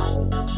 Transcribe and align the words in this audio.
you 0.00 0.49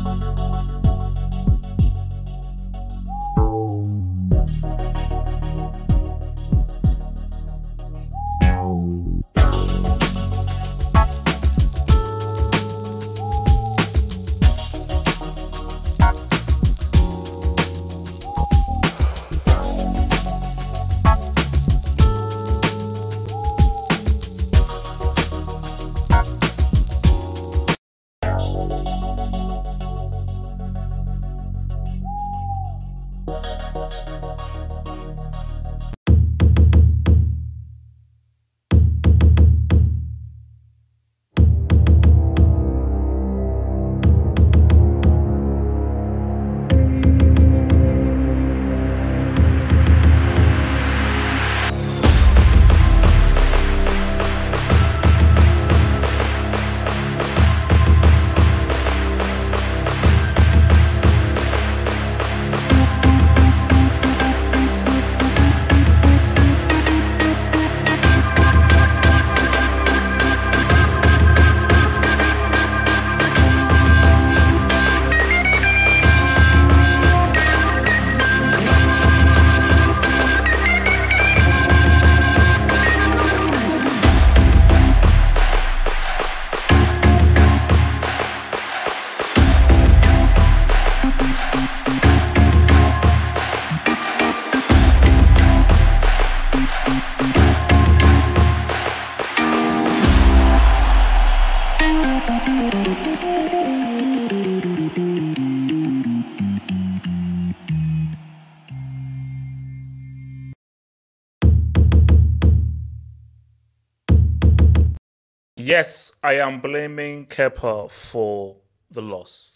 Yes, 115.72 116.12
I 116.22 116.34
am 116.34 116.60
blaming 116.60 117.24
Kepa 117.24 117.90
for 117.90 118.56
the 118.90 119.00
loss. 119.00 119.52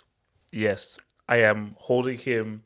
Yes, 0.50 0.96
I 1.28 1.42
am 1.42 1.76
holding 1.78 2.16
him 2.16 2.62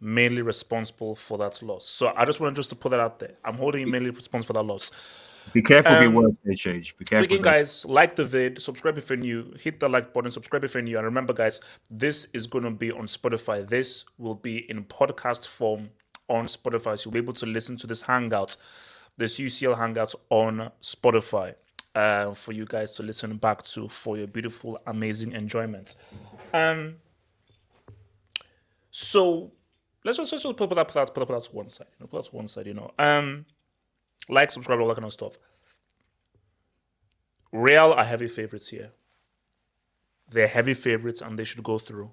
mainly 0.00 0.42
responsible 0.42 1.16
for 1.16 1.36
that 1.38 1.60
loss. 1.62 1.84
So 1.84 2.12
I 2.16 2.24
just 2.24 2.38
want 2.38 2.54
just 2.54 2.70
to 2.70 2.76
put 2.76 2.90
that 2.90 3.00
out 3.00 3.18
there. 3.18 3.34
I'm 3.44 3.56
holding 3.56 3.82
him 3.82 3.90
mainly 3.90 4.10
responsible 4.10 4.46
for 4.46 4.52
that 4.52 4.62
loss. 4.62 4.92
Be 5.52 5.62
careful, 5.62 5.92
um, 5.92 6.00
be 6.00 6.16
worse, 6.16 6.38
HH. 6.46 6.96
Be 6.96 7.04
careful. 7.04 7.24
Again, 7.24 7.42
guys, 7.42 7.84
like 7.84 8.14
the 8.14 8.24
vid, 8.24 8.62
subscribe 8.62 8.96
if 8.98 9.10
you're 9.10 9.16
new, 9.16 9.52
hit 9.58 9.80
the 9.80 9.88
like 9.88 10.14
button, 10.14 10.30
subscribe 10.30 10.62
if 10.62 10.74
you're 10.74 10.82
new. 10.84 10.96
And 10.96 11.04
remember, 11.04 11.32
guys, 11.32 11.60
this 11.88 12.26
is 12.26 12.46
going 12.46 12.62
to 12.62 12.70
be 12.70 12.92
on 12.92 13.06
Spotify. 13.06 13.66
This 13.66 14.04
will 14.16 14.36
be 14.36 14.70
in 14.70 14.84
podcast 14.84 15.48
form 15.48 15.90
on 16.28 16.44
Spotify. 16.44 16.96
So 16.96 17.08
you'll 17.08 17.14
be 17.14 17.18
able 17.18 17.32
to 17.32 17.46
listen 17.46 17.76
to 17.78 17.88
this 17.88 18.02
hangout, 18.02 18.56
this 19.16 19.40
UCL 19.40 19.76
hangout 19.76 20.14
on 20.30 20.70
Spotify 20.80 21.56
uh, 21.94 22.32
for 22.32 22.52
you 22.52 22.64
guys 22.64 22.92
to 22.92 23.02
listen 23.02 23.36
back 23.36 23.62
to 23.62 23.88
for 23.88 24.16
your 24.16 24.26
beautiful, 24.26 24.80
amazing 24.86 25.32
enjoyment. 25.32 25.94
Um, 26.52 26.96
so 28.90 29.52
let's 30.04 30.18
just, 30.18 30.32
let's 30.32 30.44
just 30.44 30.56
put 30.56 30.70
that, 30.70 30.88
put 30.88 30.94
that, 30.94 31.14
put 31.14 31.28
that 31.28 31.44
to 31.44 31.52
one 31.52 31.68
side. 31.68 31.86
You 31.98 32.04
know, 32.04 32.06
put 32.06 32.22
that 32.22 32.30
to 32.30 32.36
one 32.36 32.48
side. 32.48 32.66
You 32.66 32.74
know, 32.74 32.92
um, 32.98 33.46
like, 34.28 34.50
subscribe, 34.50 34.80
all 34.80 34.88
that 34.88 34.94
kind 34.94 35.06
of 35.06 35.12
stuff. 35.12 35.38
Real 37.52 37.92
are 37.92 38.04
heavy 38.04 38.28
favorites 38.28 38.68
here. 38.68 38.92
They're 40.30 40.46
heavy 40.46 40.74
favorites, 40.74 41.20
and 41.20 41.36
they 41.36 41.44
should 41.44 41.62
go 41.64 41.78
through, 41.80 42.12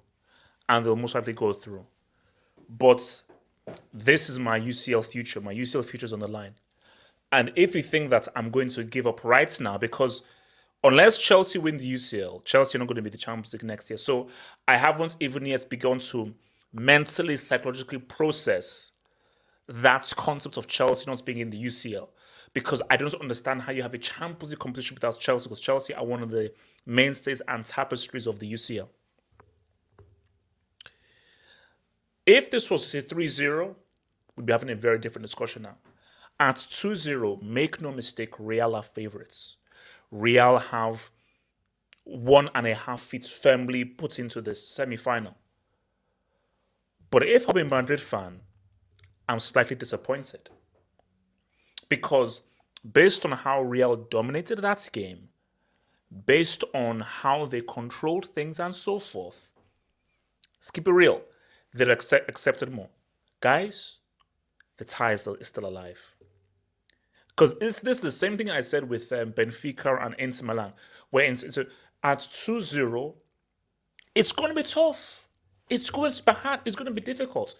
and 0.68 0.84
they'll 0.84 0.96
most 0.96 1.14
likely 1.14 1.32
go 1.32 1.52
through. 1.52 1.86
But 2.68 3.22
this 3.94 4.28
is 4.28 4.38
my 4.38 4.58
UCL 4.58 5.04
future. 5.04 5.40
My 5.40 5.54
UCL 5.54 5.84
future 5.84 6.06
is 6.06 6.12
on 6.12 6.18
the 6.18 6.28
line. 6.28 6.54
And 7.30 7.52
if 7.56 7.74
you 7.74 7.82
think 7.82 8.10
that 8.10 8.28
I'm 8.34 8.50
going 8.50 8.68
to 8.70 8.84
give 8.84 9.06
up 9.06 9.22
right 9.22 9.60
now, 9.60 9.76
because 9.76 10.22
unless 10.82 11.18
Chelsea 11.18 11.58
win 11.58 11.76
the 11.76 11.94
UCL, 11.94 12.44
Chelsea 12.44 12.76
are 12.76 12.80
not 12.80 12.88
going 12.88 12.96
to 12.96 13.02
be 13.02 13.10
the 13.10 13.18
Champions 13.18 13.52
League 13.52 13.64
next 13.64 13.90
year. 13.90 13.98
So 13.98 14.28
I 14.66 14.76
haven't 14.76 15.16
even 15.20 15.44
yet 15.44 15.68
begun 15.68 15.98
to 15.98 16.34
mentally, 16.72 17.36
psychologically 17.36 17.98
process 17.98 18.92
that 19.68 20.10
concept 20.16 20.56
of 20.56 20.66
Chelsea 20.66 21.10
not 21.10 21.24
being 21.24 21.38
in 21.38 21.50
the 21.50 21.62
UCL. 21.62 22.08
Because 22.54 22.80
I 22.88 22.96
don't 22.96 23.14
understand 23.16 23.62
how 23.62 23.72
you 23.72 23.82
have 23.82 23.92
a 23.92 23.98
Champions 23.98 24.50
League 24.50 24.58
competition 24.58 24.94
without 24.94 25.20
Chelsea, 25.20 25.48
because 25.48 25.60
Chelsea 25.60 25.92
are 25.92 26.04
one 26.04 26.22
of 26.22 26.30
the 26.30 26.50
mainstays 26.86 27.42
and 27.46 27.62
tapestries 27.62 28.26
of 28.26 28.38
the 28.38 28.50
UCL. 28.50 28.88
If 32.24 32.50
this 32.50 32.70
was 32.70 32.94
a 32.94 33.02
3 33.02 33.28
0, 33.28 33.76
we'd 34.36 34.46
be 34.46 34.52
having 34.52 34.70
a 34.70 34.74
very 34.74 34.98
different 34.98 35.24
discussion 35.26 35.62
now. 35.62 35.76
At 36.40 36.56
2 36.56 36.94
0, 36.94 37.40
make 37.42 37.80
no 37.80 37.90
mistake, 37.90 38.34
Real 38.38 38.76
are 38.76 38.82
favorites. 38.82 39.56
Real 40.10 40.58
have 40.58 41.10
one 42.04 42.48
and 42.54 42.66
a 42.66 42.74
half 42.74 43.02
feet 43.02 43.26
firmly 43.26 43.84
put 43.84 44.18
into 44.18 44.40
this 44.40 44.66
semi 44.66 44.96
final. 44.96 45.36
But 47.10 47.26
if 47.26 47.48
I'm 47.48 47.56
a 47.56 47.64
Madrid 47.64 48.00
fan, 48.00 48.40
I'm 49.28 49.40
slightly 49.40 49.76
disappointed. 49.76 50.48
Because 51.88 52.42
based 52.90 53.24
on 53.24 53.32
how 53.32 53.62
Real 53.62 53.96
dominated 53.96 54.58
that 54.58 54.88
game, 54.92 55.28
based 56.24 56.64
on 56.72 57.00
how 57.00 57.46
they 57.46 57.62
controlled 57.62 58.26
things 58.26 58.60
and 58.60 58.74
so 58.74 58.98
forth, 58.98 59.48
skip 60.60 60.86
it 60.86 60.92
real, 60.92 61.22
they 61.74 61.90
accept, 61.90 62.28
accepted 62.28 62.72
more. 62.72 62.88
Guys, 63.40 63.98
the 64.76 64.84
tie 64.84 65.12
is 65.12 65.28
still 65.42 65.66
alive. 65.66 66.14
Because 67.38 67.54
this 67.60 67.78
is 67.84 68.00
the 68.00 68.10
same 68.10 68.36
thing 68.36 68.50
I 68.50 68.62
said 68.62 68.88
with 68.88 69.12
um, 69.12 69.32
Benfica 69.32 70.04
and 70.04 70.12
Inter 70.18 70.44
Milan, 70.44 70.72
where 71.10 71.24
it's, 71.24 71.44
it's 71.44 71.56
a, 71.56 71.66
at 72.02 72.18
2 72.18 72.60
0, 72.60 73.14
it's 74.12 74.32
going 74.32 74.48
to 74.48 74.56
be 74.56 74.64
tough. 74.64 75.28
It's 75.70 75.88
going 75.88 76.10
to 76.10 76.22
be 76.24 76.32
hard. 76.32 76.60
It's 76.64 76.74
going 76.74 76.86
to 76.86 76.92
be 76.92 77.00
difficult. 77.00 77.54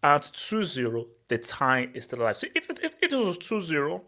At 0.00 0.30
2 0.32 0.62
0, 0.62 1.06
the 1.26 1.38
tie 1.38 1.88
is 1.92 2.04
still 2.04 2.22
alive. 2.22 2.36
So 2.36 2.46
if 2.54 2.70
it, 2.70 2.78
if 2.80 2.94
it 3.02 3.12
was 3.12 3.36
2 3.38 3.60
0, 3.60 4.04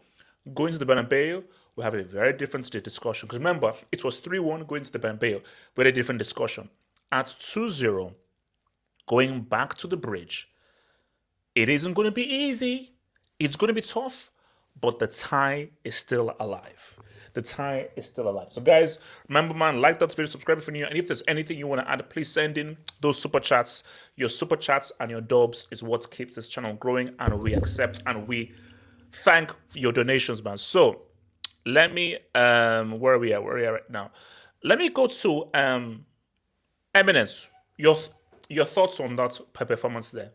going 0.53 0.71
to 0.71 0.79
the 0.79 0.85
Bernabeu, 0.85 1.43
we 1.75 1.83
have 1.83 1.95
a 1.95 2.03
very 2.03 2.31
different 2.31 2.71
discussion. 2.71 3.27
Because 3.27 3.39
remember, 3.39 3.73
it 3.91 4.05
was 4.05 4.21
3 4.21 4.39
1 4.39 4.63
going 4.63 4.83
to 4.83 4.91
the 4.93 4.99
Bernabeu. 4.99 5.41
Very 5.75 5.91
different 5.91 6.19
discussion. 6.19 6.69
At 7.11 7.35
2 7.37 7.69
0, 7.69 8.15
going 9.05 9.41
back 9.41 9.73
to 9.79 9.87
the 9.87 9.97
bridge, 9.97 10.49
it 11.55 11.67
isn't 11.67 11.93
going 11.93 12.05
to 12.05 12.11
be 12.13 12.23
easy. 12.23 12.93
It's 13.37 13.57
going 13.57 13.67
to 13.67 13.73
be 13.73 13.81
tough 13.81 14.31
but 14.81 14.99
the 14.99 15.07
tie 15.07 15.69
is 15.83 15.95
still 15.95 16.35
alive. 16.39 16.95
The 17.33 17.41
tie 17.41 17.89
is 17.95 18.07
still 18.07 18.27
alive. 18.27 18.47
So, 18.51 18.61
guys, 18.61 18.99
remember, 19.27 19.53
man, 19.53 19.81
like 19.81 19.99
that 19.99 20.09
video, 20.09 20.25
subscribe 20.25 20.57
if 20.57 20.67
you're 20.67 20.73
new. 20.73 20.85
And 20.85 20.97
if 20.97 21.07
there's 21.07 21.21
anything 21.27 21.57
you 21.57 21.67
want 21.67 21.81
to 21.81 21.89
add, 21.89 22.09
please 22.09 22.29
send 22.29 22.57
in 22.57 22.75
those 23.01 23.21
super 23.21 23.39
chats. 23.39 23.83
Your 24.15 24.29
super 24.29 24.55
chats 24.55 24.91
and 24.99 25.11
your 25.11 25.21
dubs 25.21 25.67
is 25.71 25.83
what 25.83 26.09
keeps 26.09 26.35
this 26.35 26.47
channel 26.47 26.73
growing, 26.73 27.13
and 27.19 27.39
we 27.39 27.53
accept 27.53 28.01
and 28.07 28.27
we 28.27 28.53
thank 29.11 29.53
your 29.73 29.91
donations, 29.91 30.43
man. 30.43 30.57
So, 30.57 31.03
let 31.65 31.93
me, 31.93 32.17
um, 32.33 32.99
where 32.99 33.13
are 33.13 33.19
we 33.19 33.33
at? 33.33 33.43
Where 33.43 33.53
are 33.55 33.59
we 33.59 33.65
at 33.65 33.73
right 33.73 33.89
now? 33.89 34.11
Let 34.63 34.79
me 34.79 34.89
go 34.89 35.07
to 35.07 35.45
um, 35.53 36.05
Eminence. 36.95 37.49
Your 37.77 37.95
your 38.49 38.65
thoughts 38.65 38.99
on 38.99 39.15
that 39.15 39.39
performance 39.53 40.09
there? 40.09 40.31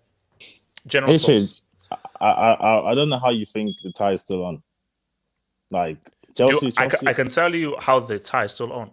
General 0.86 1.12
hey, 1.12 1.18
thoughts. 1.18 1.62
I, 2.20 2.26
I 2.26 2.90
I 2.90 2.94
don't 2.94 3.08
know 3.08 3.18
how 3.18 3.30
you 3.30 3.46
think 3.46 3.80
the 3.82 3.92
tie 3.92 4.12
is 4.12 4.22
still 4.22 4.44
on. 4.44 4.62
Like 5.70 5.98
Chelsea, 6.34 6.72
Chelsea. 6.72 6.74
I, 6.78 6.88
can, 6.88 7.08
I, 7.08 7.12
can, 7.12 7.28
tell 7.28 7.54
you 7.54 7.76
how 7.78 8.00
the 8.00 8.18
tie 8.18 8.44
is 8.44 8.52
still 8.52 8.72
on. 8.72 8.90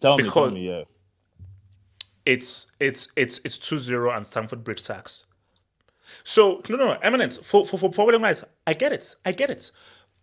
Tell 0.00 0.16
me, 0.16 0.30
tell 0.30 0.50
me, 0.50 0.68
yeah. 0.68 0.82
it's 2.24 2.66
it's 2.80 3.08
it's 3.16 3.40
it's 3.44 3.58
2-0 3.58 4.16
and 4.16 4.26
Stamford 4.26 4.64
Bridge 4.64 4.80
sacks. 4.80 5.24
So 6.24 6.62
no 6.68 6.76
no 6.76 6.92
eminence 7.02 7.38
for 7.38 7.66
for 7.66 7.92
for 7.92 8.12
guys, 8.18 8.44
I 8.66 8.74
get 8.74 8.92
it. 8.92 9.14
I 9.24 9.32
get 9.32 9.50
it. 9.50 9.70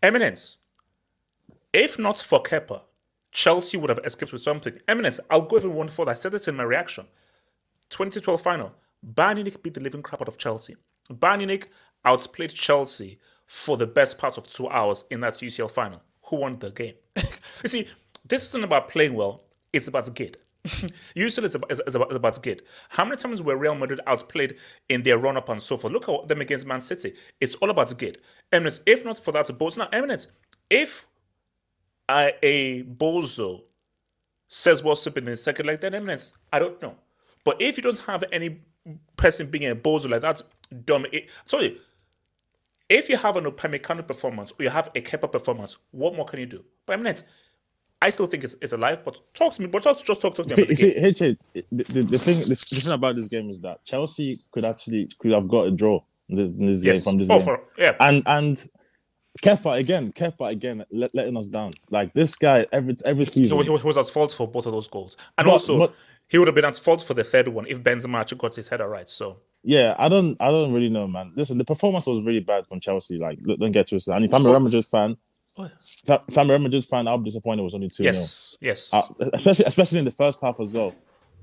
Eminence. 0.02 0.58
If 1.74 1.98
not 1.98 2.20
for 2.20 2.44
Kepa, 2.44 2.82
Chelsea 3.32 3.78
would 3.78 3.90
have 3.90 4.00
escaped 4.04 4.34
with 4.34 4.42
something. 4.42 4.78
Eminence, 4.88 5.20
I'll 5.30 5.42
go 5.42 5.58
even 5.58 5.74
one 5.74 5.90
further. 5.90 6.12
I 6.12 6.16
said 6.16 6.34
this 6.34 6.48
in 6.48 6.56
my 6.56 6.64
reaction. 6.64 7.06
2012 7.90 8.42
final. 8.42 8.74
Bayern 9.06 9.36
Munich 9.36 9.64
beat 9.64 9.74
the 9.74 9.80
living 9.80 10.02
crap 10.02 10.22
out 10.22 10.28
of 10.28 10.38
Chelsea. 10.38 10.76
Bayern 11.10 11.40
Munich 11.40 11.70
outplayed 12.06 12.52
Chelsea 12.52 13.20
for 13.48 13.78
the 13.78 13.88
best 13.88 14.18
part 14.18 14.38
of 14.38 14.48
two 14.48 14.70
hours 14.70 15.04
in 15.12 15.22
that 15.22 15.34
UCL 15.36 15.72
final. 15.72 16.02
Who 16.24 16.38
won 16.38 16.58
the 16.60 16.72
game? 16.72 16.94
you 17.16 17.26
see, 17.66 17.88
this 18.26 18.48
isn't 18.50 18.64
about 18.64 18.90
playing 18.90 19.14
well, 19.14 19.44
it's 19.74 19.88
about 19.88 20.14
gid. 20.16 20.38
UCL 21.16 21.44
is 21.44 21.56
about, 21.56 21.72
is, 21.72 21.82
is, 21.86 21.96
about, 21.96 22.12
is 22.12 22.18
about. 22.18 22.62
How 22.90 23.04
many 23.04 23.18
times 23.18 23.42
were 23.42 23.58
Real 23.58 23.76
Madrid 23.76 24.00
outplayed 24.08 24.58
in 24.90 25.04
their 25.04 25.18
run 25.18 25.38
up 25.38 25.50
and 25.50 25.62
so 25.62 25.78
forth? 25.78 25.94
Look 25.94 26.08
at 26.08 26.28
them 26.28 26.42
against 26.42 26.66
Man 26.66 26.82
City. 26.82 27.14
It's 27.40 27.56
all 27.56 27.70
about 27.70 27.98
gid. 27.98 28.20
Eminence, 28.52 28.82
if 28.86 29.04
not 29.04 29.20
for 29.20 29.32
that, 29.32 29.48
Bozo, 29.48 29.80
now, 29.80 29.90
Eminence, 29.92 30.28
if 30.70 31.06
a, 32.10 32.34
a 32.44 32.84
Bozo 32.84 33.64
says 34.48 34.84
what's 34.84 35.06
up 35.08 35.18
in 35.18 35.26
the 35.26 35.36
second 35.36 35.66
like 35.66 35.82
that, 35.82 35.94
Eminence, 35.94 36.34
I 36.54 36.60
don't 36.60 36.82
know. 36.82 36.96
But 37.44 37.62
if 37.62 37.78
you 37.78 37.84
don't 37.84 38.00
have 38.00 38.24
any 38.32 38.62
person 39.16 39.48
being 39.48 39.70
a 39.70 39.76
bozo 39.76 40.10
like 40.10 40.22
that, 40.22 40.42
dumb. 40.86 41.06
It, 41.12 41.30
sorry, 41.46 41.80
if 42.92 43.10
you 43.10 43.18
have 43.18 43.38
an 43.38 43.46
Upamecano 43.46 44.06
performance 44.06 44.52
or 44.52 44.64
you 44.64 44.70
have 44.70 44.90
a 44.94 45.02
Kepa 45.02 45.32
performance, 45.32 45.78
what 45.92 46.14
more 46.14 46.26
can 46.26 46.40
you 46.40 46.46
do? 46.46 46.64
But 46.86 46.94
I 46.94 46.96
mean, 46.98 47.08
it's, 47.08 47.24
I 48.02 48.10
still 48.10 48.28
think 48.28 48.44
it's, 48.44 48.56
it's 48.62 48.74
alive. 48.74 49.04
But 49.06 49.22
talk 49.34 49.54
to 49.54 49.62
me. 49.62 49.68
But 49.68 49.84
talk, 49.84 50.04
just 50.04 50.22
talk 50.22 50.36
to 50.36 50.44
me. 50.44 50.56
See, 50.56 50.76
see, 50.76 50.96
H, 50.96 51.20
the, 51.20 51.44
the, 51.72 51.84
the, 51.84 52.18
thing, 52.18 52.40
the, 52.40 52.50
the, 52.50 52.82
thing 52.82 52.94
about 52.94 53.16
this 53.16 53.30
game 53.30 53.50
is 53.50 53.62
that 53.62 53.84
Chelsea 53.86 54.38
could 54.52 54.66
actually 54.66 55.10
could 55.20 55.32
have 55.32 55.48
got 55.48 55.68
a 55.68 55.72
draw 55.72 56.02
in 56.28 56.36
this, 56.36 56.50
in 56.50 56.66
this 56.66 56.84
yes. 56.84 56.96
game 56.96 57.02
from 57.04 57.18
this 57.18 57.30
oh, 57.30 57.38
game. 57.38 57.46
For, 57.46 57.62
yeah, 57.78 57.96
and 58.00 58.24
and. 58.26 58.70
Kepa 59.42 59.80
again, 59.80 60.12
Kepa 60.12 60.50
again, 60.50 60.84
let, 60.92 61.16
letting 61.16 61.38
us 61.38 61.48
down. 61.48 61.72
Like 61.90 62.14
this 62.14 62.36
guy, 62.36 62.68
every 62.74 62.98
every 63.06 63.24
season. 63.24 63.56
So 63.56 63.64
he, 63.64 63.78
he 63.78 63.88
was 63.88 63.96
at 63.96 64.10
fault 64.10 64.34
for 64.34 64.46
both 64.46 64.66
of 64.66 64.74
those 64.74 64.90
goals, 64.90 65.16
and 65.38 65.46
but, 65.46 65.52
also 65.54 65.80
but, 65.80 65.96
he 66.28 66.38
would 66.38 66.50
have 66.50 66.56
been 66.56 66.66
at 66.66 66.78
fault 66.78 67.02
for 67.02 67.14
the 67.14 67.24
third 67.24 67.48
one 67.48 67.66
if 67.66 67.82
Benzema 67.82 68.20
actually 68.20 68.40
got 68.40 68.58
his 68.58 68.68
header 68.68 68.90
right. 68.90 69.10
So 69.10 69.38
yeah, 69.64 69.96
I 69.98 70.10
don't, 70.10 70.38
I 70.42 70.48
don't 70.48 70.74
really 70.74 70.90
know, 70.90 71.08
man. 71.08 71.34
Listen, 71.36 71.58
the 71.58 71.66
performance 71.66 72.08
was 72.08 72.24
really 72.24 72.40
bad 72.40 72.68
from 72.68 72.80
Chelsea. 72.80 73.18
Like, 73.18 73.40
look, 73.42 73.60
don't 73.60 73.72
get 73.72 73.90
twisted. 73.90 74.14
And 74.14 74.26
if 74.26 74.34
I'm 74.34 74.46
a 74.46 74.50
Real 74.50 74.60
Madrid 74.60 74.86
fan, 74.86 75.18
if 75.58 76.38
I'm 76.38 76.50
a 76.50 76.54
Real 76.54 76.60
Madrid 76.60 76.86
fan, 76.86 77.08
I'll 77.08 77.18
be 77.18 77.26
disappointed. 77.26 77.62
It 77.62 77.66
was 77.66 77.76
only 77.76 77.90
two. 77.90 78.04
Yes, 78.04 78.56
yes. 78.62 78.94
Uh, 78.94 79.08
especially, 79.34 79.66
especially 79.66 80.00
in 80.00 80.06
the 80.06 80.12
first 80.12 80.42
half 80.42 80.60
as 80.60 80.72
well. 80.74 80.96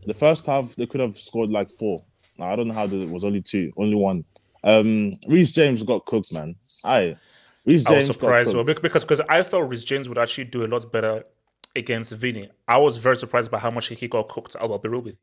The 0.07 0.15
first 0.15 0.47
half 0.47 0.75
they 0.77 0.87
could 0.87 1.01
have 1.01 1.19
scored 1.19 1.51
like 1.51 1.71
four. 1.71 2.01
Now, 2.39 2.53
I 2.53 2.57
don't 2.57 2.69
know 2.69 2.75
how 2.75 2.85
it 2.85 3.11
was 3.11 3.25
only 3.25 3.43
two, 3.43 3.73
only 3.77 3.97
one. 3.97 4.25
Um, 4.65 5.15
Reece 5.27 5.53
James 5.53 5.83
got 5.83 6.07
cooked, 6.07 6.33
man. 6.33 6.57
I. 6.85 7.17
Reece 7.67 7.83
James 7.83 7.91
I 7.91 7.97
was 7.99 8.07
surprised 8.07 8.55
well, 8.55 8.65
because 8.65 9.05
because 9.05 9.21
I 9.29 9.43
thought 9.43 9.69
Reece 9.69 9.85
James 9.85 10.09
would 10.09 10.19
actually 10.19 10.45
do 10.45 10.65
a 10.65 10.69
lot 10.69 10.91
better 10.91 11.25
against 11.77 12.13
Vini. 12.15 12.49
I 12.67 12.79
was 12.79 12.97
very 12.97 13.17
surprised 13.17 13.51
by 13.51 13.59
how 13.59 13.71
much 13.71 13.89
he 13.89 14.09
got 14.09 14.29
cooked. 14.29 14.57
I'll 14.59 14.79
be 14.79 14.89
real 14.89 15.03
with 15.03 15.15
you. 15.15 15.21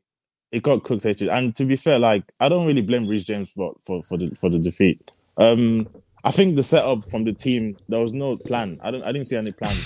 It 0.52 0.62
got 0.62 0.84
cooked, 0.84 1.04
actually. 1.04 1.30
And 1.30 1.54
to 1.56 1.64
be 1.64 1.76
fair, 1.76 1.98
like 1.98 2.32
I 2.40 2.48
don't 2.48 2.66
really 2.66 2.82
blame 2.82 3.06
Reece 3.06 3.24
James 3.24 3.50
for 3.50 3.74
for 3.80 4.02
for 4.02 4.16
the 4.16 4.34
for 4.34 4.48
the 4.48 4.58
defeat. 4.58 5.10
Um, 5.38 5.88
I 6.24 6.32
think 6.32 6.56
the 6.56 6.62
setup 6.64 7.04
from 7.04 7.22
the 7.22 7.32
team 7.32 7.76
there 7.88 8.02
was 8.02 8.12
no 8.12 8.34
plan. 8.34 8.80
I 8.82 8.90
don't. 8.90 9.02
I 9.04 9.12
didn't 9.12 9.28
see 9.28 9.36
any 9.36 9.52
plan, 9.52 9.76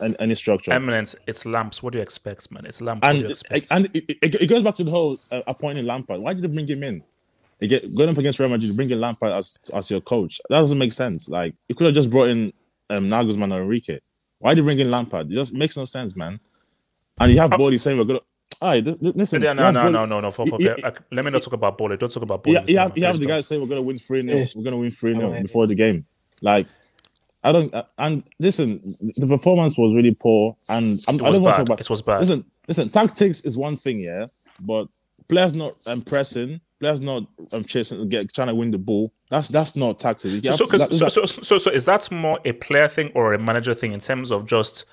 any, 0.00 0.16
any 0.20 0.34
structure. 0.36 0.72
Eminence, 0.72 1.16
it's 1.26 1.44
Lamps. 1.44 1.82
What 1.82 1.92
do 1.92 1.98
you 1.98 2.02
expect, 2.02 2.52
man? 2.52 2.66
It's 2.66 2.80
Lamps. 2.80 3.06
And 3.06 3.22
it, 3.22 3.42
and 3.70 3.86
it, 3.86 4.04
it, 4.22 4.34
it, 4.42 4.46
goes 4.46 4.62
back 4.62 4.76
to 4.76 4.84
the 4.84 4.92
whole 4.92 5.18
uh, 5.32 5.42
appointing 5.48 5.86
Lampard. 5.86 6.20
Why 6.20 6.34
did 6.34 6.44
they 6.44 6.54
bring 6.54 6.68
him 6.68 6.84
in? 6.84 7.02
You 7.60 7.66
get 7.66 7.96
going 7.96 8.10
up 8.10 8.16
against 8.16 8.38
Real 8.38 8.48
Madrid, 8.48 8.76
bringing 8.76 9.00
Lampard 9.00 9.32
as 9.32 9.58
as 9.74 9.90
your 9.90 10.00
coach. 10.00 10.40
That 10.48 10.60
doesn't 10.60 10.78
make 10.78 10.92
sense. 10.92 11.28
Like 11.28 11.54
you 11.68 11.74
could 11.74 11.86
have 11.86 11.94
just 11.96 12.10
brought 12.10 12.28
in 12.28 12.52
um, 12.90 13.08
Nagelsmann 13.08 13.52
or 13.52 13.62
Enrique. 13.62 13.98
Why 14.38 14.54
did 14.54 14.58
you 14.58 14.64
bring 14.64 14.78
in 14.78 14.92
Lampard? 14.92 15.32
It 15.32 15.34
just 15.34 15.52
makes 15.52 15.76
no 15.76 15.84
sense, 15.84 16.14
man. 16.14 16.38
And 17.18 17.32
you 17.32 17.38
have 17.40 17.50
Boehly 17.50 17.78
saying 17.78 17.98
we're 17.98 18.04
gonna. 18.04 18.20
All 18.60 18.70
right, 18.70 18.84
listen. 19.00 19.40
Yeah, 19.40 19.52
no, 19.52 19.70
no, 19.70 19.88
no, 19.88 20.04
no, 20.04 20.20
no, 20.20 20.30
for, 20.30 20.46
for, 20.46 20.56
yeah, 20.60 20.74
yeah, 20.78 20.90
let 21.12 21.24
me 21.24 21.30
not 21.30 21.42
talk 21.42 21.52
about 21.52 21.78
Boehly. 21.78 21.96
Don't 21.96 22.10
talk 22.10 22.24
about 22.24 22.42
Boehly. 22.42 22.54
Yeah, 22.54 22.64
you 22.66 22.78
have, 22.78 22.98
you 22.98 23.04
have 23.04 23.20
the 23.20 23.26
guy 23.26 23.40
saying 23.40 23.60
we're 23.60 23.68
gonna 23.68 23.82
win 23.82 23.98
three 23.98 24.22
0 24.26 24.46
We're 24.56 24.64
gonna 24.64 24.78
win 24.78 24.90
three 24.90 25.14
0 25.14 25.42
before 25.42 25.66
the 25.66 25.76
game. 25.76 26.06
Like, 26.42 26.66
I 27.44 27.52
don't. 27.52 27.72
And 27.98 28.24
listen, 28.40 28.82
the 28.84 29.26
performance 29.28 29.78
was 29.78 29.94
really 29.94 30.14
poor, 30.14 30.56
and 30.68 30.98
I'm, 31.08 31.14
I 31.14 31.18
do 31.18 31.22
not 31.22 31.42
want 31.42 31.44
to 31.44 31.50
talk 31.50 31.66
about. 31.66 31.80
It 31.80 31.90
was 31.90 32.02
bad. 32.02 32.18
Listen, 32.18 32.44
listen. 32.66 32.88
Tactics 32.88 33.44
is 33.44 33.56
one 33.56 33.76
thing, 33.76 34.00
yeah, 34.00 34.26
but 34.60 34.88
players 35.28 35.54
not 35.54 35.74
um, 35.86 36.00
pressing, 36.00 36.60
players 36.80 37.00
not 37.00 37.24
um, 37.52 37.62
chasing, 37.64 38.08
get 38.08 38.32
trying 38.32 38.48
to 38.48 38.54
win 38.56 38.72
the 38.72 38.78
ball. 38.78 39.12
That's 39.30 39.48
that's 39.48 39.76
not 39.76 40.00
tactics. 40.00 40.34
So, 40.56 40.64
so, 40.64 40.78
that, 40.78 40.88
so, 40.88 41.08
so, 41.08 41.26
so, 41.26 41.58
so, 41.58 41.70
is 41.70 41.84
that 41.84 42.10
more 42.10 42.40
a 42.44 42.52
player 42.52 42.88
thing 42.88 43.12
or 43.14 43.34
a 43.34 43.38
manager 43.38 43.74
thing 43.74 43.92
in 43.92 44.00
terms 44.00 44.32
of 44.32 44.46
just 44.46 44.84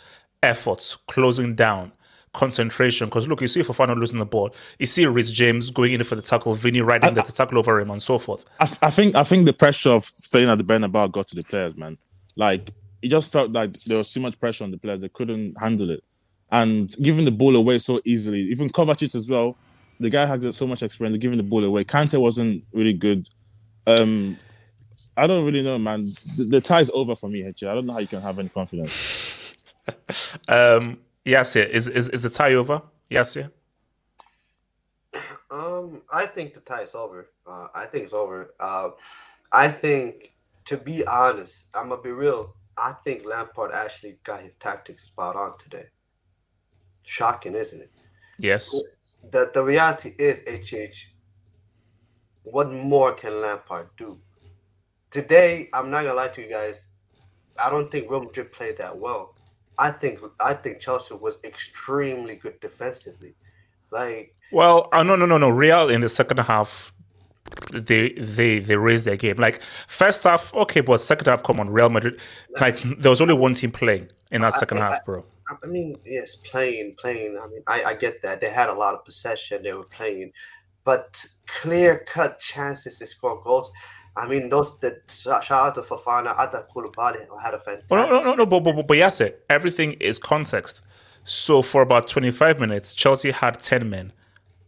efforts 0.44 0.98
closing 1.08 1.56
down? 1.56 1.92
Concentration. 2.36 3.08
Because 3.08 3.28
look, 3.28 3.42
you 3.42 3.48
see 3.48 3.62
Fofana 3.62 3.96
losing 3.96 4.20
the 4.20 4.26
ball, 4.26 4.54
you 4.80 4.86
see 4.86 5.06
Reece 5.06 5.32
James 5.32 5.70
going 5.72 5.94
in 5.94 6.04
for 6.04 6.16
the 6.16 6.22
tackle, 6.22 6.54
Vinny 6.56 6.82
riding 6.82 7.10
I, 7.10 7.14
the, 7.14 7.24
the 7.24 7.32
tackle 7.32 7.58
over 7.58 7.80
him, 7.80 7.92
and 7.92 8.02
so 8.02 8.18
forth. 8.18 8.46
I, 8.60 8.70
I, 8.82 8.90
think 8.90 9.16
I 9.16 9.24
think 9.24 9.46
the 9.46 9.54
pressure 9.54 9.92
of 9.92 10.12
playing 10.32 10.50
at 10.50 10.58
the 10.58 10.64
Bernabeu 10.64 11.12
got 11.12 11.28
to 11.30 11.36
the 11.36 11.44
players, 11.44 11.78
man. 11.78 11.98
Like 12.36 12.70
it 13.02 13.10
just 13.10 13.32
felt 13.32 13.52
like 13.52 13.74
there 13.84 13.98
was 13.98 14.12
too 14.14 14.22
much 14.22 14.40
pressure 14.40 14.64
on 14.64 14.72
the 14.72 14.78
players; 14.78 15.02
they 15.02 15.10
couldn't 15.10 15.60
handle 15.60 15.90
it, 15.90 16.04
and 16.52 16.94
giving 17.02 17.26
the 17.26 17.32
ball 17.32 17.56
away 17.56 17.80
so 17.80 18.02
easily. 18.06 18.42
Even 18.42 18.70
Kovacic 18.70 19.16
as 19.16 19.30
well. 19.30 19.58
The 20.00 20.10
guy 20.10 20.26
had 20.26 20.54
so 20.54 20.68
much 20.68 20.84
experience 20.84 21.18
giving 21.22 21.38
the 21.38 21.44
ball 21.44 21.64
away. 21.64 21.86
Kante 21.86 22.20
wasn't 22.20 22.66
really 22.74 22.92
good. 22.92 23.30
Um, 23.88 24.38
I 25.16 25.28
don't 25.28 25.46
really 25.46 25.64
know, 25.64 25.78
man. 25.78 26.02
The, 26.02 26.48
the 26.50 26.62
tie's 26.62 26.90
over 26.94 27.16
for 27.16 27.30
me, 27.30 27.44
Hechi. 27.44 27.68
I 27.68 27.76
don't 27.76 27.86
know 27.86 27.94
how 27.94 28.00
you 28.00 28.08
can 28.08 28.22
have 28.22 28.38
any 28.38 28.50
confidence. 28.50 29.54
um, 30.48 30.82
Yes, 31.26 31.56
yeah. 31.56 31.64
Is, 31.64 31.88
is 31.88 32.08
is 32.10 32.22
the 32.22 32.30
tie 32.30 32.54
over? 32.54 32.84
Yes, 33.10 33.36
yeah. 33.36 33.48
Um, 35.50 36.04
I 36.14 36.28
think 36.28 36.54
the 36.54 36.60
tie 36.60 36.84
is 36.84 36.94
over. 36.96 37.30
Uh, 37.48 37.68
I 37.74 37.86
think 37.86 38.06
it's 38.06 38.14
over. 38.14 38.54
Uh, 38.60 38.92
I 39.52 39.70
think, 39.70 40.34
to 40.66 40.78
be 40.78 41.06
honest, 41.06 41.68
I'm 41.74 41.90
gonna 41.90 42.02
be 42.02 42.12
real. 42.12 42.56
I 42.78 42.94
think 43.04 43.26
Lampard 43.26 43.72
actually 43.72 44.20
got 44.24 44.42
his 44.42 44.56
tactics 44.56 45.06
spot 45.06 45.36
on 45.36 45.58
today. 45.58 45.86
Shocking, 47.04 47.56
isn't 47.56 47.82
it? 47.82 47.92
Yes. 48.38 48.76
The 49.32 49.50
the 49.54 49.64
reality 49.64 50.14
is, 50.20 50.42
HH. 50.48 51.14
What 52.44 52.72
more 52.72 53.14
can 53.14 53.42
Lampard 53.42 53.90
do? 53.98 54.20
Today, 55.10 55.70
I'm 55.74 55.90
not 55.90 56.04
gonna 56.04 56.16
lie 56.16 56.28
to 56.28 56.42
you 56.42 56.50
guys. 56.50 56.88
I 57.58 57.70
don't 57.70 57.90
think 57.90 58.12
Real 58.12 58.24
Madrid 58.24 58.52
played 58.52 58.78
that 58.78 58.98
well. 58.98 59.35
I 59.78 59.92
think 59.92 60.20
I 60.40 60.54
think 60.54 60.80
Chelsea 60.80 61.16
was 61.16 61.38
extremely 61.44 62.36
good 62.36 62.60
defensively. 62.60 63.36
Like 63.92 64.36
well, 64.52 64.90
uh, 64.92 65.04
no, 65.04 65.16
no, 65.16 65.26
no, 65.26 65.38
no. 65.38 65.50
Real 65.50 65.90
in 65.90 66.02
the 66.02 66.10
second 66.10 66.40
half, 66.40 66.94
they 67.72 68.14
they 68.14 68.60
they 68.60 68.76
raised 68.76 69.06
their 69.06 69.16
game. 69.16 69.38
Like 69.38 69.62
first 69.88 70.24
half, 70.24 70.54
okay, 70.54 70.82
but 70.82 71.00
second 71.00 71.28
half, 71.28 71.44
come 71.44 71.60
on, 71.60 71.70
Real 71.70 71.90
Madrid. 71.90 72.20
Like 72.60 72.78
there 73.00 73.10
was 73.10 73.22
only 73.22 73.34
one 73.34 73.54
team 73.54 73.72
playing 73.72 74.10
in 74.32 74.42
that 74.42 74.54
second 74.54 74.80
I, 74.80 74.92
half, 74.92 75.06
bro. 75.06 75.26
I 75.64 75.68
mean, 75.68 75.98
yes, 76.06 76.36
playing, 76.36 76.96
playing. 76.98 77.38
I 77.42 77.48
mean, 77.48 77.62
I, 77.68 77.84
I 77.84 77.94
get 77.94 78.22
that 78.24 78.42
they 78.42 78.50
had 78.50 78.70
a 78.70 78.74
lot 78.74 78.96
of 78.96 79.06
possession. 79.06 79.64
They 79.64 79.74
were 79.74 79.84
playing, 79.84 80.32
but 80.84 81.24
clear 81.48 82.06
cut 82.08 82.40
chances 82.40 83.00
to 83.00 83.08
score 83.08 83.42
goals. 83.44 83.72
I 84.18 84.28
mean, 84.28 84.50
those 84.50 84.78
the 84.80 85.02
shout 85.10 85.52
out 85.52 85.76
to 85.76 85.82
Fofana, 85.82 86.34
Ada 86.40 86.66
Koulibaly 86.74 87.28
had 87.42 87.54
a 87.54 87.60
fantastic. 87.60 87.92
No, 87.92 88.08
no, 88.08 88.24
no, 88.24 88.34
no, 88.36 88.46
but, 88.46 88.62
but, 88.62 88.88
but 88.88 88.98
yes, 88.98 89.22
everything 89.50 89.94
is 89.94 90.18
context. 90.20 90.82
So 91.26 91.62
for 91.62 91.82
about 91.82 92.08
25 92.08 92.60
minutes, 92.60 92.94
Chelsea 92.94 93.32
had 93.32 93.60
10 93.60 93.90
men, 93.90 94.14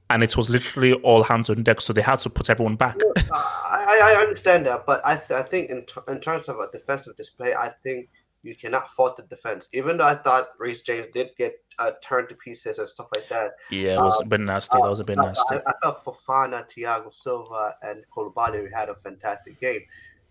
and 0.09 0.23
it 0.23 0.35
was 0.35 0.49
literally 0.49 0.93
all 0.93 1.23
hands 1.23 1.49
on 1.49 1.63
deck. 1.63 1.81
So 1.81 1.93
they 1.93 2.01
had 2.01 2.19
to 2.19 2.29
put 2.29 2.49
everyone 2.49 2.75
back. 2.75 2.97
I, 3.31 4.15
I 4.15 4.19
understand 4.19 4.65
that, 4.65 4.85
but 4.85 5.05
I, 5.05 5.15
th- 5.15 5.31
I 5.31 5.43
think 5.43 5.69
in, 5.69 5.85
t- 5.85 6.01
in 6.07 6.19
terms 6.19 6.49
of 6.49 6.59
a 6.59 6.69
defensive 6.71 7.15
display, 7.15 7.53
I 7.53 7.69
think 7.69 8.09
you 8.47 8.55
cannot 8.55 8.89
fault 8.91 9.17
the 9.17 9.23
defense. 9.23 9.67
Even 9.73 9.97
though 9.97 10.05
I 10.05 10.15
thought 10.15 10.49
Reece 10.57 10.81
James 10.81 11.07
did 11.13 11.31
get 11.37 11.61
uh, 11.79 11.91
turned 12.01 12.29
to 12.29 12.35
pieces 12.35 12.79
and 12.79 12.87
stuff 12.87 13.07
like 13.15 13.27
that. 13.27 13.51
Yeah, 13.69 13.95
it 13.95 14.01
was 14.01 14.19
um, 14.21 14.27
a 14.27 14.29
bit 14.29 14.39
nasty. 14.41 14.77
That 14.81 14.89
was 14.89 14.99
a 14.99 15.03
bit 15.03 15.17
nasty. 15.17 15.55
I, 15.55 15.61
I 15.67 15.73
thought 15.83 16.03
Fofana, 16.03 16.67
Thiago 16.67 17.13
Silva, 17.13 17.75
and 17.81 18.03
Koulibaly 18.15 18.69
had 18.73 18.89
a 18.89 18.95
fantastic 18.95 19.59
game. 19.59 19.81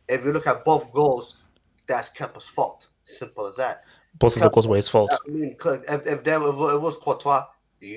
If 0.09 0.25
you 0.25 0.33
look 0.33 0.47
at 0.47 0.65
both 0.65 0.93
goals, 0.93 1.39
that's 1.87 2.09
Kepa's 2.09 2.49
fault. 2.49 2.89
Simple 3.05 3.47
as 3.47 3.57
that. 3.57 3.85
Both 4.19 4.37
of 4.37 4.43
the 4.43 4.51
goals 4.51 4.67
were 4.67 4.77
his 4.77 4.89
fault. 4.89 5.11
I 5.27 5.31
mean, 5.31 5.57
if, 5.65 6.07
if, 6.07 6.25
there, 6.25 6.43
if 6.43 6.55
it 6.55 6.81
was 6.81 6.97
Courtois, 6.97 7.45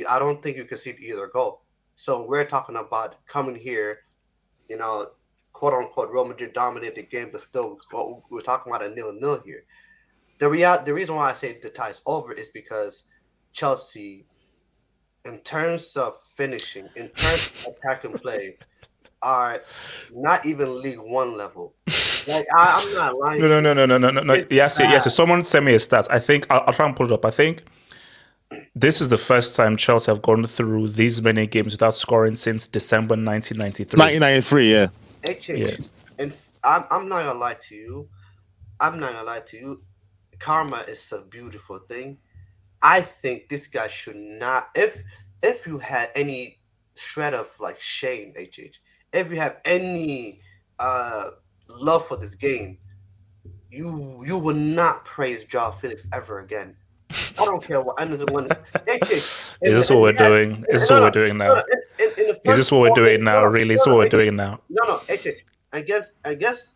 I 0.09 0.19
don't 0.19 0.43
think 0.43 0.57
you 0.57 0.65
could 0.65 0.79
see 0.79 0.95
either 0.99 1.27
goal. 1.27 1.61
So 1.95 2.25
we're 2.25 2.45
talking 2.45 2.75
about 2.75 3.15
coming 3.25 3.55
here, 3.55 3.99
you 4.69 4.77
know, 4.77 5.11
quote 5.53 5.73
unquote, 5.73 6.11
Real 6.11 6.25
Madrid 6.25 6.53
dominated 6.53 6.95
the 6.95 7.03
game, 7.03 7.29
but 7.31 7.41
still 7.41 7.79
we're 8.29 8.41
talking 8.41 8.71
about 8.71 8.85
a 8.85 8.93
nil 8.93 9.13
nil 9.13 9.41
here 9.45 9.63
the 10.39 10.49
real 10.49 10.81
the 10.83 10.93
reason 10.93 11.15
why 11.15 11.29
I 11.29 11.33
say 11.33 11.59
the 11.61 11.69
tie 11.69 11.89
is 11.89 12.01
over 12.05 12.33
is 12.33 12.49
because 12.49 13.03
Chelsea 13.53 14.25
in 15.25 15.39
terms 15.39 15.95
of 15.95 16.15
finishing, 16.35 16.87
in 16.95 17.09
terms 17.09 17.51
of 17.65 17.73
attack 17.73 18.03
and 18.03 18.15
play, 18.15 18.57
are 19.21 19.61
not 20.13 20.45
even 20.45 20.81
League 20.81 20.99
One 20.99 21.35
level. 21.37 21.75
Like 22.27 22.45
I, 22.55 22.81
am 22.81 22.93
not 22.93 23.17
lying. 23.17 23.41
No, 23.41 23.47
no, 23.47 23.59
no, 23.59 23.73
no, 23.73 23.85
no, 23.85 23.97
no, 23.97 24.09
no, 24.11 24.21
no. 24.21 24.33
It's 24.33 24.47
Yes, 24.49 24.77
yes. 24.79 25.03
bad. 25.03 25.11
Someone 25.11 25.43
sent 25.43 25.65
me 25.65 25.73
a 25.73 25.79
stat. 25.79 26.07
I 26.09 26.19
think 26.19 26.47
I'll, 26.49 26.63
I'll 26.67 26.73
try 26.73 26.85
and 26.85 26.95
pull 26.95 27.07
it 27.07 27.11
up. 27.11 27.25
I 27.25 27.31
think 27.31 27.63
this 28.75 29.01
is 29.01 29.09
the 29.09 29.17
first 29.17 29.55
time 29.55 29.77
Chelsea 29.77 30.11
have 30.11 30.21
gone 30.21 30.45
through 30.45 30.89
these 30.89 31.21
many 31.21 31.47
games 31.47 31.73
without 31.73 31.93
scoring 31.93 32.35
since 32.35 32.67
December 32.67 33.15
1993. 33.15 33.99
1993, 33.99 34.71
yeah. 34.71 34.87
HH, 35.25 35.89
and 36.17 36.33
I'm, 36.63 36.85
I'm 36.89 37.09
not 37.09 37.25
gonna 37.25 37.39
lie 37.39 37.55
to 37.55 37.75
you. 37.75 38.09
I'm 38.79 38.99
not 38.99 39.13
gonna 39.13 39.25
lie 39.25 39.41
to 39.41 39.57
you. 39.57 39.83
Karma 40.39 40.83
is 40.87 41.11
a 41.11 41.21
beautiful 41.21 41.79
thing. 41.79 42.17
I 42.81 43.01
think 43.01 43.49
this 43.49 43.67
guy 43.67 43.87
should 43.87 44.15
not. 44.15 44.69
If 44.75 45.03
if 45.43 45.67
you 45.67 45.79
had 45.79 46.09
any 46.15 46.59
shred 46.95 47.33
of 47.33 47.49
like 47.59 47.79
shame, 47.79 48.33
HH, 48.37 48.79
if 49.13 49.29
you 49.29 49.37
have 49.37 49.57
any 49.65 50.41
uh 50.79 51.31
love 51.67 52.07
for 52.07 52.17
this 52.17 52.35
game, 52.35 52.77
you 53.69 54.23
you 54.25 54.37
will 54.37 54.55
not 54.55 55.05
praise 55.05 55.43
Joao 55.43 55.71
Felix 55.71 56.07
ever 56.13 56.39
again. 56.39 56.75
I 57.39 57.45
don't 57.45 57.61
care 57.63 57.81
what 57.81 57.99
anyone. 57.99 58.47
HH, 58.47 59.11
Is 59.11 59.57
this 59.61 59.89
what 59.89 60.01
we're 60.01 60.13
doing? 60.13 60.63
Is 60.69 60.81
this 60.81 60.89
what 60.89 61.01
we're 61.01 61.11
doing 61.11 61.37
now? 61.37 61.55
Is 61.97 62.57
this 62.57 62.71
what 62.71 62.81
we're 62.81 62.93
doing 62.93 63.23
now? 63.23 63.45
Really? 63.45 63.75
Is 63.75 63.87
what 63.87 63.97
we're 63.97 64.09
doing 64.09 64.35
now? 64.35 64.61
No, 64.69 64.83
no, 64.83 64.97
HH. 65.09 65.43
I 65.71 65.81
guess, 65.81 66.15
I 66.25 66.33
guess 66.33 66.75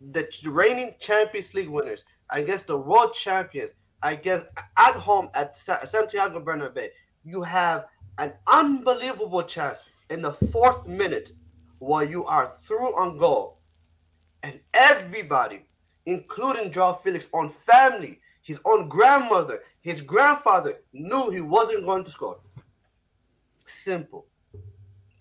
the 0.00 0.28
reigning 0.46 0.94
Champions 0.98 1.54
League 1.54 1.68
winners, 1.68 2.04
Guess 2.34 2.64
the 2.64 2.76
world 2.76 3.14
champions, 3.14 3.70
I 4.02 4.14
guess 4.14 4.42
at 4.76 4.94
home 4.94 5.30
at 5.34 5.56
Sa- 5.56 5.84
Santiago 5.84 6.40
Bernabeu, 6.40 6.88
you 7.24 7.42
have 7.42 7.86
an 8.18 8.32
unbelievable 8.46 9.42
chance 9.42 9.78
in 10.10 10.22
the 10.22 10.32
fourth 10.32 10.86
minute 10.86 11.32
while 11.78 12.04
you 12.04 12.24
are 12.24 12.48
through 12.48 12.96
on 12.96 13.16
goal. 13.16 13.58
And 14.42 14.60
everybody, 14.74 15.62
including 16.06 16.70
Joao 16.70 16.94
Felix, 16.94 17.28
on 17.32 17.48
family, 17.48 18.20
his 18.42 18.60
own 18.64 18.88
grandmother, 18.88 19.60
his 19.80 20.00
grandfather, 20.00 20.78
knew 20.92 21.30
he 21.30 21.40
wasn't 21.40 21.84
going 21.84 22.04
to 22.04 22.10
score. 22.10 22.40
Simple. 23.66 24.26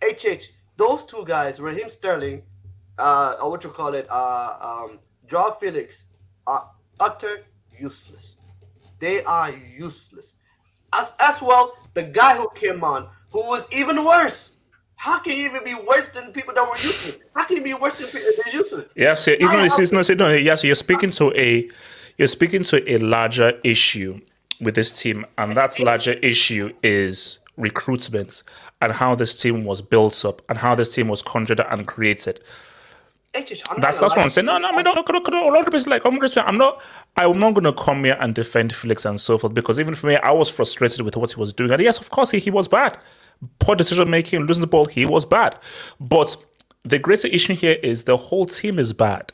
HH, 0.03 0.49
those 0.77 1.03
two 1.03 1.25
guys, 1.25 1.59
Raheem 1.59 1.89
Sterling, 1.89 2.43
uh, 2.97 3.35
or 3.41 3.51
what 3.51 3.63
you 3.63 3.69
call 3.69 3.93
it, 3.93 4.07
uh, 4.09 4.85
um, 4.85 4.99
Joao 5.27 5.57
Felix, 5.59 6.05
are 6.45 6.69
utter 6.99 7.43
useless. 7.77 8.37
They 8.99 9.23
are 9.23 9.51
useless. 9.77 10.35
As, 10.93 11.13
as 11.19 11.41
well, 11.41 11.77
the 11.93 12.03
guy 12.03 12.35
who 12.37 12.49
came 12.55 12.83
on, 12.83 13.09
who 13.31 13.39
was 13.39 13.67
even 13.71 14.03
worse. 14.03 14.53
How 14.95 15.19
can 15.19 15.33
he 15.33 15.45
even 15.45 15.63
be 15.63 15.75
worse 15.75 16.07
than 16.07 16.31
people 16.31 16.53
that 16.55 16.63
were 16.67 16.75
useless? 16.77 17.17
How 17.35 17.45
can 17.45 17.57
he 17.57 17.63
be 17.63 17.73
worse 17.75 17.99
than 17.99 18.07
people 18.07 18.31
that 18.35 18.45
were 18.51 18.59
useless? 18.59 18.85
Yes, 18.95 19.27
yeah, 19.27 19.35
you 19.39 19.45
know, 19.47 19.59
I- 19.59 19.65
it's, 19.65 19.77
it's, 19.77 19.91
no, 19.91 19.99
it's, 19.99 20.09
no, 20.09 20.29
yes, 20.29 20.63
you're 20.63 20.73
speaking 20.75 21.11
to 21.11 21.31
a, 21.39 21.69
you're 22.17 22.27
speaking 22.27 22.63
to 22.63 22.91
a 22.91 22.97
larger 22.97 23.59
issue 23.63 24.19
with 24.59 24.73
this 24.73 24.99
team, 24.99 25.23
and 25.37 25.51
that 25.51 25.79
larger 25.79 26.13
issue 26.13 26.73
is 26.81 27.39
recruitment 27.57 28.41
and 28.81 28.91
how 28.93 29.13
this 29.13 29.39
team 29.39 29.65
was 29.65 29.81
built 29.83 30.23
up 30.25 30.41
and 30.49 30.57
how 30.57 30.73
this 30.73 30.95
team 30.95 31.07
was 31.09 31.21
conjured 31.21 31.59
and 31.59 31.85
created. 31.87 32.39
I'm 33.35 33.43
That's 33.43 33.59
gonna 33.69 33.81
that's 33.81 34.01
what 34.01 34.17
I'm 34.19 34.29
saying. 34.29 34.45
No, 34.45 34.57
no, 34.57 34.69
I 34.69 34.71
mean, 34.71 34.83
no, 34.83 34.93
no, 34.93 35.03
no, 35.07 35.19
no, 35.29 35.49
a 35.49 35.51
lot 35.51 35.67
of 35.67 35.73
people 35.73 35.91
like 35.91 36.05
I'm 36.05 36.19
just, 36.21 36.37
I'm 36.37 36.57
not, 36.57 36.81
I'm 37.15 37.39
not 37.39 37.53
going 37.53 37.65
to 37.65 37.73
come 37.73 38.03
here 38.03 38.17
and 38.19 38.33
defend 38.33 38.73
Felix 38.73 39.05
and 39.05 39.19
so 39.19 39.37
forth 39.37 39.53
because 39.53 39.79
even 39.79 39.95
for 39.95 40.07
me, 40.07 40.15
I 40.15 40.31
was 40.31 40.49
frustrated 40.49 41.01
with 41.01 41.15
what 41.17 41.31
he 41.31 41.39
was 41.39 41.53
doing. 41.53 41.71
And 41.71 41.81
yes, 41.81 41.99
of 41.99 42.09
course, 42.09 42.31
he, 42.31 42.39
he 42.39 42.49
was 42.49 42.67
bad. 42.67 42.97
Poor 43.59 43.75
decision 43.75 44.09
making, 44.09 44.41
losing 44.45 44.61
the 44.61 44.67
ball, 44.67 44.85
he 44.85 45.05
was 45.05 45.25
bad. 45.25 45.59
But 45.99 46.35
the 46.83 46.97
greater 46.99 47.27
issue 47.27 47.53
here 47.53 47.77
is 47.83 48.03
the 48.03 48.17
whole 48.17 48.45
team 48.45 48.79
is 48.79 48.93
bad. 48.93 49.33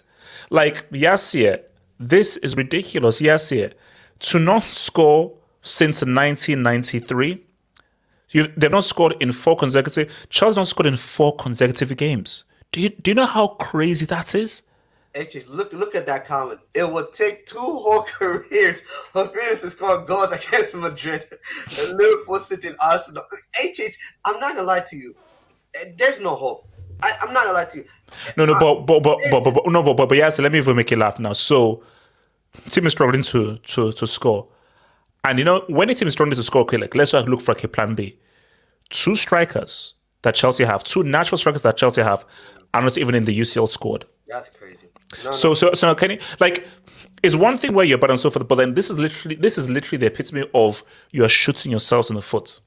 Like 0.50 0.90
Yassir, 0.92 1.62
this 2.00 2.38
is 2.38 2.58
ridiculous. 2.58 3.22
Yassir, 3.22 3.74
to 4.20 4.40
not 4.40 4.64
score 4.64 5.34
since 5.62 6.02
1993. 6.02 7.42
You, 8.30 8.48
they've 8.58 8.72
not 8.72 8.84
scored 8.84 9.16
in 9.20 9.32
four 9.32 9.56
consecutive. 9.56 10.12
Charles 10.30 10.58
not 10.58 10.68
scored 10.68 10.88
in 10.88 10.98
four 10.98 11.36
consecutive 11.36 11.96
games. 11.96 12.46
Do 12.74 12.82
you 12.82 12.90
do 12.90 13.12
you 13.12 13.16
know 13.16 13.28
how 13.28 13.50
crazy 13.50 14.06
that 14.08 14.34
is? 14.34 14.64
HH, 15.16 15.48
look 15.48 15.72
look 15.74 15.94
at 15.94 16.08
that 16.08 16.26
comment. 16.26 16.60
It 16.74 16.92
would 16.92 17.14
take 17.14 17.46
two 17.46 17.60
whole 17.60 18.02
careers 18.18 18.80
for 19.12 19.28
Felix 19.28 19.62
to 19.62 19.70
score 19.70 20.04
goals 20.04 20.32
against 20.32 20.74
Madrid 20.76 21.24
Liverpool 21.78 22.40
City 22.40 22.70
and 22.70 22.78
Arsenal. 22.82 23.24
HH, 23.56 23.96
I'm 24.26 24.40
not 24.40 24.56
gonna 24.56 24.64
lie 24.64 24.80
to 24.80 24.98
you. 24.98 25.16
Eh, 25.76 25.92
There's 25.96 26.20
no 26.20 26.34
hope. 26.36 26.68
I, 27.04 27.14
I'm 27.22 27.32
not 27.32 27.44
gonna 27.44 27.54
lie 27.54 27.66
to 27.66 27.78
you. 27.78 27.86
No, 28.38 28.46
no, 28.46 28.58
but 28.58 28.88
but 28.88 29.04
but 29.04 29.20
but, 29.30 29.44
but, 29.44 29.54
but 29.54 29.68
no, 29.68 29.84
but 29.84 29.96
but, 29.96 30.10
but 30.10 30.18
yes, 30.18 30.40
let 30.40 30.52
me 30.52 30.58
even 30.58 30.76
make 30.76 30.90
you 30.90 30.98
laugh 30.98 31.20
now. 31.20 31.34
So, 31.34 31.84
team 32.72 32.88
is 32.88 32.94
struggling 32.94 33.22
to 33.22 33.58
to 33.58 33.92
to 33.92 34.08
score, 34.08 34.48
and 35.24 35.38
you 35.38 35.46
know 35.46 35.64
when 35.68 35.92
a 35.92 35.94
team 35.94 36.08
is 36.08 36.16
struggling 36.16 36.38
to 36.38 36.44
score, 36.44 36.64
okay, 36.64 36.78
like 36.78 36.96
let's 36.96 37.14
look 37.14 37.42
for 37.42 37.54
like 37.54 37.64
a 37.64 37.68
plan 37.68 37.94
B. 37.94 38.18
Two 38.90 39.16
strikers 39.16 39.94
that 40.24 40.36
Chelsea 40.36 40.64
have, 40.64 40.84
two 40.84 41.04
natural 41.04 41.38
strikers 41.38 41.62
that 41.62 41.78
Chelsea 41.78 42.02
have, 42.02 42.26
are 42.74 42.82
not 42.82 42.98
even 42.98 43.16
in 43.16 43.26
the 43.26 43.40
UCL 43.40 43.70
squad. 43.70 44.06
That's 44.28 44.50
crazy. 44.50 44.88
No, 45.24 45.32
So 45.32 45.54
so 45.54 45.74
so 45.74 45.94
can 45.94 46.12
you 46.12 46.20
like 46.40 46.66
it's 47.22 47.36
one 47.36 47.58
thing 47.58 47.74
where 47.74 47.86
you're 47.86 47.98
bad 47.98 48.10
and 48.10 48.20
so 48.20 48.30
forth, 48.30 48.48
but 48.48 48.56
then 48.56 48.74
this 48.74 48.90
is 48.90 48.98
literally 48.98 49.36
this 49.36 49.58
is 49.58 49.70
literally 49.70 50.00
the 50.00 50.08
epitome 50.08 50.50
of 50.54 50.84
you 51.12 51.24
are 51.24 51.30
shooting 51.30 51.72
yourselves 51.72 52.10
in 52.10 52.16
the 52.16 52.22
foot. 52.22 52.60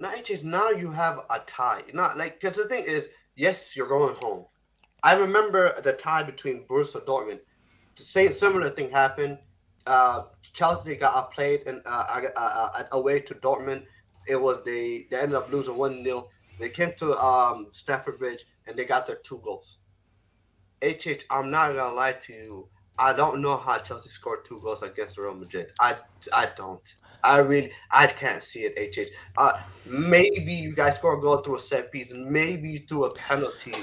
Now 0.00 0.12
it 0.14 0.30
is 0.30 0.42
now 0.42 0.70
you 0.70 0.90
have 0.90 1.20
a 1.30 1.40
tie. 1.46 1.82
Not 1.92 2.16
like 2.16 2.40
because 2.40 2.56
the 2.56 2.64
thing 2.64 2.84
is, 2.86 3.08
yes, 3.36 3.76
you're 3.76 3.88
going 3.88 4.16
home. 4.20 4.44
I 5.02 5.16
remember 5.16 5.80
the 5.80 5.92
tie 5.92 6.22
between 6.22 6.64
Borussia 6.64 7.04
Dortmund. 7.04 7.40
The 7.96 8.04
same 8.04 8.32
similar 8.32 8.70
thing 8.70 8.90
happened. 8.90 9.38
Uh, 9.86 10.24
Chelsea 10.52 10.94
got 10.94 11.14
outplayed 11.14 11.66
and 11.66 11.82
uh, 11.84 12.22
uh, 12.36 12.70
uh, 12.74 12.82
away 12.92 13.20
to 13.20 13.34
Dortmund. 13.34 13.84
It 14.26 14.40
was 14.40 14.62
they 14.62 15.06
they 15.10 15.18
ended 15.18 15.34
up 15.34 15.52
losing 15.52 15.76
one 15.76 16.02
0 16.02 16.28
They 16.58 16.68
came 16.68 16.92
to 16.98 17.18
um, 17.18 17.68
Stamford 17.72 18.18
Bridge 18.18 18.44
and 18.66 18.76
they 18.76 18.84
got 18.84 19.06
their 19.06 19.16
two 19.16 19.40
goals. 19.42 19.78
HH, 20.82 21.24
I'm 21.30 21.50
not 21.50 21.74
gonna 21.74 21.94
lie 21.94 22.12
to 22.12 22.32
you. 22.32 22.68
I 22.98 23.12
don't 23.12 23.40
know 23.40 23.56
how 23.56 23.78
Chelsea 23.78 24.08
scored 24.08 24.44
two 24.44 24.60
goals 24.60 24.82
against 24.82 25.16
Real 25.18 25.34
Madrid. 25.34 25.72
I 25.80 25.96
I 26.32 26.48
don't. 26.56 26.96
I 27.24 27.38
really 27.38 27.72
I 27.90 28.06
can't 28.08 28.42
see 28.42 28.60
it. 28.60 28.94
HH. 28.94 29.14
Uh, 29.36 29.60
maybe 29.86 30.52
you 30.52 30.74
guys 30.74 30.96
score 30.96 31.18
a 31.18 31.20
goal 31.20 31.38
through 31.38 31.56
a 31.56 31.60
set 31.60 31.92
piece. 31.92 32.12
Maybe 32.12 32.78
through 32.78 33.04
a 33.04 33.14
penalty. 33.14 33.74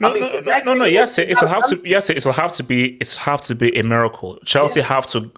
No, 0.00 0.10
I 0.10 0.14
mean, 0.14 0.22
no, 0.22 0.40
no, 0.40 0.58
no, 0.64 0.74
no. 0.74 0.84
Yes, 0.84 1.18
it 1.18 1.40
will 1.40 1.48
have 1.48 1.68
to. 1.68 1.80
Yes, 1.84 2.08
it 2.08 2.24
will 2.24 2.32
have 2.32 2.52
to 2.52 2.62
be. 2.62 2.96
It's 3.00 3.16
have 3.16 3.40
to 3.42 3.54
be 3.54 3.76
a 3.76 3.82
miracle. 3.82 4.38
Chelsea 4.44 4.80
have 4.80 5.06
to 5.08 5.30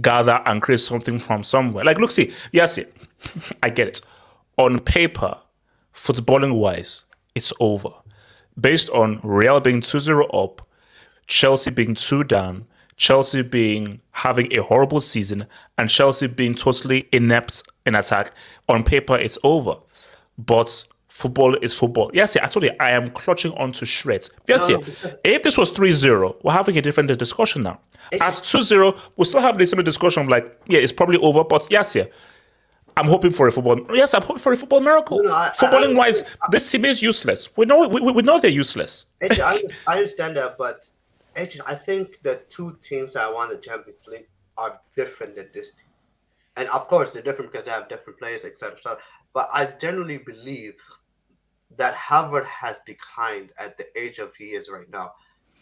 gather 0.00 0.42
and 0.46 0.62
create 0.62 0.80
something 0.80 1.18
from 1.18 1.42
somewhere. 1.42 1.84
Like, 1.84 1.98
look, 1.98 2.10
see, 2.10 2.32
yes, 2.52 2.78
it, 2.78 2.94
I 3.62 3.68
get 3.68 3.88
it. 3.88 4.00
On 4.56 4.78
paper, 4.78 5.36
footballing 5.96 6.56
wise, 6.56 7.06
it's 7.34 7.52
over. 7.58 7.90
Based 8.58 8.88
on 8.90 9.20
Real 9.22 9.60
being 9.60 9.80
2-0 9.80 10.28
up, 10.32 10.66
Chelsea 11.26 11.70
being 11.70 11.94
two 11.94 12.22
down, 12.22 12.66
Chelsea 12.96 13.42
being 13.42 14.00
having 14.12 14.52
a 14.52 14.62
horrible 14.62 15.00
season, 15.00 15.46
and 15.76 15.90
Chelsea 15.90 16.28
being 16.28 16.54
totally 16.54 17.08
inept 17.12 17.62
in 17.84 17.94
attack. 17.94 18.32
On 18.68 18.82
paper, 18.82 19.16
it's 19.16 19.36
over. 19.42 19.76
But 20.38 20.86
football 21.08 21.54
is 21.56 21.74
football. 21.74 22.10
Yes, 22.14 22.36
yeah, 22.36 22.44
I 22.44 22.48
told 22.48 22.64
you 22.64 22.72
I 22.78 22.90
am 22.90 23.10
clutching 23.10 23.52
onto 23.54 23.84
shreds. 23.84 24.30
Yes, 24.46 24.68
No, 24.68 24.80
yeah. 24.80 25.14
If 25.24 25.42
this 25.42 25.58
was 25.58 25.72
3-0, 25.72 26.36
we're 26.42 26.52
having 26.52 26.78
a 26.78 26.82
different 26.82 27.16
discussion 27.18 27.62
now. 27.62 27.80
At 28.12 28.34
2-0, 28.34 28.98
we 29.16 29.24
still 29.24 29.40
have 29.40 29.58
the 29.58 29.66
same 29.66 29.82
discussion. 29.82 30.22
of 30.22 30.28
like, 30.28 30.58
yeah, 30.66 30.78
it's 30.78 30.92
probably 30.92 31.18
over, 31.18 31.44
but 31.44 31.66
yes, 31.70 31.94
yeah. 31.94 32.04
I'm 32.96 33.06
hoping 33.06 33.30
for 33.30 33.46
a 33.46 33.52
football. 33.52 33.78
Yes, 33.94 34.14
I'm 34.14 34.22
hoping 34.22 34.38
for 34.40 34.52
a 34.52 34.56
football 34.56 34.80
miracle. 34.80 35.22
No, 35.22 35.28
no, 35.28 35.34
I- 35.34 35.48
I 35.48 35.50
Footballing 35.56 35.96
wise, 35.96 36.24
this 36.50 36.70
team 36.70 36.84
is 36.84 37.02
useless. 37.02 37.54
We 37.56 37.66
know 37.66 37.86
we, 37.88 38.00
we 38.00 38.22
know 38.22 38.40
they're 38.40 38.50
useless. 38.50 39.06
I, 39.22 39.62
I 39.86 39.92
understand 39.96 40.36
that, 40.36 40.56
but 40.56 40.88
HH, 41.36 41.60
I 41.66 41.74
think 41.74 42.20
the 42.22 42.40
two 42.48 42.78
teams 42.80 43.12
that 43.12 43.32
won 43.32 43.50
the 43.50 43.58
Champions 43.58 44.06
League 44.06 44.28
are 44.56 44.80
different 44.96 45.36
than 45.36 45.48
this 45.52 45.72
team. 45.72 45.88
And 46.56 46.68
of 46.70 46.88
course, 46.88 47.10
they're 47.10 47.22
different 47.22 47.52
because 47.52 47.66
they 47.66 47.72
have 47.72 47.88
different 47.90 48.18
players, 48.18 48.46
etc. 48.46 48.76
etc. 48.76 48.98
But 49.34 49.50
I 49.52 49.66
generally 49.66 50.16
believe 50.16 50.74
that 51.76 51.92
Harvard 51.92 52.46
has 52.46 52.80
declined 52.86 53.50
at 53.58 53.76
the 53.76 53.86
age 54.00 54.18
of 54.18 54.34
he 54.34 54.46
is 54.46 54.70
right 54.70 54.88
now. 54.90 55.12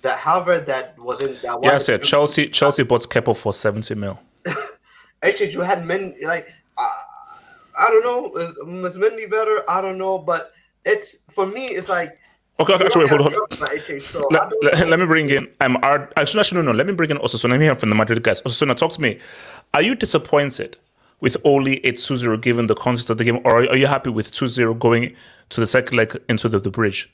That 0.02 0.18
Harvard 0.20 0.66
that 0.66 0.96
wasn't 0.98 1.42
that 1.42 1.58
Yes, 1.64 1.88
yeah. 1.88 1.98
Chelsea 1.98 2.46
Chelsea 2.48 2.84
bought 2.84 3.02
Kepa 3.08 3.36
for 3.36 3.52
70 3.52 3.96
mil. 3.96 4.20
HH, 5.24 5.52
you 5.52 5.62
had 5.62 5.84
men 5.84 6.14
like 6.22 6.46
uh, 6.78 6.92
I 7.76 7.88
don't 7.88 8.04
know, 8.04 8.36
is, 8.40 8.50
is 8.50 8.98
Mendy 8.98 9.30
better? 9.30 9.62
I 9.68 9.80
don't 9.80 9.98
know, 9.98 10.18
but 10.18 10.52
it's 10.84 11.18
for 11.30 11.46
me, 11.46 11.66
it's 11.68 11.88
like 11.88 12.18
Okay, 12.60 12.72
okay, 12.74 12.86
actually, 12.86 13.06
don't 13.06 13.20
hold 13.20 13.34
on. 13.34 13.58
jobs 13.58 14.06
so 14.06 14.28
Let, 14.30 14.52
let, 14.62 14.88
let 14.88 15.00
me 15.00 15.06
bring 15.06 15.28
in. 15.28 15.38
Um, 15.38 15.76
I'm 15.76 15.76
Art. 15.82 16.12
Actually, 16.16 16.40
actually, 16.40 16.62
no, 16.62 16.70
no. 16.70 16.78
Let 16.78 16.86
me 16.86 16.92
bring 16.92 17.10
in 17.10 17.16
Osasuna. 17.18 17.50
Let 17.50 17.58
me 17.58 17.64
hear 17.64 17.74
from 17.74 17.88
the 17.88 17.96
Madrid 17.96 18.22
guys. 18.22 18.42
Osasuna, 18.42 18.76
talk 18.76 18.92
to 18.92 19.00
me. 19.00 19.18
Are 19.72 19.82
you 19.82 19.96
disappointed 19.96 20.76
with 21.20 21.36
only 21.42 21.84
a 21.84 21.92
2-0 21.92 22.40
given 22.42 22.68
the 22.68 22.76
context 22.76 23.10
of 23.10 23.18
the 23.18 23.24
game, 23.24 23.40
or 23.44 23.68
are 23.68 23.76
you 23.76 23.88
happy 23.88 24.10
with 24.10 24.30
2-0 24.30 24.78
going 24.78 25.16
to 25.48 25.60
the 25.60 25.66
second 25.66 25.96
leg 25.96 26.16
into 26.28 26.48
the, 26.48 26.60
the 26.60 26.70
bridge? 26.70 27.12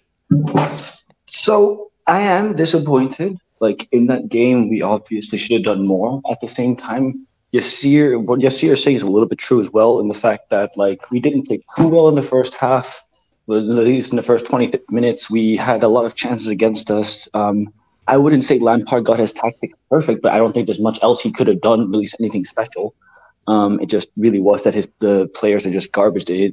So 1.26 1.90
I 2.06 2.20
am 2.20 2.54
disappointed. 2.54 3.38
Like 3.60 3.88
in 3.92 4.08
that 4.08 4.28
game, 4.28 4.68
we 4.68 4.82
obviously 4.82 5.38
should 5.38 5.52
have 5.52 5.62
done 5.62 5.86
more. 5.86 6.20
At 6.30 6.40
the 6.42 6.48
same 6.48 6.76
time, 6.76 7.26
Yasir, 7.52 8.22
what 8.22 8.40
Yasir 8.40 8.72
is 8.72 8.82
saying 8.82 8.96
is 8.96 9.02
a 9.02 9.08
little 9.08 9.28
bit 9.28 9.38
true 9.38 9.60
as 9.60 9.70
well 9.72 9.98
in 9.98 10.08
the 10.08 10.14
fact 10.14 10.50
that 10.50 10.76
like 10.76 11.10
we 11.10 11.18
didn't 11.18 11.46
play 11.46 11.60
too 11.76 11.88
well 11.88 12.08
in 12.08 12.14
the 12.14 12.22
first 12.22 12.54
half. 12.54 13.02
At 13.48 13.64
least 13.64 14.10
in 14.10 14.16
the 14.16 14.22
first 14.22 14.46
20 14.46 14.72
minutes, 14.90 15.28
we 15.28 15.56
had 15.56 15.82
a 15.82 15.88
lot 15.88 16.04
of 16.04 16.14
chances 16.14 16.46
against 16.46 16.88
us. 16.88 17.28
Um, 17.34 17.72
I 18.06 18.16
wouldn't 18.16 18.44
say 18.44 18.60
Lampard 18.60 19.04
got 19.04 19.18
his 19.18 19.32
tactics 19.32 19.76
perfect, 19.88 20.22
but 20.22 20.32
I 20.32 20.38
don't 20.38 20.52
think 20.52 20.66
there's 20.66 20.80
much 20.80 21.00
else 21.02 21.20
he 21.20 21.32
could 21.32 21.48
have 21.48 21.60
done, 21.60 21.90
least 21.90 22.14
anything 22.20 22.44
special. 22.44 22.94
Um, 23.48 23.80
it 23.80 23.86
just 23.86 24.10
really 24.16 24.40
was 24.40 24.62
that 24.62 24.74
his 24.74 24.86
the 25.00 25.26
players 25.34 25.66
are 25.66 25.72
just 25.72 25.90
garbage. 25.90 26.26
They, 26.26 26.52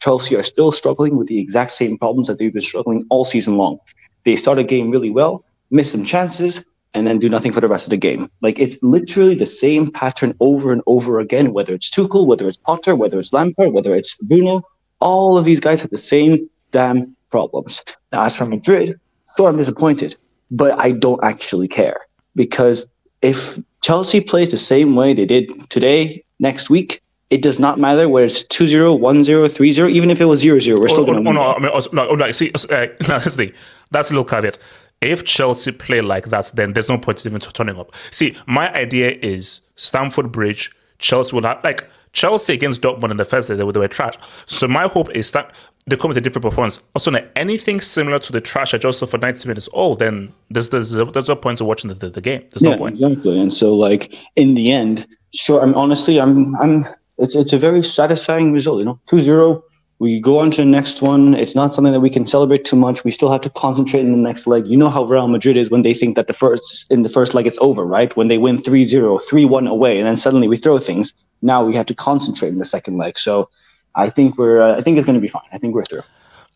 Chelsea 0.00 0.34
are 0.34 0.42
still 0.42 0.72
struggling 0.72 1.16
with 1.16 1.28
the 1.28 1.38
exact 1.38 1.70
same 1.70 1.96
problems 1.96 2.26
that 2.26 2.38
they've 2.38 2.52
been 2.52 2.62
struggling 2.62 3.06
all 3.10 3.24
season 3.24 3.56
long. 3.56 3.78
They 4.24 4.34
start 4.34 4.58
a 4.58 4.64
game 4.64 4.90
really 4.90 5.10
well, 5.10 5.44
miss 5.70 5.92
some 5.92 6.04
chances, 6.04 6.64
and 6.94 7.06
then 7.06 7.18
do 7.18 7.28
nothing 7.28 7.52
for 7.52 7.60
the 7.60 7.68
rest 7.68 7.86
of 7.86 7.90
the 7.90 7.96
game. 7.96 8.30
Like 8.42 8.58
it's 8.58 8.76
literally 8.82 9.34
the 9.34 9.46
same 9.46 9.90
pattern 9.90 10.34
over 10.40 10.72
and 10.72 10.82
over 10.86 11.20
again. 11.20 11.52
Whether 11.52 11.74
it's 11.74 11.90
Tuchel, 11.90 12.26
whether 12.26 12.48
it's 12.48 12.58
Potter, 12.58 12.94
whether 12.94 13.18
it's 13.18 13.32
Lampard, 13.32 13.72
whether 13.72 13.94
it's 13.94 14.14
Bruno, 14.16 14.62
all 15.00 15.38
of 15.38 15.44
these 15.44 15.60
guys 15.60 15.80
have 15.80 15.90
the 15.90 15.96
same 15.96 16.48
damn 16.70 17.16
problems. 17.30 17.82
Now, 18.12 18.24
as 18.24 18.36
for 18.36 18.46
Madrid, 18.46 18.98
so 19.24 19.46
I'm 19.46 19.56
disappointed, 19.56 20.16
but 20.50 20.78
I 20.78 20.92
don't 20.92 21.22
actually 21.24 21.68
care 21.68 22.00
because 22.36 22.86
if 23.22 23.58
Chelsea 23.82 24.20
plays 24.20 24.50
the 24.50 24.58
same 24.58 24.94
way 24.94 25.14
they 25.14 25.24
did 25.24 25.70
today, 25.70 26.24
next 26.38 26.68
week, 26.68 27.00
it 27.30 27.40
does 27.40 27.58
not 27.58 27.78
matter 27.80 28.08
whether 28.08 28.26
it's 28.26 28.44
2 28.44 28.66
0, 28.66 28.92
1 28.94 29.24
0, 29.24 29.48
3 29.48 29.72
0, 29.72 29.88
even 29.88 30.10
if 30.10 30.20
it 30.20 30.26
was 30.26 30.40
0 30.40 30.58
0, 30.58 30.78
we're 30.78 30.88
still 30.88 31.00
oh, 31.00 31.06
going 31.06 31.24
to 31.24 31.30
oh, 31.30 31.32
win. 31.32 31.34
no, 31.34 31.54
I 31.54 31.58
mean, 31.58 31.68
also, 31.68 31.90
no, 31.92 32.14
no, 32.14 32.30
see, 32.32 32.52
uh, 32.52 32.58
no, 32.70 32.86
that's 33.00 33.24
the 33.24 33.30
thing. 33.46 33.52
That's 33.90 34.10
a 34.10 34.12
little 34.12 34.26
caveat. 34.26 34.58
If 35.02 35.24
Chelsea 35.24 35.72
play 35.72 36.00
like 36.00 36.26
that, 36.26 36.52
then 36.54 36.72
there's 36.72 36.88
no 36.88 36.98
point 36.98 37.24
in 37.24 37.32
even 37.32 37.40
turning 37.40 37.78
up. 37.78 37.92
See, 38.10 38.36
my 38.46 38.72
idea 38.72 39.18
is 39.20 39.62
Stamford 39.76 40.32
Bridge, 40.32 40.74
Chelsea 40.98 41.34
will 41.34 41.42
have, 41.42 41.62
like, 41.64 41.88
Chelsea 42.12 42.52
against 42.52 42.82
Dortmund 42.82 43.10
in 43.10 43.16
the 43.16 43.24
first 43.24 43.48
day, 43.48 43.56
they 43.56 43.64
were, 43.64 43.72
they 43.72 43.80
were 43.80 43.88
trash. 43.88 44.14
So 44.46 44.68
my 44.68 44.86
hope 44.86 45.10
is 45.16 45.32
that 45.32 45.52
they 45.86 45.96
come 45.96 46.08
with 46.08 46.16
a 46.16 46.20
different 46.20 46.44
performance. 46.44 46.78
Also, 46.94 47.10
now, 47.10 47.26
anything 47.34 47.80
similar 47.80 48.18
to 48.20 48.32
the 48.32 48.40
trash 48.40 48.74
I 48.74 48.78
just 48.78 49.00
saw 49.00 49.06
for 49.06 49.18
90 49.18 49.48
minutes, 49.48 49.68
oh, 49.72 49.94
then 49.96 50.32
there's 50.50 50.70
there's, 50.70 50.90
there's 50.92 51.28
no 51.28 51.36
point 51.36 51.60
in 51.60 51.66
watching 51.66 51.88
the, 51.88 51.94
the, 51.94 52.10
the 52.10 52.20
game. 52.20 52.44
There's 52.50 52.62
yeah, 52.62 52.70
no 52.70 52.78
point. 52.78 53.00
exactly. 53.00 53.40
And 53.40 53.52
so, 53.52 53.74
like, 53.74 54.16
in 54.36 54.54
the 54.54 54.72
end, 54.72 55.06
sure, 55.34 55.60
I'm 55.60 55.74
honestly, 55.74 56.20
I'm, 56.20 56.54
I'm, 56.56 56.86
it's, 57.18 57.34
it's 57.34 57.52
a 57.52 57.58
very 57.58 57.82
satisfying 57.82 58.52
result, 58.52 58.78
you 58.78 58.84
know, 58.84 59.00
2 59.06 59.20
0. 59.22 59.64
We 60.02 60.18
go 60.18 60.40
on 60.40 60.50
to 60.50 60.56
the 60.56 60.64
next 60.64 61.00
one. 61.00 61.34
It's 61.34 61.54
not 61.54 61.74
something 61.74 61.92
that 61.92 62.00
we 62.00 62.10
can 62.10 62.26
celebrate 62.26 62.64
too 62.64 62.74
much. 62.74 63.04
We 63.04 63.12
still 63.12 63.30
have 63.30 63.40
to 63.42 63.50
concentrate 63.50 64.00
in 64.00 64.10
the 64.10 64.18
next 64.18 64.48
leg. 64.48 64.66
You 64.66 64.76
know 64.76 64.90
how 64.90 65.04
Real 65.04 65.28
Madrid 65.28 65.56
is 65.56 65.70
when 65.70 65.82
they 65.82 65.94
think 65.94 66.16
that 66.16 66.26
the 66.26 66.32
first 66.32 66.90
in 66.90 67.02
the 67.02 67.08
first 67.08 67.34
leg 67.34 67.46
it's 67.46 67.58
over, 67.60 67.84
right? 67.86 68.10
When 68.16 68.26
they 68.26 68.36
win 68.36 68.58
3-0, 68.58 69.20
3-1 69.30 69.68
away, 69.68 69.98
and 69.98 70.08
then 70.08 70.16
suddenly 70.16 70.48
we 70.48 70.56
throw 70.56 70.78
things. 70.78 71.12
Now 71.40 71.64
we 71.64 71.76
have 71.76 71.86
to 71.86 71.94
concentrate 71.94 72.48
in 72.48 72.58
the 72.58 72.64
second 72.64 72.96
leg. 72.96 73.16
So 73.16 73.48
I 73.94 74.10
think 74.10 74.36
we're 74.38 74.60
uh, 74.60 74.76
I 74.76 74.80
think 74.80 74.98
it's 74.98 75.06
going 75.06 75.14
to 75.14 75.20
be 75.20 75.28
fine. 75.28 75.48
I 75.52 75.58
think 75.58 75.72
we're 75.72 75.84
through. 75.84 76.02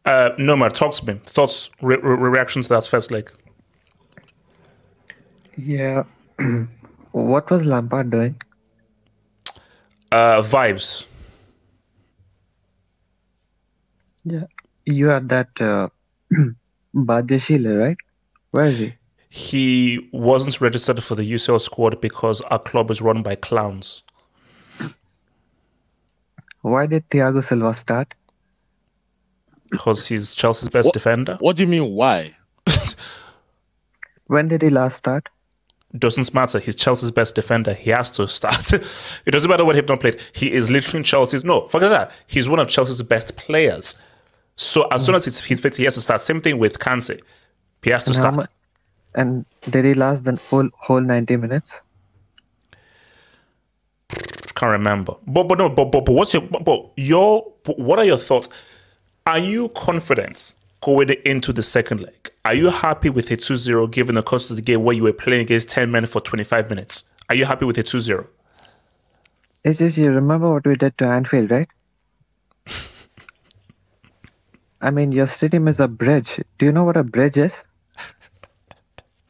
Uh, 0.04 0.30
Nomad, 0.38 0.74
talk 0.74 0.94
to 0.94 1.06
me. 1.06 1.20
Thoughts, 1.24 1.70
re- 1.80 1.98
re- 2.02 2.30
reactions 2.30 2.66
to 2.66 2.74
that 2.74 2.84
first 2.84 3.12
leg? 3.12 3.30
Yeah. 5.56 6.02
what 7.12 7.48
was 7.48 7.62
Lampard 7.62 8.10
doing? 8.10 8.42
Uh, 10.10 10.42
vibes. 10.42 11.06
Yeah. 14.26 14.44
You 14.84 15.06
had 15.06 15.28
that 15.28 15.48
uh, 15.60 15.88
Badiashile, 16.94 17.78
right? 17.78 17.96
Where 18.50 18.66
is 18.66 18.78
he? 18.78 18.94
He 19.28 20.08
wasn't 20.12 20.60
registered 20.60 21.02
for 21.02 21.14
the 21.14 21.22
UCL 21.30 21.60
squad 21.60 22.00
because 22.00 22.40
our 22.42 22.58
club 22.58 22.90
is 22.90 23.00
run 23.00 23.22
by 23.22 23.34
clowns. 23.36 24.02
Why 26.62 26.86
did 26.86 27.08
Thiago 27.10 27.46
Silva 27.48 27.78
start? 27.80 28.14
Because 29.70 30.06
he's 30.08 30.34
Chelsea's 30.34 30.68
best 30.68 30.86
What- 30.86 30.94
defender. 30.94 31.36
What 31.40 31.56
do 31.56 31.62
you 31.62 31.68
mean? 31.68 31.92
Why? 31.92 32.30
When 34.28 34.48
did 34.48 34.62
he 34.62 34.70
last 34.70 34.96
start? 34.98 35.28
Doesn't 35.96 36.34
matter. 36.34 36.58
He's 36.58 36.74
Chelsea's 36.74 37.12
best 37.12 37.36
defender. 37.36 37.72
He 37.74 37.90
has 37.90 38.10
to 38.12 38.26
start. 38.26 38.72
it 38.72 39.30
doesn't 39.30 39.48
matter 39.48 39.64
what 39.64 39.76
he's 39.76 39.86
not 39.86 40.00
played. 40.00 40.18
He 40.32 40.52
is 40.52 40.68
literally 40.68 41.04
Chelsea's. 41.04 41.44
No, 41.44 41.68
forget 41.68 41.90
that. 41.90 42.10
He's 42.26 42.48
one 42.48 42.58
of 42.58 42.66
Chelsea's 42.68 43.00
best 43.02 43.36
players. 43.36 43.94
So 44.56 44.86
as 44.88 45.04
soon 45.04 45.14
mm. 45.14 45.18
as 45.18 45.24
he's, 45.24 45.44
he's 45.44 45.60
fit, 45.60 45.76
he 45.76 45.84
has 45.84 45.94
to 45.94 46.00
start. 46.00 46.20
Same 46.20 46.40
thing 46.40 46.58
with 46.58 46.78
Kante. 46.78 47.20
He 47.82 47.90
has 47.90 48.04
to 48.04 48.10
And 48.10 48.16
start. 48.16 48.34
mu- 48.36 48.42
And 49.14 49.46
did 49.70 49.84
he 49.84 49.94
last 49.94 50.24
the 50.24 50.36
whole 50.50 50.68
whole 50.76 51.00
90 51.00 51.36
minutes? 51.36 51.70
can't 54.56 54.72
remember. 54.72 55.14
But 55.26 55.44
but 55.48 55.58
no, 55.58 55.68
but 55.68 55.92
but, 55.92 56.04
but 56.04 56.12
what's 56.12 56.32
your 56.32 56.42
but, 56.42 56.64
but 56.64 56.90
your 56.96 57.42
what 57.76 57.98
are 57.98 58.04
your 58.04 58.16
thoughts? 58.18 58.48
Are 59.26 59.38
you 59.38 59.68
confident 59.70 60.54
going 60.80 61.10
into 61.24 61.52
the 61.52 61.62
second 61.62 62.00
leg? 62.00 62.30
Are 62.44 62.54
you 62.54 62.70
happy 62.70 63.10
with 63.10 63.30
a 63.32 63.36
2-0 63.36 63.90
given 63.90 64.14
the 64.14 64.22
cost 64.22 64.50
of 64.50 64.56
the 64.56 64.62
game 64.62 64.84
where 64.84 64.94
you 64.94 65.02
were 65.02 65.12
playing 65.12 65.40
against 65.42 65.68
10 65.70 65.90
men 65.90 66.06
for 66.06 66.20
25 66.20 66.70
minutes? 66.70 67.10
Are 67.28 67.34
you 67.34 67.44
happy 67.44 67.64
with 67.64 67.76
a 67.78 67.82
2-0? 67.82 68.26
It's 69.64 69.78
just 69.80 69.96
you 69.96 70.10
remember 70.10 70.48
what 70.52 70.64
we 70.64 70.76
did 70.76 70.96
to 70.98 71.06
Anfield, 71.06 71.50
right? 71.50 71.68
I 74.80 74.90
mean, 74.90 75.12
your 75.12 75.28
stadium 75.36 75.68
is 75.68 75.80
a 75.80 75.88
bridge. 75.88 76.28
Do 76.58 76.66
you 76.66 76.72
know 76.72 76.84
what 76.84 76.96
a 76.96 77.02
bridge 77.02 77.36
is? 77.36 77.52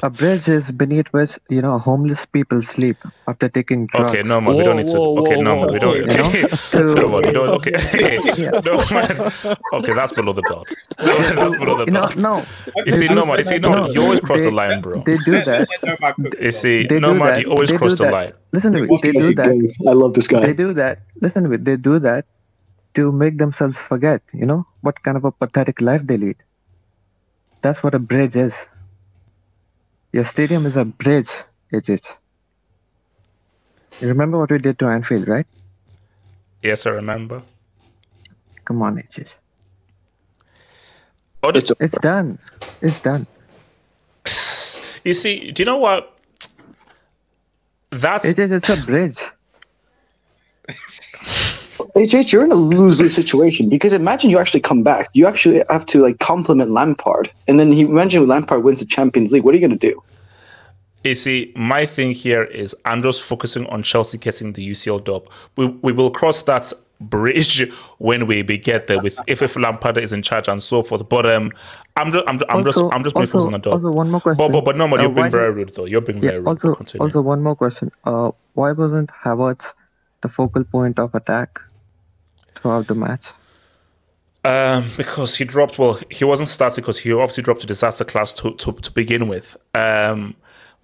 A 0.03 0.11
bridge 0.11 0.47
is 0.47 0.63
beneath 0.73 1.07
which 1.13 1.31
you 1.49 1.63
know 1.63 1.79
homeless 1.79 2.19
people 2.31 2.61
sleep 2.75 2.99
after 3.27 3.49
taking 3.49 3.87
drugs. 3.87 4.11
Okay, 4.11 4.23
no 4.23 4.43
man, 4.43 4.55
we 4.55 4.63
don't 4.63 4.77
need 4.77 4.89
to. 4.89 4.93
Whoa, 4.93 5.23
okay, 5.25 5.37
whoa, 5.37 5.43
no 5.43 5.57
man, 5.65 5.73
we 5.73 5.79
don't. 5.79 5.89
whoa, 5.89 6.01
you 6.01 6.07
know? 6.19 6.29
Okay, 6.29 6.49
So- 6.49 6.83
no 6.83 7.09
man, 7.09 7.23
we 7.25 7.33
don't. 7.33 7.49
Okay, 7.57 7.71
no 8.67 8.77
man. 8.93 9.57
Okay, 9.73 9.95
that's 9.95 10.13
below 10.13 10.35
the 10.35 10.43
belt. 10.43 10.69
that's 10.99 11.59
below 11.59 11.79
the 11.79 11.87
You 11.87 11.93
know, 11.93 12.01
belt. 12.03 12.17
no, 12.19 12.45
You 12.85 12.93
see, 12.93 13.09
no 13.09 13.25
man. 13.25 13.39
You 13.39 13.45
see, 13.45 13.59
no, 13.59 13.71
No, 13.71 13.89
you 13.89 14.03
always 14.03 14.21
cross 14.21 14.43
the 14.43 14.51
line, 14.51 14.83
bro. 14.83 15.03
they 15.07 15.17
do 15.25 15.33
that. 15.49 15.67
You 16.43 16.51
see, 16.51 16.87
They 16.87 17.01
no 17.01 17.15
do 17.15 17.19
man, 17.19 17.41
you 17.41 17.47
always 17.51 17.71
They 17.71 17.79
cross 17.79 17.97
the 17.97 18.11
line. 18.11 18.33
Listen 18.53 18.73
to 18.73 18.83
me. 18.83 18.89
They 19.03 19.13
do 19.13 19.35
that. 19.35 19.75
I 19.89 19.93
love 19.93 20.13
this 20.13 20.29
guy. 20.29 20.41
They 20.45 20.53
do 20.53 20.75
that. 20.75 20.99
Listen 21.23 21.45
to 21.45 21.49
me. 21.49 21.57
They 21.57 21.77
do 21.77 21.99
that 22.01 22.27
to 22.97 23.13
make 23.13 23.39
themselves 23.39 23.77
forget. 23.89 24.23
You 24.33 24.47
know 24.47 24.67
what 24.81 25.03
kind 25.03 25.17
of 25.17 25.25
a 25.25 25.31
pathetic 25.33 25.81
life 25.81 26.03
they 26.05 26.17
lead. 26.17 26.37
That's 27.63 27.83
what 27.83 27.95
a 27.95 27.99
bridge 27.99 28.37
is. 28.37 28.53
Your 30.13 30.27
stadium 30.33 30.67
is 30.67 30.77
a 30.77 30.85
bridge, 30.85 31.29
Ajit. 31.73 32.01
You 34.01 34.09
remember 34.09 34.39
what 34.39 34.51
we 34.51 34.59
did 34.59 34.79
to 34.81 34.87
Anfield, 34.87 35.27
right? 35.29 35.47
Yes, 36.63 36.87
I 36.87 36.91
remember. 36.91 37.43
Come 38.65 38.83
on, 38.83 38.97
Ajit. 38.97 39.29
Oh, 41.43 41.51
It's 41.51 41.71
a- 41.71 41.77
It's 41.81 41.99
done. 42.01 42.39
It's 42.83 43.01
done. 43.03 43.27
You 45.05 45.15
see, 45.15 45.51
do 45.53 45.63
you 45.63 45.67
know 45.67 45.79
what? 45.79 46.13
That's 47.91 48.27
Ajit, 48.33 48.51
it's 48.53 48.69
a 48.69 48.77
bridge. 48.85 49.19
HH, 51.97 52.31
you're 52.33 52.45
in 52.45 52.53
a 52.53 52.57
lose-lose 52.57 53.15
situation 53.15 53.69
because 53.69 53.93
imagine 53.95 54.29
you 54.29 54.39
actually 54.39 54.61
come 54.61 54.83
back. 54.83 55.09
You 55.15 55.27
actually 55.27 55.63
have 55.71 55.87
to 55.87 56.03
like 56.03 56.19
compliment 56.19 56.71
Lampard, 56.71 57.31
and 57.49 57.59
then 57.59 57.73
he 57.73 57.83
imagine 57.83 58.27
Lampard 58.27 58.63
wins 58.65 58.81
the 58.81 58.87
Champions 58.87 59.33
League. 59.33 59.45
What 59.45 59.55
are 59.55 59.59
you 59.59 59.67
going 59.67 59.79
to 59.79 59.91
do? 59.93 60.03
you 61.05 61.15
see. 61.15 61.53
My 61.57 61.87
thing 61.87 62.11
here 62.11 62.43
is 62.45 62.75
I'm 62.85 63.01
just 63.03 63.23
focusing 63.23 63.67
on 63.69 63.83
Chelsea 63.83 64.19
getting 64.19 64.53
the 64.53 64.67
UCL 64.73 65.05
dub. 65.05 65.27
We 65.57 65.67
we 65.83 65.93
will 65.93 66.11
cross 66.11 66.43
that 66.43 66.73
bridge 67.01 67.71
when 67.99 68.27
we 68.27 68.43
be 68.43 68.59
get 68.59 68.89
there 68.89 69.01
with 69.01 69.19
if 69.27 69.41
if 69.41 69.57
Lampard 69.57 69.97
is 69.99 70.13
in 70.13 70.21
charge 70.23 70.49
and 70.49 70.63
so 70.63 70.83
forth. 70.83 71.09
But 71.09 71.25
um, 71.25 71.51
I'm 71.97 72.13
just 72.13 72.25
I'm 72.29 72.39
just 72.39 72.51
I'm 72.51 72.65
just 72.65 72.81
I'm 72.93 73.05
just 73.05 73.15
being 73.17 73.27
focused 73.27 73.47
on 73.47 73.53
the 73.53 73.59
dub. 73.59 73.73
also 73.75 73.91
one 73.91 74.11
more 74.11 74.21
question. 74.21 74.53
but 74.53 74.61
but 74.65 74.77
no, 74.77 74.87
man, 74.89 74.99
Uh, 74.99 75.03
you're 75.05 75.13
being 75.13 75.25
why 75.27 75.31
very 75.31 75.51
did- 75.53 75.57
rude 75.57 75.69
though. 75.77 75.85
You're 75.87 76.01
being 76.03 76.19
Yeah. 76.23 76.31
very 76.33 76.39
rude. 76.41 76.49
Also, 76.49 76.75
Continue. 76.75 77.07
also 77.07 77.21
one 77.23 77.43
more 77.43 77.57
question. 77.57 77.91
Uh, 78.05 78.33
why 78.55 78.73
wasn't 78.73 79.11
Havertz 79.25 79.65
the 80.23 80.29
focal 80.29 80.65
point 80.65 80.99
of 80.99 81.15
attack 81.15 81.61
throughout 82.67 82.87
the 82.89 82.95
match? 82.95 83.25
Um, 84.45 84.91
because 84.97 85.37
he 85.37 85.45
dropped. 85.45 85.79
Well, 85.79 86.01
he 86.11 86.25
wasn't 86.25 86.49
starting 86.49 86.83
because 86.83 86.99
he 86.99 87.13
obviously 87.13 87.43
dropped 87.43 87.61
to 87.61 87.67
disaster 87.67 88.05
class 88.05 88.33
to 88.35 88.55
to, 88.55 88.73
to 88.73 88.91
begin 88.93 89.29
with. 89.29 89.57
Um, 89.75 90.35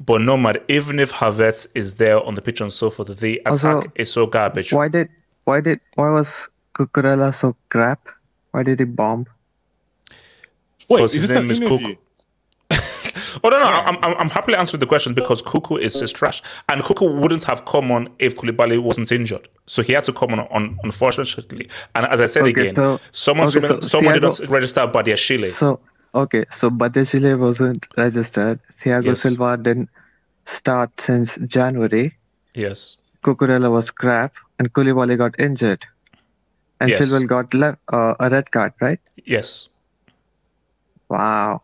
but 0.00 0.20
no 0.20 0.36
matter, 0.36 0.60
even 0.68 0.98
if 0.98 1.12
Havertz 1.12 1.66
is 1.74 1.94
there 1.94 2.20
on 2.22 2.34
the 2.34 2.42
pitch 2.42 2.60
and 2.60 2.72
so 2.72 2.90
forth, 2.90 3.16
the 3.18 3.40
attack 3.46 3.64
Also, 3.64 3.92
is 3.94 4.12
so 4.12 4.26
garbage. 4.26 4.72
Why 4.72 4.88
did 4.88 5.08
why 5.44 5.60
did 5.60 5.80
why 5.94 6.10
was 6.10 6.26
Cucurella 6.76 7.38
so 7.40 7.54
crap? 7.68 8.00
Why 8.50 8.62
did 8.62 8.80
he 8.80 8.84
bomb? 8.84 9.26
Wait, 10.88 11.04
is 11.04 11.12
his 11.12 11.22
this 11.22 11.30
an 11.30 11.42
name 11.42 11.50
is 11.52 11.60
interview? 11.60 11.88
Cook. 11.94 11.98
Oh 13.44 13.48
no, 13.48 13.58
no, 13.58 13.64
I'm, 13.66 13.96
I'm, 14.02 14.16
I'm 14.18 14.30
happily 14.30 14.56
answering 14.56 14.80
the 14.80 14.86
question 14.86 15.14
because 15.14 15.42
Cuckoo 15.42 15.76
is 15.76 15.94
just 15.94 16.14
trash, 16.16 16.42
and 16.68 16.82
Cuckoo 16.82 17.10
wouldn't 17.20 17.44
have 17.44 17.64
come 17.64 17.90
on 17.90 18.08
if 18.18 18.36
Koulibaly 18.36 18.82
wasn't 18.82 19.10
injured, 19.12 19.48
so 19.66 19.82
he 19.82 19.92
had 19.92 20.04
to 20.04 20.12
come 20.12 20.32
on, 20.32 20.40
on 20.40 20.78
unfortunately. 20.84 21.68
And 21.94 22.06
as 22.06 22.20
I 22.20 22.26
said 22.26 22.42
Okay, 22.42 22.50
again, 22.50 22.74
so- 22.76 23.00
someone 23.12 23.48
okay, 23.48 23.60
someone, 23.60 23.82
so 23.82 23.88
someone 23.88 24.14
did 24.14 24.22
not 24.22 24.38
register 24.48 24.80
Badiashile. 24.86 25.58
So 25.58 25.80
okay, 26.14 26.44
so 26.60 26.70
Badiashile 26.70 27.38
wasn't 27.38 27.86
registered. 27.96 28.60
Thiago 28.84 29.04
Yes. 29.06 29.22
Silva 29.22 29.56
didn't 29.56 29.88
start 30.58 30.90
since 31.06 31.30
January. 31.46 32.14
Yes, 32.54 32.96
Cucurella 33.24 33.70
was 33.70 33.90
crap, 33.90 34.32
and 34.58 34.72
Koulibaly 34.72 35.16
got 35.16 35.38
injured, 35.38 35.84
and 36.80 36.90
Yes. 36.90 37.08
Silva 37.08 37.24
got 37.26 37.54
uh, 37.92 38.14
a 38.20 38.28
red 38.30 38.50
card, 38.50 38.72
right? 38.80 39.00
yes. 39.24 39.68
Wow. 41.08 41.62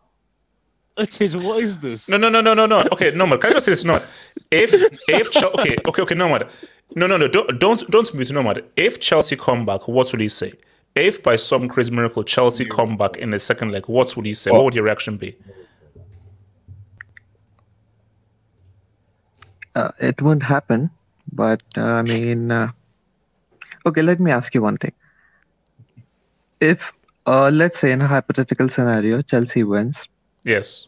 HH, 0.99 1.35
what 1.35 1.63
is 1.63 1.77
this? 1.77 2.09
No, 2.09 2.17
no, 2.17 2.27
no, 2.27 2.41
no, 2.41 2.53
no, 2.53 2.65
no. 2.65 2.83
Okay, 2.91 3.11
no, 3.15 3.25
man. 3.25 3.39
Can 3.39 3.51
I 3.51 3.53
just 3.53 3.65
say 3.65 3.71
this? 3.71 3.85
No, 3.85 3.99
if 4.51 4.73
if 5.07 5.31
Chel- 5.31 5.53
okay, 5.53 5.77
okay, 5.87 6.01
okay, 6.01 6.15
no, 6.15 6.27
man. 6.27 6.43
No, 6.95 7.07
no, 7.07 7.15
no. 7.15 7.27
Don't 7.29 7.57
don't 7.57 7.89
don't 7.89 8.13
mute, 8.13 8.31
no, 8.31 8.43
man. 8.43 8.57
If 8.75 8.99
Chelsea 8.99 9.37
come 9.37 9.65
back, 9.65 9.87
what 9.87 10.11
will 10.11 10.19
he 10.19 10.27
say? 10.27 10.53
If 10.95 11.23
by 11.23 11.37
some 11.37 11.69
crazy 11.69 11.91
miracle 11.91 12.23
Chelsea 12.23 12.65
come 12.65 12.97
back 12.97 13.15
in 13.15 13.29
the 13.29 13.39
second 13.39 13.71
leg, 13.71 13.87
what 13.87 14.15
would 14.17 14.25
he 14.25 14.33
say? 14.33 14.51
What 14.51 14.65
would 14.65 14.75
your 14.75 14.83
reaction 14.83 15.15
be? 15.15 15.37
Uh, 19.75 19.91
it 19.99 20.21
won't 20.21 20.43
happen, 20.43 20.89
but 21.31 21.63
uh, 21.77 21.81
I 21.81 22.01
mean, 22.01 22.51
uh, 22.51 22.71
okay. 23.85 24.01
Let 24.01 24.19
me 24.19 24.31
ask 24.31 24.53
you 24.53 24.61
one 24.61 24.77
thing. 24.77 24.91
If 26.59 26.79
uh, 27.25 27.49
let's 27.49 27.79
say 27.79 27.93
in 27.93 28.01
a 28.01 28.07
hypothetical 28.07 28.69
scenario, 28.69 29.21
Chelsea 29.21 29.63
wins 29.63 29.95
Yes, 30.43 30.87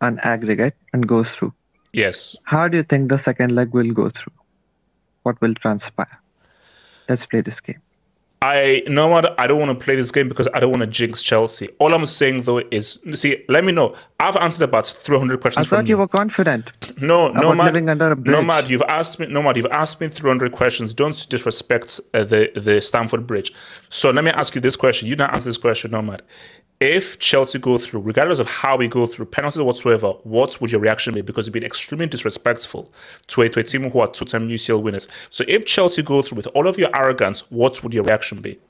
on 0.00 0.18
aggregate 0.20 0.74
and 0.92 1.06
goes 1.08 1.26
through, 1.38 1.52
yes. 1.92 2.36
how 2.44 2.68
do 2.68 2.76
you 2.76 2.84
think 2.84 3.08
the 3.10 3.22
second 3.24 3.54
leg 3.54 3.72
will 3.72 3.92
go 3.92 4.10
through? 4.10 4.32
What 5.22 5.40
will 5.40 5.54
transpire? 5.54 6.18
Let's 7.08 7.26
play 7.26 7.40
this 7.42 7.60
game. 7.60 7.80
I 8.40 8.84
know 8.86 9.08
what 9.08 9.38
I 9.38 9.48
don't 9.48 9.58
want 9.58 9.76
to 9.76 9.84
play 9.84 9.96
this 9.96 10.12
game 10.12 10.28
because 10.28 10.46
I 10.54 10.60
don't 10.60 10.70
want 10.70 10.82
to 10.82 10.86
jinx 10.86 11.22
Chelsea. 11.22 11.68
All 11.80 11.92
I'm 11.92 12.06
saying 12.06 12.42
though 12.42 12.62
is, 12.70 13.00
see, 13.14 13.44
let 13.48 13.64
me 13.64 13.72
know. 13.72 13.96
I've 14.20 14.36
answered 14.36 14.62
about 14.62 14.86
300 14.86 15.34
I 15.34 15.40
questions 15.40 15.66
from 15.66 15.78
thought 15.78 15.88
you 15.88 15.98
were 15.98 16.06
confident. 16.06 16.70
No, 17.00 17.32
no, 17.32 17.40
about 17.48 17.56
Matt. 17.56 17.66
living 17.66 17.88
under 17.88 18.12
a 18.12 18.16
No, 18.16 18.42
bridge. 18.44 18.70
You've 18.70 18.82
asked 18.82 19.18
me. 19.18 19.26
No, 19.26 19.42
Matt. 19.42 19.56
You've 19.56 19.66
asked 19.66 20.00
me 20.00 20.06
300 20.06 20.52
questions. 20.52 20.94
Don't 20.94 21.28
disrespect 21.28 22.00
uh, 22.14 22.22
the 22.22 22.52
the 22.54 22.80
Stamford 22.80 23.26
Bridge. 23.26 23.52
So 23.88 24.10
let 24.10 24.22
me 24.22 24.30
ask 24.30 24.54
you 24.54 24.60
this 24.60 24.76
question. 24.76 25.08
You 25.08 25.16
don't 25.16 25.30
answer 25.30 25.48
this 25.48 25.58
question, 25.58 25.90
no, 25.90 26.02
Matt. 26.02 26.22
If 26.80 27.18
Chelsea 27.18 27.58
go 27.58 27.76
through, 27.76 28.02
regardless 28.02 28.38
of 28.38 28.48
how 28.48 28.76
we 28.76 28.86
go 28.86 29.06
through, 29.06 29.26
penalties 29.26 29.60
whatsoever, 29.60 30.10
what 30.22 30.60
would 30.60 30.70
your 30.70 30.80
reaction 30.80 31.12
be? 31.12 31.22
Because 31.22 31.46
you've 31.46 31.52
been 31.52 31.64
extremely 31.64 32.06
disrespectful 32.06 32.92
to 33.28 33.42
a, 33.42 33.48
to 33.48 33.60
a 33.60 33.64
team 33.64 33.90
who 33.90 33.98
are 33.98 34.06
two-time 34.06 34.48
UCL 34.48 34.80
winners. 34.80 35.08
So 35.28 35.44
if 35.48 35.64
Chelsea 35.64 36.02
go 36.02 36.22
through 36.22 36.36
with 36.36 36.46
all 36.48 36.68
of 36.68 36.78
your 36.78 36.94
arrogance, 36.94 37.50
what 37.50 37.82
would 37.82 37.92
your 37.92 38.04
reaction 38.04 38.40
be? 38.40 38.60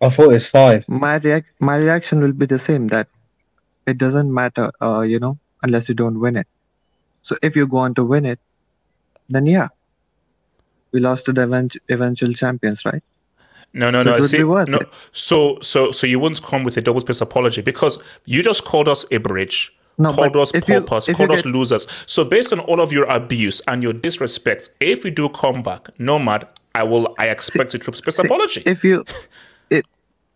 I 0.00 0.10
thought 0.10 0.34
it's 0.34 0.46
five. 0.46 0.84
My 0.88 1.14
react 1.14 1.46
my 1.60 1.76
reaction 1.76 2.20
will 2.20 2.32
be 2.32 2.46
the 2.46 2.60
same. 2.66 2.88
That 2.88 3.06
it 3.86 3.98
doesn't 3.98 4.32
matter, 4.32 4.72
uh, 4.82 5.02
you 5.02 5.20
know, 5.20 5.38
unless 5.62 5.88
you 5.88 5.94
don't 5.94 6.18
win 6.18 6.36
it. 6.36 6.48
So 7.22 7.36
if 7.40 7.54
you 7.54 7.66
go 7.68 7.78
on 7.78 7.94
to 7.94 8.04
win 8.04 8.26
it, 8.26 8.40
then 9.28 9.46
yeah, 9.46 9.68
we 10.92 11.00
lost 11.00 11.24
to 11.26 11.32
the 11.32 11.42
event- 11.42 11.76
eventual 11.88 12.34
champions, 12.34 12.84
right? 12.84 13.02
No, 13.74 13.90
no, 13.90 14.02
no. 14.04 14.14
it 14.16 14.20
would 14.20 14.30
See, 14.30 14.38
no. 14.38 14.62
it. 14.78 14.88
So, 15.12 15.58
so, 15.60 15.90
so 15.90 16.06
you 16.06 16.18
wouldn't 16.20 16.40
come 16.42 16.62
with 16.64 16.76
a 16.76 16.80
double 16.80 17.00
space 17.00 17.20
apology 17.20 17.60
because 17.60 17.98
you 18.24 18.42
just 18.42 18.64
called 18.64 18.88
us 18.88 19.04
a 19.10 19.18
bridge, 19.18 19.76
No, 19.98 20.12
called 20.12 20.36
us 20.36 20.52
paupers, 20.52 21.08
called 21.08 21.32
us 21.32 21.42
get- 21.42 21.52
losers. 21.52 21.86
So, 22.06 22.24
based 22.24 22.52
on 22.52 22.60
all 22.60 22.80
of 22.80 22.92
your 22.92 23.04
abuse 23.04 23.60
and 23.66 23.82
your 23.82 23.92
disrespect, 23.92 24.70
if 24.80 25.02
we 25.04 25.10
do 25.10 25.28
come 25.28 25.62
back, 25.64 25.88
Nomad, 25.98 26.46
I 26.74 26.84
will. 26.84 27.14
I 27.18 27.28
expect 27.28 27.74
a 27.74 27.78
triple 27.78 27.98
space 27.98 28.18
apology. 28.18 28.62
If 28.64 28.82
you 28.84 29.04
if 29.70 29.84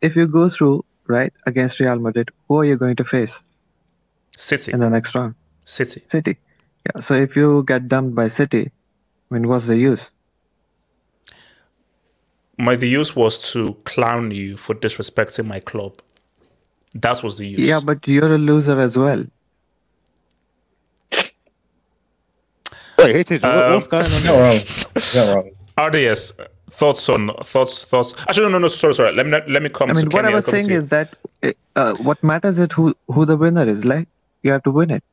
if 0.03 0.15
you 0.17 0.27
go 0.27 0.51
through 0.51 0.85
right 1.07 1.33
against 1.47 1.81
Real 1.81 1.99
Madrid, 1.99 2.29
who 2.49 2.59
are 2.59 2.65
you 2.65 2.77
going 2.77 2.97
to 2.97 3.05
face 3.05 3.31
City, 4.37 4.73
in 4.73 4.81
the 4.81 4.89
next 4.91 5.15
round? 5.15 5.35
City. 5.65 6.03
City. 6.13 6.37
Yeah. 6.87 7.03
So 7.07 7.15
if 7.15 7.35
you 7.37 7.65
get 7.67 7.89
dumped 7.89 8.15
by 8.15 8.31
City, 8.31 8.71
I 9.31 9.35
mean, 9.35 9.49
what's 9.49 9.67
the 9.67 9.77
use? 9.77 10.01
My 12.59 12.77
the 12.77 12.89
use 12.89 13.15
was 13.17 13.53
to 13.53 13.75
clown 13.85 14.31
you 14.33 14.57
for 14.57 14.75
disrespecting 14.75 15.47
my 15.47 15.61
club. 15.61 16.01
That 16.95 17.23
was 17.23 17.39
the 17.39 17.47
use. 17.47 17.69
Yeah, 17.69 17.81
but 17.81 18.07
you're 18.09 18.35
a 18.35 18.39
loser 18.39 18.81
as 18.81 18.97
well. 18.97 19.25
Wait, 22.99 23.31
HH, 23.31 23.53
what, 23.53 23.67
Um, 23.67 23.75
what's 23.75 23.87
going 23.87 24.13
on? 24.13 24.25
Not 24.25 24.37
There? 24.37 24.43
wrong. 24.43 24.61
Not 25.15 25.29
wrong. 25.29 25.51
RDS 25.79 26.33
thoughts 26.71 27.09
on 27.09 27.31
thoughts 27.45 27.85
thoughts. 27.85 28.15
Actually, 28.29 28.45
no, 28.47 28.51
no, 28.51 28.59
no. 28.59 28.69
Sorry, 28.69 28.95
sorry. 28.95 29.13
Let 29.15 29.27
me 29.27 29.33
let 29.49 29.63
me 29.63 29.69
come 29.69 29.91
I 29.91 29.95
to 29.95 29.95
mean, 29.95 30.11
what 30.11 30.25
Kenny. 30.25 30.29
I 30.29 30.35
was 30.35 30.47
saying 30.47 30.71
is 30.71 30.89
that 30.89 31.15
uh, 31.77 31.95
what 31.97 32.23
matters 32.25 32.59
is 32.59 32.69
who 32.75 32.95
who 33.09 33.25
the 33.27 33.37
winner 33.37 33.69
is. 33.69 33.85
Like 33.85 34.09
you 34.43 34.51
have 34.53 34.65
to 34.65 34.71
win 34.73 34.91
it. 34.91 35.05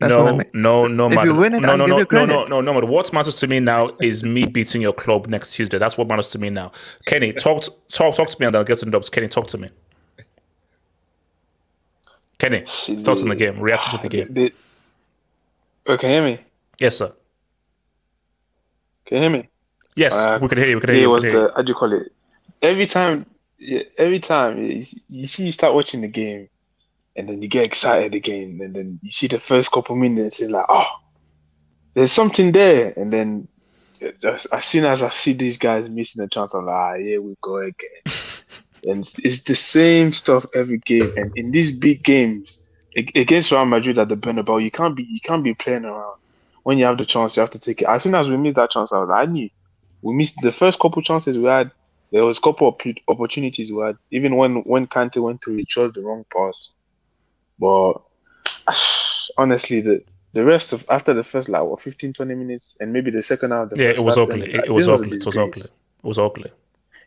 That's 0.00 0.16
what 0.16 0.28
I 0.28 0.32
no, 0.32 0.36
mean. 0.38 0.46
no, 0.54 0.86
no, 0.88 1.10
If 1.10 1.14
man. 1.14 1.26
you 1.26 1.34
win 1.34 1.54
it, 1.54 1.60
no, 1.62 1.76
I'll 1.76 1.76
no, 1.76 1.86
give 1.98 2.10
no, 2.12 2.24
no, 2.24 2.44
no, 2.44 2.46
no, 2.46 2.60
no, 2.62 2.74
man. 2.74 2.88
What 2.88 3.12
matters 3.12 3.34
to 3.36 3.46
me 3.46 3.60
now 3.60 3.90
is 4.00 4.24
me 4.24 4.46
beating 4.46 4.82
your 4.82 4.94
club 4.94 5.26
next 5.28 5.52
Tuesday. 5.52 5.78
That's 5.78 5.98
what 5.98 6.08
matters 6.08 6.28
to 6.28 6.38
me 6.38 6.50
now. 6.50 6.72
Kenny, 7.06 7.32
talk, 7.32 7.64
talk, 7.90 8.14
talk 8.16 8.28
to 8.28 8.36
me, 8.40 8.46
and 8.46 8.54
then 8.54 8.60
I'll 8.60 8.64
get 8.64 8.78
to 8.78 8.86
the 8.86 8.90
dubs. 8.90 9.10
Kenny, 9.10 9.28
talk 9.28 9.46
to 9.48 9.58
me. 9.58 9.68
Kenny, 12.38 12.60
thoughts 13.00 13.22
on 13.22 13.28
the 13.28 13.36
game, 13.36 13.60
reaction 13.60 14.00
to 14.00 14.08
the 14.08 14.08
game. 14.08 14.32
The, 14.32 14.52
oh, 15.86 15.98
can 15.98 16.10
you 16.10 16.14
hear 16.16 16.24
me? 16.24 16.40
Yes, 16.78 16.96
sir. 16.96 17.12
Can 19.06 19.16
you 19.18 19.22
hear 19.24 19.30
me? 19.30 19.48
Yes, 19.96 20.14
Uh, 20.14 20.38
we 20.40 20.48
can 20.48 20.58
hear 20.58 20.68
you. 20.68 20.76
We 20.76 20.80
can 20.80 20.90
hear 20.90 21.00
you. 21.02 21.10
We 21.10 21.14
was 21.14 21.22
hear 21.22 21.32
the 21.32 21.38
you. 21.38 21.50
how 21.56 21.62
do 21.62 21.68
you 21.70 21.74
call 21.74 21.92
it? 21.92 22.12
Every 22.62 22.86
time, 22.86 23.26
yeah, 23.58 23.82
every 23.98 24.20
time 24.20 24.56
you, 24.64 24.84
you 25.08 25.26
see 25.26 25.44
you 25.44 25.52
start 25.52 25.74
watching 25.74 26.00
the 26.00 26.08
game, 26.08 26.48
and 27.16 27.28
then 27.28 27.42
you 27.42 27.48
get 27.48 27.64
excited 27.64 28.14
again, 28.14 28.58
and 28.62 28.74
then 28.74 29.00
you 29.02 29.10
see 29.10 29.26
the 29.26 29.40
first 29.40 29.70
couple 29.72 29.96
minutes, 29.96 30.40
and 30.40 30.52
like, 30.52 30.66
oh, 30.68 30.86
there's 31.94 32.12
something 32.12 32.52
there, 32.52 32.92
and 32.96 33.12
then 33.12 33.48
just, 34.20 34.46
as 34.52 34.64
soon 34.64 34.84
as 34.84 35.02
I 35.02 35.10
see 35.10 35.32
these 35.32 35.58
guys 35.58 35.90
missing 35.90 36.22
a 36.22 36.28
chance, 36.28 36.54
I'm 36.54 36.66
like, 36.66 36.74
ah, 36.74 36.94
here 36.96 37.20
we 37.20 37.36
go 37.42 37.56
again. 37.56 37.74
and 38.88 39.10
it's, 39.18 39.42
the 39.42 39.54
same 39.54 40.12
stuff 40.12 40.46
every 40.54 40.78
game, 40.78 41.12
and 41.16 41.36
in 41.36 41.50
these 41.50 41.76
big 41.76 42.02
games 42.02 42.62
against 42.96 43.52
Real 43.52 43.66
Madrid 43.66 43.98
at 43.98 44.08
the 44.08 44.16
Bernabeu, 44.16 44.62
you 44.62 44.70
can't 44.70 44.96
be 44.96 45.04
you 45.04 45.20
can't 45.20 45.44
be 45.44 45.54
playing 45.54 45.84
around. 45.84 46.18
When 46.62 46.78
you 46.78 46.84
have 46.84 46.98
the 46.98 47.06
chance, 47.06 47.36
you 47.36 47.40
have 47.40 47.50
to 47.50 47.58
take 47.58 47.82
it. 47.82 47.88
As 47.88 48.02
soon 48.02 48.14
as 48.14 48.28
we 48.28 48.36
missed 48.36 48.56
that 48.56 48.70
chance, 48.70 48.92
I 48.92 48.98
was 48.98 49.08
like, 49.08 49.28
I 49.28 49.30
knew 49.30 49.48
we 50.02 50.14
missed 50.14 50.36
the 50.42 50.52
first 50.52 50.78
couple 50.78 51.02
chances 51.02 51.38
we 51.38 51.44
had. 51.44 51.70
There 52.12 52.24
was 52.24 52.38
a 52.38 52.40
couple 52.40 52.68
of 52.68 52.76
opportunities 53.08 53.72
we 53.72 53.82
had. 53.82 53.96
Even 54.10 54.36
when 54.36 54.56
when 54.62 54.86
Kante 54.86 55.22
went 55.22 55.42
through, 55.42 55.56
he 55.56 55.64
chose 55.64 55.92
the 55.92 56.02
wrong 56.02 56.24
pass. 56.34 56.72
But 57.60 57.94
honestly, 59.38 59.80
the 59.80 60.02
the 60.32 60.44
rest 60.44 60.72
of 60.72 60.84
after 60.88 61.12
the 61.12 61.24
first 61.24 61.48
like 61.48 61.62
what 61.62 61.80
15, 61.80 62.14
20 62.14 62.34
minutes, 62.34 62.76
and 62.80 62.92
maybe 62.92 63.10
the 63.10 63.22
second 63.22 63.50
half, 63.50 63.70
the 63.70 63.82
Yeah, 63.82 63.90
it 63.90 64.00
was 64.02 64.16
ugly. 64.16 64.52
It, 64.52 64.64
it 64.66 64.70
was 64.70 64.88
ugly. 64.88 65.18
It 65.18 65.26
was 65.26 65.36
ugly. 65.36 65.62
It 65.62 66.04
was 66.04 66.18
ugly. 66.18 66.50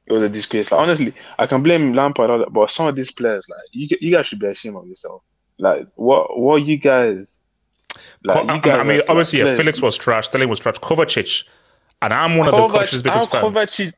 It 0.06 0.12
was 0.12 0.24
a 0.24 0.30
disgrace. 0.30 0.72
Like 0.72 0.82
honestly, 0.82 1.14
I 1.40 1.48
can 1.48 1.64
blame 1.64 1.94
Lampard, 1.94 2.52
but 2.52 2.70
some 2.70 2.88
of 2.88 2.96
these 2.96 3.12
players, 3.12 3.48
like 3.50 3.62
you, 3.72 3.98
you 4.02 4.16
guys 4.16 4.28
should 4.28 4.40
be 4.40 4.48
ashamed 4.48 4.76
of 4.76 4.88
yourself. 4.88 5.24
Like 5.58 5.88
what 5.96 6.38
what 6.40 6.66
you 6.66 6.78
guys. 6.78 7.40
Like, 8.24 8.38
Co- 8.38 8.44
you 8.44 8.50
I, 8.50 8.58
guys 8.60 8.80
I 8.80 8.84
mean, 8.84 9.02
obviously, 9.08 9.40
yeah, 9.40 9.46
players- 9.46 9.60
Felix 9.60 9.82
was 9.82 9.98
trash. 9.98 10.28
Sterling 10.28 10.50
was 10.50 10.60
trash. 10.60 10.76
Kovacic, 10.76 11.44
and 12.02 12.14
I'm 12.14 12.38
one 12.38 12.48
of 12.48 12.56
the 12.56 12.60
Kovacic's 12.60 13.02
biggest 13.02 13.32
how 13.32 13.52
fans. 13.52 13.94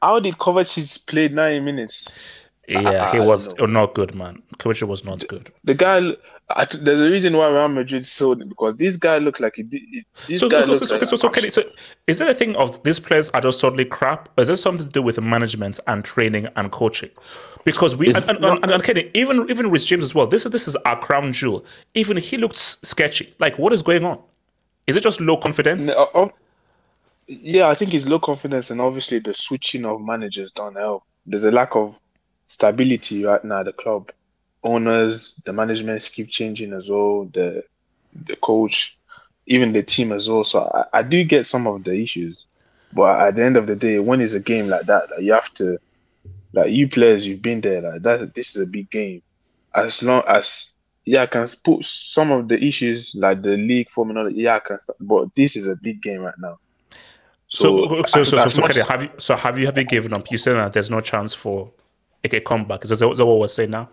How 0.00 0.20
did 0.20 0.34
Kovacic 0.36 1.06
play 1.06 1.28
nine 1.28 1.64
minutes? 1.64 2.43
Yeah, 2.68 2.80
I- 3.08 3.12
he 3.12 3.18
I 3.18 3.24
was 3.24 3.48
don't 3.54 3.94
good, 3.94 4.14
man. 4.14 4.42
Kovacic 4.58 4.88
was 4.88 5.04
not 5.04 5.26
good. 5.28 5.52
The 5.64 5.74
guy, 5.74 6.16
I, 6.50 6.66
there's 6.80 7.00
a 7.00 7.12
reason 7.12 7.36
why 7.36 7.48
Real 7.48 7.68
Madrid 7.68 8.06
sold 8.06 8.40
him 8.40 8.48
because 8.48 8.76
this 8.76 8.96
guy 8.96 9.18
looked 9.18 9.40
like 9.40 9.54
he 9.56 9.62
did. 9.64 9.82
This 10.26 10.40
So, 10.40 10.48
guy 10.48 10.60
so, 10.60 10.66
looks 10.66 10.88
so, 10.88 10.96
like 10.96 11.04
so, 11.06 11.16
so, 11.16 11.28
Kenny, 11.28 11.50
so 11.50 11.62
is 12.06 12.20
it 12.20 12.28
a 12.28 12.34
thing 12.34 12.56
of 12.56 12.82
these 12.82 13.00
players 13.00 13.30
are 13.30 13.40
just 13.40 13.60
totally 13.60 13.84
crap, 13.84 14.28
or 14.38 14.42
is 14.42 14.48
it 14.48 14.56
something 14.56 14.86
to 14.86 14.92
do 14.92 15.02
with 15.02 15.20
management 15.20 15.78
and 15.86 16.04
training 16.04 16.48
and 16.56 16.70
coaching? 16.72 17.10
Because 17.64 17.96
we 17.96 18.08
and, 18.08 18.28
and, 18.28 18.44
and, 18.44 18.70
and 18.70 18.82
Kenny, 18.82 19.10
even 19.14 19.48
even 19.50 19.70
Reece 19.70 19.86
James 19.86 20.04
as 20.04 20.14
well. 20.14 20.26
This 20.26 20.44
is 20.46 20.52
this 20.52 20.68
is 20.68 20.76
our 20.76 20.98
crown 20.98 21.32
jewel. 21.32 21.64
Even 21.94 22.16
he 22.16 22.36
looked 22.36 22.56
sketchy. 22.56 23.34
Like, 23.38 23.58
what 23.58 23.72
is 23.72 23.82
going 23.82 24.04
on? 24.04 24.20
Is 24.86 24.96
it 24.96 25.02
just 25.02 25.20
low 25.20 25.36
confidence? 25.38 25.86
No, 25.86 25.94
uh, 26.14 26.18
uh, 26.24 26.28
yeah, 27.26 27.68
I 27.68 27.74
think 27.74 27.94
it's 27.94 28.04
low 28.06 28.18
confidence 28.18 28.70
and 28.70 28.80
obviously 28.80 29.18
the 29.18 29.32
switching 29.34 29.84
of 29.86 30.00
managers 30.02 30.52
don't 30.52 30.76
help. 30.76 31.04
There's 31.26 31.44
a 31.44 31.50
lack 31.50 31.74
of 31.74 31.98
stability 32.46 33.24
right 33.24 33.44
now 33.44 33.60
at 33.60 33.66
the 33.66 33.72
club. 33.72 34.10
Owners, 34.62 35.40
the 35.44 35.52
management 35.52 36.08
keep 36.12 36.28
changing 36.28 36.72
as 36.72 36.88
well. 36.88 37.26
The 37.32 37.64
the 38.26 38.36
coach, 38.36 38.96
even 39.46 39.72
the 39.72 39.82
team 39.82 40.12
as 40.12 40.28
well. 40.28 40.44
So 40.44 40.70
I, 40.74 40.98
I 40.98 41.02
do 41.02 41.24
get 41.24 41.46
some 41.46 41.66
of 41.66 41.84
the 41.84 41.92
issues, 41.92 42.46
but 42.92 43.20
at 43.20 43.36
the 43.36 43.44
end 43.44 43.56
of 43.56 43.66
the 43.66 43.76
day, 43.76 43.98
when 43.98 44.20
it's 44.20 44.34
a 44.34 44.40
game 44.40 44.68
like 44.68 44.86
that, 44.86 45.10
like 45.10 45.20
you 45.22 45.32
have 45.32 45.52
to, 45.54 45.78
like 46.52 46.70
you 46.70 46.88
players, 46.88 47.26
you've 47.26 47.42
been 47.42 47.60
there. 47.60 47.82
Like 47.82 48.02
that, 48.02 48.34
this 48.34 48.56
is 48.56 48.62
a 48.62 48.66
big 48.66 48.90
game. 48.90 49.22
As 49.74 50.02
long 50.02 50.22
as 50.28 50.70
yeah, 51.04 51.22
I 51.22 51.26
can 51.26 51.46
put 51.62 51.84
some 51.84 52.30
of 52.30 52.48
the 52.48 52.62
issues 52.62 53.14
like 53.14 53.42
the 53.42 53.56
league 53.56 53.90
form 53.90 54.10
and 54.10 54.18
all. 54.18 54.30
Yeah, 54.30 54.56
I 54.56 54.60
can, 54.60 54.78
but 55.00 55.34
this 55.34 55.56
is 55.56 55.66
a 55.66 55.76
big 55.76 56.00
game 56.00 56.20
right 56.22 56.34
now. 56.38 56.58
So, 57.48 57.88
So, 57.88 58.02
so, 58.06 58.24
so, 58.24 58.38
so, 58.38 58.48
so, 58.48 58.60
much- 58.62 58.76
have 58.76 59.02
you, 59.02 59.10
so 59.18 59.36
have 59.36 59.58
you 59.58 59.66
have 59.66 59.76
you 59.76 59.84
given 59.84 60.12
up? 60.14 60.30
You 60.30 60.38
said 60.38 60.54
that 60.54 60.72
there's 60.72 60.90
no 60.90 61.00
chance 61.00 61.34
for 61.34 61.72
a 62.32 62.40
comeback. 62.40 62.84
Is 62.84 62.90
that, 62.90 63.10
is 63.10 63.18
that 63.18 63.26
what 63.26 63.40
we're 63.40 63.48
saying 63.48 63.70
now? 63.70 63.88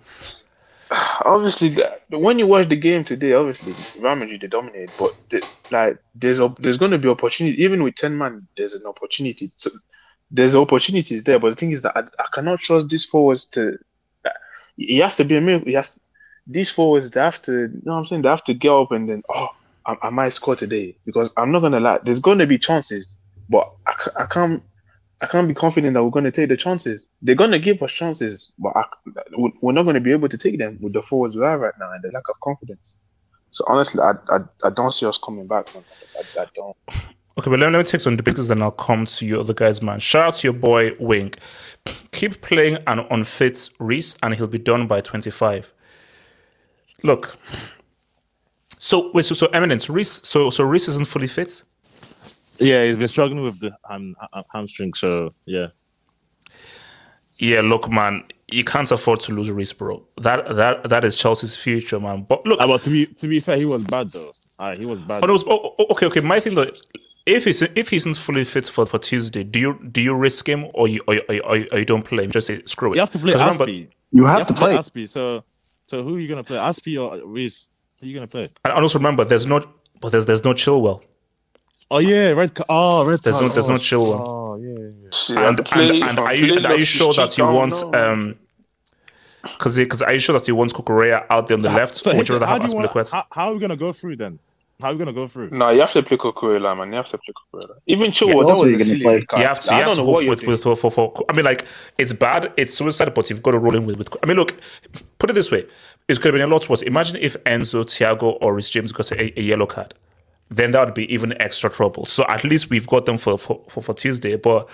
obviously, 1.25 1.77
when 2.09 2.39
you 2.39 2.47
watch 2.47 2.69
the 2.69 2.75
game 2.75 3.03
today, 3.03 3.33
obviously 3.33 3.73
Real 4.01 4.15
Madrid 4.15 4.41
they 4.41 4.47
dominate, 4.47 4.91
but 4.97 5.15
like 5.71 5.97
there's 6.15 6.39
a, 6.39 6.53
there's 6.59 6.77
going 6.77 6.91
to 6.91 6.97
be 6.97 7.09
opportunity 7.09 7.61
even 7.63 7.83
with 7.83 7.95
ten 7.95 8.17
man. 8.17 8.47
There's 8.57 8.73
an 8.73 8.85
opportunity. 8.85 9.51
So, 9.55 9.69
there's 10.31 10.55
opportunities 10.55 11.23
there, 11.23 11.39
but 11.39 11.49
the 11.51 11.55
thing 11.55 11.71
is 11.71 11.81
that 11.81 11.95
I, 11.95 12.01
I 12.01 12.25
cannot 12.33 12.59
trust 12.59 12.89
these 12.89 13.05
forwards 13.05 13.45
to. 13.47 13.77
Uh, 14.25 14.29
he 14.77 14.97
has 14.99 15.15
to 15.17 15.25
be 15.25 15.37
a 15.37 15.41
miracle. 15.41 15.67
He 15.67 15.73
has 15.73 15.97
these 16.47 16.69
forwards. 16.69 17.11
They 17.11 17.21
have 17.21 17.41
to. 17.43 17.51
You 17.51 17.81
know 17.83 17.93
what 17.93 17.99
I'm 17.99 18.05
saying? 18.05 18.21
They 18.23 18.29
have 18.29 18.43
to 18.45 18.53
get 18.53 18.71
up 18.71 18.91
and 18.91 19.09
then 19.09 19.23
oh, 19.33 19.49
I, 19.85 19.95
I 20.03 20.09
might 20.09 20.33
score 20.33 20.55
today 20.55 20.95
because 21.05 21.31
I'm 21.37 21.51
not 21.51 21.61
gonna 21.61 21.79
lie. 21.79 21.99
There's 22.03 22.19
going 22.19 22.39
to 22.39 22.47
be 22.47 22.57
chances, 22.57 23.19
but 23.49 23.71
I, 23.87 24.23
I 24.23 24.25
can't. 24.25 24.63
I 25.21 25.27
can't 25.27 25.47
be 25.47 25.53
confident 25.53 25.93
that 25.93 26.03
we're 26.03 26.09
going 26.09 26.25
to 26.25 26.31
take 26.31 26.49
the 26.49 26.57
chances. 26.57 27.05
They're 27.21 27.35
going 27.35 27.51
to 27.51 27.59
give 27.59 27.81
us 27.83 27.91
chances, 27.91 28.51
but 28.59 28.73
I, 28.75 28.83
we- 29.37 29.53
we're 29.61 29.73
not 29.73 29.83
going 29.83 29.93
to 29.95 29.99
be 30.01 30.11
able 30.11 30.29
to 30.29 30.37
take 30.37 30.57
them 30.57 30.79
with 30.81 30.93
the 30.93 31.03
forwards 31.03 31.35
we 31.35 31.43
have 31.43 31.59
right 31.61 31.73
now 31.79 31.91
and 31.91 32.03
the 32.03 32.09
lack 32.11 32.27
of 32.29 32.39
confidence. 32.41 32.97
So 33.51 33.65
honestly, 33.67 34.01
I 34.01 34.13
I, 34.29 34.39
I 34.63 34.69
don't 34.71 34.93
see 34.93 35.05
us 35.05 35.19
coming 35.23 35.47
back. 35.47 35.73
Man. 35.75 35.83
I, 36.17 36.41
I 36.41 36.45
don't. 36.55 36.75
Okay, 37.37 37.49
but 37.49 37.59
let, 37.59 37.71
let 37.71 37.77
me 37.79 37.83
take 37.83 38.01
some 38.01 38.17
debates 38.17 38.47
then 38.47 38.61
I'll 38.61 38.71
come 38.71 39.05
to 39.05 39.25
you 39.25 39.39
other 39.39 39.53
guys, 39.53 39.81
man. 39.81 39.99
Shout 39.99 40.25
out 40.27 40.33
to 40.35 40.47
your 40.47 40.53
boy 40.53 40.91
Wink. 40.99 41.37
Keep 42.11 42.41
playing 42.41 42.77
an 42.87 42.99
unfit 43.09 43.69
Reece 43.79 44.17
and 44.21 44.33
he'll 44.35 44.47
be 44.47 44.57
done 44.59 44.85
by 44.87 45.01
25. 45.01 45.73
Look. 47.03 47.37
So 48.77 49.11
wait, 49.13 49.25
so 49.25 49.33
so 49.35 49.47
Eminence, 49.47 49.89
Reece 49.89 50.21
so 50.27 50.49
so 50.49 50.63
Reece 50.63 50.87
isn't 50.89 51.07
fully 51.07 51.27
fit? 51.27 51.63
Yeah, 52.59 52.85
he's 52.85 52.97
been 52.97 53.07
struggling 53.07 53.43
with 53.43 53.59
the 53.59 53.75
ham, 53.89 54.15
ham- 54.33 54.43
hamstring. 54.51 54.93
So 54.93 55.33
yeah, 55.45 55.67
Yeah, 57.39 57.61
look, 57.61 57.89
man, 57.89 58.23
you 58.49 58.63
can't 58.63 58.91
afford 58.91 59.19
to 59.21 59.31
lose 59.33 59.49
Reece, 59.49 59.73
bro. 59.73 60.03
That 60.21 60.55
that 60.55 60.89
that 60.89 61.05
is 61.05 61.15
Chelsea's 61.15 61.55
future, 61.55 61.99
man. 61.99 62.23
But 62.27 62.45
look, 62.45 62.59
Ah, 62.61 62.67
but 62.67 62.81
to 62.83 62.89
be 62.89 63.05
to 63.05 63.27
be 63.27 63.39
fair, 63.39 63.57
he 63.57 63.65
was 63.65 63.83
bad 63.85 64.09
though. 64.11 64.31
Ah, 64.59 64.75
he 64.75 64.85
was 64.85 64.99
bad. 64.99 65.23
Oh, 65.23 65.27
no, 65.27 65.37
oh, 65.47 65.75
oh, 65.79 65.85
okay, 65.91 66.05
okay. 66.07 66.19
My 66.21 66.39
thing 66.39 66.55
though, 66.55 66.67
if 67.25 67.45
he's 67.45 67.61
if 67.61 67.89
he 67.89 67.95
isn't 67.97 68.17
fully 68.17 68.43
fit 68.43 68.67
for, 68.67 68.85
for 68.85 68.99
Tuesday, 68.99 69.43
do 69.43 69.59
you 69.59 69.79
do 69.91 70.01
you 70.01 70.13
risk 70.13 70.47
him 70.47 70.67
or 70.73 70.87
you 70.87 70.99
or, 71.07 71.13
you- 71.15 71.21
or, 71.29 71.35
or, 71.45 71.65
or 71.71 71.79
you 71.79 71.85
don't 71.85 72.03
play 72.03 72.25
him? 72.25 72.31
Just 72.31 72.47
say 72.47 72.57
screw 72.65 72.91
it. 72.91 72.95
You 72.95 72.99
have 73.01 73.09
to 73.11 73.19
play 73.19 73.31
'Cause 73.33 73.41
remember- 73.41 73.65
Aspie. 73.67 73.87
You 74.11 74.25
have 74.25 74.47
to 74.47 74.53
play. 74.53 74.75
Aspie. 74.75 75.07
So 75.07 75.43
so 75.87 76.03
who 76.03 76.17
are 76.17 76.19
you 76.19 76.27
gonna 76.27 76.43
play? 76.43 76.57
Aspie 76.57 77.01
or 77.01 77.25
Reece? 77.25 77.69
Who 78.01 78.05
are 78.05 78.09
you 78.09 78.13
gonna 78.15 78.27
play? 78.27 78.49
And 78.65 78.73
also 78.73 78.99
remember, 78.99 79.23
there's 79.23 79.45
no 79.47 79.63
but 80.01 80.11
there's 80.11 80.25
there's 80.25 80.43
no 80.43 80.53
Chilwell. 80.53 81.01
Oh 81.91 81.99
yeah, 81.99 82.31
red. 82.31 82.55
Ca- 82.55 82.65
oh, 82.69 83.05
red. 83.05 83.19
There's 83.21 83.35
card. 83.35 83.45
no 83.47 83.49
there's 83.49 83.69
no 83.69 83.75
Oh, 83.75 83.77
Chilwell. 83.77 84.21
Oh 84.27 84.55
yeah, 84.57 84.89
yeah. 85.03 85.09
See, 85.11 85.35
And 85.35 85.59
and, 85.71 85.91
and 86.03 86.19
are 86.19 86.35
you 86.35 86.57
and 86.57 86.65
are 86.67 86.77
you 86.77 86.85
sure 86.85 87.13
that 87.15 87.37
you 87.37 87.45
want 87.47 87.73
know. 87.73 87.93
um 87.93 88.39
because 89.43 89.77
because 89.77 90.01
are 90.01 90.13
you 90.13 90.19
sure 90.19 90.37
that 90.39 90.47
you 90.47 90.55
want 90.55 90.73
Cucurella 90.73 91.25
out 91.29 91.47
there 91.47 91.57
on 91.57 91.63
the 91.63 91.69
left, 91.69 91.95
So 91.95 92.11
or 92.11 92.15
would 92.17 92.29
you 92.29 92.35
Hitler, 92.35 92.39
rather 92.39 92.45
how, 92.47 92.53
have 92.53 92.63
you 92.63 92.71
wanna, 92.75 92.89
Azpilicueta? 92.89 93.11
how, 93.11 93.25
how 93.31 93.49
are 93.49 93.53
we 93.53 93.59
gonna 93.59 93.75
go 93.75 93.93
through 93.93 94.17
then? 94.17 94.39
How 94.81 94.89
are 94.89 94.93
we 94.93 94.99
gonna 94.99 95.13
go 95.13 95.27
through? 95.27 95.51
No, 95.51 95.69
you 95.69 95.81
have 95.81 95.91
to 95.93 96.03
play 96.03 96.17
Cucurella, 96.17 96.77
man. 96.77 96.89
You 96.89 96.95
have 96.95 97.09
to 97.09 97.17
play 97.19 97.33
Cucurella. 97.33 97.75
Even 97.87 98.11
Chilwell, 98.11 98.45
Who 98.45 98.45
that 98.47 98.57
was 98.57 98.71
gonna 98.71 98.85
silly 98.85 99.01
play? 99.03 99.21
card. 99.25 99.41
You 99.41 99.47
have 99.47 99.59
to, 99.61 99.73
I 99.73 99.77
you 99.77 99.83
have 99.83 99.93
to 99.93 99.97
know 100.03 100.05
what 100.05 100.25
with, 100.27 100.47
with 100.47 100.63
for, 100.63 100.75
for, 100.75 100.91
for 100.91 101.25
I 101.29 101.33
mean 101.33 101.45
like 101.45 101.65
it's 101.97 102.13
bad, 102.13 102.53
it's 102.57 102.73
suicide, 102.73 103.13
but 103.13 103.29
you've 103.29 103.43
got 103.43 103.51
to 103.51 103.59
roll 103.59 103.75
in 103.75 103.85
with, 103.85 103.97
with 103.97 104.09
I 104.23 104.25
mean 104.27 104.37
look, 104.37 104.55
put 105.19 105.29
it 105.29 105.33
this 105.33 105.51
way. 105.51 105.67
It 106.07 106.15
could 106.15 106.25
have 106.25 106.33
been 106.33 106.41
a 106.41 106.47
lot 106.47 106.69
worse. 106.69 106.81
Imagine 106.83 107.17
if 107.17 107.35
Enzo, 107.43 107.83
Thiago, 107.85 108.37
or 108.41 108.53
Reece 108.55 108.69
James 108.69 108.91
got 108.91 109.11
a, 109.11 109.39
a 109.39 109.43
yellow 109.43 109.65
card. 109.67 109.93
Then 110.51 110.71
that 110.71 110.85
would 110.85 110.93
be 110.93 111.11
even 111.13 111.39
extra 111.41 111.69
trouble. 111.69 112.05
So 112.05 112.25
at 112.27 112.43
least 112.43 112.69
we've 112.69 112.85
got 112.87 113.05
them 113.05 113.17
for 113.17 113.37
for, 113.37 113.63
for, 113.69 113.81
for 113.81 113.93
Tuesday. 113.95 114.35
But 114.35 114.69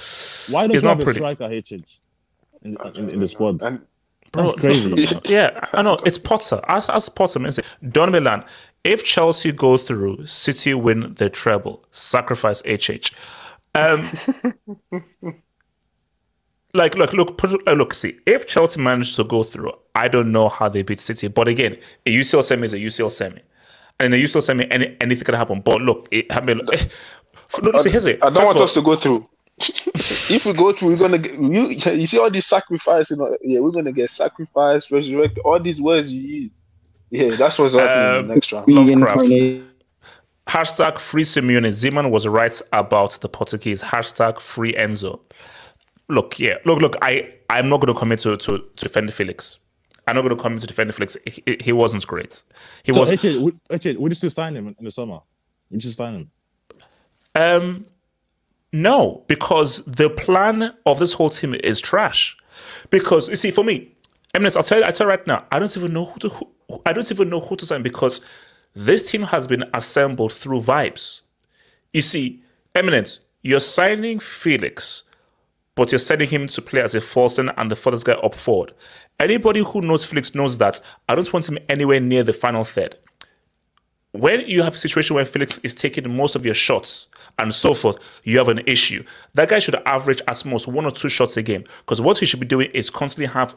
Why 0.50 0.63
don't 0.68 0.76
It's 0.76 0.82
you 0.84 0.88
not 0.90 0.98
have 0.98 1.02
a 1.02 1.04
pretty. 1.04 1.20
striker 1.20 1.48
HH 1.48 2.00
in, 2.63 2.78
in, 2.96 3.10
in 3.12 3.20
the 3.20 3.28
squad? 3.28 3.62
And 3.62 3.82
That's 4.34 4.56
crazy. 4.56 5.08
yeah, 5.26 5.60
I 5.74 5.84
know 5.84 6.00
it's 6.06 6.18
Potter. 6.18 6.60
As, 6.68 6.90
as 6.90 7.10
Potter 7.10 7.40
means, 7.40 7.60
Don 7.84 8.12
Milan. 8.12 8.44
If 8.84 9.04
Chelsea 9.04 9.52
go 9.52 9.78
through, 9.78 10.26
City 10.28 10.74
win 10.74 11.13
the 11.16 11.30
treble. 11.30 11.86
Sacrifice 11.92 12.62
HH. 12.66 13.12
Um, 13.76 14.18
like, 16.74 16.96
look, 16.96 17.13
look, 17.13 17.38
put, 17.38 17.68
uh, 17.68 17.74
look. 17.74 17.94
See, 17.94 18.18
if 18.26 18.48
Chelsea 18.48 18.80
manage 18.82 19.16
to 19.18 19.24
go 19.24 19.44
through, 19.44 19.74
I 19.94 20.08
don't 20.08 20.32
know 20.32 20.50
how 20.50 20.70
they 20.70 20.84
beat 20.84 21.02
City. 21.02 21.28
But 21.28 21.48
again, 21.48 21.78
a 22.06 22.16
UCL 22.16 22.44
semi 22.44 22.66
is 22.66 22.74
a 22.74 22.78
UCL 22.78 23.12
semi, 23.12 23.42
and 24.00 24.14
in 24.14 24.20
a 24.20 24.24
UCL 24.24 24.44
semi, 24.44 24.70
any, 24.72 24.96
anything 25.02 25.24
can 25.26 25.36
happen. 25.36 25.62
But 25.62 25.82
look, 25.82 26.08
it, 26.12 26.32
happened. 26.32 26.70
eh, 26.74 26.86
no, 27.62 27.78
see, 27.80 27.90
here's 27.90 28.06
it. 28.06 28.24
I 28.24 28.30
don't 28.30 28.46
want 28.46 28.58
us 28.60 28.74
to 28.74 28.82
go 28.82 28.96
through. 28.96 29.26
if 29.60 30.46
we 30.46 30.54
go 30.54 30.72
through, 30.72 30.90
we're 30.90 30.98
gonna 30.98 31.18
get 31.18 31.34
you. 31.34 31.68
You 31.94 32.06
see 32.06 32.20
all 32.20 32.30
these 32.30 32.46
sacrifices. 32.46 33.12
You 33.12 33.18
know, 33.18 33.38
yeah, 33.42 33.60
we're 33.60 33.72
gonna 33.72 33.92
get 33.92 34.12
sacrificed, 34.12 34.92
resurrected. 34.92 35.40
All 35.40 35.60
these 35.60 35.82
words 35.82 36.14
you 36.14 36.22
use. 36.22 36.52
Yeah, 37.10 37.36
that's 37.36 37.58
what's 37.58 37.74
happening 37.74 38.10
in 38.10 38.16
Um, 38.22 38.28
the 38.28 38.34
next 38.36 38.52
round. 38.52 38.68
Lovecraft. 38.68 39.32
Hashtag 40.48 41.00
free 41.00 41.24
Simeone. 41.24 41.70
Zeman 41.70 42.12
was 42.12 42.28
right 42.28 42.62
about 42.72 43.20
the 43.22 43.30
Portuguese. 43.30 43.82
Hashtag 43.82 44.40
free 44.40 44.74
Enzo. 44.74 45.20
Look, 46.10 46.40
yeah, 46.40 46.56
look, 46.66 46.80
look. 46.80 46.96
I 47.02 47.34
I'm 47.50 47.70
not 47.70 47.82
going 47.82 47.94
to 47.94 48.00
commit 48.00 48.20
to 48.20 48.38
to, 48.38 48.60
to 48.60 48.86
defend 48.86 49.14
Felix. 49.14 49.60
I'm 50.08 50.15
not 50.15 50.22
going 50.22 50.36
to 50.36 50.41
commit 50.41 50.62
to 50.62 50.67
defend 50.67 50.93
Felix. 50.96 51.17
He, 51.26 51.58
he- 51.60 51.72
wasn't 51.74 52.08
great. 52.08 52.43
He 52.84 52.93
So 52.93 53.02
was. 53.02 53.10
HH, 53.10 53.26
would, 53.41 53.60
HH, 53.70 53.98
would 53.98 54.12
you 54.12 54.15
still 54.15 54.30
sign 54.30 54.56
him 54.56 54.67
in 54.80 54.86
the 54.86 54.91
summer? 54.91 55.20
Would 55.72 55.84
you 55.84 55.91
sign 55.91 56.13
him? 56.15 56.32
Um, 57.36 57.86
no, 58.72 59.24
because 59.28 59.84
the 59.86 60.10
plan 60.10 60.74
of 60.86 61.00
this 61.00 61.13
whole 61.13 61.30
team 61.30 61.56
is 61.56 61.80
trash. 61.80 62.38
Because 62.89 63.30
you 63.30 63.36
see, 63.36 63.52
for 63.52 63.63
me, 63.63 63.91
Eminence, 64.34 64.56
I'll 64.56 64.63
tell 64.63 64.80
you, 64.80 64.86
I 64.86 64.91
tell 64.91 65.06
you 65.08 65.10
right 65.10 65.28
now, 65.28 65.46
I 65.52 65.60
don't 65.60 65.76
even 65.76 65.93
know 65.93 66.06
who 66.06 66.20
to, 66.20 66.30
who, 66.30 66.52
I 66.86 66.93
don't 66.93 67.10
even 67.12 67.30
know 67.30 67.39
who 67.39 67.56
to 67.58 67.65
sign 67.65 67.84
because 67.84 68.26
this 68.76 69.10
team 69.10 69.24
has 69.24 69.48
been 69.48 69.63
assembled 69.74 70.34
through 70.34 70.62
vibes. 70.62 71.22
You 71.93 72.02
see, 72.02 72.43
Eminence, 72.76 73.20
you're 73.41 73.60
signing 73.60 74.20
Felix, 74.20 75.04
but 75.78 75.94
you're 75.94 76.00
sending 76.00 76.28
him 76.28 76.48
to 76.48 76.62
play 76.62 76.82
as 76.82 76.94
a 76.94 77.00
false 77.00 77.38
and 77.38 77.72
the 77.72 77.76
furthest 77.78 78.06
guy 78.06 78.13
up 78.13 78.36
forward. 78.36 78.74
Anybody 79.18 79.62
who 79.63 79.80
knows 79.80 80.04
Felix 80.04 80.36
knows 80.36 80.58
that 80.58 80.82
I 81.08 81.16
don't 81.16 81.32
want 81.32 81.48
him 81.48 81.58
anywhere 81.70 82.02
near 82.02 82.24
the 82.24 82.34
final 82.34 82.66
third 82.66 82.98
when 84.18 84.42
you 84.42 84.63
have 84.63 84.76
a 84.76 84.78
situation 84.78 85.16
where 85.16 85.26
Felix 85.26 85.60
is 85.60 85.74
taking 85.74 86.16
most 86.16 86.36
of 86.36 86.46
your 86.46 86.54
shots 86.54 87.08
and 87.40 87.54
so 87.54 87.74
forth, 87.74 87.98
you 88.24 88.38
have 88.38 88.48
an 88.48 88.62
issue. 88.66 89.04
That 89.34 89.50
guy 89.50 89.60
should 89.60 89.76
average 89.86 90.22
at 90.28 90.44
most 90.46 90.68
one 90.68 90.86
or 90.86 90.92
two 90.92 91.10
shots 91.10 91.38
a 91.38 91.44
game 91.44 91.63
because 91.80 92.02
what 92.02 92.18
he 92.18 92.26
should 92.26 92.40
be 92.40 92.46
doing 92.46 92.70
is 92.74 92.90
constantly 92.90 93.32
have 93.32 93.56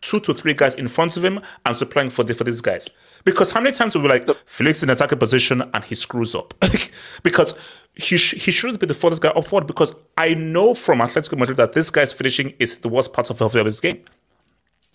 two 0.00 0.20
to 0.20 0.34
three 0.34 0.54
guys 0.54 0.74
in 0.74 0.88
front 0.88 1.16
of 1.16 1.24
him 1.24 1.40
and 1.66 1.76
supplying 1.76 2.10
for, 2.10 2.24
the, 2.24 2.34
for 2.34 2.44
these 2.44 2.60
guys. 2.60 2.88
Because 3.24 3.50
how 3.50 3.60
many 3.60 3.74
times 3.74 3.94
will 3.94 4.02
be 4.02 4.08
like 4.08 4.28
Felix 4.46 4.82
in 4.82 4.90
attacking 4.90 5.18
position 5.18 5.62
and 5.74 5.84
he 5.84 5.94
screws 5.94 6.34
up? 6.34 6.54
because 7.22 7.58
he, 7.94 8.16
sh- 8.16 8.34
he 8.34 8.50
shouldn't 8.50 8.80
be 8.80 8.86
the 8.86 8.94
furthest 8.94 9.22
guy 9.22 9.28
up 9.30 9.44
forward 9.44 9.66
because 9.66 9.94
I 10.16 10.34
know 10.34 10.74
from 10.74 11.00
Atletico 11.00 11.36
Madrid 11.38 11.56
that 11.58 11.72
this 11.72 11.90
guy's 11.90 12.12
finishing 12.12 12.54
is 12.58 12.78
the 12.78 12.88
worst 12.88 13.12
part 13.12 13.30
of, 13.30 13.40
of 13.42 13.52
his 13.52 13.80
game. 13.80 14.02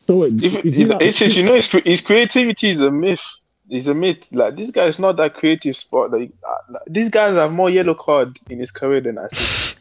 So 0.07 0.17
wait, 0.17 0.33
If, 0.43 0.65
is 0.65 0.77
if, 0.77 0.89
not- 0.89 1.01
it's 1.01 1.17
just, 1.19 1.37
you 1.37 1.43
know, 1.43 1.53
his, 1.55 1.67
his 1.67 2.01
creativity 2.01 2.69
is 2.71 2.81
a 2.81 2.91
myth. 2.91 3.21
It's 3.69 3.87
a 3.87 3.93
myth. 3.93 4.17
Like 4.31 4.57
this 4.57 4.71
guy 4.71 4.85
is 4.87 4.99
not 4.99 5.15
that 5.17 5.35
creative 5.35 5.75
sport. 5.77 6.11
Like 6.11 6.31
uh, 6.47 6.79
these 6.87 7.09
guys 7.09 7.35
have 7.35 7.51
more 7.51 7.69
yellow 7.69 7.93
card 7.95 8.37
in 8.49 8.59
his 8.59 8.71
career 8.71 8.99
than 9.01 9.17
I 9.17 9.27
see. 9.29 9.75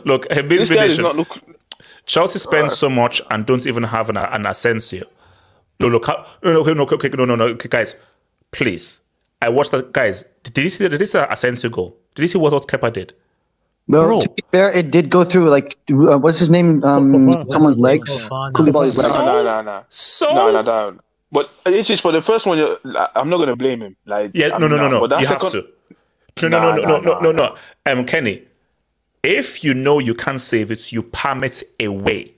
Look, 0.04 0.26
uh, 0.30 0.36
This 0.42 0.68
Bisbee 0.68 0.74
guy 0.74 0.84
is 0.86 0.98
not 0.98 1.16
look. 1.16 1.38
Chelsea 2.06 2.38
spends 2.38 2.76
so 2.76 2.90
much 2.90 3.22
and 3.30 3.46
don't 3.46 3.66
even 3.66 3.84
have 3.84 4.10
an, 4.10 4.16
an 4.16 4.44
Asensio. 4.46 5.04
No, 5.80 5.88
look, 5.88 6.06
no, 6.06 6.24
no, 6.62 6.72
no, 6.74 6.82
okay, 6.84 7.08
no, 7.08 7.24
no, 7.24 7.34
no, 7.34 7.44
okay, 7.46 7.68
guys, 7.68 7.96
please. 8.52 9.00
I 9.40 9.48
watched 9.48 9.72
that, 9.72 9.92
guys. 9.92 10.24
Did 10.44 10.58
you 10.58 10.70
see? 10.70 10.88
Did 10.88 11.00
you 11.00 11.06
see 11.06 11.18
that 11.18 11.32
Asensio 11.32 11.70
goal? 11.70 11.96
Did 12.14 12.22
you 12.22 12.28
see 12.28 12.38
what 12.38 12.52
what 12.52 12.66
Kepa 12.68 12.92
did? 12.92 13.14
Well, 13.88 14.06
Bro. 14.06 14.20
to 14.20 14.28
be 14.30 14.42
fair, 14.52 14.70
it 14.70 14.92
did 14.92 15.10
go 15.10 15.24
through 15.24 15.50
like 15.50 15.76
uh, 15.90 16.16
what's 16.18 16.38
his 16.38 16.50
name? 16.50 16.84
Um, 16.84 17.32
someone's 17.50 17.78
leg. 17.78 18.00
Koulibaly's 18.02 18.96
leg. 18.96 19.12
No, 19.12 19.24
no, 19.24 19.42
no, 19.42 19.62
no, 19.62 19.84
So 19.88 20.32
no, 20.32 20.52
no, 20.52 20.62
no. 20.62 20.98
But 21.32 21.50
it's 21.66 21.88
just 21.88 22.02
for 22.02 22.12
the 22.12 22.22
first 22.22 22.46
one. 22.46 22.58
I'm 23.16 23.28
not 23.28 23.38
gonna 23.38 23.56
blame 23.56 23.82
him. 23.82 23.96
Like 24.06 24.30
yeah, 24.34 24.48
no, 24.48 24.58
no, 24.58 24.68
mean, 24.68 24.78
no, 24.78 24.88
no. 24.88 25.00
But 25.00 25.10
that 25.10 25.20
You 25.22 25.26
have 25.26 25.40
second- 25.42 25.64
to. 26.38 26.48
No, 26.48 26.48
no, 26.48 26.76
no, 26.76 26.82
Nah, 26.82 26.86
no, 26.86 27.00
no, 27.00 27.12
nah, 27.12 27.20
no, 27.20 27.32
no, 27.32 27.32
no. 27.32 27.56
Um, 27.86 28.04
Kenny, 28.06 28.42
if 29.22 29.62
you 29.64 29.74
know 29.74 29.98
you 29.98 30.14
can't 30.14 30.40
save 30.40 30.70
it, 30.70 30.92
you 30.92 31.02
palm 31.02 31.42
it 31.44 31.62
away. 31.80 32.32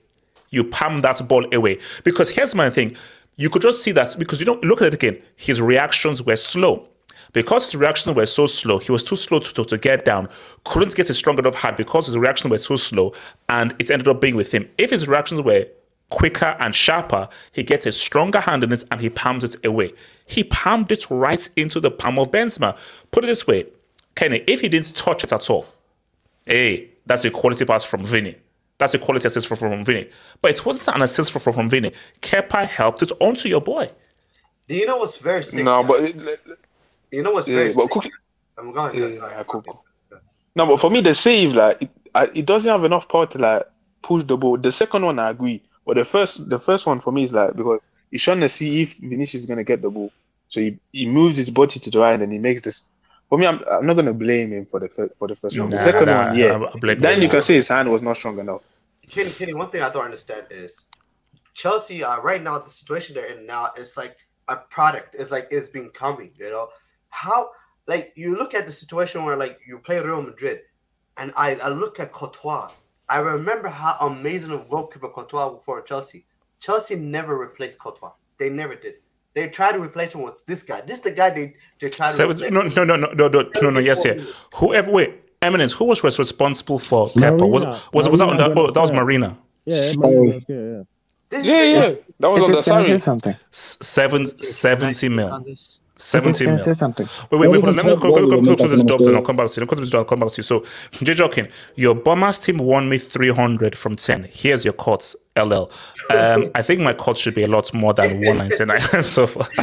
You 0.49 0.63
palm 0.63 1.01
that 1.01 1.25
ball 1.27 1.45
away. 1.53 1.79
Because 2.03 2.29
here's 2.31 2.55
my 2.55 2.69
thing: 2.69 2.95
you 3.35 3.49
could 3.49 3.61
just 3.61 3.83
see 3.83 3.91
that 3.91 4.15
because 4.17 4.39
you 4.39 4.45
don't 4.45 4.63
look 4.63 4.81
at 4.81 4.87
it 4.87 4.93
again. 4.93 5.21
His 5.35 5.61
reactions 5.61 6.23
were 6.23 6.35
slow. 6.35 6.87
Because 7.33 7.65
his 7.65 7.75
reactions 7.75 8.15
were 8.15 8.25
so 8.25 8.47
slow, 8.47 8.79
he 8.79 8.93
was 8.93 9.03
too 9.03 9.17
slow 9.17 9.39
to, 9.39 9.53
to, 9.55 9.65
to 9.65 9.77
get 9.77 10.05
down, 10.05 10.29
couldn't 10.63 10.95
get 10.95 11.09
a 11.09 11.13
strong 11.13 11.37
enough 11.37 11.55
hand 11.55 11.75
because 11.75 12.05
his 12.05 12.17
reactions 12.17 12.49
were 12.49 12.57
so 12.57 12.77
slow, 12.77 13.13
and 13.49 13.75
it 13.77 13.91
ended 13.91 14.07
up 14.07 14.21
being 14.21 14.35
with 14.35 14.53
him. 14.53 14.69
If 14.77 14.91
his 14.91 15.05
reactions 15.05 15.41
were 15.41 15.67
quicker 16.09 16.55
and 16.59 16.73
sharper, 16.73 17.27
he 17.51 17.63
gets 17.63 17.85
a 17.85 17.91
stronger 17.91 18.39
hand 18.39 18.63
in 18.63 18.71
it 18.71 18.85
and 18.89 19.01
he 19.01 19.09
palms 19.09 19.43
it 19.43 19.57
away. 19.65 19.93
He 20.25 20.45
palmed 20.45 20.91
it 20.93 21.05
right 21.09 21.49
into 21.57 21.81
the 21.81 21.91
palm 21.91 22.19
of 22.19 22.31
Benzema. 22.31 22.77
Put 23.11 23.25
it 23.25 23.27
this 23.27 23.45
way, 23.45 23.65
Kenny, 24.15 24.43
if 24.47 24.61
he 24.61 24.69
didn't 24.69 24.95
touch 24.95 25.25
it 25.25 25.33
at 25.33 25.49
all, 25.49 25.67
hey, 26.45 26.89
that's 27.05 27.25
a 27.25 27.31
quality 27.31 27.65
pass 27.65 27.83
from 27.83 28.05
Vinny. 28.05 28.37
That's 28.77 28.93
a 28.93 28.99
quality 28.99 29.27
assist 29.27 29.47
from, 29.47 29.57
from 29.57 29.83
Vinny. 29.83 30.09
But 30.41 30.51
it 30.51 30.65
wasn't 30.65 30.95
an 30.95 31.01
assist 31.01 31.31
from, 31.31 31.41
from 31.53 31.69
Vinny. 31.69 31.91
Kepa 32.21 32.65
helped 32.67 33.03
it 33.03 33.11
onto 33.19 33.47
your 33.47 33.61
boy. 33.61 33.89
Do 34.67 34.75
you 34.75 34.85
know 34.85 34.97
what's 34.97 35.17
very 35.17 35.43
sick? 35.43 35.63
No, 35.63 35.83
but 35.83 36.03
it- 36.03 36.39
you 37.11 37.23
know 37.23 37.31
what's 37.31 37.47
yeah, 37.47 37.55
very 37.55 37.73
but 37.73 37.83
sick? 37.83 37.91
Cook- 37.91 38.11
I'm 38.57 38.71
going. 38.73 38.95
Yeah, 38.95 39.07
go- 39.09 39.19
go 39.19 39.27
yeah, 39.27 39.43
cool, 39.47 39.61
cool. 39.61 39.85
No, 40.55 40.65
but 40.65 40.79
for 40.79 40.89
me, 40.89 41.01
the 41.01 41.13
save, 41.13 41.53
like, 41.53 41.81
it, 41.81 41.89
I, 42.13 42.23
it 42.33 42.45
doesn't 42.45 42.69
have 42.69 42.83
enough 42.83 43.07
power 43.09 43.27
to 43.27 43.37
like 43.37 43.63
push 44.01 44.23
the 44.23 44.37
ball. 44.37 44.57
The 44.57 44.71
second 44.71 45.03
one, 45.05 45.19
I 45.19 45.29
agree, 45.31 45.61
but 45.85 45.95
the 45.97 46.05
first, 46.05 46.49
the 46.49 46.59
first 46.59 46.85
one 46.85 47.01
for 47.01 47.11
me 47.11 47.25
is 47.25 47.31
like 47.33 47.55
because 47.55 47.79
he's 48.11 48.23
trying 48.23 48.39
to 48.39 48.49
see 48.49 48.83
if 48.83 48.97
Vinicius 48.97 49.41
is 49.41 49.45
gonna 49.45 49.63
get 49.65 49.81
the 49.81 49.89
ball, 49.89 50.11
so 50.47 50.61
he, 50.61 50.77
he 50.93 51.05
moves 51.07 51.37
his 51.37 51.49
body 51.49 51.79
to 51.79 51.91
the 51.91 51.99
right 51.99 52.21
and 52.21 52.31
he 52.31 52.37
makes 52.39 52.61
this. 52.63 52.87
For 53.29 53.37
me, 53.39 53.47
I'm, 53.47 53.59
I'm 53.69 53.85
not 53.85 53.95
gonna 53.95 54.13
blame 54.13 54.51
him 54.53 54.65
for 54.65 54.79
the 54.79 54.87
fir- 54.87 55.09
for 55.17 55.27
the 55.27 55.35
first 55.35 55.57
one. 55.59 55.69
The 55.69 55.77
Nah, 55.77 55.81
second 55.83 56.05
nah, 56.07 56.27
one, 56.27 56.37
yeah. 56.37 56.45
I- 56.53 56.71
I 56.73 56.79
blame 56.79 56.99
then 56.99 57.15
him. 57.17 57.23
you 57.23 57.29
can 57.29 57.41
say 57.41 57.55
his 57.55 57.67
hand 57.67 57.91
was 57.91 58.01
not 58.01 58.17
strong 58.17 58.39
enough. 58.39 58.61
Kenny, 59.09 59.31
Kenny, 59.31 59.53
one 59.53 59.69
thing 59.69 59.81
I 59.81 59.89
don't 59.89 60.05
understand 60.05 60.47
is 60.49 60.85
Chelsea. 61.53 62.03
Uh, 62.03 62.19
right 62.21 62.41
now, 62.41 62.57
the 62.59 62.69
situation 62.69 63.15
they're 63.15 63.25
in 63.37 63.45
now 63.45 63.71
is 63.77 63.97
like 63.97 64.17
a 64.47 64.57
product. 64.57 65.15
It's 65.17 65.31
like 65.31 65.47
it's 65.51 65.67
been 65.67 65.89
coming. 65.89 66.31
You 66.35 66.49
know 66.51 66.69
how? 67.09 67.49
Like 67.87 68.13
you 68.15 68.35
look 68.37 68.53
at 68.53 68.65
the 68.65 68.71
situation 68.71 69.23
where 69.23 69.37
like 69.37 69.59
you 69.67 69.79
play 69.79 69.99
Real 69.99 70.21
Madrid, 70.21 70.61
and 71.17 71.33
I, 71.35 71.55
I 71.55 71.69
look 71.69 71.99
at 71.99 72.11
Courtois. 72.11 72.69
I 73.09 73.19
remember 73.19 73.69
how 73.69 73.97
amazing 74.01 74.51
of 74.51 74.67
goalkeeper 74.69 75.09
Courtois 75.09 75.57
for 75.59 75.81
Chelsea. 75.81 76.25
Chelsea 76.59 76.95
never 76.95 77.37
replaced 77.37 77.77
Courtois. 77.77 78.11
They 78.39 78.49
never 78.49 78.75
did 78.75 78.95
they 79.35 79.49
try 79.49 79.71
to 79.71 79.79
replace 79.79 80.15
him 80.15 80.21
with 80.23 80.43
this 80.47 80.63
guy. 80.63 80.81
This 80.81 80.97
is 80.97 81.03
the 81.03 81.11
guy 81.11 81.29
they 81.29 81.55
they 81.79 81.89
try 81.89 82.07
so, 82.09 82.31
to. 82.31 82.49
No, 82.49 82.61
no, 82.61 82.83
no, 82.83 82.95
no, 82.95 83.13
no, 83.13 83.27
no, 83.27 83.51
no, 83.61 83.69
no. 83.69 83.79
Yes, 83.79 84.03
yeah. 84.03 84.19
Whoever, 84.55 84.89
wait, 84.89 85.13
Eminence, 85.41 85.73
who 85.73 85.85
was 85.85 86.03
responsible 86.03 86.79
for 86.79 87.05
Kepa? 87.05 87.47
Was 87.47 87.63
was 87.93 88.07
Marina, 88.07 88.11
was 88.11 88.19
that 88.19 88.29
on 88.29 88.37
that? 88.37 88.57
Oh, 88.57 88.71
that 88.71 88.81
was 88.81 88.91
Marina. 88.91 89.37
Yeah, 89.65 89.93
Marina, 89.97 90.41
yeah, 90.47 90.55
yeah. 90.55 90.83
This 91.29 91.45
yeah, 91.45 91.63
yeah. 91.63 91.93
That 92.19 92.31
was 92.31 92.41
on 92.41 92.51
the 92.51 92.63
salary. 92.63 93.01
Something. 93.01 93.35
70, 93.51 94.41
70 94.41 95.09
mil. 95.09 95.45
70 95.97 96.37
Can 96.45 96.47
I 96.53 96.55
mil. 96.57 96.65
say 96.65 96.73
something? 96.73 97.07
Wait, 97.31 97.39
wait, 97.39 97.47
wait, 97.51 97.61
hold 97.63 97.69
on. 97.69 97.75
Let 97.77 97.85
me 97.85 97.91
What 97.93 98.01
go, 98.01 98.09
go, 98.11 98.29
go, 98.29 98.41
go 98.41 98.45
point? 98.47 98.59
to 98.59 98.67
this 98.67 98.83
What 98.83 99.01
and 99.07 99.15
I'll 99.15 99.21
come 99.23 99.37
back 99.37 99.49
to 99.49 99.59
you. 99.59 99.63
I'll 99.63 99.67
come 99.67 99.77
to 99.77 99.85
this, 99.85 99.93
I'll 99.93 100.03
come 100.05 100.19
back 100.19 100.29
to 100.31 100.37
you. 100.37 100.43
So, 100.43 100.65
J 100.91 101.13
Joking, 101.13 101.47
your 101.75 101.95
Bombers 101.95 102.39
team 102.39 102.57
won 102.57 102.89
me 102.89 102.97
300 102.97 103.77
from 103.77 103.95
10. 103.95 104.27
Here's 104.31 104.65
your 104.65 104.73
cuts, 104.73 105.15
LL. 105.37 105.69
Um, 106.09 106.51
I 106.53 106.61
think 106.61 106.81
my 106.81 106.93
cut 106.93 107.17
should 107.17 107.33
be 107.35 107.43
a 107.43 107.47
lot 107.47 107.73
more 107.73 107.93
than 107.93 108.19
199 108.25 109.03
so 109.03 109.25
far. 109.27 109.45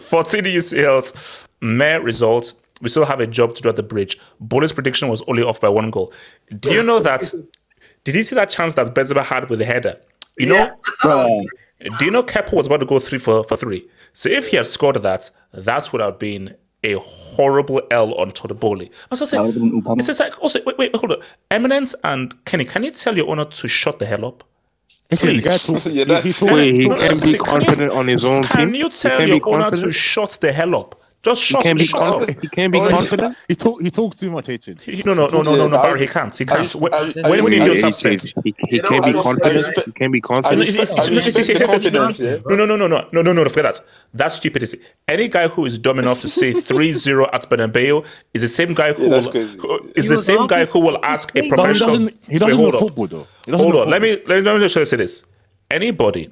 14 0.00 0.44
UCLs, 0.44 1.46
meh 1.60 1.96
results. 1.96 2.54
We 2.82 2.88
still 2.88 3.04
have 3.04 3.20
a 3.20 3.26
job 3.26 3.54
to 3.56 3.62
do 3.62 3.68
at 3.68 3.76
the 3.76 3.82
bridge. 3.82 4.18
Bullet's 4.40 4.72
prediction 4.72 5.08
was 5.08 5.22
only 5.28 5.42
off 5.42 5.60
by 5.60 5.68
one 5.68 5.90
goal. 5.90 6.12
Do 6.60 6.72
you 6.72 6.82
know 6.82 7.00
that? 7.00 7.32
Did 8.04 8.14
you 8.14 8.22
see 8.22 8.34
that 8.36 8.48
chance 8.48 8.74
that 8.74 8.94
Benzema 8.94 9.22
had 9.22 9.50
with 9.50 9.58
the 9.58 9.66
header? 9.66 9.96
You 10.38 10.46
know, 10.46 10.70
Yeah. 11.04 11.44
Do 11.98 12.04
you 12.04 12.10
know 12.10 12.22
Kepa 12.22 12.52
was 12.52 12.66
about 12.66 12.80
to 12.80 12.86
go 12.86 12.98
three 12.98 13.18
for, 13.18 13.42
for 13.44 13.56
three? 13.56 13.86
So 14.12 14.28
if 14.28 14.48
he 14.48 14.56
had 14.56 14.66
scored 14.66 14.96
that, 14.96 15.30
that 15.52 15.92
would 15.92 16.00
have 16.00 16.18
been 16.18 16.56
a 16.82 16.94
horrible 16.98 17.82
L 17.90 18.14
on 18.14 18.30
Todd 18.32 18.58
Boehly. 18.58 18.86
I 18.86 18.90
was 19.10 19.20
That 19.20 19.26
saying, 19.28 19.46
would've 19.46 19.98
it's 19.98 20.06
just 20.06 20.20
like, 20.20 20.40
also, 20.42 20.60
wait, 20.64 20.78
wait, 20.78 20.94
hold 20.96 21.12
on. 21.12 21.18
Eminence 21.50 21.94
and 22.04 22.42
Kenny, 22.44 22.64
can 22.64 22.84
you 22.84 22.90
tell 22.90 23.16
your 23.16 23.28
owner 23.28 23.44
to 23.44 23.68
shut 23.68 23.98
the 23.98 24.06
hell 24.06 24.24
up? 24.24 24.44
It's 25.10 25.22
Please. 25.22 25.42
the 25.44 25.90
Yeah, 25.92 26.04
that- 26.04 26.22
he, 26.24 26.30
he 26.30 26.32
talk, 26.32 26.56
he 26.58 26.72
No, 26.88 26.94
no, 26.94 26.96
can 27.08 27.14
be 27.16 27.20
can 27.20 27.30
you- 27.32 27.38
confident 27.38 27.92
on 27.92 28.08
his 28.08 28.24
own 28.24 28.44
Can 28.44 28.66
team. 28.68 28.74
you 28.76 28.88
tell 28.90 29.18
can 29.18 29.28
your 29.28 29.38
be 29.38 29.44
owner 29.44 29.70
to 29.72 29.92
shut 29.92 30.38
the 30.40 30.52
hell 30.52 30.76
up? 30.76 30.99
Just 31.22 31.42
He 31.42 31.46
shut, 31.52 31.62
can 31.62 31.76
be 31.76 31.84
shut 31.84 32.02
up. 32.02 32.28
He 32.40 32.48
can 32.48 32.70
be 32.70 32.78
Oh, 32.78 32.88
confident. 32.88 33.36
he 33.46 33.54
talk 33.54 33.82
he 33.82 33.90
talks 33.90 34.16
too 34.16 34.30
much, 34.30 34.48
HH. 34.48 34.82
He- 34.84 35.02
No, 35.04 35.12
no, 35.12 35.26
no, 35.28 35.42
no, 35.42 35.54
no, 35.54 35.68
no, 35.68 35.82
Barry, 35.82 36.00
he 36.00 36.06
can't. 36.06 36.34
He 36.36 36.46
can't. 36.46 36.74
I- 36.74 36.78
When, 36.78 36.94
I- 36.94 36.96
I- 36.98 37.28
when, 37.28 37.44
when 37.44 37.52
you 37.52 37.60
I- 37.60 37.64
don't 37.66 37.76
I- 37.76 37.80
have 37.86 37.94
sense. 37.94 38.32
He, 38.42 38.54
he 38.68 38.76
You 38.76 38.82
know, 38.82 38.88
can 38.88 39.04
I 39.04 39.06
be 39.08 39.12
respect- 39.12 39.22
confident. 39.24 39.66
respect- 39.66 39.86
He 39.88 39.92
can 39.92 40.10
be 40.12 40.20
confident. 40.22 40.62
It's- 40.62 40.76
it's- 40.76 40.90
I 40.92 40.94
it's- 40.94 41.08
it's- 41.10 41.26
respect 41.26 41.46
the 41.46 41.52
it's- 41.64 41.70
confidence, 41.70 42.18
yeah. 42.20 42.36
No, 42.48 42.54
no, 42.56 42.64
no, 42.64 42.76
no, 42.76 42.86
no, 42.86 43.04
no, 43.12 43.20
no, 43.22 43.32
no, 43.34 43.44
forget 43.50 43.64
that. 43.74 43.80
That's 44.14 44.36
stupidity. 44.36 44.80
Any 45.06 45.28
guy 45.28 45.48
who 45.48 45.66
is 45.66 45.76
dumb 45.76 45.98
enough 45.98 46.20
to 46.20 46.28
say 46.28 46.54
3-0 46.54 47.28
at 47.32 47.42
Bernabeu 47.50 48.02
is 48.32 48.40
the 48.40 48.48
same 48.48 48.72
guy 48.72 48.94
who 48.94 49.02
Yeah, 49.04 49.10
will 49.10 49.30
who- 49.30 49.90
is 49.94 50.04
He 50.04 50.08
the 50.08 50.16
same 50.22 50.46
guy 50.46 50.64
who 50.64 50.78
will 50.80 50.98
ask 51.04 51.28
a 51.30 51.32
playing. 51.32 51.50
But 51.50 51.56
he 51.58 51.62
professional. 51.64 51.90
doesn't 51.90 52.14
he 52.30 52.38
doesn't 52.38 52.58
know 52.60 52.72
football 52.72 53.06
though. 53.08 53.26
Hold 53.56 53.76
on. 53.76 53.90
Let 53.90 54.00
me 54.00 54.16
let 54.26 54.42
me 54.44 54.66
just 54.66 54.88
say 54.90 54.96
this. 54.96 55.22
Anybody 55.70 56.30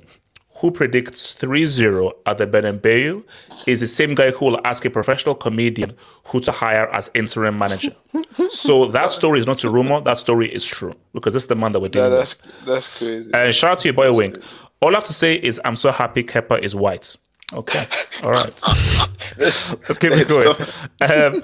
who 0.60 0.70
predicts 0.70 1.34
3-0 1.34 2.12
at 2.26 2.38
the 2.38 2.46
Bernabeu 2.46 3.22
is 3.66 3.80
the 3.80 3.86
same 3.86 4.14
guy 4.14 4.30
who 4.30 4.44
will 4.46 4.60
ask 4.66 4.84
a 4.84 4.90
professional 4.90 5.34
comedian 5.34 5.94
who 6.26 6.40
to 6.40 6.50
hire 6.52 6.88
as 6.92 7.10
interim 7.14 7.56
manager. 7.58 7.94
so 8.48 8.86
that 8.86 9.10
story 9.10 9.38
is 9.40 9.46
not 9.46 9.62
a 9.64 9.70
rumor. 9.70 10.00
That 10.00 10.18
story 10.18 10.48
is 10.52 10.64
true 10.64 10.94
because 11.12 11.34
this 11.34 11.44
is 11.44 11.48
the 11.48 11.54
man 11.56 11.72
that 11.72 11.80
we're 11.80 11.86
Yeah, 11.86 12.08
dealing 12.08 12.12
with. 12.20 12.38
that's 12.42 12.66
that's 12.66 12.98
crazy. 12.98 13.30
And 13.32 13.54
shout 13.54 13.72
out 13.72 13.78
to 13.80 13.88
your 13.88 13.94
boy 13.94 14.12
Wink. 14.12 14.38
All 14.80 14.90
I 14.90 14.94
have 14.94 15.04
to 15.04 15.12
say 15.12 15.34
is 15.34 15.60
I'm 15.64 15.76
so 15.76 15.90
happy 15.92 16.22
Kepa 16.24 16.60
is 16.60 16.74
white. 16.74 17.16
Okay. 17.52 17.86
All 18.22 18.30
right. 18.30 18.62
Let's 19.38 19.98
keep 19.98 20.12
it 20.12 20.28
going. 20.28 20.54
Um, 21.00 21.42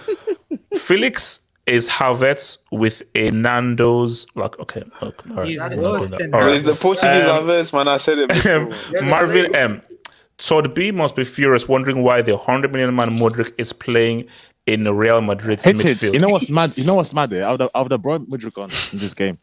Felix 0.76 1.40
is 1.66 1.88
Havertz 1.88 2.58
with 2.70 3.02
a 3.14 3.30
Nando's. 3.30 4.26
Like, 4.34 4.58
okay. 4.60 4.82
okay 5.02 5.30
all 5.30 5.36
right. 5.36 5.48
He's 5.48 5.60
worse 5.60 6.10
than 6.10 6.34
All 6.34 6.52
It's 6.52 6.64
the 6.64 6.74
Portuguese 6.74 7.24
Um, 7.26 7.48
um, 7.50 7.68
man. 7.72 7.88
I 7.88 7.96
said 7.98 8.18
it 8.18 8.28
before. 8.90 9.02
Marvin 9.02 9.54
M. 9.54 9.82
Todd 10.38 10.74
B 10.74 10.90
must 10.90 11.14
be 11.16 11.24
furious, 11.24 11.68
wondering 11.68 12.02
why 12.02 12.20
the 12.20 12.32
100 12.36 12.72
million 12.72 12.94
man 12.94 13.10
Modric 13.10 13.52
is 13.56 13.72
playing 13.72 14.26
in 14.66 14.84
Real 14.88 15.20
Madrid's 15.20 15.64
HH, 15.64 15.68
midfield. 15.76 16.12
you 16.14 16.18
know 16.20 16.28
what's 16.28 16.50
mad? 16.50 16.76
You 16.76 16.84
know 16.84 16.94
what's 16.94 17.12
mad 17.14 17.30
there? 17.30 17.46
I 17.46 17.52
would 17.52 17.60
have, 17.60 17.70
I 17.74 17.80
would 17.82 17.92
have 17.92 18.02
brought 18.02 18.22
Mudryk 18.28 18.58
on 18.58 18.70
in 18.92 18.98
this 18.98 19.14
game. 19.14 19.38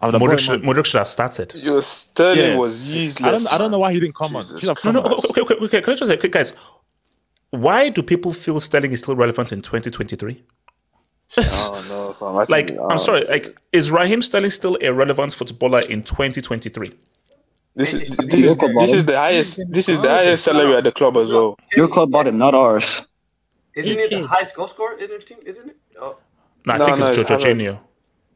I 0.00 0.06
would 0.06 0.14
Modric 0.20 0.38
should. 0.40 0.62
Modric 0.62 0.84
should 0.86 0.98
have 0.98 1.08
started. 1.08 1.54
Your 1.54 1.82
Sterling 1.82 2.38
Yeah. 2.38 2.56
was 2.56 2.86
useless. 2.86 3.26
I 3.26 3.30
don't 3.32 3.52
I 3.52 3.58
don't 3.58 3.70
know 3.70 3.78
why 3.78 3.92
he 3.92 4.00
didn't 4.00 4.14
come 4.16 4.36
on. 4.36 4.42
Jesus. 4.44 4.60
Should 4.60 4.68
have 4.68 4.78
No, 4.84 4.92
come 4.92 4.94
no, 4.94 5.16
on. 5.16 5.24
okay, 5.30 5.40
okay, 5.42 5.54
okay. 5.54 5.80
Can 5.82 5.92
I 5.92 5.96
just 5.96 6.08
say, 6.10 6.16
okay, 6.18 6.28
guys, 6.28 6.52
why 7.50 7.88
do 7.88 8.02
people 8.02 8.32
feel 8.32 8.60
Sterling 8.60 8.92
is 8.92 9.00
still 9.00 9.16
relevant 9.16 9.52
in 9.52 9.62
2023? 9.62 10.42
Oh 11.38 11.84
no, 11.88 12.12
fam. 12.14 12.36
I 12.36 12.44
Like, 12.48 12.68
think, 12.68 12.80
I'm 12.90 12.98
sorry, 12.98 13.24
like, 13.24 13.56
is 13.72 13.90
Raheem 13.92 14.20
Sterling 14.22 14.50
still 14.50 14.76
a 14.80 14.92
relevant 14.92 15.32
footballer 15.32 15.80
in 15.80 16.02
2023? 16.02 16.92
This 17.76 17.92
is 17.94 18.00
This 18.00 18.16
this 18.26 18.44
is 18.44 18.56
this 18.58 18.94
is 18.94 19.06
the 19.06 19.16
highest 19.16 19.60
this 19.68 19.88
is 19.88 20.00
the 20.00 20.08
highest 20.08 20.44
salary 20.44 20.74
at 20.76 20.82
the 20.84 20.90
club 20.92 21.16
as 21.16 21.30
well. 21.30 21.56
Your 21.76 21.86
club 21.86 22.10
bought 22.10 22.26
him, 22.26 22.36
not 22.36 22.54
ours. 22.54 23.06
Isn't 23.76 23.98
it 23.98 24.10
the 24.10 24.26
highest 24.26 24.56
goal 24.56 24.66
scorer 24.66 24.98
in 24.98 25.08
the 25.08 25.18
team? 25.20 25.38
Isn't 25.46 25.68
it? 25.70 25.76
Oh, 26.00 26.16
No, 26.66 26.74
I 26.74 26.78
No, 26.78 26.86
think 26.86 26.98
no, 26.98 27.06
it's 27.08 27.18
it's 27.18 27.30
Jorginho. 27.30 27.78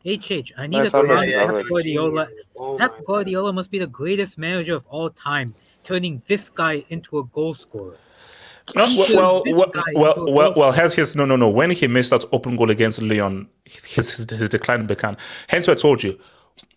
HH, 0.06 0.52
I 0.56 0.66
need 0.68 0.78
Nice 0.78 0.90
to 0.92 0.98
average, 0.98 1.10
comment 1.10 1.30
yeah, 1.32 1.40
Pep 1.40 1.48
average. 1.50 1.68
Guardiola. 1.68 2.28
oh 2.56 2.76
Pep 2.78 3.04
Guardiola 3.04 3.52
must 3.52 3.70
be 3.72 3.78
the 3.80 3.86
greatest 3.88 4.38
manager 4.38 4.76
of 4.76 4.86
all 4.86 5.10
time, 5.10 5.54
turning 5.82 6.22
this 6.28 6.48
guy 6.48 6.84
into 6.90 7.18
a 7.18 7.24
goal 7.24 7.54
scorer. 7.54 7.96
No, 8.74 8.86
well, 8.96 9.42
well, 9.46 9.72
well, 9.94 10.24
well, 10.26 10.52
well, 10.56 10.72
here's 10.72 10.94
his 10.94 11.14
no, 11.14 11.24
no, 11.26 11.36
no. 11.36 11.48
When 11.48 11.70
he 11.70 11.86
missed 11.86 12.10
that 12.10 12.24
open 12.32 12.56
goal 12.56 12.70
against 12.70 13.00
Lyon, 13.02 13.46
his, 13.64 14.10
his, 14.16 14.30
his 14.30 14.48
decline 14.48 14.86
began. 14.86 15.16
Hence, 15.48 15.68
I 15.68 15.74
told 15.74 16.02
you, 16.02 16.18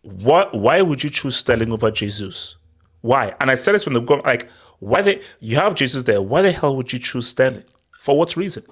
what? 0.02 0.54
Why 0.54 0.82
would 0.82 1.04
you 1.04 1.10
choose 1.10 1.38
Sterling 1.38 1.72
over 1.72 1.90
Jesus? 1.90 2.58
Why? 3.02 3.34
And 3.40 3.50
I 3.50 3.56
said 3.56 3.74
this 3.74 3.86
from 3.86 3.94
the 3.94 4.02
go. 4.02 4.16
Like, 4.16 4.50
why 4.80 5.02
they? 5.02 5.22
You 5.40 5.56
have 5.56 5.76
Jesus 5.76 6.04
there. 6.04 6.22
Why 6.22 6.42
the 6.42 6.52
hell 6.52 6.76
would 6.76 6.92
you 6.92 7.00
choose 7.00 7.28
Sterling? 7.28 7.64
For 8.00 8.18
what 8.18 8.36
reason? 8.38 8.64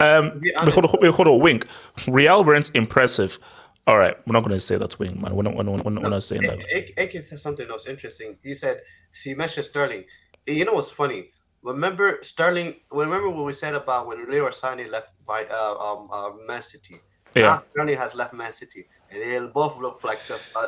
Um, 0.00 0.40
hold 0.58 0.84
on, 0.84 1.12
hold 1.12 1.28
on, 1.28 1.40
wink. 1.40 1.66
Real 2.08 2.44
weren't 2.44 2.70
impressive. 2.74 3.38
All 3.86 3.98
right, 3.98 4.16
we're 4.26 4.32
not 4.32 4.40
going 4.44 4.54
to 4.54 4.60
say 4.60 4.76
that 4.78 4.98
wing, 4.98 5.20
man. 5.20 5.34
We're 5.34 5.42
not, 5.42 5.56
we're 5.56 5.62
not, 5.64 5.84
we're 5.84 5.90
not, 5.90 6.02
we're 6.02 6.10
not 6.10 6.22
saying 6.22 6.42
that. 6.42 6.60
A- 6.72 7.18
A- 7.18 7.22
said 7.22 7.38
something 7.38 7.66
that 7.66 7.72
was 7.72 7.86
interesting. 7.86 8.36
He 8.42 8.54
said 8.54 8.80
he 9.24 9.34
mentioned 9.34 9.66
Sterling. 9.66 10.04
You 10.46 10.64
know 10.64 10.74
what's 10.74 10.90
funny? 10.90 11.30
Remember 11.62 12.18
Sterling? 12.22 12.74
Remember 12.90 13.28
what 13.30 13.44
we 13.44 13.52
said 13.52 13.74
about 13.74 14.06
when 14.06 14.18
Leroy 14.30 14.50
Sané 14.50 14.90
left 14.90 15.10
by 15.26 15.44
uh, 15.44 15.74
um, 15.74 16.08
uh, 16.10 16.30
Man 16.46 16.62
City? 16.62 17.00
Yeah. 17.34 17.42
Now 17.42 17.62
Sterling 17.72 17.98
has 17.98 18.14
left 18.14 18.32
Man 18.32 18.52
City, 18.52 18.86
and 19.10 19.20
they 19.22 19.38
both 19.52 19.78
look 19.78 20.02
like 20.04 20.20
the. 20.26 20.38
Uh, 20.56 20.66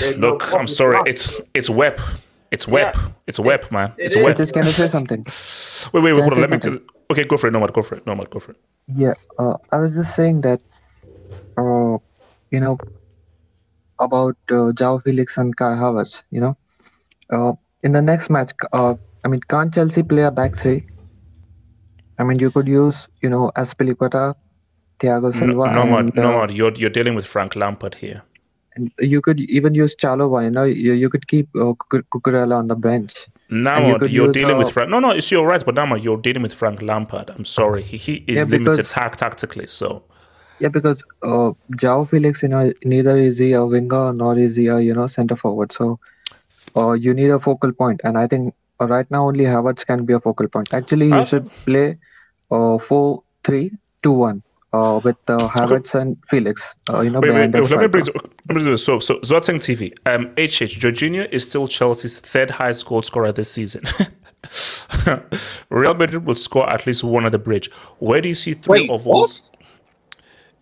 they 0.00 0.14
Look, 0.14 0.40
both 0.40 0.54
I'm 0.54 0.68
sorry. 0.68 0.94
rough. 0.96 1.06
It's 1.06 1.32
it's 1.54 1.68
web. 1.70 1.98
It's 2.50 2.68
web. 2.68 2.94
Yeah. 2.94 3.08
It's 3.26 3.40
web, 3.40 3.60
It's- 3.60 3.72
man. 3.72 3.92
it 3.98 4.04
It's 4.06 4.16
is. 4.16 4.24
web. 4.24 4.36
Just 4.36 4.52
can 4.52 4.64
I 4.64 4.70
say 4.70 4.88
something? 4.90 5.24
Wait, 5.92 6.02
wait, 6.02 6.12
wait. 6.12 6.20
Hold 6.22 6.32
on. 6.32 6.36
say 6.36 6.40
Let 6.42 6.50
me. 6.50 6.58
something? 6.62 6.88
Okay, 7.10 7.24
go 7.24 7.36
for 7.36 7.46
it. 7.48 7.52
No, 7.52 7.66
go 7.66 7.82
for 7.82 7.94
it. 7.96 8.06
No, 8.06 8.14
go 8.24 8.38
for 8.40 8.52
it. 8.52 8.58
Yeah, 8.86 9.14
uh, 9.38 9.54
I 9.72 9.76
was 9.78 9.94
just 9.94 10.14
saying 10.16 10.40
that, 10.42 10.60
uh, 11.56 11.98
you 12.50 12.60
know, 12.60 12.78
about 13.98 14.36
uh, 14.50 14.72
João 14.78 15.02
Felix 15.02 15.36
and 15.36 15.56
Kai 15.56 15.74
Havertz. 15.76 16.14
You 16.30 16.40
know, 16.40 16.56
uh, 17.32 17.52
in 17.82 17.92
the 17.92 18.02
next 18.02 18.28
match, 18.30 18.50
uh, 18.72 18.94
I 19.28 19.30
mean, 19.30 19.40
can't 19.50 19.74
Chelsea 19.74 20.02
play 20.02 20.22
a 20.22 20.30
back 20.30 20.52
three? 20.62 20.86
I 22.18 22.24
mean, 22.24 22.38
you 22.38 22.50
could 22.50 22.66
use, 22.66 22.94
you 23.20 23.28
know, 23.28 23.52
Azpilicueta, 23.58 24.34
Thiago 25.02 25.34
No, 25.34 25.40
Silva, 25.40 25.68
Nomad, 25.74 26.06
and, 26.06 26.18
uh, 26.18 26.22
Nomad, 26.22 26.50
you're 26.50 26.72
you're 26.72 26.88
dealing 26.88 27.14
with 27.14 27.26
Frank 27.26 27.54
Lampard 27.54 27.96
here. 27.96 28.22
and 28.74 28.90
you 29.00 29.20
could 29.20 29.40
even 29.40 29.74
use 29.74 29.94
Chalobah. 30.02 30.44
You 30.44 30.50
know, 30.50 30.64
you, 30.64 30.94
you 30.94 31.10
could 31.10 31.28
keep 31.28 31.48
uh, 31.56 31.74
Cucurella 32.14 32.56
on 32.56 32.68
the 32.68 32.74
bench. 32.74 33.12
And 33.50 33.86
you 33.86 33.98
Now 33.98 34.06
you're 34.06 34.32
dealing 34.32 34.56
uh, 34.56 34.58
with 34.58 34.72
Frank. 34.72 34.88
No, 34.88 34.98
no, 34.98 35.10
it's 35.10 35.30
you're 35.30 35.46
right, 35.46 35.64
but 35.64 35.74
now 35.74 35.94
you're 35.94 36.16
dealing 36.16 36.42
with 36.42 36.54
Frank 36.54 36.80
Lampard. 36.80 37.28
I'm 37.28 37.44
sorry, 37.44 37.82
he, 37.82 37.98
he 37.98 38.14
is 38.26 38.38
Yeah, 38.38 38.44
limited 38.44 38.86
tactically. 38.86 39.66
So 39.66 40.04
Yeah, 40.58 40.68
because 40.68 41.02
uh, 41.22 41.52
João 41.82 42.08
Felix, 42.08 42.42
you 42.42 42.48
know, 42.48 42.72
neither 42.84 43.18
is 43.18 43.36
he 43.36 43.52
a 43.52 43.64
winger 43.66 44.14
nor 44.14 44.38
is 44.38 44.56
he 44.56 44.68
a 44.68 44.80
you 44.80 44.94
know 44.94 45.06
center 45.06 45.36
forward. 45.36 45.72
So, 45.76 45.98
uh, 46.76 46.92
you 46.92 47.12
need 47.12 47.30
a 47.30 47.38
focal 47.38 47.72
point, 47.72 48.00
and 48.04 48.18
I 48.18 48.26
think 48.26 48.54
right 48.86 49.10
now 49.10 49.26
only 49.28 49.44
Havertz 49.44 49.84
can 49.86 50.04
be 50.04 50.12
a 50.14 50.20
focal 50.20 50.48
point. 50.48 50.72
Actually, 50.72 51.06
you 51.06 51.12
Huh? 51.12 51.26
should 51.26 51.50
play 51.66 51.98
uh 52.50 52.78
four 52.88 53.22
three 53.44 53.70
two 54.02 54.12
one 54.12 54.42
uh 54.72 55.00
with 55.02 55.16
uh, 55.28 55.48
Havertz 55.48 55.94
and 55.94 56.16
Felix. 56.30 56.60
Uh, 56.90 57.00
you 57.00 57.10
know, 57.10 57.20
wait, 57.20 57.30
wait, 57.30 57.50
behind 57.50 57.54
the 57.54 57.62
wait, 57.62 57.70
let 57.70 57.80
me 57.80 57.86
bring 57.88 58.04
let 58.48 58.56
me 58.56 58.64
do. 58.64 58.76
So 58.76 59.00
so 59.00 59.18
Zoteng 59.20 59.56
TV. 59.56 59.92
Um, 60.06 60.26
HH 60.36 60.78
Jorginho 60.78 61.28
is 61.30 61.48
still 61.48 61.66
Chelsea's 61.68 62.18
third 62.20 62.50
highest 62.50 62.86
goal 62.86 63.02
scorer 63.02 63.32
this 63.32 63.50
season. 63.50 63.82
Real 65.70 65.94
Madrid 65.94 66.24
will 66.24 66.34
score 66.34 66.68
at 66.70 66.86
least 66.86 67.02
one 67.04 67.26
at 67.26 67.32
the 67.32 67.38
bridge. 67.38 67.70
Where 67.98 68.20
do 68.20 68.28
you 68.28 68.34
see 68.34 68.54
three 68.54 68.82
Wait, 68.82 68.90
of 68.90 69.04
what? 69.06 69.50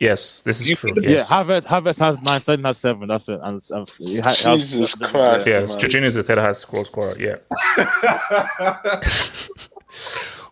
Those? 0.01 0.09
Yes, 0.09 0.41
this 0.43 0.61
is 0.61 0.71
You 0.71 0.77
true. 0.77 0.95
see 0.95 1.03
Yes. 1.03 1.23
Yeah, 1.31 1.43
Havertz, 1.43 1.65
Havertz 1.67 1.99
has 2.01 2.23
nine, 2.23 2.41
Sterling 2.41 2.65
has 2.65 2.79
seven. 2.79 3.09
That's 3.09 3.29
it. 3.29 3.41
And, 3.43 3.63
and 3.71 3.91
he 3.99 4.19
ha- 4.21 4.35
has- 4.43 4.71
Jesus 4.73 4.95
Christ. 4.97 5.47
Yes, 5.47 5.75
man. 5.75 5.79
Jorginho 5.79 6.05
is 6.05 6.15
the 6.15 6.23
third 6.23 6.39
highest 6.39 6.69
goal 6.69 6.85
scorer. 6.85 7.15
Yeah. 7.19 7.37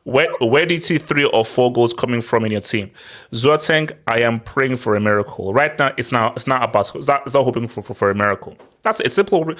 Where 0.04 0.28
where 0.40 0.66
do 0.66 0.74
you 0.74 0.80
see 0.80 0.98
three 0.98 1.24
or 1.24 1.44
four 1.46 1.72
goals 1.72 1.94
coming 1.94 2.20
from 2.20 2.44
in 2.44 2.52
your 2.52 2.60
team? 2.60 2.90
Zuateng, 3.32 3.92
I 4.06 4.20
am 4.20 4.40
praying 4.40 4.76
for 4.76 4.96
a 4.96 5.00
miracle. 5.00 5.54
Right 5.54 5.78
now, 5.78 5.92
it's 5.96 6.12
not 6.12 6.36
it's 6.36 6.46
not 6.46 6.62
about 6.62 6.94
it's 6.94 7.08
not, 7.08 7.22
it's 7.24 7.34
not 7.34 7.44
hoping 7.44 7.66
for, 7.68 7.82
for, 7.82 7.94
for 7.94 8.10
a 8.10 8.14
miracle. 8.14 8.56
That's 8.82 9.00
it's 9.00 9.14
simple. 9.14 9.54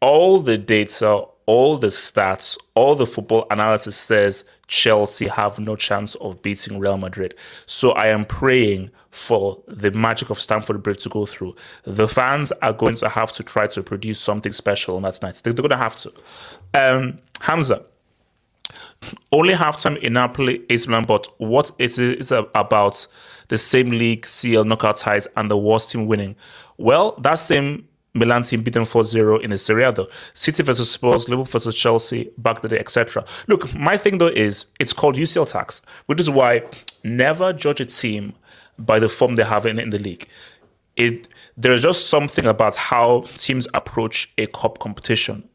All 0.00 0.40
the 0.40 0.56
data, 0.58 1.24
all 1.46 1.76
the 1.76 1.88
stats, 1.88 2.58
all 2.74 2.94
the 2.94 3.06
football 3.06 3.46
analysis 3.50 3.96
says 3.96 4.44
Chelsea 4.66 5.28
have 5.28 5.58
no 5.58 5.76
chance 5.76 6.14
of 6.16 6.40
beating 6.42 6.78
Real 6.78 6.96
Madrid. 6.96 7.34
So 7.66 7.92
I 7.92 8.08
am 8.08 8.24
praying 8.24 8.90
for 9.10 9.62
the 9.68 9.90
magic 9.90 10.30
of 10.30 10.40
Stamford 10.40 10.82
Bridge 10.82 11.02
to 11.04 11.08
go 11.08 11.26
through. 11.26 11.54
The 11.84 12.08
fans 12.08 12.50
are 12.62 12.72
going 12.72 12.96
to 12.96 13.08
have 13.08 13.32
to 13.32 13.42
try 13.42 13.66
to 13.68 13.82
produce 13.82 14.18
something 14.18 14.52
special 14.52 14.96
on 14.96 15.02
that 15.02 15.22
night. 15.22 15.40
They're 15.44 15.52
going 15.52 15.70
to 15.70 15.76
have 15.76 15.96
to. 15.96 16.12
Um, 16.74 17.18
Hamza, 17.40 17.84
only 19.32 19.54
halftime 19.54 19.98
in 19.98 20.14
Napoli, 20.14 20.64
AC 20.70 20.88
Milan, 20.88 21.04
but 21.06 21.28
what 21.38 21.70
is 21.78 21.98
is 21.98 22.32
it 22.32 22.48
about 22.54 23.06
the 23.48 23.58
same 23.58 23.90
league, 23.90 24.26
CL 24.26 24.64
knockout 24.64 24.96
ties, 24.96 25.28
and 25.36 25.50
the 25.50 25.56
worst 25.56 25.90
team 25.90 26.06
winning? 26.06 26.36
Well, 26.76 27.12
that 27.20 27.36
same 27.36 27.88
Milan 28.14 28.44
team 28.44 28.62
beat 28.62 28.74
them 28.74 28.84
4-0 28.84 29.42
in 29.42 29.50
the 29.50 29.58
Serie 29.58 29.84
A 29.84 29.92
though. 29.92 30.08
City 30.32 30.62
versus 30.62 30.90
Spurs, 30.90 31.28
Liverpool 31.28 31.44
versus 31.44 31.74
Chelsea, 31.74 32.30
back 32.38 32.60
the 32.62 32.68
day, 32.68 32.78
etc. 32.78 33.24
Look, 33.48 33.74
my 33.74 33.96
thing 33.96 34.18
though 34.18 34.28
is 34.28 34.66
it's 34.78 34.92
called 34.92 35.16
UCL 35.16 35.50
tax, 35.50 35.82
which 36.06 36.20
is 36.20 36.30
why 36.30 36.62
never 37.02 37.52
judge 37.52 37.80
a 37.80 37.84
team 37.84 38.34
by 38.78 38.98
the 38.98 39.08
form 39.08 39.36
they 39.36 39.44
have 39.44 39.66
in, 39.66 39.78
in 39.78 39.90
the 39.90 39.98
league. 39.98 40.28
It 40.96 41.28
there's 41.56 41.82
just 41.82 42.08
something 42.08 42.46
about 42.46 42.76
how 42.76 43.24
teams 43.36 43.66
approach 43.74 44.32
a 44.38 44.46
cup 44.46 44.78
competition 44.78 45.48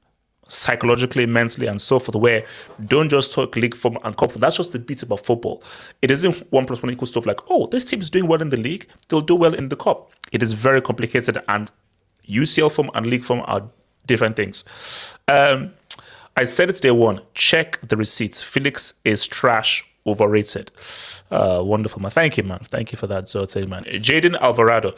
psychologically, 0.49 1.25
mentally, 1.25 1.67
and 1.67 1.79
so 1.79 1.99
forth, 1.99 2.15
where 2.15 2.43
don't 2.85 3.09
just 3.09 3.31
talk 3.33 3.55
league 3.55 3.75
form 3.75 3.97
and 4.03 4.17
cup. 4.17 4.33
That's 4.33 4.57
just 4.57 4.71
the 4.71 4.79
bit 4.79 5.03
about 5.03 5.25
football. 5.25 5.63
It 6.01 6.11
isn't 6.11 6.51
one 6.51 6.65
plus 6.65 6.81
one 6.81 6.91
equals 6.91 7.11
stuff 7.11 7.25
like, 7.25 7.39
oh, 7.49 7.67
this 7.67 7.85
team 7.85 8.01
is 8.01 8.09
doing 8.09 8.27
well 8.27 8.41
in 8.41 8.49
the 8.49 8.57
league, 8.57 8.87
they'll 9.07 9.21
do 9.21 9.35
well 9.35 9.53
in 9.53 9.69
the 9.69 9.75
cup. 9.75 10.11
It 10.31 10.43
is 10.43 10.51
very 10.51 10.81
complicated, 10.81 11.37
and 11.47 11.71
UCL 12.29 12.71
form 12.71 12.91
and 12.93 13.05
league 13.05 13.23
form 13.23 13.41
are 13.45 13.63
different 14.05 14.35
things. 14.35 14.63
Um, 15.27 15.73
I 16.37 16.43
said 16.45 16.69
it 16.69 16.81
day 16.81 16.91
one. 16.91 17.21
Check 17.33 17.79
the 17.87 17.97
receipts. 17.97 18.41
Felix 18.41 18.93
is 19.03 19.27
trash, 19.27 19.85
overrated. 20.05 20.71
Uh, 21.29 21.61
wonderful, 21.63 22.01
man. 22.01 22.11
Thank 22.11 22.37
you, 22.37 22.43
man. 22.43 22.59
Thank 22.63 22.91
you 22.91 22.97
for 22.97 23.07
that, 23.07 23.25
Zote, 23.25 23.67
man. 23.67 23.83
Jaden 23.83 24.39
Alvarado. 24.39 24.95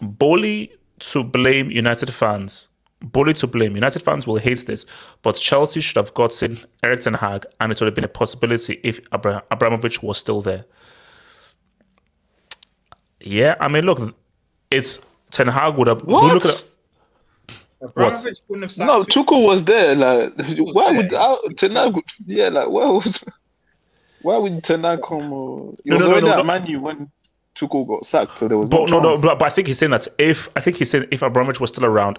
Bully 0.00 0.72
to 0.98 1.24
blame 1.24 1.70
United 1.70 2.12
fans. 2.12 2.68
Bully 3.00 3.32
to 3.34 3.46
blame. 3.46 3.74
United 3.74 4.02
fans 4.02 4.26
will 4.26 4.36
hate 4.36 4.66
this, 4.66 4.86
but 5.22 5.36
Chelsea 5.36 5.80
should 5.80 5.96
have 5.96 6.14
gotten 6.14 6.58
Erik 6.82 7.02
Ten 7.02 7.14
Hag, 7.14 7.44
and 7.60 7.72
it 7.72 7.80
would 7.80 7.86
have 7.86 7.94
been 7.94 8.04
a 8.04 8.08
possibility 8.08 8.80
if 8.82 9.00
Abra- 9.12 9.42
Abramovich 9.50 10.02
was 10.02 10.16
still 10.18 10.40
there. 10.40 10.64
Yeah, 13.20 13.56
I 13.60 13.68
mean, 13.68 13.84
look, 13.84 14.14
it's 14.70 15.00
Ten 15.34 15.48
Hag 15.48 15.76
would 15.76 15.88
have. 15.88 16.02
What? 16.04 16.32
Look 16.32 16.46
at 16.46 16.64
Abramovich 17.82 18.38
wouldn't 18.48 18.70
have 18.70 18.86
No, 18.86 19.02
two- 19.02 19.24
Tuchel 19.24 19.44
was 19.44 19.64
there. 19.64 19.94
Like, 19.94 20.36
was 20.38 20.74
why 20.74 20.92
there. 20.92 21.02
would 21.02 21.14
uh, 21.14 21.36
Ten 21.56 21.72
Hag? 21.74 21.94
Yeah, 22.24 22.48
like, 22.48 22.68
why 22.68 22.88
was? 22.90 23.22
Why 24.22 24.38
would 24.38 24.62
Ten 24.64 24.84
Hag 24.84 25.00
come? 25.02 25.24
Uh, 25.32 25.72
he 25.84 25.90
No, 25.90 25.96
was 25.96 26.00
no, 26.00 26.06
no, 26.06 26.06
already 26.12 26.26
no, 26.28 26.32
at 26.32 26.36
no. 26.38 26.44
Man 26.44 26.66
U 26.66 26.80
when 26.80 27.10
Tuchel 27.56 27.86
got 27.86 28.06
sacked, 28.06 28.38
so 28.38 28.48
there 28.48 28.56
was 28.56 28.68
But 28.68 28.88
no, 28.90 29.00
no, 29.00 29.10
chance. 29.14 29.20
but, 29.26 29.38
but 29.38 29.44
I 29.46 29.50
think 29.50 29.66
he's 29.66 29.78
saying 29.78 29.90
that 29.90 30.06
if 30.18 30.48
I 30.56 30.60
think 30.60 30.76
he's 30.78 30.90
saying 30.90 31.06
if 31.10 31.20
Abramovich 31.22 31.60
was 31.60 31.70
still 31.70 31.84
around, 31.84 32.18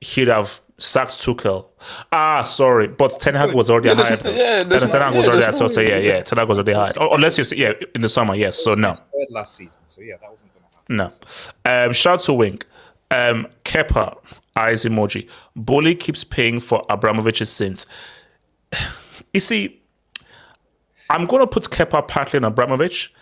he'd 0.00 0.28
have 0.28 0.60
sacked 0.76 1.12
Tuchel. 1.12 1.66
Ah, 2.12 2.42
sorry, 2.42 2.88
but 2.88 3.18
Ten 3.20 3.34
Hag 3.36 3.54
was 3.54 3.70
already 3.70 3.88
Yeah, 3.88 3.94
there's- 3.94 4.08
hired. 4.08 4.36
yeah, 4.36 4.58
Ten, 4.58 4.68
there's 4.68 4.82
Ten 4.82 4.90
no- 4.92 4.98
Hag 4.98 5.12
yeah, 5.12 5.16
was 5.18 5.26
already 5.28 5.42
there's 5.42 5.56
so 5.56 5.64
no 5.64 5.68
so 5.68 5.80
yeah, 5.80 5.98
yeah. 5.98 6.22
Ten 6.22 6.38
Hag 6.38 6.48
was 6.48 6.58
already 6.58 6.72
hired. 6.74 6.98
Or, 6.98 7.14
unless 7.14 7.38
you 7.38 7.44
say 7.44 7.56
yeah 7.56 7.72
in 7.94 8.02
the 8.02 8.08
summer, 8.08 8.34
yes. 8.34 8.62
So 8.62 8.74
no, 8.74 8.98
last 9.30 9.56
season. 9.56 9.72
So 9.86 10.02
yeah, 10.02 10.16
that 10.20 10.30
wasn't 10.30 10.40
going 10.40 10.40
to 10.40 10.44
happen. 10.44 10.49
No. 10.90 11.12
Um, 11.64 11.92
shout 11.92 12.20
to 12.20 12.34
Wink. 12.34 12.66
Um, 13.10 13.46
Kepa 13.64 14.18
eyes 14.56 14.84
emoji. 14.84 15.28
Bully 15.56 15.94
keeps 15.94 16.24
paying 16.24 16.60
for 16.60 16.84
Abramovich's 16.90 17.50
sins. 17.50 17.86
You 19.32 19.38
see, 19.38 19.80
I'm 21.08 21.26
going 21.26 21.40
to 21.40 21.46
put 21.46 21.70
Kepa 21.70 22.08
partly 22.08 22.38
on 22.38 22.44
Abramovich, 22.44 23.14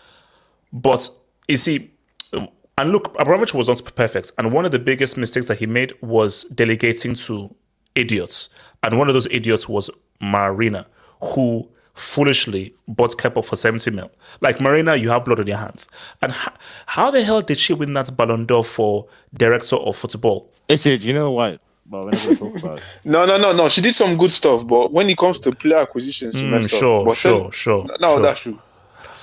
but 0.73 1.11
you 1.49 1.59
see, 1.59 1.91
and 2.33 2.93
look, 2.93 3.15
Abramovich 3.19 3.53
was 3.53 3.69
not 3.69 3.83
perfect, 3.95 4.33
and 4.39 4.51
one 4.51 4.65
of 4.65 4.71
the 4.71 4.79
biggest 4.79 5.19
mistakes 5.19 5.45
that 5.47 5.59
he 5.59 5.67
made 5.67 5.93
was 6.01 6.45
delegating 6.45 7.13
to 7.15 7.55
idiots, 7.95 8.49
and 8.83 8.99
one 8.99 9.09
of 9.09 9.15
those 9.15 9.27
idiots 9.31 9.69
was 9.69 9.91
Marina, 10.19 10.87
who 11.23 11.69
foolishly 11.99 12.73
bought 12.87 13.17
Kepa 13.17 13.45
for 13.45 13.57
70 13.57 13.91
mil. 13.91 14.11
Like 14.41 14.61
Marina, 14.61 14.97
you 14.97 15.11
have 15.11 15.25
blood 15.25 15.41
on 15.41 15.47
your 15.47 15.57
hands, 15.57 15.89
and 16.23 16.33
h- 16.33 16.49
how 16.87 17.11
the 17.11 17.23
hell 17.23 17.41
did 17.43 17.59
she 17.59 17.73
win 17.75 17.93
that 17.95 18.17
Ballon 18.17 18.47
d'Or 18.47 18.65
for 18.65 19.07
director 19.35 19.77
of 19.77 19.97
football? 19.97 20.49
It's 20.69 20.87
it. 20.87 21.05
You 21.05 21.13
know 21.15 21.31
what? 21.33 21.61
But 21.91 22.05
we're 22.05 22.11
not 22.13 22.23
going 22.23 22.37
to 22.37 22.45
talk 22.45 22.57
about 22.59 22.79
it. 22.79 22.85
No, 23.05 23.25
no, 23.25 23.39
no, 23.39 23.53
no. 23.53 23.69
She 23.69 23.81
did 23.81 23.95
some 23.95 24.17
good 24.19 24.31
stuff, 24.31 24.67
but 24.67 24.93
when 24.93 25.09
it 25.09 25.17
comes 25.19 25.41
to 25.41 25.53
player 25.53 25.79
acquisitions, 25.79 26.35
she 26.37 26.43
Mm, 26.45 26.51
messed 26.51 26.71
sure, 26.71 27.01
up. 27.01 27.07
But 27.07 27.17
sure, 27.17 27.43
then- 27.45 27.51
sure, 27.51 27.87
No, 28.01 28.15
sure. 28.17 28.23
that's 28.23 28.41
true. 28.41 28.59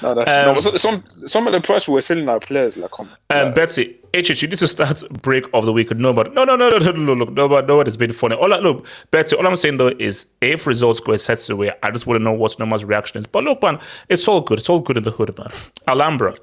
No, 0.01 0.13
that's 0.13 0.29
Um, 0.29 0.55
no. 0.55 0.61
But 0.71 0.81
some 0.81 1.03
some 1.27 1.47
of 1.47 1.53
the 1.53 1.61
price 1.61 1.87
we 1.87 1.93
were 1.93 2.01
selling 2.01 2.27
our 2.27 2.39
players 2.39 2.75
like 2.75 2.91
come. 2.91 3.09
Um, 3.29 3.53
Betsy, 3.53 3.97
HH, 4.15 4.43
need 4.47 4.57
to 4.57 4.67
start 4.67 5.03
break 5.21 5.45
of 5.53 5.65
the 5.65 5.73
week. 5.73 5.89
with 5.89 5.99
Nobody, 5.99 6.29
no, 6.29 6.45
no, 6.45 6.55
no, 6.55 6.69
no, 6.69 6.77
no, 6.77 6.91
no, 6.91 7.03
no. 7.03 7.13
look, 7.13 7.33
nobody, 7.33 7.67
nobody's 7.67 7.97
been 7.97 8.13
funny. 8.13 8.35
All 8.35 8.47
look, 8.47 8.85
Betsy, 9.11 9.35
all 9.35 9.45
I'm 9.45 9.55
saying 9.57 9.77
though 9.77 9.91
is 9.99 10.27
if 10.39 10.65
results 10.65 10.99
go 11.01 11.11
a 11.11 11.19
set 11.19 11.49
away, 11.49 11.73
I 11.83 11.91
just 11.91 12.07
want 12.07 12.19
to 12.19 12.23
know 12.23 12.31
what 12.31 12.57
Noma's 12.57 12.85
reaction 12.85 13.19
is. 13.19 13.27
But 13.27 13.43
look, 13.43 13.61
man, 13.61 13.79
it's 14.07 14.27
all 14.27 14.41
good. 14.41 14.59
It's 14.59 14.69
all 14.69 14.79
good 14.79 14.97
in 14.97 15.03
the 15.03 15.11
hood, 15.11 15.37
man. 15.37 15.49
Alhambra, 15.87 16.35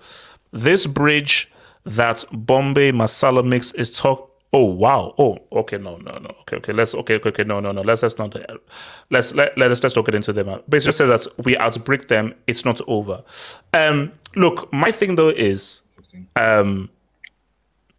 this 0.51 0.87
bridge 0.87 1.51
that 1.85 2.25
Bombay 2.31 2.93
Masala 2.93 3.45
mix 3.47 3.73
is 3.73 3.91
talk. 3.91 4.29
Oh 4.55 4.65
wow! 4.67 5.15
Oh, 5.17 5.39
okay, 5.51 5.79
no, 5.79 5.97
no, 5.97 6.19
no. 6.19 6.29
Okay, 6.43 6.57
okay. 6.59 6.73
Let's 6.75 6.95
okay, 6.95 7.15
okay, 7.15 7.31
okay. 7.31 7.45
No, 7.45 7.61
no, 7.61 7.73
no. 7.73 7.81
Let's 7.81 8.03
let's 8.03 8.19
not. 8.19 8.37
Let's 9.11 9.35
let 9.35 9.57
let's 9.57 9.83
let's 9.83 9.97
not 9.97 10.05
get 10.05 10.15
into 10.15 10.35
them. 10.35 10.61
But 10.69 10.83
says 10.83 10.99
that 10.99 11.27
we 11.43 11.57
outbreak 11.57 12.09
them. 12.09 12.35
It's 12.47 12.67
not 12.67 12.83
over. 12.87 13.25
Um, 13.73 14.13
look, 14.37 14.71
my 14.71 14.91
thing 14.91 15.15
though 15.17 15.31
is, 15.31 15.81
um, 16.37 16.91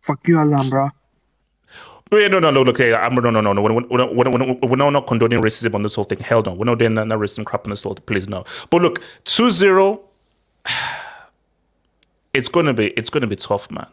Fuck 0.03 0.27
you, 0.27 0.39
Alhambra. 0.39 0.91
Oh, 0.93 0.99
Wait, 2.11 2.29
no, 2.29 2.37
no, 2.37 2.51
no, 2.51 2.61
look, 2.61 2.77
hey, 2.77 2.93
I'm, 2.93 3.15
no, 3.15 3.29
no, 3.31 3.41
no, 3.41 3.53
no. 3.53 3.61
We're, 3.61 3.73
we're, 3.73 4.13
we're, 4.13 4.29
we're, 4.29 4.55
we're 4.61 4.75
not, 4.75 4.91
not 4.91 5.07
condoning 5.07 5.39
racism 5.39 5.73
on 5.73 5.81
this 5.81 5.95
whole 5.95 6.03
thing. 6.03 6.19
Hell 6.19 6.43
no. 6.43 6.53
We're 6.53 6.65
not 6.65 6.77
doing 6.77 6.93
that, 6.95 7.07
no 7.07 7.17
racism 7.17 7.45
crap 7.45 7.65
on 7.65 7.71
this 7.71 7.81
whole 7.81 7.95
thing. 7.95 8.03
Please, 8.05 8.27
no. 8.27 8.43
But 8.69 8.81
look, 8.83 9.01
2 9.23 9.49
0, 9.49 10.01
it's 12.33 12.49
going 12.49 12.67
to 12.67 12.73
be, 12.73 12.87
it's 12.89 13.09
going 13.09 13.21
to 13.21 13.27
be 13.27 13.35
tough, 13.35 13.71
man. 13.71 13.87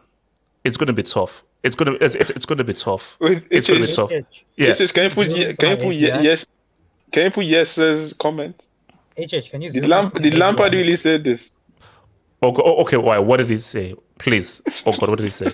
It's 0.65 0.77
going 0.77 0.89
to 0.89 0.93
be 0.93 1.03
tough. 1.03 1.45
It's 1.63 1.75
going 1.77 1.93
to, 1.97 2.05
it's, 2.05 2.15
it's, 2.15 2.31
it's 2.31 2.45
going 2.45 2.59
to 2.59 2.65
be 2.65 2.75
tough. 2.75 3.17
Wait, 3.21 3.45
It's 3.51 3.67
going 3.67 3.81
to 3.81 3.87
be 3.87 3.93
tough. 3.93 4.11
Yeah. 4.11 4.21
Yes, 4.57 4.81
yes, 4.81 4.93
can 4.93 5.05
you 5.05 5.11
put 5.11 5.29
can 5.59 5.79
you 5.79 5.85
put 5.85 5.95
yes? 5.95 6.47
Can 7.13 7.25
you 7.25 7.31
put 7.31 7.45
yes's 7.47 8.13
comment? 8.15 8.67
HH, 9.17 9.51
can 9.51 9.63
you 9.63 9.71
Did 9.71 9.83
zoom 9.83 9.91
Lamp 9.91 10.15
did 10.23 10.35
Lampard 10.35 10.73
really 10.73 10.97
say 10.97 11.19
this? 11.19 11.57
Oh, 12.43 12.55
oh, 12.57 12.83
okay, 12.83 12.97
why? 12.97 13.19
What 13.19 13.39
did 13.39 13.49
he 13.51 13.59
say? 13.59 13.95
Please. 14.19 14.63
Oh, 14.87 14.93
God, 14.93 15.11
what 15.11 15.19
did 15.19 15.25
he 15.25 15.31
say? 15.31 15.53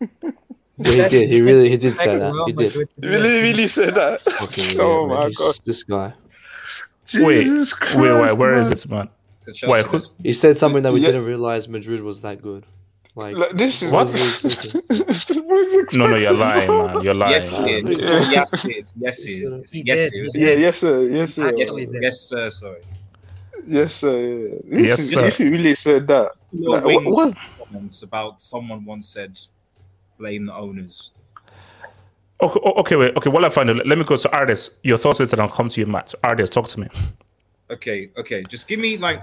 Yeah, 0.80 0.92
he 0.92 1.08
did. 1.08 1.30
He 1.32 1.42
really 1.42 1.68
he 1.70 1.76
did 1.76 1.98
say 1.98 2.16
that. 2.18 2.32
He 2.46 2.52
did. 2.52 2.66
Madrid 2.70 2.88
to 2.94 3.00
be 3.00 3.08
Really, 3.08 3.40
really 3.42 3.66
said 3.66 3.96
that? 3.96 4.20
Fucking 4.38 4.76
yeah, 4.76 4.82
oh 4.82 5.08
man. 5.08 5.16
my 5.18 5.24
He's- 5.24 5.36
god! 5.38 5.54
This 5.66 5.82
guy. 5.82 6.12
Wait, 7.14 7.46
Christ, 7.46 7.96
wait, 7.96 8.12
wait, 8.20 8.36
where 8.38 8.54
is 8.54 8.68
man. 8.68 8.72
it, 8.78 8.88
man? 8.88 9.08
The 9.46 9.66
Why? 9.66 9.82
Chelsea- 9.82 10.06
Who, 10.06 10.22
He 10.22 10.32
said 10.32 10.56
something 10.56 10.82
that 10.84 10.92
we 10.92 11.00
Yeah. 11.00 11.06
didn't 11.06 11.24
realize 11.24 11.68
Madrid 11.68 12.02
was 12.02 12.20
that 12.20 12.40
good. 12.42 12.64
Like, 13.16 13.36
Like, 13.36 13.52
this 13.56 13.82
is 13.82 13.90
What? 13.90 14.06
this 14.12 15.94
No, 15.94 16.06
no, 16.06 16.14
you're 16.16 16.32
lying, 16.32 16.68
man. 16.70 17.00
You're 17.02 17.14
lying. 17.14 17.32
Yes, 17.32 17.50
it 17.50 17.90
is. 17.90 17.98
Yeah. 17.98 18.30
Yes, 18.30 18.64
it 18.64 18.70
is. 18.76 18.94
Yes, 18.96 19.18
it 19.18 19.30
is. 19.30 19.70
He 19.72 19.82
Yes, 19.84 19.98
did. 19.98 20.14
it 20.14 20.26
is. 20.26 20.36
Yeah, 20.36 20.50
yes, 20.52 20.76
sir. 20.78 21.08
Yes, 21.08 21.34
sir. 21.34 21.52
Yes, 21.56 21.68
Actually 21.68 21.86
did. 21.86 22.02
yes, 22.02 22.20
sir. 22.20 22.50
Sorry. 22.50 22.82
Yes, 23.66 23.94
sir. 23.94 24.20
Yeah. 24.70 24.78
Yes, 24.78 24.98
Listen, 25.00 25.18
sir. 25.18 25.26
If 25.26 25.40
you 25.40 25.50
really 25.50 25.74
said 25.74 26.06
that, 26.06 26.32
Little 26.52 26.72
like, 26.74 26.84
what, 26.84 27.04
wings 27.04 27.16
what? 27.16 27.34
comments 27.66 28.02
about 28.02 28.40
someone 28.42 28.84
once 28.84 29.08
said, 29.08 29.38
blame 30.18 30.46
the 30.46 30.54
owners. 30.54 31.12
Okay, 32.40 32.60
okay, 32.60 32.96
wait. 32.96 33.16
Okay, 33.16 33.30
while 33.30 33.44
I 33.44 33.48
find 33.48 33.68
it, 33.70 33.86
let 33.86 33.98
me 33.98 34.04
go 34.04 34.16
to 34.16 34.30
artists. 34.32 34.76
Your 34.82 34.98
thoughts, 34.98 35.20
is, 35.20 35.32
and 35.32 35.42
I'll 35.42 35.48
come 35.48 35.68
to 35.68 35.80
you, 35.80 35.86
Matt. 35.86 36.14
Artists, 36.22 36.54
talk 36.54 36.68
to 36.68 36.80
me. 36.80 36.88
Okay, 37.70 38.10
okay. 38.16 38.42
Just 38.44 38.68
give 38.68 38.78
me 38.78 38.96
like. 38.96 39.22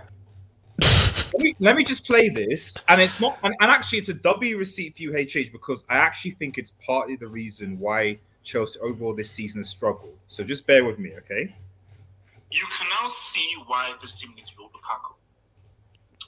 let, 0.82 1.40
me, 1.40 1.56
let 1.60 1.76
me 1.76 1.84
just 1.84 2.06
play 2.06 2.30
this, 2.30 2.78
and 2.90 3.02
it's 3.02 3.20
not, 3.20 3.38
and, 3.44 3.56
and 3.62 3.72
actually, 3.72 4.00
it's 4.00 4.10
a 4.10 4.14
W 4.14 4.58
receipt 4.58 4.98
for 4.98 5.04
you, 5.04 5.14
HH, 5.14 5.52
because 5.52 5.86
I 5.90 5.98
actually 5.98 6.32
think 6.32 6.58
it's 6.58 6.74
partly 6.86 7.16
the 7.16 7.28
reason 7.28 7.80
why 7.80 8.20
Chelsea 8.44 8.80
overall 8.80 9.14
this 9.14 9.32
season 9.32 9.62
has 9.62 9.70
struggled. 9.70 10.18
So 10.28 10.44
just 10.44 10.68
bear 10.68 10.84
with 10.84 11.00
me, 11.00 11.14
okay? 11.20 11.56
you 12.56 12.66
can 12.78 12.88
now 13.02 13.08
see 13.08 13.48
why 13.68 13.94
this 14.02 14.16
team 14.20 14.34
needs 14.36 14.52
Lukaku. 14.52 15.14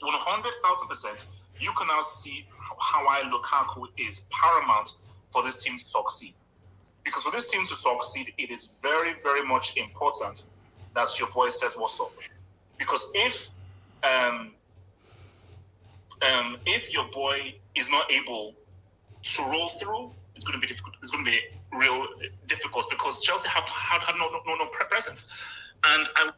One 0.01 0.13
hundred 0.15 0.53
thousand 0.63 0.87
percent, 0.87 1.25
you 1.59 1.71
can 1.77 1.87
now 1.87 2.01
see 2.01 2.47
how 2.79 3.05
why 3.05 3.23
Lukaku 3.23 3.87
is 3.97 4.21
paramount 4.29 4.93
for 5.29 5.43
this 5.43 5.63
team 5.63 5.77
to 5.77 5.85
succeed. 5.85 6.33
Because 7.03 7.23
for 7.23 7.31
this 7.31 7.47
team 7.47 7.65
to 7.65 7.73
succeed, 7.73 8.33
it 8.37 8.51
is 8.51 8.69
very, 8.81 9.13
very 9.23 9.45
much 9.45 9.77
important 9.77 10.45
that 10.93 11.07
your 11.19 11.29
boy 11.29 11.49
says 11.49 11.75
what's 11.77 11.99
up. 11.99 12.11
Because 12.77 13.09
if 13.13 13.49
um, 14.03 14.51
um, 16.21 16.57
if 16.65 16.91
your 16.93 17.07
boy 17.09 17.55
is 17.75 17.89
not 17.89 18.11
able 18.11 18.55
to 19.23 19.43
roll 19.43 19.69
through, 19.69 20.11
it's 20.35 20.45
going 20.45 20.59
to 20.59 20.61
be 20.61 20.67
difficult. 20.67 20.95
It's 21.01 21.11
going 21.11 21.25
to 21.25 21.31
be 21.31 21.39
real 21.73 22.07
difficult 22.47 22.89
because 22.89 23.21
Chelsea 23.21 23.47
have 23.49 23.63
had, 23.63 24.01
had 24.01 24.15
no, 24.17 24.29
no 24.45 24.55
no 24.55 24.65
presence, 24.67 25.27
and 25.83 26.07
I 26.15 26.31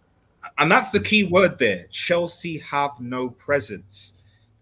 And 0.57 0.71
that's 0.71 0.91
the 0.91 0.99
key 0.99 1.23
word 1.25 1.59
there. 1.59 1.87
Chelsea 1.91 2.57
have 2.59 2.91
no 2.99 3.29
presence. 3.29 4.13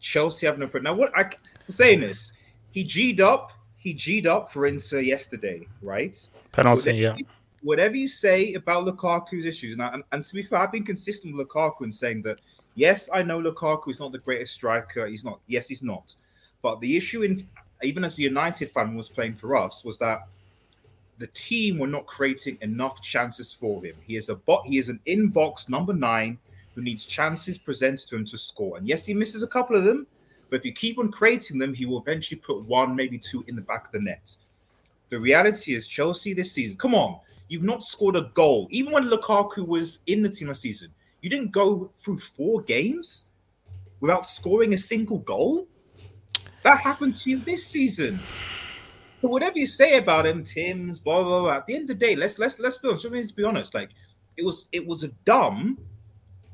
Chelsea 0.07 0.45
have 0.47 0.57
no 0.57 0.67
presence. 0.67 0.85
Now, 0.85 0.93
what 0.95 1.11
I, 1.17 1.23
I'm 1.23 1.31
saying 1.71 2.01
is, 2.03 2.31
he 2.71 2.83
G'd 2.83 3.19
up. 3.21 3.51
He 3.77 3.93
G'd 3.93 4.25
up 4.27 4.51
for 4.51 4.65
Inter 4.65 4.99
yesterday, 4.99 5.67
right? 5.81 6.15
Penalty, 6.51 6.91
Whatever- 6.91 7.19
yeah. 7.19 7.25
Whatever 7.63 7.95
you 7.95 8.07
say 8.07 8.53
about 8.53 8.85
Lukaku's 8.85 9.45
issues, 9.45 9.73
and, 9.73 9.81
I- 9.81 9.93
and, 9.93 10.03
and 10.13 10.23
to 10.25 10.33
be 10.35 10.41
fair, 10.43 10.59
I've 10.59 10.71
been 10.71 10.85
consistent 10.85 11.35
with 11.35 11.47
Lukaku 11.47 11.81
in 11.81 11.91
saying 11.91 12.21
that 12.21 12.39
yes, 12.75 13.09
I 13.13 13.21
know 13.23 13.41
Lukaku 13.41 13.89
is 13.89 13.99
not 13.99 14.11
the 14.11 14.19
greatest 14.19 14.53
striker. 14.53 15.05
He's 15.07 15.25
not. 15.25 15.39
Yes, 15.47 15.67
he's 15.67 15.83
not. 15.83 16.15
But 16.61 16.79
the 16.79 16.95
issue 16.95 17.23
in 17.23 17.45
even 17.83 18.03
as 18.03 18.17
a 18.17 18.21
United 18.21 18.71
fan 18.71 18.95
was 18.95 19.09
playing 19.09 19.35
for 19.35 19.55
us 19.57 19.83
was 19.83 19.97
that 19.97 20.21
the 21.19 21.27
team 21.27 21.77
were 21.79 21.87
not 21.87 22.05
creating 22.05 22.57
enough 22.61 23.01
chances 23.01 23.51
for 23.51 23.83
him. 23.83 23.95
He 24.05 24.15
is 24.15 24.29
a 24.29 24.35
bot. 24.35 24.65
He 24.65 24.77
is 24.77 24.89
an 24.89 24.99
inbox 25.05 25.67
number 25.67 25.93
nine 25.93 26.37
who 26.77 26.83
needs 26.83 27.05
chances 27.05 27.57
presented 27.57 28.07
to 28.07 28.15
him 28.15 28.23
to 28.23 28.37
score. 28.37 28.77
And 28.77 28.87
yes, 28.87 29.03
he 29.03 29.15
misses 29.15 29.41
a 29.41 29.47
couple 29.47 29.75
of 29.75 29.83
them, 29.83 30.05
but 30.51 30.59
if 30.59 30.65
you 30.65 30.71
keep 30.71 30.99
on 30.99 31.11
creating 31.11 31.57
them, 31.57 31.73
he 31.73 31.87
will 31.87 31.99
eventually 31.99 32.39
put 32.39 32.63
one, 32.65 32.95
maybe 32.95 33.17
two 33.17 33.43
in 33.47 33.55
the 33.55 33.63
back 33.63 33.87
of 33.87 33.93
the 33.93 33.99
net. 33.99 34.37
The 35.09 35.19
reality 35.19 35.73
is, 35.73 35.87
Chelsea 35.87 36.35
this 36.35 36.51
season. 36.51 36.77
Come 36.77 36.93
on, 36.93 37.19
you've 37.47 37.63
not 37.63 37.81
scored 37.81 38.15
a 38.15 38.29
goal. 38.35 38.67
Even 38.69 38.93
when 38.93 39.05
Lukaku 39.05 39.65
was 39.65 40.01
in 40.05 40.21
the 40.21 40.29
team 40.29 40.49
this 40.49 40.61
season, 40.61 40.93
you 41.23 41.31
didn't 41.31 41.51
go 41.51 41.89
through 41.97 42.19
four 42.19 42.61
games 42.61 43.25
without 43.99 44.27
scoring 44.27 44.73
a 44.73 44.77
single 44.77 45.17
goal. 45.17 45.67
That 46.61 46.79
happened 46.79 47.15
to 47.15 47.31
you 47.31 47.39
this 47.39 47.65
season. 47.65 48.19
So 49.21 49.29
whatever 49.29 49.57
you 49.57 49.65
say 49.65 49.97
about 49.97 50.27
him, 50.27 50.43
Tim's, 50.43 50.99
blah 50.99 51.23
blah 51.23 51.41
blah. 51.41 51.55
At 51.55 51.65
the 51.65 51.73
end 51.73 51.89
of 51.89 51.97
the 51.97 52.05
day, 52.05 52.15
let's 52.15 52.37
let's 52.37 52.59
let's 52.59 52.77
be 52.77 52.89
honest. 52.89 53.09
Let's 53.11 53.31
be 53.31 53.43
honest. 53.43 53.73
Like 53.73 53.89
it 54.37 54.45
was 54.45 54.67
it 54.71 54.85
was 54.85 55.03
a 55.03 55.07
dumb 55.25 55.79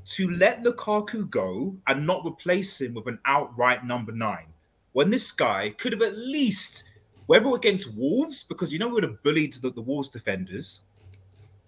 to 0.05 0.29
let 0.31 0.63
Lukaku 0.63 1.29
go 1.29 1.75
and 1.87 2.05
not 2.05 2.25
replace 2.25 2.79
him 2.81 2.93
with 2.93 3.07
an 3.07 3.19
outright 3.25 3.85
number 3.85 4.11
nine. 4.11 4.47
When 4.91 5.09
this 5.09 5.31
guy 5.31 5.69
could 5.77 5.91
have 5.93 6.01
at 6.01 6.17
least, 6.17 6.83
whether 7.27 7.47
against 7.55 7.93
Wolves, 7.95 8.43
because 8.43 8.71
you 8.73 8.79
know 8.79 8.87
we 8.89 8.95
would 8.95 9.03
have 9.03 9.23
bullied 9.23 9.53
the, 9.55 9.69
the 9.69 9.81
Wolves 9.81 10.09
defenders, 10.09 10.81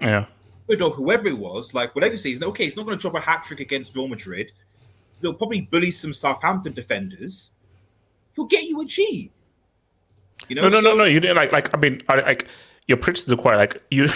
Yeah. 0.01 0.25
or 0.67 0.89
whoever 0.91 1.27
it 1.27 1.37
was, 1.37 1.73
like 1.73 1.95
whatever 1.95 2.17
season, 2.17 2.43
okay, 2.43 2.65
he's 2.65 2.75
not 2.75 2.85
going 2.85 2.97
to 2.97 3.01
drop 3.01 3.15
a 3.15 3.19
hat 3.25 3.43
trick 3.43 3.61
against 3.61 3.95
Real 3.95 4.07
Madrid. 4.07 4.51
He'll 5.21 5.33
probably 5.33 5.61
bully 5.61 5.91
some 5.91 6.13
Southampton 6.13 6.73
defenders. 6.73 7.51
He'll 8.35 8.45
get 8.45 8.65
you 8.65 8.81
a 8.81 8.85
G. 8.85 9.31
You 10.49 10.55
know, 10.57 10.63
No, 10.63 10.67
no, 10.69 10.79
no, 10.81 10.91
so- 10.91 10.97
no. 10.97 11.03
You 11.05 11.19
didn't 11.21 11.37
like, 11.37 11.51
like. 11.53 11.73
I 11.73 11.79
mean, 11.79 12.01
I, 12.09 12.15
like 12.19 12.47
you're 12.87 12.97
preaching 12.97 13.23
to 13.23 13.29
the 13.31 13.37
choir. 13.41 13.55
Like 13.55 13.81
you, 13.89 14.09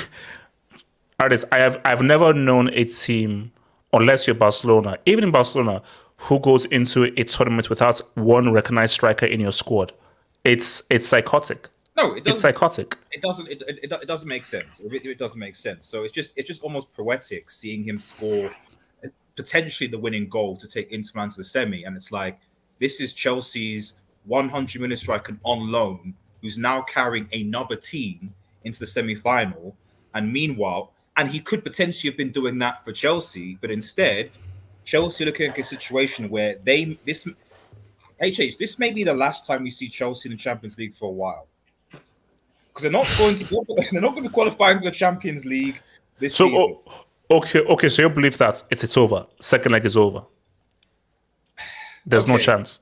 artists. 1.19 1.47
I 1.51 1.57
have, 1.59 1.79
I've 1.85 2.01
never 2.01 2.33
known 2.33 2.69
a 2.73 2.83
team, 2.83 3.51
unless 3.93 4.27
you're 4.27 4.35
Barcelona, 4.35 4.97
even 5.05 5.23
in 5.25 5.31
Barcelona, 5.31 5.81
who 6.17 6.39
goes 6.39 6.65
into 6.65 7.03
a 7.03 7.23
tournament 7.23 7.69
without 7.69 8.01
one 8.15 8.51
recognized 8.51 8.93
striker 8.93 9.25
in 9.25 9.39
your 9.39 9.51
squad. 9.51 9.93
It's, 10.43 10.83
it's 10.89 11.07
psychotic. 11.07 11.69
No, 11.95 12.13
it 12.13 12.25
It's 12.25 12.41
psychotic. 12.41 12.97
It 13.11 13.21
doesn't. 13.21 13.49
It, 13.49 13.61
it, 13.67 13.91
it 13.91 14.07
doesn't 14.07 14.27
make 14.27 14.45
sense. 14.45 14.79
It, 14.79 15.05
it 15.05 15.17
doesn't 15.17 15.39
make 15.39 15.57
sense. 15.57 15.85
So 15.85 16.03
it's 16.03 16.13
just 16.13 16.31
it's 16.37 16.47
just 16.47 16.61
almost 16.61 16.93
poetic 16.93 17.51
seeing 17.51 17.83
him 17.83 17.99
score 17.99 18.49
potentially 19.35 19.87
the 19.87 19.97
winning 19.97 20.27
goal 20.27 20.57
to 20.57 20.67
take 20.67 20.91
Inter 20.91 21.11
Milan 21.15 21.29
to 21.29 21.37
the 21.37 21.43
semi, 21.43 21.85
and 21.85 21.95
it's 21.95 22.11
like 22.11 22.39
this 22.79 22.99
is 22.99 23.13
Chelsea's 23.13 23.95
100 24.25 24.81
minute 24.81 24.99
striker 24.99 25.37
on 25.43 25.71
loan 25.71 26.13
who's 26.41 26.57
now 26.57 26.81
carrying 26.81 27.27
another 27.33 27.75
team 27.75 28.33
into 28.63 28.79
the 28.79 28.87
semi 28.87 29.15
final, 29.15 29.75
and 30.13 30.31
meanwhile, 30.31 30.93
and 31.19 31.29
he 31.29 31.41
could 31.41 31.63
potentially 31.65 32.09
have 32.09 32.17
been 32.17 32.31
doing 32.31 32.57
that 32.59 32.81
for 32.85 32.93
Chelsea, 32.93 33.57
but 33.59 33.69
instead, 33.69 34.31
Chelsea 34.85 35.25
looking 35.25 35.49
at 35.49 35.57
a 35.57 35.63
situation 35.63 36.29
where 36.29 36.55
they 36.63 36.97
this. 37.05 37.27
HH, 38.21 38.57
this 38.57 38.79
may 38.79 38.91
be 38.91 39.03
the 39.03 39.13
last 39.13 39.45
time 39.45 39.63
we 39.63 39.69
see 39.69 39.89
Chelsea 39.89 40.29
in 40.29 40.35
the 40.35 40.41
Champions 40.41 40.77
League 40.77 40.95
for 40.95 41.09
a 41.09 41.11
while 41.11 41.47
because 41.91 42.83
they're 42.83 42.91
not 42.91 43.07
going 43.17 43.35
to 43.35 43.43
they're 43.91 44.01
not 44.01 44.11
going 44.11 44.23
to 44.23 44.29
be 44.29 44.33
qualifying 44.33 44.79
for 44.79 44.85
the 44.85 44.91
Champions 44.91 45.45
League 45.45 45.81
this 46.19 46.35
So, 46.35 46.45
season. 46.45 46.77
oh, 46.89 47.37
okay, 47.37 47.59
okay. 47.65 47.89
So 47.89 48.03
you 48.03 48.09
believe 48.09 48.37
that 48.37 48.63
it's 48.71 48.83
it's 48.85 48.95
over. 48.95 49.25
Second 49.41 49.73
leg 49.73 49.85
is 49.85 49.97
over. 49.97 50.23
There's 52.05 52.27
no 52.27 52.37
chance. 52.37 52.79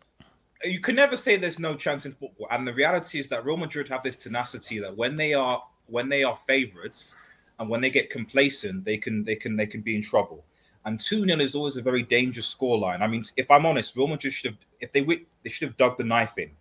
You 0.63 0.79
can 0.79 0.95
never 0.95 1.17
say 1.17 1.37
there's 1.37 1.59
no 1.59 1.75
chance 1.75 2.05
in 2.05 2.13
football, 2.13 2.47
and 2.51 2.67
the 2.67 2.73
reality 2.73 3.19
is 3.19 3.27
that 3.29 3.45
Real 3.45 3.57
Madrid 3.57 3.89
have 3.89 4.03
this 4.03 4.15
tenacity 4.15 4.79
that 4.79 4.95
when 4.95 5.15
they 5.15 5.33
are 5.33 5.63
when 5.87 6.07
they 6.07 6.23
are 6.23 6.37
favourites 6.47 7.15
and 7.59 7.69
when 7.69 7.81
they 7.81 7.89
get 7.89 8.09
complacent, 8.09 8.85
they 8.85 8.97
can 8.97 9.23
they 9.23 9.35
can 9.35 9.55
they 9.55 9.67
can 9.67 9.81
be 9.81 9.95
in 9.95 10.01
trouble. 10.01 10.43
And 10.85 10.99
two 10.99 11.25
0 11.25 11.39
is 11.41 11.55
always 11.55 11.75
a 11.77 11.81
very 11.81 12.03
dangerous 12.03 12.53
scoreline. 12.53 13.01
I 13.01 13.07
mean, 13.07 13.23
if 13.35 13.51
I'm 13.51 13.65
honest, 13.65 13.95
Real 13.95 14.07
Madrid 14.07 14.33
should 14.33 14.51
have 14.51 14.59
if 14.79 14.91
they 14.91 15.01
they 15.43 15.49
should 15.49 15.69
have 15.69 15.77
dug 15.77 15.97
the 15.97 16.03
knife 16.03 16.37
in. 16.37 16.51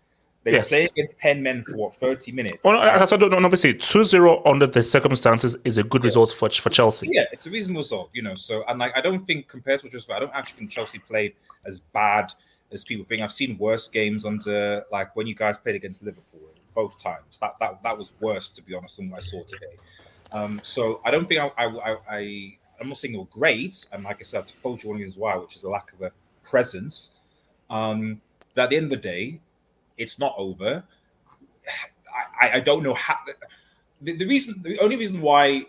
They 0.42 0.52
Yes. 0.52 0.66
were 0.66 0.68
playing 0.68 0.88
against 0.92 1.18
ten 1.18 1.42
men 1.42 1.64
for 1.64 1.76
what 1.76 1.96
thirty 1.96 2.30
minutes. 2.30 2.58
Well, 2.62 2.78
no, 2.78 2.84
that's 2.84 3.12
I 3.12 3.16
don't 3.16 3.30
know. 3.30 3.44
Obviously, 3.44 3.74
2-0 3.74 4.42
under 4.46 4.66
the 4.68 4.82
circumstances 4.82 5.56
is 5.64 5.76
a 5.76 5.82
good 5.82 6.04
result 6.04 6.30
for 6.32 6.48
for 6.50 6.70
Chelsea. 6.70 7.08
Yeah, 7.10 7.24
it's 7.32 7.46
a 7.46 7.50
reasonable 7.50 7.80
result, 7.80 8.10
you 8.12 8.22
know. 8.22 8.36
So, 8.36 8.64
and 8.68 8.78
like, 8.78 8.92
I 8.96 9.00
don't 9.00 9.26
think 9.26 9.48
compared 9.48 9.80
to 9.80 9.88
just, 9.88 10.08
I 10.08 10.20
don't 10.20 10.32
actually 10.32 10.58
think 10.60 10.70
Chelsea 10.70 11.00
played 11.00 11.34
as 11.64 11.80
bad 11.80 12.32
as 12.70 12.84
people 12.84 13.04
think. 13.08 13.22
I've 13.22 13.32
seen 13.32 13.58
worse 13.58 13.88
games 13.88 14.24
under, 14.24 14.84
like, 14.92 15.16
when 15.16 15.26
you 15.26 15.34
guys 15.34 15.58
played 15.58 15.74
against 15.74 16.04
Liverpool 16.04 16.40
both 16.76 16.96
times. 16.96 17.38
That 17.40 17.56
that 17.58 17.82
that 17.82 17.98
was 17.98 18.12
worse, 18.20 18.48
to 18.50 18.62
be 18.62 18.74
honest, 18.74 18.98
than 18.98 19.10
what 19.10 19.22
I 19.22 19.26
saw 19.26 19.42
today. 19.44 19.74
Um, 20.36 20.60
so 20.62 21.00
I 21.04 21.10
don't 21.10 21.26
think 21.26 21.40
I, 21.40 21.50
I, 21.56 21.66
I, 21.66 21.96
I 22.10 22.58
I'm 22.80 22.88
not 22.88 22.98
saying 22.98 23.12
they 23.12 23.18
were 23.18 23.24
great, 23.26 23.86
and 23.92 24.04
like 24.04 24.18
I 24.20 24.22
said, 24.22 24.40
I've 24.40 24.62
told 24.62 24.82
you 24.82 24.90
one 24.90 24.98
reason 24.98 25.18
why, 25.18 25.34
which 25.36 25.56
is 25.56 25.62
a 25.62 25.70
lack 25.70 25.92
of 25.94 26.02
a 26.02 26.12
presence. 26.42 27.12
Um, 27.70 28.20
but 28.54 28.64
at 28.64 28.70
the 28.70 28.76
end 28.76 28.84
of 28.84 28.90
the 28.90 28.96
day, 28.96 29.40
it's 29.96 30.18
not 30.18 30.34
over. 30.36 30.84
I, 32.40 32.48
I, 32.48 32.52
I 32.54 32.60
don't 32.60 32.82
know 32.82 32.94
how. 32.94 33.16
The, 34.02 34.16
the 34.16 34.26
reason, 34.26 34.60
the 34.62 34.78
only 34.80 34.96
reason 34.96 35.22
why 35.22 35.64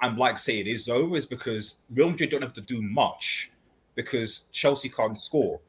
I'm 0.00 0.16
like 0.16 0.38
say 0.38 0.60
it 0.60 0.68
is 0.68 0.88
over 0.88 1.16
is 1.16 1.26
because 1.26 1.78
Real 1.90 2.10
Madrid 2.10 2.30
don't 2.30 2.42
have 2.42 2.52
to 2.52 2.62
do 2.62 2.80
much 2.82 3.50
because 3.96 4.44
Chelsea 4.52 4.88
can't 4.88 5.16
score. 5.16 5.60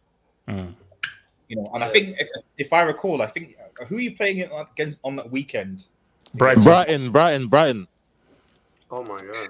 Mm. 0.48 0.76
You 1.48 1.58
know, 1.58 1.72
and 1.74 1.84
I 1.84 1.90
think 1.90 2.16
if, 2.20 2.28
if 2.58 2.74
I 2.74 2.82
recall, 2.82 3.22
I 3.24 3.28
think 3.28 3.56
uh, 3.82 3.86
who 3.86 3.98
are 3.98 4.02
you 4.02 4.16
playing 4.16 4.38
it 4.38 4.52
against 4.56 5.00
on 5.04 5.16
that 5.16 5.32
weekend? 5.32 5.86
Brighton. 6.36 6.64
Brighton, 6.64 7.12
Brighton, 7.12 7.48
Brighton. 7.48 7.88
Oh 8.96 9.04
my 9.04 9.22
god. 9.22 9.50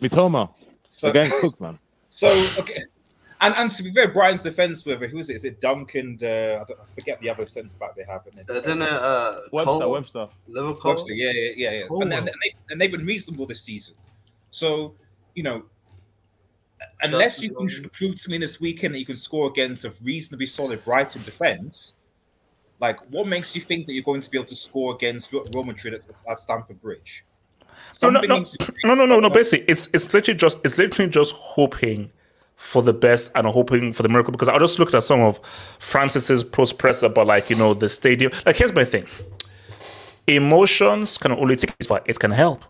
Mitoma. 0.00 0.54
So- 0.88 1.08
Again, 1.10 1.30
Cook, 1.40 1.60
man. 1.60 1.76
So 2.10 2.28
okay, 2.60 2.84
and 3.40 3.52
and 3.56 3.68
to 3.72 3.82
be 3.82 3.92
fair, 3.92 4.06
Brighton's 4.06 4.44
defense 4.44 4.84
with 4.84 5.02
it, 5.02 5.10
who 5.10 5.18
is 5.18 5.28
it? 5.28 5.34
Is 5.34 5.44
it 5.44 5.60
Duncan? 5.60 6.16
Uh, 6.22 6.26
I, 6.26 6.64
don't, 6.64 6.78
I 6.78 6.84
forget 6.94 7.20
the 7.20 7.28
other 7.30 7.44
centre 7.44 7.76
back 7.78 7.96
they 7.96 8.04
have. 8.04 8.22
In 8.28 8.36
their 8.46 8.56
Isn't 8.56 8.80
it 8.80 8.88
uh, 8.88 9.40
Webster, 9.50 9.78
Cole? 9.80 9.90
Webster. 9.90 10.28
Liverpool? 10.46 10.92
Webster, 10.92 11.12
yeah, 11.12 11.32
yeah, 11.32 11.50
yeah, 11.56 11.70
yeah. 11.72 11.86
And, 11.90 12.12
and, 12.12 12.26
they, 12.28 12.54
and 12.70 12.80
they've 12.80 12.92
been 12.92 13.04
reasonable 13.04 13.46
this 13.46 13.62
season. 13.62 13.96
So, 14.52 14.94
you 15.34 15.42
know, 15.42 15.64
unless 17.02 17.42
you 17.42 17.52
can 17.52 17.68
prove 17.90 18.14
to 18.22 18.30
me 18.30 18.38
this 18.38 18.60
weekend 18.60 18.94
that 18.94 19.00
you 19.00 19.06
can 19.06 19.16
score 19.16 19.48
against 19.48 19.84
a 19.84 19.92
reasonably 20.04 20.46
solid 20.46 20.84
Brighton 20.84 21.24
defense, 21.24 21.94
Like, 22.80 23.00
what 23.10 23.26
makes 23.26 23.54
you 23.56 23.62
think 23.62 23.86
that 23.86 23.92
you're 23.94 24.04
going 24.04 24.20
to 24.20 24.30
be 24.30 24.38
able 24.38 24.46
to 24.48 24.54
score 24.54 24.94
against 24.94 25.32
Real 25.32 25.64
Madrid 25.64 25.94
at, 25.94 26.02
at 26.30 26.38
Stamford 26.38 26.80
Bridge? 26.80 27.24
No, 28.02 28.10
no, 28.10 28.20
no, 28.20 28.44
no, 28.84 28.94
no, 28.94 29.06
no, 29.06 29.20
no. 29.20 29.30
Basically, 29.30 29.64
it's 29.66 29.88
it's 29.94 30.12
literally 30.12 30.36
just 30.36 30.58
it's 30.64 30.78
literally 30.78 31.10
just 31.10 31.34
hoping 31.34 32.10
for 32.56 32.82
the 32.82 32.92
best 32.92 33.30
and 33.34 33.46
hoping 33.46 33.92
for 33.92 34.02
the 34.02 34.08
miracle. 34.08 34.32
Because 34.32 34.48
I 34.48 34.58
just 34.58 34.78
looked 34.78 34.94
at 34.94 35.02
some 35.02 35.20
of 35.20 35.40
Francis's 35.78 36.44
post 36.44 36.78
press 36.78 37.02
about 37.02 37.26
like 37.26 37.50
you 37.50 37.56
know 37.56 37.74
the 37.74 37.88
stadium. 37.88 38.32
Like 38.44 38.56
here's 38.56 38.74
my 38.74 38.84
thing: 38.84 39.06
emotions 40.26 41.18
can 41.18 41.32
only 41.32 41.56
take 41.56 41.76
this 41.78 41.86
far. 41.86 42.02
It 42.04 42.18
can 42.18 42.30
help. 42.30 42.64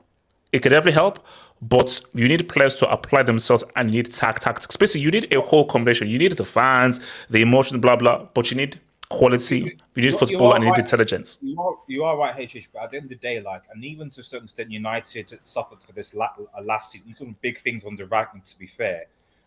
It 0.53 0.63
can 0.63 0.71
definitely 0.71 0.93
help, 0.93 1.25
but 1.61 2.01
you 2.15 2.29
need 2.29 2.49
players 2.49 2.77
to 2.77 2.89
apply 2.89 3.25
themselves 3.25 3.65
and 3.75 3.91
you 3.91 4.03
need 4.03 4.13
tact 4.13 4.43
tactics. 4.43 4.77
Basically, 4.77 5.03
you 5.03 5.11
need 5.11 5.33
a 5.33 5.41
whole 5.41 5.67
combination. 5.67 6.07
You 6.09 6.19
need 6.19 6.33
the 6.33 6.45
fans, 6.45 7.01
the 7.29 7.43
emotions, 7.43 7.81
blah 7.81 7.97
blah, 7.97 8.27
but 8.35 8.51
you 8.51 8.57
need 8.57 8.81
quality. 9.15 9.79
You 9.95 10.03
need 10.03 10.15
football 10.15 10.55
and 10.55 10.63
you 10.63 10.71
need 10.71 10.79
right. 10.79 10.79
intelligence. 10.81 11.39
You 11.43 11.61
are, 11.61 11.75
you 11.87 12.05
are 12.05 12.17
right, 12.17 12.51
HH, 12.51 12.69
but 12.73 12.83
at 12.85 12.91
the 12.91 12.97
end 12.97 13.05
of 13.05 13.11
the 13.11 13.17
day, 13.17 13.41
like, 13.41 13.63
and 13.73 13.85
even 13.85 14.11
to 14.11 14.21
a 14.21 14.25
certain 14.25 14.47
extent, 14.47 14.71
United 14.71 15.39
suffered 15.43 15.81
for 15.83 15.93
this 15.93 16.15
la- 16.15 16.31
uh, 16.57 16.63
last 16.63 16.93
season. 16.93 17.15
Some 17.15 17.37
big 17.41 17.61
things 17.61 17.85
on 17.85 17.97
the 17.97 18.05
to 18.05 18.59
be 18.59 18.67
fair, 18.67 19.07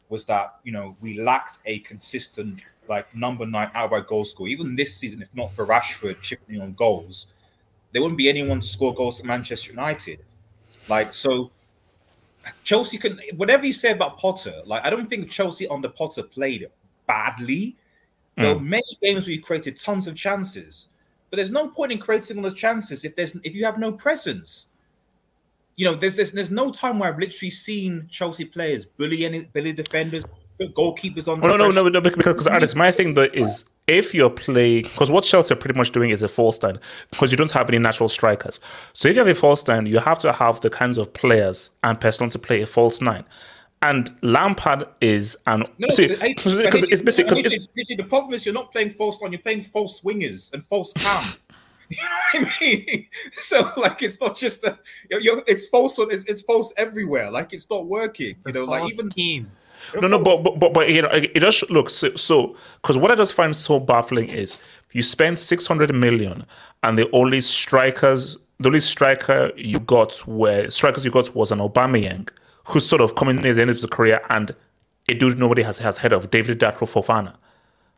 was 0.09 0.25
that, 0.25 0.55
you 0.63 0.71
know, 0.71 0.95
we 1.01 1.19
lacked 1.19 1.59
a 1.65 1.79
consistent, 1.79 2.63
like, 2.87 3.13
number 3.15 3.45
nine 3.45 3.69
outright 3.73 4.07
goal 4.07 4.25
scorer. 4.25 4.49
Even 4.49 4.75
this 4.75 4.95
season, 4.95 5.21
if 5.21 5.29
not 5.33 5.51
for 5.53 5.65
Rashford 5.65 6.21
chipping 6.21 6.55
in 6.55 6.61
on 6.61 6.73
goals, 6.73 7.27
there 7.91 8.01
wouldn't 8.01 8.17
be 8.17 8.29
anyone 8.29 8.59
to 8.59 8.67
score 8.67 8.93
goals 8.93 9.19
at 9.19 9.25
Manchester 9.25 9.71
United. 9.71 10.19
Like, 10.87 11.13
so 11.13 11.51
Chelsea 12.63 12.97
can, 12.97 13.19
whatever 13.35 13.65
you 13.65 13.73
say 13.73 13.91
about 13.91 14.17
Potter, 14.17 14.61
like, 14.65 14.83
I 14.85 14.89
don't 14.89 15.09
think 15.09 15.29
Chelsea 15.29 15.67
under 15.67 15.89
Potter 15.89 16.23
played 16.23 16.67
badly. 17.05 17.75
There 18.37 18.53
mm. 18.53 18.55
were 18.55 18.61
many 18.61 18.97
games 19.01 19.25
where 19.25 19.33
you 19.33 19.41
created 19.41 19.77
tons 19.77 20.07
of 20.07 20.15
chances, 20.15 20.89
but 21.29 21.37
there's 21.37 21.51
no 21.51 21.67
point 21.67 21.91
in 21.91 21.97
creating 21.97 22.37
all 22.37 22.43
those 22.43 22.53
chances 22.53 23.03
if 23.03 23.15
there's 23.15 23.35
if 23.43 23.53
you 23.53 23.65
have 23.65 23.79
no 23.79 23.91
presence. 23.91 24.67
You 25.75 25.85
know, 25.85 25.95
there's 25.95 26.15
there's, 26.15 26.31
there's 26.31 26.51
no 26.51 26.71
time 26.71 26.99
where 26.99 27.09
I've 27.09 27.19
literally 27.19 27.49
seen 27.49 28.07
Chelsea 28.09 28.45
players 28.45 28.85
bully 28.85 29.25
any 29.25 29.45
bully 29.45 29.73
defenders, 29.73 30.25
put 30.59 30.73
goalkeepers 30.75 31.27
on. 31.27 31.43
Oh, 31.43 31.49
no, 31.49 31.57
no, 31.57 31.69
no, 31.69 31.89
no, 31.89 32.01
because, 32.01 32.23
because 32.23 32.47
Alex, 32.47 32.75
my 32.75 32.91
thing 32.91 33.15
though 33.15 33.23
is 33.23 33.65
if 33.87 34.13
you're 34.13 34.29
playing, 34.29 34.83
because 34.83 35.09
what 35.09 35.23
Chelsea 35.23 35.53
are 35.53 35.57
pretty 35.57 35.77
much 35.77 35.91
doing 35.91 36.09
is 36.09 36.21
a 36.21 36.27
false 36.27 36.57
stand, 36.57 36.79
because 37.09 37.31
you 37.31 37.37
don't 37.37 37.51
have 37.51 37.69
any 37.69 37.79
natural 37.79 38.09
strikers. 38.09 38.59
So 38.93 39.07
if 39.07 39.15
you 39.15 39.19
have 39.19 39.27
a 39.27 39.35
false 39.35 39.61
stand, 39.61 39.87
you 39.87 39.99
have 39.99 40.19
to 40.19 40.31
have 40.31 40.61
the 40.61 40.69
kinds 40.69 40.97
of 40.97 41.13
players 41.13 41.71
and 41.83 41.99
personnel 41.99 42.29
to 42.31 42.39
play 42.39 42.61
a 42.61 42.67
false 42.67 43.01
nine. 43.01 43.23
And 43.81 44.15
Lampard 44.21 44.87
is 45.01 45.37
an 45.45 45.63
No, 45.77 45.87
see, 45.89 46.07
but, 46.07 46.19
because 46.19 46.55
but 46.55 46.91
it's 46.91 47.01
hey, 47.01 47.05
basically 47.05 47.43
because 47.43 47.67
hey, 47.75 47.85
hey, 47.87 47.95
the 47.95 48.03
problem 48.03 48.33
is 48.33 48.45
you're 48.45 48.55
not 48.55 48.71
playing 48.71 48.91
false 48.91 49.21
line, 49.21 49.31
you're 49.31 49.41
playing 49.41 49.61
false 49.61 50.01
wingers 50.01 50.51
and 50.53 50.65
false 50.65 50.93
cam. 50.93 51.33
You 51.89 51.97
know 52.03 52.41
what 52.41 52.51
I 52.51 52.59
mean? 52.59 53.07
So 53.31 53.71
like 53.77 54.01
it's 54.03 54.19
not 54.19 54.35
just 54.35 54.61
a 54.65 54.77
you're, 55.09 55.21
you're, 55.21 55.43
it's 55.47 55.67
false 55.67 55.97
on 55.99 56.11
it's, 56.11 56.25
it's 56.25 56.41
false 56.41 56.73
everywhere. 56.75 57.31
Like 57.31 57.53
it's 57.53 57.69
not 57.69 57.87
working. 57.87 58.35
You 58.45 58.51
know, 58.51 58.65
like 58.65 58.91
even 58.91 59.09
team. 59.09 59.49
No, 60.01 60.07
no, 60.09 60.19
but 60.19 60.43
but 60.43 60.59
but, 60.59 60.73
but 60.73 60.89
you 60.89 61.01
know, 61.01 61.09
it 61.13 61.39
just 61.39 61.69
looks 61.69 62.03
so 62.15 62.57
because 62.81 62.97
what 62.97 63.09
I 63.11 63.15
just 63.15 63.35
find 63.35 63.55
so 63.55 63.79
baffling 63.79 64.27
is 64.29 64.61
you 64.91 65.01
spend 65.01 65.39
six 65.39 65.65
hundred 65.65 65.93
million 65.95 66.45
and 66.83 66.97
the 66.97 67.09
only 67.11 67.39
strikers, 67.39 68.35
the 68.59 68.67
only 68.67 68.81
striker 68.81 69.51
you 69.55 69.79
got 69.79 70.27
were 70.27 70.69
strikers 70.69 71.05
you 71.05 71.11
got 71.11 71.33
was 71.35 71.53
an 71.53 71.59
Aubameyang 71.59 72.27
who's 72.67 72.85
sort 72.85 73.01
of 73.01 73.15
coming 73.15 73.37
near 73.37 73.53
the 73.53 73.61
end 73.61 73.69
of 73.69 73.77
his 73.77 73.85
career 73.85 74.21
and 74.29 74.55
a 75.09 75.13
dude 75.13 75.37
nobody 75.37 75.63
has 75.63 75.77
has 75.79 75.97
heard 75.97 76.13
of, 76.13 76.29
David 76.29 76.59
Datro 76.59 76.81
Fofana. 76.81 77.35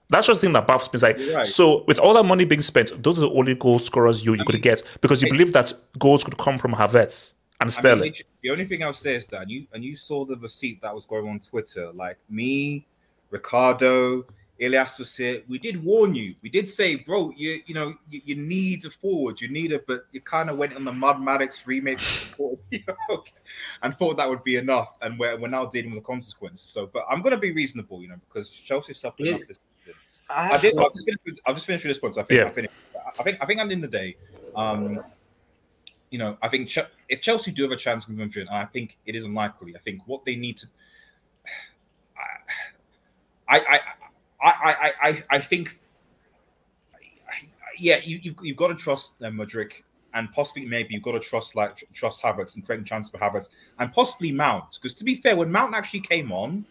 That's 0.10 0.26
just 0.26 0.42
the 0.42 0.48
thing 0.48 0.54
that 0.54 0.66
baffles 0.66 0.92
me. 0.92 0.98
It's 0.98 1.04
like, 1.04 1.36
right. 1.36 1.46
so 1.46 1.84
with 1.88 2.00
all 2.00 2.16
that 2.16 2.24
money 2.24 2.44
being 2.44 2.62
spent, 2.62 3.04
those 3.04 3.20
are 3.20 3.22
the 3.22 3.32
only 3.32 3.54
goal 3.54 3.78
scorers 3.80 4.26
you, 4.26 4.34
you 4.34 4.44
could 4.44 4.62
get 4.62 4.82
because 5.02 5.22
you 5.22 5.30
believe 5.30 5.54
that 5.54 5.72
goals 6.00 6.24
could 6.24 6.38
come 6.38 6.58
from 6.58 6.74
Havertz 6.74 7.34
and 7.62 7.66
I 7.66 7.66
mean, 7.66 7.72
Sterling. 7.72 8.14
the 8.42 8.50
only 8.50 8.66
thing 8.66 8.84
I'll 8.84 8.94
say 8.94 9.16
is 9.16 9.26
that 9.28 9.42
and 9.42 9.52
you 9.52 9.68
and 9.74 9.84
you 9.84 9.96
saw 9.96 10.26
the 10.26 10.38
receipt 10.38 10.82
that 10.82 10.96
was 10.96 11.06
going 11.06 11.28
on 11.28 11.40
Twitter. 11.40 11.92
Like 11.92 12.18
me, 12.30 12.86
Ricardo, 13.30 14.26
Elias 14.62 15.00
was 15.00 15.16
here. 15.16 15.42
We 15.48 15.58
did 15.60 15.82
warn 15.84 16.14
you. 16.16 16.36
We 16.42 16.50
did 16.50 16.68
say, 16.68 16.96
bro, 16.96 17.32
you 17.36 17.62
you 17.66 17.74
know 17.74 17.94
you, 18.10 18.22
you 18.26 18.36
need 18.36 18.86
a 18.86 18.90
forward. 18.90 19.40
You 19.40 19.48
need 19.48 19.72
it, 19.72 19.86
but 19.88 20.06
you 20.12 20.22
kind 20.22 20.50
of 20.50 20.58
went 20.58 20.76
on 20.76 20.84
the 20.84 20.92
Mud 20.92 21.22
Maddox 21.22 21.66
remake 21.66 22.00
and 23.84 23.96
thought 23.96 24.18
that 24.18 24.30
would 24.30 24.44
be 24.44 24.58
enough. 24.58 24.90
And 25.02 25.18
we're, 25.18 25.38
we're 25.40 25.48
now 25.48 25.66
dealing 25.66 25.92
with 25.92 26.00
the 26.00 26.06
consequences. 26.06 26.68
So, 26.70 26.88
but 26.88 27.06
I'm 27.10 27.22
gonna 27.22 27.38
be 27.38 27.52
reasonable, 27.52 28.02
you 28.02 28.10
know, 28.10 28.20
because 28.28 28.50
Chelsea 28.50 28.94
suffered 28.94 29.26
Yeah. 29.26 29.36
enough 29.36 29.48
this 29.48 29.60
season. 29.86 30.00
I 30.30 30.52
I 30.52 30.58
did. 30.58 30.78
I'll 30.78 30.90
just 30.92 31.06
finish. 31.06 31.20
with- 31.26 31.40
I'll 31.46 31.54
just 31.54 31.66
finish 31.66 31.84
with 31.84 31.92
this 31.92 32.00
point. 32.00 32.16
So 32.16 32.22
I 32.22 32.24
think 32.26 32.40
Yeah. 32.40 32.46
I 32.48 32.50
finished. 32.50 32.74
I 33.20 33.24
think. 33.24 33.38
I 33.42 33.46
think 33.46 33.60
at 33.60 33.68
the 33.68 33.74
end 33.74 33.84
of 33.84 33.92
the 33.92 33.98
day, 33.98 34.18
um, 34.56 35.04
you 36.12 36.18
know, 36.20 36.38
I 36.42 36.48
think 36.50 36.70
Ch- 36.70 36.80
if 37.08 37.22
Chelsea 37.22 37.52
do 37.52 37.64
have 37.64 37.72
a 37.72 37.76
chance 37.78 38.08
with 38.08 38.18
Madrid, 38.18 38.48
and 38.48 38.56
I 38.58 38.66
think 38.66 38.98
it 39.06 39.16
is 39.16 39.24
unlikely. 39.24 39.76
I 39.76 39.80
think 39.80 40.02
what 40.06 40.26
they 40.26 40.36
need 40.36 40.58
to. 40.58 40.68
I 43.48 43.60
I 43.60 43.76
I 43.78 43.80
I 44.42 44.50
I, 44.50 44.94
I 45.10 45.24
I 45.32 45.40
think. 45.40 45.80
Yeah, 47.78 48.00
you 48.04 48.20
you've, 48.22 48.36
you've 48.44 48.58
got 48.58 48.68
to 48.68 48.76
trust 48.76 49.14
uh, 49.24 49.32
and 50.14 50.32
possibly 50.32 50.66
maybe 50.66 50.94
you've 50.94 51.04
got 51.04 51.14
to 51.14 51.20
trust 51.20 51.56
like 51.56 51.84
trust 51.94 52.22
Havertz 52.22 52.56
and 52.56 52.66
creating 52.66 52.86
chances 52.86 53.12
for 53.12 53.18
Havertz, 53.18 53.50
and 53.80 53.92
possibly 53.92 54.32
Mount. 54.32 54.66
Because 54.76 54.94
to 54.96 55.04
be 55.04 55.16
fair, 55.16 55.36
when 55.36 55.52
Mount 55.52 55.74
actually 55.74 56.02
came 56.02 56.32
on, 56.32 56.66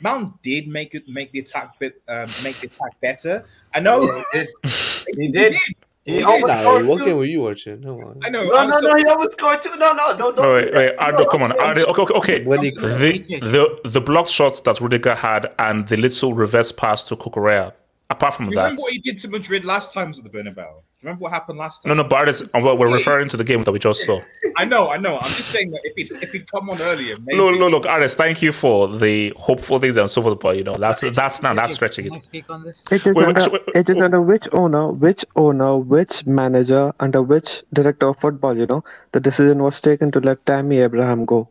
Mount 0.00 0.40
did 0.42 0.68
make 0.68 0.94
it 0.94 1.08
make 1.08 1.32
the 1.32 1.38
attack 1.38 1.78
bit 1.78 2.02
um, 2.08 2.28
make 2.42 2.58
the 2.60 2.66
attack 2.66 3.00
better. 3.00 3.44
I 3.74 3.80
know 3.80 4.02
Yeah, 4.02 4.22
he 4.32 4.38
did. 4.38 4.48
He 5.16 5.26
He 5.28 5.28
almost 5.28 5.66
did. 5.66 5.76
Nah, 6.06 6.60
scored 6.60 6.86
what 6.86 6.98
two. 6.98 7.04
game 7.06 7.16
were 7.16 7.24
you 7.24 7.40
watching? 7.40 7.82
Come 7.82 7.92
on. 8.04 8.20
I 8.22 8.28
know. 8.28 8.44
No, 8.44 8.56
I'm 8.58 8.68
no, 8.68 8.80
so- 8.80 8.88
no. 8.88 8.96
He 8.96 9.04
almost 9.06 9.32
scored 9.32 9.62
two. 9.62 9.70
No, 9.78 9.92
no, 9.94 10.16
don't. 10.18 10.36
don't 10.36 10.44
Oh, 10.44 10.54
wait, 10.54 10.74
wait, 10.74 10.94
Ardo, 10.98 11.24
come 11.24 11.42
on, 11.42 11.52
Ardo. 11.58 11.84
Okay, 11.86 12.02
okay, 12.02 12.14
okay. 12.14 12.44
When 12.44 12.62
he- 12.62 12.70
The, 12.70 13.24
the 13.40 13.88
the 13.88 14.00
blocked 14.02 14.28
shots 14.28 14.60
that 14.60 14.80
Rudiger 14.82 15.14
had 15.14 15.50
and 15.58 15.88
the 15.88 15.96
little 15.96 16.34
reverse 16.34 16.72
pass 16.72 17.04
to 17.04 17.16
Cucurella. 17.16 17.72
Apart 18.10 18.34
from 18.34 18.46
You 18.50 18.56
that, 18.56 18.62
remember 18.64 18.82
what 18.82 18.92
he 18.92 18.98
did 18.98 19.22
to 19.22 19.28
Madrid 19.28 19.64
last 19.64 19.94
time 19.94 20.10
at 20.10 20.16
the 20.22 20.28
Bernabeu? 20.28 20.82
Remember 21.04 21.20
what 21.24 21.32
happened 21.32 21.58
last 21.58 21.82
time? 21.82 21.90
no, 21.94 22.02
no, 22.02 22.08
but 22.08 22.30
it's, 22.30 22.40
uh, 22.40 22.46
we're 22.54 22.74
we're 22.74 22.90
referring 22.92 23.28
to 23.28 23.36
the 23.36 23.44
game 23.44 23.62
that 23.64 23.72
we 23.72 23.78
just 23.78 24.04
saw. 24.04 24.22
I 24.56 24.64
know, 24.64 24.88
I 24.90 24.96
know. 24.96 25.18
I'm 25.18 25.32
just 25.32 25.50
saying 25.50 25.70
that 25.72 25.80
if 25.84 25.94
he 26.08 26.14
if 26.14 26.32
he'd 26.32 26.50
come 26.50 26.70
on 26.70 26.80
earlier, 26.80 27.18
maybe. 27.18 27.36
No, 27.36 27.50
no, 27.50 27.68
look, 27.68 27.84
Aris, 27.84 28.14
thank 28.14 28.40
you 28.40 28.52
for 28.52 28.88
the 28.88 29.34
hopeful 29.36 29.78
things 29.78 29.98
and 29.98 30.08
so 30.08 30.22
forth, 30.22 30.40
but 30.40 30.56
you 30.56 30.64
know, 30.64 30.76
that's 30.76 31.02
that's 31.12 31.42
now 31.42 31.52
that's 31.52 31.74
stretching 31.74 32.06
it. 32.06 32.22
speak 32.24 32.48
on 32.48 32.64
this? 32.64 32.82
It 32.90 33.06
is 33.06 33.14
Wait, 33.14 33.16
wait, 33.16 33.26
under, 33.36 33.50
wait, 33.50 33.66
wait, 33.66 33.76
it 33.76 33.88
is 33.90 33.96
wait. 33.96 34.02
under 34.04 34.22
which 34.22 34.44
owner, 34.52 34.90
which 34.92 35.22
owner, 35.36 35.76
which 35.76 36.12
manager, 36.24 36.92
under 37.00 37.22
which 37.22 37.48
director 37.74 38.08
of 38.08 38.16
football, 38.18 38.56
you 38.56 38.64
know, 38.66 38.82
the 39.12 39.20
decision 39.20 39.62
was 39.62 39.78
taken 39.82 40.10
to 40.12 40.20
let 40.20 40.44
Tammy 40.46 40.78
Abraham 40.78 41.26
go. 41.26 41.50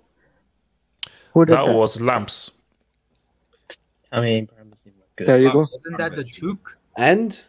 Who 1.36 1.46
did 1.46 1.56
That 1.56 1.68
that? 1.68 1.74
was 1.76 2.02
Lamps. 2.02 2.50
I 4.12 4.20
mean, 4.22 4.44
Abraham 4.46 4.70
doesn't 4.70 4.86
look 4.98 5.16
good. 5.16 5.28
There 5.28 5.38
you 5.40 5.52
go. 5.52 5.60
Wasn't 5.60 5.98
that 6.00 6.16
the 6.16 6.24
Duke? 6.24 6.76
And 6.98 7.40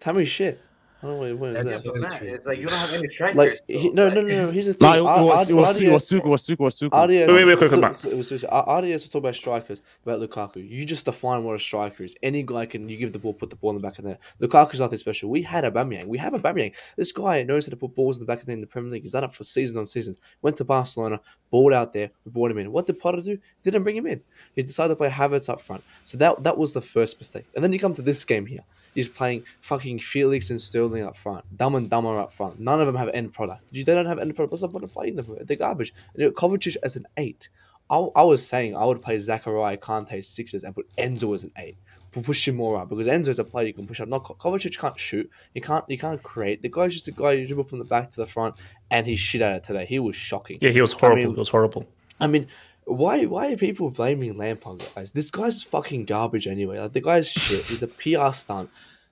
Tammy 0.00 0.24
shit. 0.24 0.58
I 1.02 1.06
don't 1.08 1.20
know 1.20 1.34
what, 1.34 1.38
what 1.38 1.56
is 1.56 1.64
That's 1.64 1.80
that? 1.82 2.20
so 2.20 2.24
it's 2.26 2.46
like 2.46 2.58
you 2.60 2.68
don't 2.68 2.78
have 2.78 2.94
any 2.94 3.08
strikers. 3.08 3.36
Like 3.36 3.58
he, 3.66 3.90
no, 3.90 4.08
no, 4.08 4.20
no, 4.20 4.36
no. 4.46 4.50
Here's 4.52 4.66
the 4.66 4.74
thing. 4.74 4.88
Nah, 4.88 4.94
it 4.94 5.00
Ar- 5.00 5.24
was, 5.24 5.50
it 5.50 5.54
was, 5.54 5.80
it 5.80 5.90
was 5.90 6.04
RDS 6.04 6.06
two, 6.08 6.16
it 6.18 6.24
was 6.24 6.42
two, 6.44 6.52
it 6.52 6.60
was 6.60 6.74
two. 6.78 6.86
RDS, 6.86 7.08
Wait, 7.08 7.28
wait, 7.28 7.44
wait, 7.46 7.58
quick, 7.58 7.70
so- 7.70 7.80
Matt. 7.80 7.96
so- 7.96 8.08
it 8.10 8.16
was- 8.16 8.28
so- 8.28 8.46
R- 8.48 8.78
RDS 8.80 9.02
will 9.04 9.10
talk 9.10 9.18
about 9.20 9.34
strikers, 9.34 9.82
about 10.06 10.20
Lukaku. 10.20 10.68
You 10.68 10.84
just 10.84 11.04
define 11.04 11.42
what 11.42 11.56
a 11.56 11.58
striker 11.58 12.04
is. 12.04 12.14
Any 12.22 12.44
guy 12.44 12.66
can, 12.66 12.88
you 12.88 12.96
give 12.96 13.12
the 13.12 13.18
ball, 13.18 13.34
put 13.34 13.50
the 13.50 13.56
ball 13.56 13.70
in 13.70 13.76
the 13.76 13.82
back 13.82 13.98
of 13.98 14.04
the 14.04 14.10
net. 14.10 14.20
Lukaku's 14.40 14.78
nothing 14.78 14.98
special. 14.98 15.28
We 15.28 15.42
had 15.42 15.64
Aubameyang. 15.64 16.04
We 16.06 16.18
have 16.18 16.34
a 16.34 16.38
Aubameyang. 16.38 16.72
This 16.96 17.10
guy 17.10 17.42
knows 17.42 17.66
how 17.66 17.70
to 17.70 17.76
put 17.76 17.96
balls 17.96 18.18
in 18.18 18.20
the 18.20 18.26
back 18.26 18.38
of 18.38 18.46
the 18.46 18.52
net 18.52 18.58
in 18.58 18.60
the 18.60 18.66
Premier 18.68 18.92
League. 18.92 19.02
He's 19.02 19.12
done 19.12 19.24
it 19.24 19.32
for 19.32 19.42
seasons 19.42 19.76
on 19.76 19.86
seasons. 19.86 20.20
Went 20.40 20.56
to 20.58 20.64
Barcelona, 20.64 21.20
balled 21.50 21.72
out 21.72 21.92
there, 21.92 22.10
we 22.24 22.30
brought 22.30 22.52
him 22.52 22.58
in. 22.58 22.70
What 22.70 22.86
did 22.86 23.00
Potter 23.00 23.20
do? 23.22 23.36
Didn't 23.64 23.82
bring 23.82 23.96
him 23.96 24.06
in. 24.06 24.20
He 24.54 24.62
decided 24.62 24.90
to 24.90 24.96
play 24.96 25.08
Havertz 25.10 25.48
up 25.48 25.60
front. 25.60 25.82
So 26.04 26.16
that 26.18 26.44
that 26.44 26.56
was 26.56 26.72
the 26.74 26.80
first 26.80 27.18
mistake. 27.18 27.46
And 27.56 27.64
then 27.64 27.72
you 27.72 27.80
come 27.80 27.94
to 27.94 28.02
this 28.02 28.24
game 28.24 28.46
here. 28.46 28.60
He's 28.94 29.08
playing 29.08 29.44
fucking 29.60 30.00
Felix 30.00 30.50
and 30.50 30.60
Sterling 30.60 31.02
up 31.04 31.16
front. 31.16 31.44
Dumb 31.56 31.74
and 31.74 31.88
Dumber 31.88 32.18
up 32.18 32.32
front. 32.32 32.60
None 32.60 32.80
of 32.80 32.86
them 32.86 32.96
have 32.96 33.08
end 33.10 33.32
product. 33.32 33.62
You 33.70 33.84
they 33.84 33.94
don't 33.94 34.06
have 34.06 34.18
end 34.18 34.34
product. 34.34 34.52
What's 34.52 34.62
the 34.62 34.68
point 34.68 34.84
of 34.84 34.92
playing 34.92 35.16
them? 35.16 35.36
They're 35.42 35.56
garbage. 35.56 35.92
And 36.14 36.22
you 36.22 36.28
know, 36.28 36.32
Kovacic 36.32 36.76
as 36.82 36.96
an 36.96 37.06
eight. 37.16 37.48
I, 37.90 37.96
I 38.16 38.22
was 38.22 38.46
saying 38.46 38.76
I 38.76 38.84
would 38.84 39.02
play 39.02 39.16
Zakaria 39.16 39.76
Kante 39.78 40.24
sixes 40.24 40.64
and 40.64 40.74
put 40.74 40.88
Enzo 40.96 41.34
as 41.34 41.44
an 41.44 41.52
eight. 41.58 41.76
Pu- 42.12 42.20
Push 42.22 42.46
him 42.48 42.56
more 42.56 42.78
up 42.78 42.90
because 42.90 43.06
Enzo 43.06 43.28
is 43.28 43.38
a 43.38 43.44
player 43.44 43.66
you 43.68 43.72
can 43.72 43.86
push 43.86 44.00
up. 44.00 44.08
Not 44.08 44.24
Ko- 44.24 44.34
Kovacic 44.34 44.78
can't 44.78 44.98
shoot. 44.98 45.30
You 45.54 45.62
can't 45.62 45.84
you 45.88 45.96
can't 45.98 46.22
create. 46.22 46.60
The 46.60 46.68
guy's 46.68 46.92
just 46.92 47.08
a 47.08 47.12
guy 47.12 47.32
you 47.32 47.46
dribble 47.46 47.64
from 47.64 47.78
the 47.78 47.84
back 47.86 48.10
to 48.10 48.16
the 48.18 48.26
front, 48.26 48.54
and 48.90 49.06
he's 49.06 49.18
shit 49.18 49.40
at 49.40 49.56
it 49.56 49.64
today. 49.64 49.86
He 49.86 49.98
was 49.98 50.14
shocking. 50.14 50.58
Yeah, 50.60 50.70
he 50.70 50.80
was 50.82 50.94
I 50.94 50.98
horrible. 50.98 51.22
mean, 51.22 51.34
he 51.34 51.38
was 51.38 51.48
horrible. 51.48 51.86
I 52.20 52.26
mean, 52.26 52.46
why 52.84 53.24
why 53.26 53.52
are 53.52 53.56
people 53.56 53.90
blaming 53.90 54.34
Lampard, 54.34 54.84
guys? 54.94 55.12
This 55.12 55.30
guy's 55.30 55.62
fucking 55.62 56.04
garbage 56.06 56.46
anyway. 56.46 56.78
Like 56.78 56.92
the 56.92 57.00
guy's 57.00 57.28
shit. 57.28 57.64
He's 57.64 57.82
a 57.82 57.88
PR 57.88 58.32
stunt. 58.32 58.70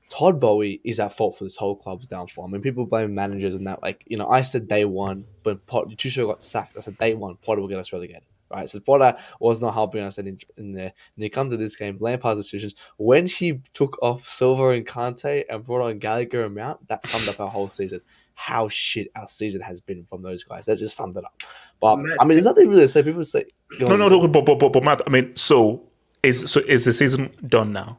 Todd 0.09 0.41
Boehly 0.41 0.81
is 0.83 0.99
at 0.99 1.13
fault 1.13 1.39
for 1.39 1.45
this 1.45 1.55
whole 1.57 1.77
club's 1.77 2.09
downfall. 2.09 2.45
I 2.45 2.49
mean, 2.49 2.63
people 2.63 2.85
blame 2.85 3.15
managers 3.15 3.55
and 3.55 3.67
that. 3.69 3.81
Like, 3.81 4.03
you 4.09 4.17
know, 4.17 4.29
I 4.29 4.43
said 4.43 4.67
day 4.67 4.85
one, 4.85 5.25
but 5.45 5.65
Pot, 5.67 5.89
Tuchel 5.91 6.27
got 6.27 6.43
sacked. 6.43 6.77
I 6.77 6.81
said 6.81 6.99
day 6.99 7.15
one, 7.15 7.37
Potter 7.37 7.61
will 7.61 7.69
get 7.69 7.79
us 7.79 7.93
relegated. 7.93 8.25
right? 8.51 8.69
Zapata 8.69 9.19
was 9.39 9.61
not 9.61 9.75
helping 9.75 10.03
us 10.03 10.19
in, 10.19 10.39
in 10.57 10.73
there. 10.73 10.93
And 11.15 11.25
you 11.25 11.31
come 11.31 11.51
to 11.51 11.57
this 11.57 11.77
game, 11.77 11.97
Lampard's 12.01 12.41
decisions, 12.41 12.75
when 12.97 13.27
he 13.27 13.61
took 13.73 13.99
off 14.03 14.25
Silva 14.25 14.71
and 14.71 14.87
Kante 14.87 15.45
and 15.49 15.65
brought 15.65 15.83
on 15.89 15.99
Gallagher 15.99 16.45
and 16.45 16.55
Mount, 16.55 16.87
that 16.89 17.07
summed 17.07 17.29
up 17.29 17.41
our 17.41 17.49
whole 17.49 17.71
season. 17.71 18.01
How 18.41 18.69
shit 18.69 19.09
our 19.17 19.27
season 19.27 19.61
has 19.61 19.81
been 19.81 20.05
from 20.07 20.23
those 20.23 20.43
guys. 20.45 20.65
That 20.67 20.79
just 20.79 20.97
summed 20.97 21.17
it 21.17 21.25
up. 21.25 21.35
But 21.79 21.99
I 22.21 22.25
mean, 22.25 22.29
there's 22.37 22.45
nothing 22.47 22.69
really 22.69 22.83
to 22.83 22.89
say. 22.89 23.03
People 23.03 23.23
say, 23.25 23.45
go 23.79 23.87
No, 23.89 23.93
on, 23.95 23.99
no, 23.99 24.09
no, 24.09 24.29
but, 24.29 24.45
but, 24.47 24.59
but, 24.59 24.73
but 24.73 24.83
Matt, 24.83 25.03
I 25.07 25.11
mean, 25.11 25.37
so 25.37 25.83
is 26.23 26.51
so 26.51 26.61
is 26.61 26.85
the 26.87 26.93
season 26.93 27.31
done 27.47 27.73
now? 27.73 27.99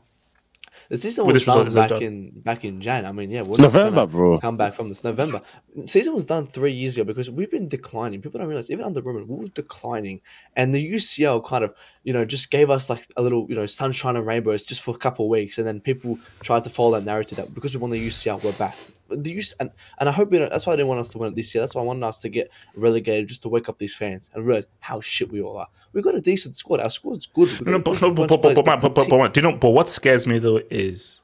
The 0.90 0.98
season 0.98 1.26
With 1.26 1.36
was 1.36 1.46
this 1.46 1.48
result, 1.48 1.58
done 1.60 1.68
is 1.68 1.76
it 1.76 1.78
back 1.78 1.90
done? 1.90 2.02
in 2.04 2.30
back 2.42 2.66
in 2.66 2.82
Jan. 2.82 3.06
I 3.06 3.14
mean, 3.14 3.32
yeah, 3.32 3.44
we're 3.44 3.56
November, 3.58 3.96
not 4.02 4.08
gonna 4.12 4.24
bro. 4.24 4.38
Come 4.40 4.58
back 4.58 4.74
from 4.74 4.90
this 4.90 5.06
November. 5.06 5.40
Season 5.86 6.14
was 6.14 6.26
done 6.26 6.46
three 6.48 6.74
years 6.74 6.98
ago 6.98 7.06
because 7.06 7.30
we've 7.32 7.50
been 7.50 7.70
declining. 7.70 8.22
People 8.22 8.40
don't 8.40 8.50
realize 8.50 8.70
even 8.70 8.84
under 8.84 9.02
Roman, 9.02 9.26
we 9.26 9.36
were 9.46 9.48
declining, 9.50 10.20
and 10.58 10.76
the 10.76 10.94
UCL 10.96 11.46
kind 11.46 11.64
of 11.64 11.74
you 12.04 12.12
know 12.12 12.26
just 12.26 12.52
gave 12.52 12.70
us 12.70 12.90
like 12.90 13.08
a 13.16 13.22
little 13.22 13.46
you 13.48 13.56
know 13.56 13.66
sunshine 13.66 14.18
and 14.18 14.26
rainbows 14.28 14.64
just 14.66 14.82
for 14.84 14.94
a 14.94 14.98
couple 14.98 15.26
of 15.26 15.30
weeks, 15.30 15.58
and 15.60 15.66
then 15.66 15.80
people 15.80 16.20
tried 16.42 16.66
to 16.66 16.70
follow 16.70 16.92
that 17.00 17.06
narrative 17.06 17.38
that 17.38 17.54
because 17.56 17.74
we 17.74 17.80
won 17.80 17.90
the 17.92 18.08
UCL, 18.08 18.44
we're 18.44 18.52
back. 18.54 18.76
The 19.12 19.38
UC, 19.38 19.54
and, 19.60 19.72
and 20.00 20.10
I 20.10 20.12
hope 20.12 20.32
we 20.32 20.40
don't, 20.40 20.52
that's 20.52 20.66
why 20.66 20.74
I 20.74 20.76
didn't 20.76 20.90
want 20.90 21.00
us 21.00 21.10
to 21.10 21.18
win 21.18 21.30
it 21.30 21.36
this 21.36 21.54
year. 21.54 21.62
That's 21.62 21.76
why 21.76 21.82
I 21.82 21.86
wanted 21.86 22.04
us 22.04 22.20
to 22.20 22.30
get 22.30 22.52
relegated 22.76 23.28
just 23.28 23.44
to 23.44 23.50
wake 23.50 23.70
up 23.70 23.78
these 23.78 23.94
fans 23.94 24.30
and 24.34 24.46
realize 24.46 24.68
how 24.80 25.02
shit 25.02 25.32
we 25.32 25.42
all 25.42 25.58
are. 25.58 25.68
We've 25.94 26.04
got 26.04 26.16
a 26.16 26.22
decent 26.22 26.58
squad. 26.58 26.80
Our 26.80 26.90
squad's 26.90 27.26
good. 27.26 27.66
No, 27.66 27.74
no, 27.74 27.80
got 27.80 27.98
a 27.98 28.00
but, 28.00 28.02
no, 28.02 28.14
but, 28.14 28.28
but, 28.28 28.42
but, 28.42 28.56
but 28.56 28.66
but, 28.66 28.66
but, 28.66 28.82
but, 28.82 29.10
but, 29.10 29.18
but, 29.18 29.34
do 29.34 29.42
you 29.42 29.48
know? 29.48 29.58
But 29.58 29.70
what 29.70 29.90
scares 29.90 30.26
me 30.26 30.40
though 30.40 30.62
is, 30.70 31.22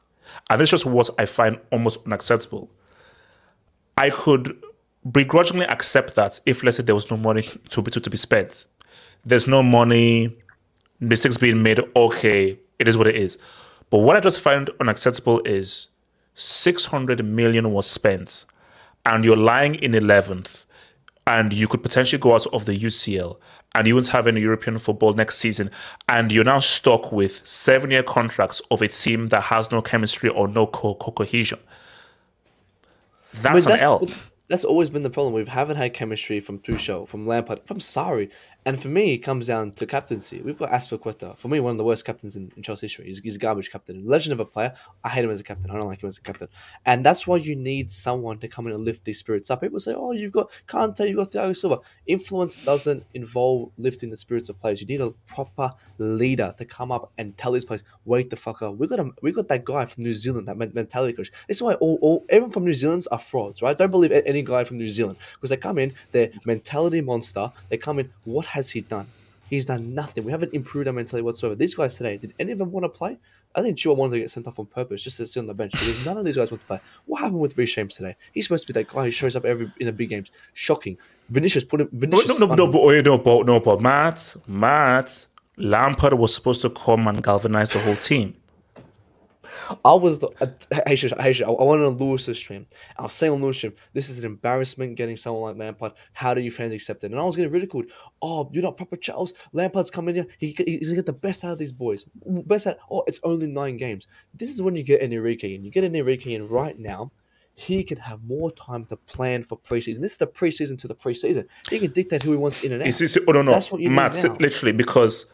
and 0.49 0.59
this 0.59 0.67
is 0.67 0.71
just 0.71 0.85
what 0.85 1.09
I 1.17 1.25
find 1.25 1.59
almost 1.71 2.05
unacceptable. 2.05 2.69
I 3.97 4.09
could 4.09 4.61
begrudgingly 5.09 5.65
accept 5.65 6.15
that 6.15 6.39
if 6.45 6.63
let's 6.63 6.77
say 6.77 6.83
there 6.83 6.95
was 6.95 7.09
no 7.09 7.17
money 7.17 7.49
to 7.69 7.81
be 7.81 7.91
to, 7.91 7.99
to 7.99 8.09
be 8.09 8.17
spent, 8.17 8.67
there's 9.25 9.47
no 9.47 9.63
money, 9.63 10.37
mistakes 10.99 11.37
being 11.37 11.63
made. 11.63 11.79
Okay, 11.95 12.59
it 12.79 12.87
is 12.87 12.97
what 12.97 13.07
it 13.07 13.15
is. 13.15 13.37
But 13.89 13.99
what 13.99 14.17
I 14.17 14.19
just 14.19 14.41
find 14.41 14.69
unacceptable 14.79 15.41
is 15.45 15.89
600 16.37 17.25
million 17.25 17.71
was 17.71 17.87
spent, 17.87 18.45
and 19.05 19.25
you're 19.25 19.35
lying 19.35 19.75
in 19.75 19.91
11th, 19.91 20.65
and 21.25 21.51
you 21.51 21.67
could 21.67 21.81
potentially 21.81 22.19
go 22.19 22.35
out 22.35 22.45
of 22.53 22.65
the 22.65 22.77
UCL, 22.77 23.37
and 23.73 23.87
you 23.87 23.95
won't 23.95 24.09
have 24.09 24.27
any 24.27 24.41
European 24.41 24.77
football 24.77 25.13
next 25.13 25.39
season, 25.39 25.71
and 26.07 26.31
you're 26.31 26.43
now 26.43 26.59
stuck 26.59 27.11
with 27.11 27.45
seven 27.45 27.89
year 27.89 28.03
contracts 28.03 28.61
of 28.69 28.83
a 28.83 28.87
team 28.87 29.27
that 29.27 29.41
has 29.43 29.71
no 29.71 29.81
chemistry 29.81 30.29
or 30.29 30.47
no 30.47 30.67
co- 30.67 30.93
co- 30.95 31.11
cohesion. 31.11 31.59
I 33.33 33.37
That's 33.41 33.65
mean, 33.65 33.75
an 33.75 33.79
L. 33.81 34.07
That's 34.47 34.63
always 34.63 34.89
been 34.89 35.03
the 35.03 35.09
problem. 35.09 35.33
We 35.33 35.43
haven't 35.45 35.75
had 35.75 35.93
chemistry 35.93 36.39
from 36.39 36.59
Tuchel, 36.59 37.07
from 37.07 37.27
Lampard, 37.27 37.61
from 37.65 37.79
Sarri. 37.79 38.29
And 38.67 38.77
for 38.77 38.89
me, 38.89 39.13
it 39.13 39.19
comes 39.19 39.47
down 39.47 39.71
to 39.75 39.85
captaincy. 39.85 40.41
We've 40.41 40.57
got 40.57 40.71
Azpilicueta. 40.71 41.37
For 41.37 41.47
me, 41.47 41.61
one 41.61 41.71
of 41.71 41.77
the 41.77 41.85
worst 41.85 42.03
captains 42.03 42.35
in, 42.35 42.51
in 42.57 42.63
Chelsea 42.63 42.87
history. 42.87 43.05
He's, 43.05 43.19
he's 43.19 43.37
a 43.37 43.39
garbage 43.39 43.71
captain. 43.71 44.05
Legend 44.05 44.33
of 44.33 44.41
a 44.41 44.45
player. 44.45 44.73
I 45.05 45.07
hate 45.07 45.23
him 45.23 45.31
as 45.31 45.39
a 45.39 45.43
captain. 45.45 45.71
I 45.71 45.75
don't 45.75 45.87
like 45.87 46.03
him 46.03 46.09
as 46.09 46.17
a 46.17 46.21
captain. 46.21 46.49
And 46.85 47.05
that's 47.05 47.25
why 47.25 47.37
you 47.37 47.55
need 47.55 47.89
someone 47.89 48.39
to 48.39 48.49
come 48.49 48.67
in 48.67 48.73
and 48.73 48.83
lift 48.83 49.05
these 49.05 49.19
spirits 49.19 49.49
up. 49.49 49.61
People 49.61 49.79
say, 49.79 49.93
oh, 49.95 50.11
you've 50.11 50.33
got 50.33 50.51
Kante, 50.67 51.07
you've 51.07 51.15
got 51.15 51.31
Thiago 51.31 51.55
Silva. 51.55 51.79
Influence 52.07 52.57
doesn't 52.57 53.05
involve 53.13 53.71
lifting 53.77 54.09
the 54.09 54.17
spirits 54.17 54.49
of 54.49 54.59
players. 54.59 54.81
You 54.81 54.87
need 54.87 54.99
a 54.99 55.11
proper 55.27 55.71
leader 55.97 56.53
to 56.57 56.65
come 56.65 56.91
up 56.91 57.13
and 57.17 57.37
tell 57.37 57.53
these 57.53 57.63
players, 57.63 57.85
wake 58.03 58.29
the 58.29 58.35
fuck 58.35 58.61
up. 58.61 58.75
We 58.75 58.87
got 58.87 58.99
a, 58.99 59.09
we 59.21 59.31
got 59.31 59.47
that 59.47 59.63
guy 59.63 59.85
from 59.85 60.03
New 60.03 60.11
Zealand, 60.11 60.49
that 60.49 60.57
men- 60.57 60.73
mentality 60.73 61.13
coach. 61.13 61.31
This 61.47 61.55
is 61.55 61.63
why 61.63 61.75
all, 61.75 61.99
all 62.01 62.25
everyone 62.27 62.51
from 62.51 62.65
New 62.65 62.73
Zealand's 62.73 63.07
are 63.07 63.17
frauds, 63.17 63.61
right? 63.61 63.77
Don't 63.77 63.91
believe 63.91 64.11
any 64.11 64.41
guy 64.41 64.65
from 64.65 64.77
New 64.77 64.89
Zealand 64.89 65.17
because 65.35 65.51
they 65.51 65.57
come 65.57 65.77
in, 65.77 65.93
they're 66.11 66.31
mentality 66.45 66.99
monster. 66.99 67.49
They 67.69 67.77
come 67.77 67.99
in, 67.99 68.11
what 68.25 68.56
has 68.57 68.71
he 68.71 68.81
done? 68.81 69.07
He's 69.51 69.67
done 69.67 69.93
nothing. 69.93 70.25
We 70.25 70.31
haven't 70.31 70.53
improved 70.53 70.87
our 70.87 70.93
mentality 70.93 71.23
whatsoever. 71.23 71.55
These 71.55 71.75
guys 71.75 71.95
today, 71.95 72.17
did 72.17 72.33
any 72.39 72.51
of 72.51 72.57
them 72.57 72.71
want 72.71 72.85
to 72.85 72.89
play? 72.89 73.17
I 73.55 73.61
think 73.61 73.77
Chua 73.77 73.95
wanted 73.95 74.15
to 74.15 74.19
get 74.21 74.31
sent 74.31 74.47
off 74.47 74.59
on 74.59 74.65
purpose 74.65 75.03
just 75.03 75.17
to 75.17 75.25
sit 75.25 75.39
on 75.39 75.47
the 75.47 75.53
bench 75.53 75.71
because 75.71 76.05
none 76.05 76.17
of 76.17 76.25
these 76.25 76.35
guys 76.35 76.49
want 76.51 76.61
to 76.61 76.67
play. 76.67 76.79
What 77.05 77.21
happened 77.21 77.39
with 77.39 77.57
Reece 77.57 77.75
James 77.75 77.95
today? 77.95 78.15
He's 78.33 78.45
supposed 78.45 78.67
to 78.67 78.73
be 78.73 78.79
that 78.79 78.87
guy 78.87 79.05
who 79.05 79.11
shows 79.11 79.35
up 79.35 79.45
every 79.45 79.71
in 79.79 79.85
the 79.85 79.91
big 79.91 80.09
games. 80.09 80.31
Shocking. 80.53 80.97
Vinicius 81.29 81.63
put 81.63 81.81
him. 81.81 81.89
No, 81.91 81.99
Vinicius 81.99 82.39
no, 82.39 82.47
no, 82.47 82.55
no, 82.55 82.67
but, 82.67 82.79
oh, 82.79 83.01
no, 83.01 83.17
but, 83.17 83.45
no, 83.45 83.59
but 83.59 83.79
Matt, 83.79 84.35
Matt, 84.47 85.27
Lampard 85.55 86.15
was 86.15 86.33
supposed 86.33 86.61
to 86.63 86.71
come 86.71 87.07
and 87.07 87.23
galvanize 87.23 87.71
the 87.71 87.79
whole 87.79 87.95
team. 87.95 88.35
I 89.83 89.93
was 89.93 90.19
the 90.19 90.29
hey, 90.85 90.95
shush, 90.95 91.13
I, 91.13 91.49
went 91.49 91.81
on 91.81 91.97
Lewis's 91.97 92.37
stream. 92.37 92.65
I 92.97 93.03
was 93.03 93.13
saying 93.13 93.33
on 93.33 93.41
Lewis' 93.41 93.57
stream, 93.57 93.73
this 93.93 94.09
is 94.09 94.19
an 94.19 94.25
embarrassment 94.25 94.95
getting 94.95 95.17
someone 95.17 95.51
like 95.51 95.59
Lampard. 95.59 95.93
How 96.13 96.33
do 96.33 96.41
you 96.41 96.51
fans 96.51 96.73
accept 96.73 97.03
it? 97.03 97.11
And 97.11 97.19
I 97.19 97.23
was 97.23 97.35
getting 97.35 97.51
ridiculed. 97.51 97.85
Oh, 98.21 98.49
you're 98.53 98.63
not 98.63 98.77
proper 98.77 98.97
Charles. 98.97 99.33
Lampard's 99.53 99.91
coming 99.91 100.15
here. 100.15 100.27
He, 100.37 100.55
he's 100.65 100.87
gonna 100.87 100.97
get 100.97 101.05
the 101.05 101.13
best 101.13 101.43
out 101.43 101.53
of 101.53 101.57
these 101.57 101.71
boys. 101.71 102.05
Best 102.25 102.67
out. 102.67 102.77
Oh, 102.89 103.03
it's 103.07 103.19
only 103.23 103.47
nine 103.47 103.77
games. 103.77 104.07
This 104.33 104.49
is 104.49 104.61
when 104.61 104.75
you 104.75 104.83
get 104.83 105.01
Enrique 105.01 105.55
in. 105.55 105.63
You 105.63 105.71
get 105.71 105.83
Enrique 105.83 106.33
in 106.33 106.47
right 106.47 106.77
now. 106.77 107.11
He 107.59 107.83
can 107.83 107.97
have 107.97 108.23
more 108.23 108.51
time 108.51 108.85
to 108.85 108.95
plan 108.95 109.41
for 109.41 109.57
preseason. 109.57 110.01
This 110.01 110.11
is 110.11 110.17
the 110.17 110.27
preseason 110.27 110.77
to 110.77 110.87
the 110.87 110.93
preseason. 110.93 111.47
He 111.71 111.79
can 111.79 111.91
dictate 111.91 112.21
who 112.21 112.29
he 112.29 112.37
wants 112.37 112.63
in 112.63 112.71
and 112.71 112.83
out. 112.83 112.87
It's, 112.87 113.01
it's, 113.01 113.17
oh 113.17 113.31
no, 113.31 113.41
no, 113.41 113.51
That's 113.53 113.71
what 113.71 113.81
you 113.81 113.89
Matt, 113.89 114.13
literally 114.39 114.73
because 114.73 115.25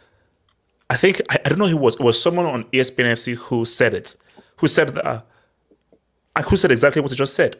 I 0.93 0.95
think 0.95 1.21
I, 1.31 1.39
I 1.43 1.49
don't 1.49 1.57
know 1.57 1.67
who 1.67 1.77
was. 1.77 1.95
It 1.95 2.01
was 2.01 2.21
someone 2.21 2.45
on 2.45 2.65
ESPN 2.65 3.05
FC 3.05 3.33
who 3.35 3.65
said 3.65 3.95
it. 3.95 4.15
Who 4.57 4.67
said 4.67 4.89
that? 4.89 5.05
Uh, 5.05 5.21
who 6.43 6.55
said 6.55 6.71
exactly 6.71 7.01
what 7.01 7.09
you 7.09 7.17
just 7.17 7.33
said? 7.33 7.57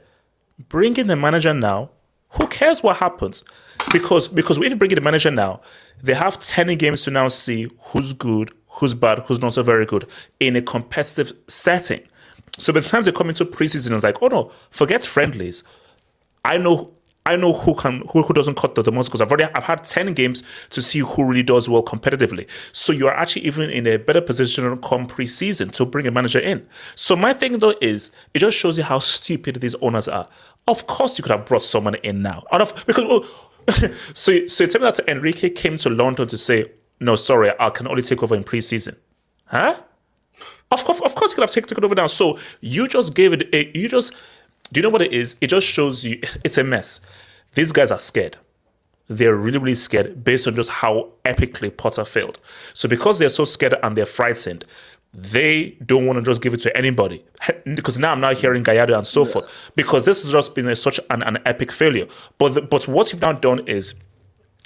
Bring 0.70 0.98
in 0.98 1.08
the 1.08 1.16
manager 1.16 1.52
now. 1.52 1.90
Who 2.30 2.46
cares 2.46 2.84
what 2.84 2.98
happens? 2.98 3.44
Because 3.92 4.28
because 4.28 4.60
if 4.60 4.70
you 4.70 4.76
bring 4.76 4.92
in 4.92 4.96
the 4.96 5.02
manager 5.02 5.32
now, 5.32 5.62
they 6.04 6.14
have 6.14 6.38
ten 6.38 6.68
games 6.78 7.04
to 7.06 7.12
now 7.12 7.28
see 7.28 7.70
who's 7.86 8.14
good, 8.14 8.52
who's 8.68 8.94
bad, 8.94 9.20
who's 9.26 9.42
not 9.42 9.54
so 9.54 9.64
very 9.64 9.88
good 9.88 10.08
in 10.40 10.56
a 10.56 10.62
competitive 10.62 11.34
setting. 11.48 12.04
So 12.60 12.72
by 12.72 12.82
the 12.82 12.90
time 12.90 13.02
they 13.02 13.12
come 13.12 13.30
into 13.30 13.46
preseason, 13.46 13.96
it's 13.96 14.04
like, 14.04 14.22
oh 14.22 14.28
no, 14.28 14.52
forget 14.70 15.04
friendlies. 15.04 15.64
I 16.46 16.58
know 16.58 16.92
I 17.26 17.38
know 17.38 17.54
who 17.54 17.74
can 17.76 18.04
who, 18.12 18.22
who 18.22 18.34
doesn't 18.34 18.58
cut 18.58 18.76
the, 18.76 18.82
the 18.82 18.92
most 18.92 19.08
because 19.08 19.22
I've 19.22 19.32
already 19.32 19.52
I've 19.56 19.64
had 19.64 19.84
10 19.86 20.14
games 20.14 20.44
to 20.72 20.82
see 20.82 21.00
who 21.00 21.24
really 21.24 21.44
does 21.44 21.70
well 21.70 21.84
competitively. 21.84 22.50
So 22.74 22.92
you're 22.92 23.14
actually 23.14 23.46
even 23.46 23.70
in 23.70 23.88
a 23.88 23.98
better 23.98 24.22
position 24.22 24.78
come 24.80 25.06
preseason 25.06 25.72
to 25.74 25.86
bring 25.86 26.06
a 26.06 26.12
manager 26.12 26.40
in. 26.40 26.68
So 26.96 27.16
my 27.16 27.34
thing 27.34 27.60
though 27.60 27.76
is 27.82 28.12
it 28.34 28.40
just 28.40 28.58
shows 28.58 28.78
you 28.78 28.84
how 28.84 29.00
stupid 29.00 29.62
these 29.62 29.76
owners 29.76 30.08
are. 30.08 30.28
Of 30.68 30.88
course 30.88 31.18
you 31.18 31.24
could 31.24 31.32
have 31.32 31.46
brought 31.46 31.62
someone 31.62 31.96
in 31.96 32.22
now. 32.22 32.44
Out 32.52 32.62
of 32.62 32.86
because 32.86 33.06
oh, 33.08 33.26
so 34.14 34.46
so 34.48 34.66
tell 34.66 34.82
me 34.82 34.92
that 34.92 35.00
Enrique 35.08 35.50
came 35.50 35.78
to 35.78 35.90
London 35.90 36.28
to 36.28 36.38
say, 36.38 36.66
no, 37.00 37.16
sorry, 37.16 37.52
I 37.60 37.70
can 37.70 37.88
only 37.88 38.02
take 38.02 38.22
over 38.24 38.36
in 38.36 38.44
preseason. 38.44 38.98
Huh? 39.46 39.80
Of 40.72 40.84
course, 40.86 41.00
of 41.02 41.16
course, 41.16 41.32
you 41.32 41.36
could 41.36 41.44
have 41.44 41.52
taken 41.52 41.86
over 41.86 41.96
now. 41.96 42.08
So 42.08 42.40
you 42.62 42.88
just 42.88 43.14
gave 43.14 43.34
it. 43.34 43.54
A, 43.54 43.78
you 43.78 43.88
just. 43.88 44.14
Do 44.72 44.80
you 44.80 44.84
know 44.84 44.90
what 44.90 45.02
it 45.02 45.14
is? 45.14 45.36
It 45.42 45.48
just 45.48 45.68
shows 45.68 46.04
you 46.04 46.20
it's 46.44 46.58
a 46.58 46.64
mess. 46.64 47.02
These 47.54 47.72
guys 47.72 47.92
are 47.92 48.00
scared. 48.00 48.38
They're 49.08 49.36
really, 49.36 49.58
really 49.58 49.76
scared 49.76 50.24
based 50.24 50.48
on 50.48 50.56
just 50.56 50.70
how 50.70 51.12
epically 51.26 51.76
Potter 51.76 52.06
failed. 52.06 52.40
So 52.74 52.88
because 52.88 53.20
they're 53.20 53.30
so 53.30 53.44
scared 53.44 53.76
and 53.84 53.98
they're 53.98 54.06
frightened, 54.06 54.66
they 55.14 55.78
don't 55.86 56.08
want 56.08 56.18
to 56.18 56.24
just 56.24 56.42
give 56.42 56.54
it 56.54 56.62
to 56.62 56.76
anybody. 56.76 57.24
Because 57.76 58.00
now 58.00 58.14
I'm 58.14 58.20
now 58.20 58.34
hearing 58.34 58.64
Gallardo 58.64 58.98
and 58.98 59.06
so 59.06 59.24
forth. 59.24 59.72
Because 59.76 60.06
this 60.06 60.24
has 60.24 60.32
just 60.32 60.56
been 60.56 60.68
a, 60.68 60.76
such 60.76 61.00
an, 61.10 61.22
an 61.24 61.38
epic 61.46 61.72
failure. 61.72 62.08
But 62.38 62.56
the, 62.56 62.62
but 62.62 62.88
what 62.88 63.12
you've 63.12 63.22
now 63.22 63.34
done 63.34 63.60
is 63.68 63.94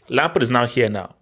Lampard 0.10 0.44
is 0.44 0.50
now 0.52 0.66
here 0.66 0.90
now. 0.90 1.16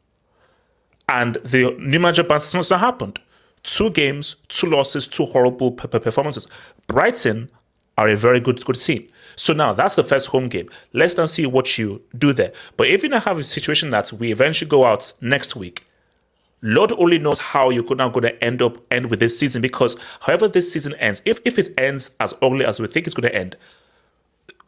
And 1.09 1.35
the 1.43 1.75
new 1.79 1.99
manager 1.99 2.23
bounce 2.23 2.51
has 2.51 2.69
not 2.69 2.79
happened. 2.79 3.19
Two 3.63 3.89
games, 3.89 4.35
two 4.47 4.67
losses, 4.69 5.07
two 5.07 5.25
horrible 5.25 5.71
pe- 5.71 5.87
pe- 5.87 5.99
performances. 5.99 6.47
Brighton 6.87 7.49
are 7.97 8.09
a 8.09 8.15
very 8.15 8.39
good 8.39 8.63
good 8.65 8.75
team. 8.75 9.07
So 9.35 9.53
now 9.53 9.73
that's 9.73 9.95
the 9.95 10.03
first 10.03 10.27
home 10.27 10.47
game. 10.47 10.69
Let's 10.93 11.17
now 11.17 11.25
see 11.25 11.45
what 11.45 11.77
you 11.77 12.01
do 12.17 12.33
there. 12.33 12.53
But 12.77 12.87
if 12.87 13.03
you 13.03 13.09
now 13.09 13.19
have 13.19 13.37
a 13.37 13.43
situation 13.43 13.89
that 13.89 14.11
we 14.13 14.31
eventually 14.31 14.69
go 14.69 14.85
out 14.85 15.11
next 15.21 15.55
week, 15.55 15.85
Lord 16.61 16.91
only 16.93 17.19
knows 17.19 17.39
how 17.39 17.69
you're 17.69 17.95
now 17.95 18.09
going 18.09 18.23
to 18.23 18.43
end 18.43 18.61
up 18.61 18.77
end 18.91 19.09
with 19.09 19.19
this 19.19 19.37
season 19.37 19.61
because 19.61 19.99
however 20.21 20.47
this 20.47 20.71
season 20.71 20.95
ends, 20.95 21.21
if 21.25 21.39
if 21.45 21.59
it 21.59 21.69
ends 21.77 22.11
as 22.19 22.33
ugly 22.41 22.65
as 22.65 22.79
we 22.79 22.87
think 22.87 23.07
it's 23.07 23.13
going 23.13 23.29
to 23.29 23.35
end, 23.35 23.57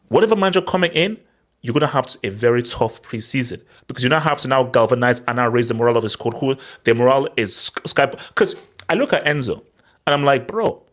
whatever 0.10 0.36
manager 0.36 0.62
coming 0.62 0.92
in, 0.92 1.18
you're 1.62 1.74
going 1.74 1.82
to 1.82 1.88
have 1.88 2.08
a 2.24 2.30
very 2.30 2.62
tough 2.62 3.02
preseason 3.02 3.62
because 3.88 4.04
you 4.04 4.10
now 4.10 4.20
have 4.20 4.40
to 4.40 4.48
now 4.48 4.64
galvanize 4.64 5.22
and 5.28 5.38
now 5.38 5.48
raise 5.48 5.70
the 5.70 5.74
morale 5.74 5.98
of 5.98 6.04
the 6.04 6.10
squad. 6.10 6.36
Who 6.36 6.56
the 6.84 6.94
morale 6.94 7.28
is 7.36 7.56
sky 7.56 8.06
because 8.06 8.56
I 8.90 8.94
look 8.94 9.14
at 9.14 9.26
Enzo 9.26 9.64
and 10.06 10.14
I'm 10.14 10.24
like, 10.24 10.48
bro, 10.48 10.84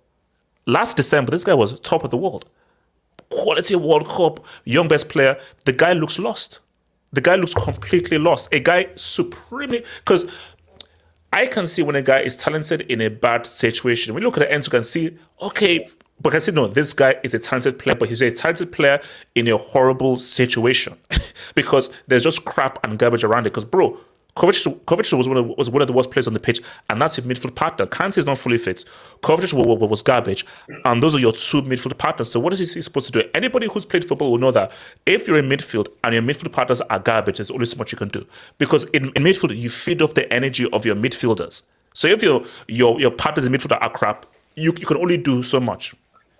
last 0.66 0.96
December 0.96 1.30
this 1.30 1.44
guy 1.44 1.54
was 1.54 1.78
top 1.80 2.04
of 2.04 2.10
the 2.10 2.16
world, 2.16 2.48
quality 3.30 3.76
World 3.76 4.08
Cup, 4.08 4.44
young 4.64 4.88
best 4.88 5.08
player. 5.08 5.38
The 5.64 5.72
guy 5.72 5.92
looks 5.92 6.18
lost. 6.18 6.60
The 7.12 7.20
guy 7.20 7.36
looks 7.36 7.54
completely 7.54 8.18
lost. 8.18 8.48
A 8.52 8.60
guy 8.60 8.88
supremely 8.96 9.84
because 9.98 10.30
I 11.32 11.46
can 11.46 11.66
see 11.66 11.82
when 11.82 11.96
a 11.96 12.02
guy 12.02 12.20
is 12.20 12.36
talented 12.36 12.82
in 12.82 13.00
a 13.00 13.08
bad 13.08 13.44
situation. 13.44 14.14
We 14.14 14.20
look 14.20 14.36
at 14.36 14.40
the 14.40 14.52
ends, 14.52 14.68
you 14.68 14.70
can 14.70 14.84
see, 14.84 15.18
okay, 15.42 15.88
but 16.20 16.30
I 16.30 16.32
can 16.34 16.40
see, 16.42 16.52
no, 16.52 16.68
this 16.68 16.92
guy 16.92 17.16
is 17.24 17.34
a 17.34 17.40
talented 17.40 17.76
player, 17.78 17.96
but 17.96 18.08
he's 18.08 18.22
a 18.22 18.30
talented 18.30 18.70
player 18.70 19.00
in 19.34 19.48
a 19.48 19.56
horrible 19.56 20.16
situation 20.16 20.96
because 21.56 21.92
there's 22.06 22.22
just 22.22 22.44
crap 22.44 22.78
and 22.84 23.00
garbage 23.00 23.24
around 23.24 23.48
it. 23.48 23.50
Because, 23.50 23.64
bro, 23.64 23.98
Kovacic, 24.36 24.80
Kovacic 24.80 25.16
was 25.16 25.28
one 25.28 25.36
of 25.36 25.46
was 25.56 25.70
one 25.70 25.80
of 25.80 25.86
the 25.86 25.94
worst 25.94 26.10
players 26.10 26.26
on 26.26 26.32
the 26.34 26.40
pitch, 26.40 26.60
and 26.90 27.00
that's 27.00 27.16
your 27.16 27.24
midfield 27.24 27.54
partner. 27.54 27.86
Kante 27.86 28.18
is 28.18 28.26
not 28.26 28.36
fully 28.36 28.58
fit. 28.58 28.84
Kovacic 29.22 29.52
wa- 29.52 29.64
wa- 29.74 29.86
was 29.86 30.02
garbage, 30.02 30.44
and 30.84 31.00
those 31.00 31.14
are 31.14 31.20
your 31.20 31.32
two 31.32 31.62
midfield 31.62 31.96
partners. 31.98 32.32
So 32.32 32.40
what 32.40 32.52
is 32.52 32.58
he 32.58 32.82
supposed 32.82 33.06
to 33.06 33.22
do? 33.22 33.28
Anybody 33.32 33.68
who's 33.68 33.84
played 33.84 34.04
football 34.04 34.32
will 34.32 34.38
know 34.38 34.50
that 34.50 34.72
if 35.06 35.28
you're 35.28 35.38
in 35.38 35.48
midfield 35.48 35.86
and 36.02 36.14
your 36.14 36.22
midfield 36.22 36.50
partners 36.50 36.80
are 36.80 36.98
garbage, 36.98 37.36
there's 37.36 37.50
only 37.52 37.66
so 37.66 37.76
much 37.76 37.92
you 37.92 37.98
can 37.98 38.08
do 38.08 38.26
because 38.58 38.84
in, 38.90 39.04
in 39.14 39.22
midfield 39.22 39.56
you 39.56 39.70
feed 39.70 40.02
off 40.02 40.14
the 40.14 40.30
energy 40.32 40.68
of 40.72 40.84
your 40.84 40.96
midfielders. 40.96 41.62
So 41.94 42.08
if 42.08 42.20
your 42.20 42.44
your 42.66 43.00
your 43.00 43.12
partners 43.12 43.46
in 43.46 43.52
midfield 43.52 43.78
are 43.80 43.90
crap, 43.90 44.26
you, 44.56 44.74
you 44.78 44.86
can 44.86 44.96
only 44.96 45.16
do 45.16 45.44
so 45.44 45.60
much. 45.60 45.94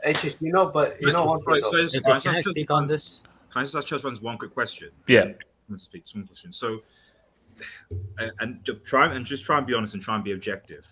HH, 0.05 0.35
you 0.41 0.53
know, 0.53 0.67
but 0.67 1.01
you 1.01 1.13
know 1.13 1.25
one 1.27 1.39
thing. 1.39 1.47
Right, 1.47 1.63
though. 1.63 1.71
so 1.71 1.83
just- 1.83 2.03
can 2.03 2.13
I 2.13 2.19
can 2.21 2.31
I 2.33 2.35
just- 2.39 2.49
speak 2.49 2.71
on 2.73 2.89
this? 2.89 3.21
Can 3.53 3.61
I 3.61 3.65
just 3.65 3.77
ask 3.77 3.87
Chelsea 3.87 4.09
one 4.21 4.37
quick 4.37 4.53
question? 4.53 4.91
Yeah. 5.07 5.21
I 5.21 5.25
want 5.69 5.79
to 5.79 5.79
speak 5.79 6.03
small 6.07 6.27
question. 6.27 6.53
So, 6.53 6.81
and 8.41 8.65
try 8.85 9.13
and 9.13 9.25
just 9.25 9.45
try 9.45 9.59
and 9.59 9.67
be 9.67 9.75
honest 9.75 9.95
and 9.95 10.03
try 10.03 10.15
and 10.15 10.25
be 10.25 10.33
objective. 10.33 10.87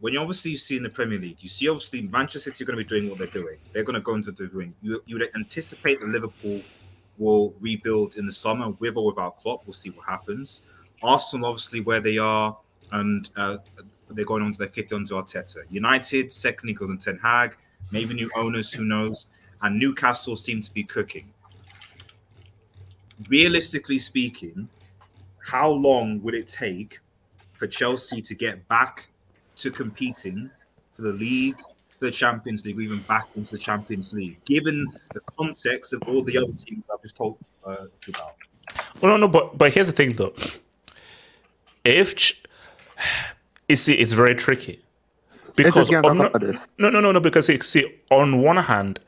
When 0.00 0.12
you 0.12 0.20
obviously 0.20 0.56
see 0.56 0.76
in 0.76 0.82
the 0.82 0.90
Premier 0.90 1.18
League, 1.18 1.38
you 1.40 1.48
see 1.48 1.68
obviously 1.68 2.02
Manchester 2.02 2.50
City 2.50 2.64
are 2.64 2.66
going 2.66 2.78
to 2.78 2.84
be 2.84 2.88
doing 2.88 3.08
what 3.08 3.18
they're 3.18 3.26
doing. 3.28 3.58
They're 3.72 3.84
going 3.84 3.94
to 3.94 4.00
go 4.00 4.14
into 4.14 4.32
the 4.32 4.46
doing. 4.46 4.74
You 4.82 5.02
you 5.06 5.18
would 5.18 5.28
anticipate 5.34 6.00
that 6.00 6.08
Liverpool 6.08 6.60
will 7.18 7.54
rebuild 7.60 8.16
in 8.16 8.26
the 8.26 8.32
summer 8.32 8.70
with 8.70 8.96
or 8.96 9.06
without 9.06 9.38
Klopp. 9.38 9.66
We'll 9.66 9.74
see 9.74 9.90
what 9.90 10.06
happens. 10.06 10.62
Arsenal 11.02 11.46
obviously 11.46 11.80
where 11.80 12.00
they 12.00 12.18
are, 12.18 12.56
and 12.92 13.30
uh, 13.36 13.58
they're 14.10 14.24
going 14.24 14.42
on 14.42 14.52
to 14.52 14.58
their 14.58 14.68
fifth 14.68 14.92
under 14.92 15.14
Arteta. 15.14 15.64
United 15.70 16.30
secondly 16.32 16.74
because 16.74 16.90
of 16.90 17.00
Ten 17.00 17.18
Hag, 17.18 17.56
maybe 17.90 18.14
new 18.14 18.30
owners, 18.36 18.72
who 18.72 18.84
knows? 18.84 19.28
And 19.62 19.78
Newcastle 19.78 20.36
seem 20.36 20.60
to 20.60 20.72
be 20.72 20.84
cooking 20.84 21.32
realistically 23.28 23.98
speaking, 23.98 24.68
how 25.44 25.70
long 25.70 26.22
would 26.22 26.34
it 26.34 26.48
take 26.48 26.98
for 27.52 27.66
Chelsea 27.66 28.20
to 28.22 28.34
get 28.34 28.66
back 28.68 29.06
to 29.56 29.70
competing 29.70 30.50
for 30.94 31.02
the 31.02 31.12
league, 31.12 31.56
for 31.98 32.06
the 32.06 32.10
Champions 32.10 32.64
League, 32.64 32.80
even 32.80 33.00
back 33.02 33.28
into 33.36 33.52
the 33.52 33.58
Champions 33.58 34.12
League, 34.12 34.42
given 34.44 34.86
the 35.12 35.20
context 35.36 35.92
of 35.92 36.02
all 36.08 36.22
the 36.24 36.36
other 36.38 36.52
teams 36.52 36.82
I've 36.92 37.02
just 37.02 37.16
talked 37.16 37.42
uh, 37.64 37.86
about? 38.08 38.34
Well, 39.00 39.12
no, 39.12 39.16
no, 39.16 39.28
but 39.28 39.56
but 39.58 39.72
here's 39.72 39.86
the 39.86 39.92
thing 39.92 40.16
though. 40.16 40.34
If 41.84 42.16
Ch- 42.16 42.42
you 43.68 43.76
see, 43.76 43.94
it's 43.94 44.12
very 44.12 44.34
tricky 44.34 44.82
because 45.56 45.92
on, 45.92 46.18
no, 46.18 46.30
no, 46.78 46.90
no, 46.90 47.00
no, 47.00 47.12
no. 47.12 47.20
Because 47.20 47.48
you 47.48 47.60
see, 47.60 48.00
on 48.10 48.40
one 48.40 48.56
hand, 48.56 49.00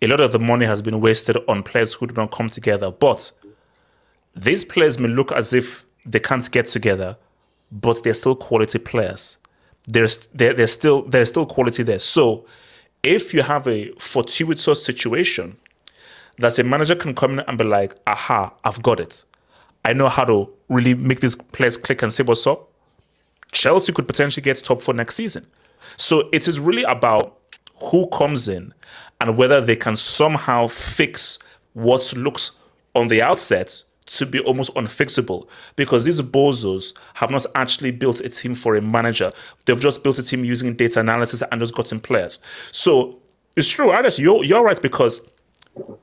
a 0.00 0.06
lot 0.06 0.20
of 0.20 0.32
the 0.32 0.38
money 0.38 0.66
has 0.66 0.82
been 0.82 1.00
wasted 1.00 1.36
on 1.48 1.62
players 1.62 1.94
who 1.94 2.06
do 2.06 2.14
not 2.14 2.30
come 2.30 2.48
together. 2.48 2.90
But 2.90 3.32
these 4.34 4.64
players 4.64 4.98
may 4.98 5.08
look 5.08 5.32
as 5.32 5.52
if 5.52 5.84
they 6.06 6.20
can't 6.20 6.50
get 6.50 6.66
together, 6.66 7.16
but 7.70 8.02
they're 8.02 8.14
still 8.14 8.36
quality 8.36 8.78
players. 8.78 9.38
There's 9.86 10.26
there, 10.28 10.52
there's 10.52 10.72
still 10.72 11.02
there's 11.02 11.28
still 11.28 11.46
quality 11.46 11.82
there. 11.82 11.98
So 11.98 12.46
if 13.02 13.32
you 13.34 13.42
have 13.42 13.66
a 13.66 13.92
fortuitous 13.98 14.84
situation 14.84 15.56
that 16.38 16.58
a 16.58 16.64
manager 16.64 16.94
can 16.94 17.14
come 17.14 17.32
in 17.32 17.40
and 17.40 17.58
be 17.58 17.64
like, 17.64 17.94
aha, 18.06 18.52
I've 18.64 18.82
got 18.82 19.00
it. 19.00 19.24
I 19.84 19.92
know 19.92 20.08
how 20.08 20.24
to 20.24 20.50
really 20.68 20.94
make 20.94 21.20
these 21.20 21.36
players 21.36 21.76
click 21.76 22.02
and 22.02 22.12
say 22.12 22.22
what's 22.22 22.46
up. 22.46 22.68
Chelsea 23.52 23.92
could 23.92 24.06
potentially 24.06 24.42
get 24.42 24.58
top 24.58 24.80
four 24.80 24.94
next 24.94 25.16
season. 25.16 25.46
So 25.96 26.28
it 26.32 26.46
is 26.46 26.60
really 26.60 26.84
about 26.84 27.38
who 27.76 28.06
comes 28.08 28.48
in 28.48 28.72
and 29.20 29.36
whether 29.36 29.60
they 29.60 29.76
can 29.76 29.96
somehow 29.96 30.66
fix 30.66 31.38
what 31.72 32.12
looks 32.14 32.52
on 32.94 33.08
the 33.08 33.22
outset 33.22 33.82
to 34.06 34.26
be 34.26 34.40
almost 34.40 34.74
unfixable 34.74 35.48
because 35.76 36.04
these 36.04 36.20
bozos 36.20 36.96
have 37.14 37.30
not 37.30 37.46
actually 37.54 37.90
built 37.90 38.20
a 38.20 38.28
team 38.28 38.54
for 38.54 38.74
a 38.76 38.82
manager. 38.82 39.32
They've 39.66 39.80
just 39.80 40.02
built 40.02 40.18
a 40.18 40.22
team 40.22 40.44
using 40.44 40.74
data 40.74 41.00
analysis 41.00 41.42
and 41.50 41.60
just 41.60 41.74
gotten 41.74 42.00
players. 42.00 42.40
So 42.72 43.18
it's 43.56 43.68
true, 43.68 43.92
Alex, 43.92 44.18
you're, 44.18 44.44
you're 44.44 44.64
right 44.64 44.80
because 44.80 45.20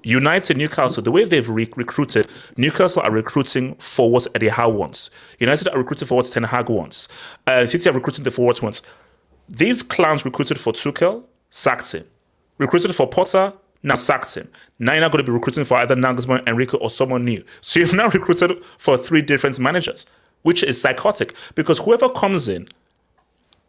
United, 0.03 0.57
Newcastle, 0.57 1.03
the 1.03 1.11
way 1.11 1.25
they've 1.25 1.49
re- 1.49 1.69
recruited, 1.75 2.27
Newcastle 2.55 3.01
are 3.01 3.11
recruiting 3.11 3.75
for 3.75 4.09
what 4.09 4.27
Eddie 4.33 4.47
Howe 4.47 4.69
wants. 4.69 5.09
United 5.39 5.67
are 5.67 5.77
recruiting 5.77 6.07
for 6.07 6.15
what 6.15 6.25
Ten 6.27 6.43
Hag 6.43 6.69
wants. 6.69 7.07
Uh, 7.45 7.65
City 7.65 7.89
are 7.89 7.93
recruiting 7.93 8.23
the 8.23 8.31
for 8.31 8.45
what 8.45 8.61
wants. 8.61 8.81
These 9.49 9.83
clowns 9.83 10.25
recruited 10.25 10.59
for 10.59 10.73
Tuchel, 10.73 11.23
sacked 11.49 11.93
him. 11.93 12.05
Recruited 12.57 12.95
for 12.95 13.07
Potter, 13.07 13.53
now 13.83 13.95
sacked 13.95 14.35
him. 14.35 14.49
Now 14.79 14.93
you're 14.93 15.01
not 15.01 15.11
going 15.11 15.23
to 15.23 15.29
be 15.31 15.33
recruiting 15.33 15.63
for 15.63 15.75
either 15.77 15.95
Nagelsmann, 15.95 16.47
Enrique, 16.47 16.77
or 16.77 16.89
someone 16.89 17.25
new. 17.25 17.43
So 17.61 17.79
you've 17.79 17.93
now 17.93 18.07
recruited 18.13 18.63
for 18.77 18.97
three 18.97 19.21
different 19.21 19.59
managers, 19.59 20.05
which 20.43 20.63
is 20.63 20.79
psychotic 20.81 21.33
because 21.55 21.79
whoever 21.79 22.09
comes 22.09 22.47
in, 22.47 22.67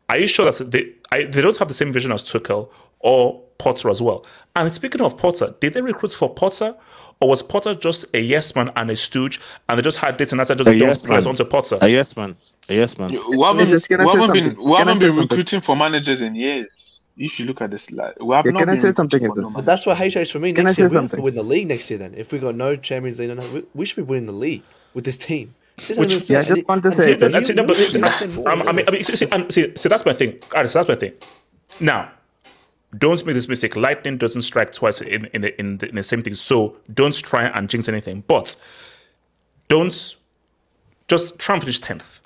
are 0.09 0.19
you 0.19 0.27
sure 0.27 0.51
that 0.51 0.71
they 0.71 0.93
I, 1.13 1.25
they 1.25 1.43
don't 1.43 1.57
have 1.59 1.69
the 1.69 1.75
same 1.75 1.93
vision 1.93 2.13
as 2.13 2.23
Tuchel 2.25 2.71
or 3.01 3.43
Potter 3.59 3.91
as 3.91 4.01
well? 4.01 4.25
And 4.57 4.71
speaking 4.73 5.01
of 5.01 5.17
Potter, 5.19 5.55
did 5.61 5.75
they 5.75 5.83
recruit 5.83 6.13
for 6.13 6.33
Potter, 6.33 6.75
or 7.21 7.29
was 7.29 7.43
Potter 7.43 7.75
just 7.75 8.05
a 8.15 8.21
yes 8.21 8.55
man 8.55 8.71
and 8.77 8.91
a 8.91 8.97
stooge, 8.97 9.41
and 9.69 9.79
they 9.79 9.83
just 9.83 9.99
had 9.99 10.17
data 10.17 10.33
and 10.33 10.41
that's 10.41 10.49
just 10.49 10.61
A 10.61 10.65
dump 10.65 10.79
yes 10.79 11.07
players 11.07 11.25
man. 11.27 11.31
onto 11.33 11.45
Potter? 11.45 11.77
A 11.83 11.89
yes 11.89 12.17
man. 12.17 12.37
A 12.69 12.75
yes 12.75 12.99
man. 12.99 13.11
We 13.11 13.43
haven't, 13.43 13.69
Just 13.69 13.89
can 13.89 14.01
I 14.01 14.05
we 14.05 14.11
haven't 14.13 14.33
been, 14.33 14.63
we 14.63 14.77
haven't 14.77 14.99
been 14.99 15.17
recruiting 15.17 15.61
for 15.61 15.75
managers 15.77 16.21
in 16.21 16.35
years. 16.35 16.98
If 17.19 17.39
you 17.41 17.47
look 17.47 17.61
at 17.61 17.71
this, 17.73 17.91
like 17.91 18.15
we 18.23 18.35
have 18.35 18.45
Yeah, 18.47 18.53
not 18.53 18.61
can 18.61 18.69
I 18.71 18.75
say 18.81 18.93
something, 18.95 19.21
recruiting 19.23 19.29
for 19.29 19.41
Izzy? 19.41 19.43
no 19.43 19.51
But 19.51 19.67
that's 19.67 19.85
why 19.87 19.95
HH 19.95 20.17
is 20.17 20.31
for 20.31 20.39
me 20.39 20.53
Can 20.53 20.61
I 20.61 20.65
next 20.65 20.77
say 20.77 20.83
year 20.83 20.89
we 20.89 20.95
have 20.97 21.05
to 21.05 21.09
something? 21.11 21.25
win 21.25 21.35
the 21.35 21.43
league 21.43 21.67
next 21.67 21.91
year. 21.91 21.99
Then, 21.99 22.15
if 22.15 22.33
we 22.33 22.39
got 22.39 22.55
no 22.55 22.77
Champions 22.77 23.19
League, 23.19 23.29
no, 23.29 23.35
no, 23.35 23.47
we, 23.53 23.65
we 23.75 23.85
should 23.87 23.97
be 23.97 24.03
winning 24.03 24.27
the 24.27 24.33
league 24.33 24.63
with 24.95 25.05
this 25.05 25.19
team. 25.19 25.55
Which- 25.97 26.29
Yeah, 26.31 26.41
I 26.41 26.43
just 26.45 26.67
want 26.69 26.83
to 26.85 26.97
say 26.97 27.15
that- 27.15 27.33
That's 27.33 27.49
it. 27.51 27.57
No, 27.57 27.67
but 27.67 27.77
see, 27.77 27.91
should 27.91 28.09
spend 28.11 28.35
more 28.37 28.49
I, 28.49 28.53
I 28.53 28.73
mean, 28.73 28.89
I 28.89 28.91
mean, 28.93 29.05
see, 29.05 29.17
see, 29.17 29.27
see, 29.51 29.73
see, 29.77 29.89
that's 29.89 30.05
my 30.07 30.13
thing. 30.13 30.39
Guys, 30.49 30.73
that's 30.73 30.89
my 30.89 30.95
thing. 30.95 31.13
Now, 31.81 32.11
don't 32.97 33.25
make 33.27 33.35
this 33.35 33.49
mistake. 33.49 33.77
Lightning 33.77 34.17
doesn't 34.17 34.43
strike 34.43 34.73
twice 34.73 35.01
in 35.01 35.27
in 35.35 35.41
the, 35.43 35.61
in 35.61 35.79
the, 35.79 35.89
in 35.91 35.95
the 35.97 36.03
same 36.03 36.23
thing. 36.23 36.35
So 36.35 36.77
don't 36.95 37.15
try 37.15 37.45
and 37.47 37.69
jinx 37.69 37.89
anything. 37.89 38.25
But 38.27 38.57
don't 39.69 40.17
just 41.09 41.39
try 41.39 41.55
and 41.57 41.63
finish 41.63 41.81
tenth. 41.81 42.21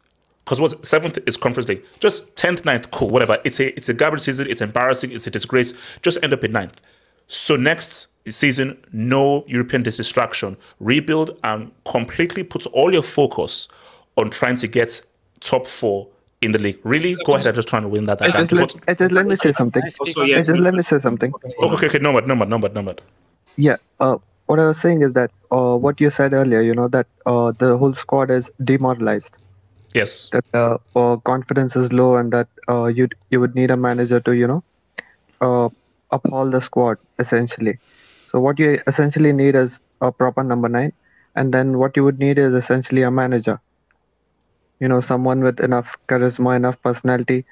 Because 0.44 0.60
what 0.60 0.84
seventh 0.84 1.18
is 1.26 1.36
conference 1.36 1.66
day. 1.66 1.80
Just 2.00 2.36
tenth, 2.36 2.64
9th, 2.64 2.90
cool, 2.90 3.10
whatever. 3.10 3.38
It's 3.44 3.60
a 3.60 3.74
it's 3.76 3.88
a 3.88 3.94
garbage 3.94 4.22
season. 4.22 4.46
It's 4.50 4.60
embarrassing. 4.60 5.12
It's 5.12 5.26
a 5.26 5.30
disgrace. 5.30 5.72
Just 6.02 6.22
end 6.22 6.32
up 6.32 6.42
in 6.42 6.52
ninth. 6.52 6.80
So 7.28 7.56
next 7.56 8.08
season, 8.28 8.82
no 8.92 9.44
European 9.46 9.82
distraction. 9.82 10.56
Rebuild 10.80 11.38
and 11.44 11.70
completely 11.84 12.42
put 12.42 12.66
all 12.66 12.92
your 12.92 13.02
focus 13.02 13.68
on 14.16 14.30
trying 14.30 14.56
to 14.56 14.66
get 14.66 15.00
top 15.40 15.66
four 15.66 16.08
in 16.40 16.52
the 16.52 16.58
league. 16.58 16.78
Really, 16.82 17.16
go 17.24 17.34
ahead 17.34 17.46
and 17.46 17.54
just 17.54 17.68
try 17.68 17.78
and 17.78 17.90
win 17.90 18.04
that. 18.06 18.18
that, 18.18 18.34
I 18.34 18.44
just, 18.44 18.50
that. 18.50 18.56
let, 18.56 18.88
I 18.88 18.94
just 18.94 19.12
let 19.12 19.26
me 19.26 19.36
say 19.36 19.52
something. 19.52 19.80
Can 19.80 19.86
I 19.86 19.90
speak 19.90 20.16
Also, 20.16 20.22
yeah, 20.24 20.38
I 20.38 20.42
just 20.42 20.60
let 20.60 20.74
me 20.74 20.82
say 20.90 21.00
something. 21.00 21.32
Oh, 21.58 21.74
okay, 21.74 21.86
okay, 21.86 21.98
no, 21.98 22.12
but 22.12 22.26
no, 22.26 22.36
but 22.36 22.48
no, 22.48 22.58
but 22.58 22.74
no, 22.74 22.82
but 22.82 23.00
Yeah. 23.56 23.76
Uh, 24.00 24.18
what 24.46 24.58
I 24.58 24.66
was 24.66 24.76
saying 24.82 25.02
is 25.02 25.12
that 25.14 25.30
uh, 25.50 25.76
what 25.76 26.00
you 26.00 26.10
said 26.16 26.32
earlier, 26.32 26.60
you 26.60 26.74
know, 26.74 26.88
that 26.88 27.06
uh, 27.26 27.52
the 27.58 27.76
whole 27.76 27.94
squad 27.94 28.30
is 28.30 28.44
demoralized. 28.62 29.30
Yes, 29.94 30.32
That 30.32 30.44
uh, 30.54 30.78
uh, 30.94 31.16
confidence 31.18 31.74
is 31.76 31.92
low, 31.92 32.16
and 32.16 32.32
that 32.32 32.48
uh, 32.68 32.86
you 32.86 33.08
you 33.30 33.40
would 33.40 33.54
need 33.54 33.70
a 33.70 33.76
manager 33.76 34.20
to, 34.20 34.32
you 34.32 34.46
know, 34.46 34.64
uh, 35.40 35.68
uphold 36.12 36.52
the 36.52 36.60
squad 36.60 36.98
essentially. 37.18 37.78
So 38.30 38.40
what 38.40 38.58
you 38.58 38.78
essentially 38.86 39.32
need 39.32 39.54
is 39.56 39.70
a 40.00 40.12
proper 40.12 40.42
number 40.42 40.68
nine, 40.68 40.92
and 41.34 41.52
then 41.52 41.78
what 41.78 41.96
you 41.96 42.04
would 42.04 42.18
need 42.18 42.38
is 42.38 42.54
essentially 42.54 43.02
a 43.02 43.10
manager. 43.10 43.60
You 44.80 44.88
know, 44.88 45.00
someone 45.00 45.40
with 45.42 45.60
enough 45.60 45.86
charisma, 46.10 46.56
enough 46.56 46.76
personality, 46.82 47.44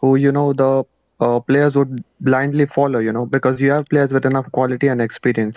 who 0.00 0.16
you 0.16 0.32
know 0.32 0.52
the 0.52 0.84
uh, 1.20 1.40
players 1.40 1.74
would 1.76 2.04
blindly 2.20 2.66
follow. 2.66 2.98
You 2.98 3.12
know, 3.12 3.26
because 3.26 3.60
you 3.60 3.70
have 3.70 3.88
players 3.88 4.12
with 4.12 4.24
enough 4.26 4.50
quality 4.52 4.88
and 4.88 5.00
experience. 5.00 5.56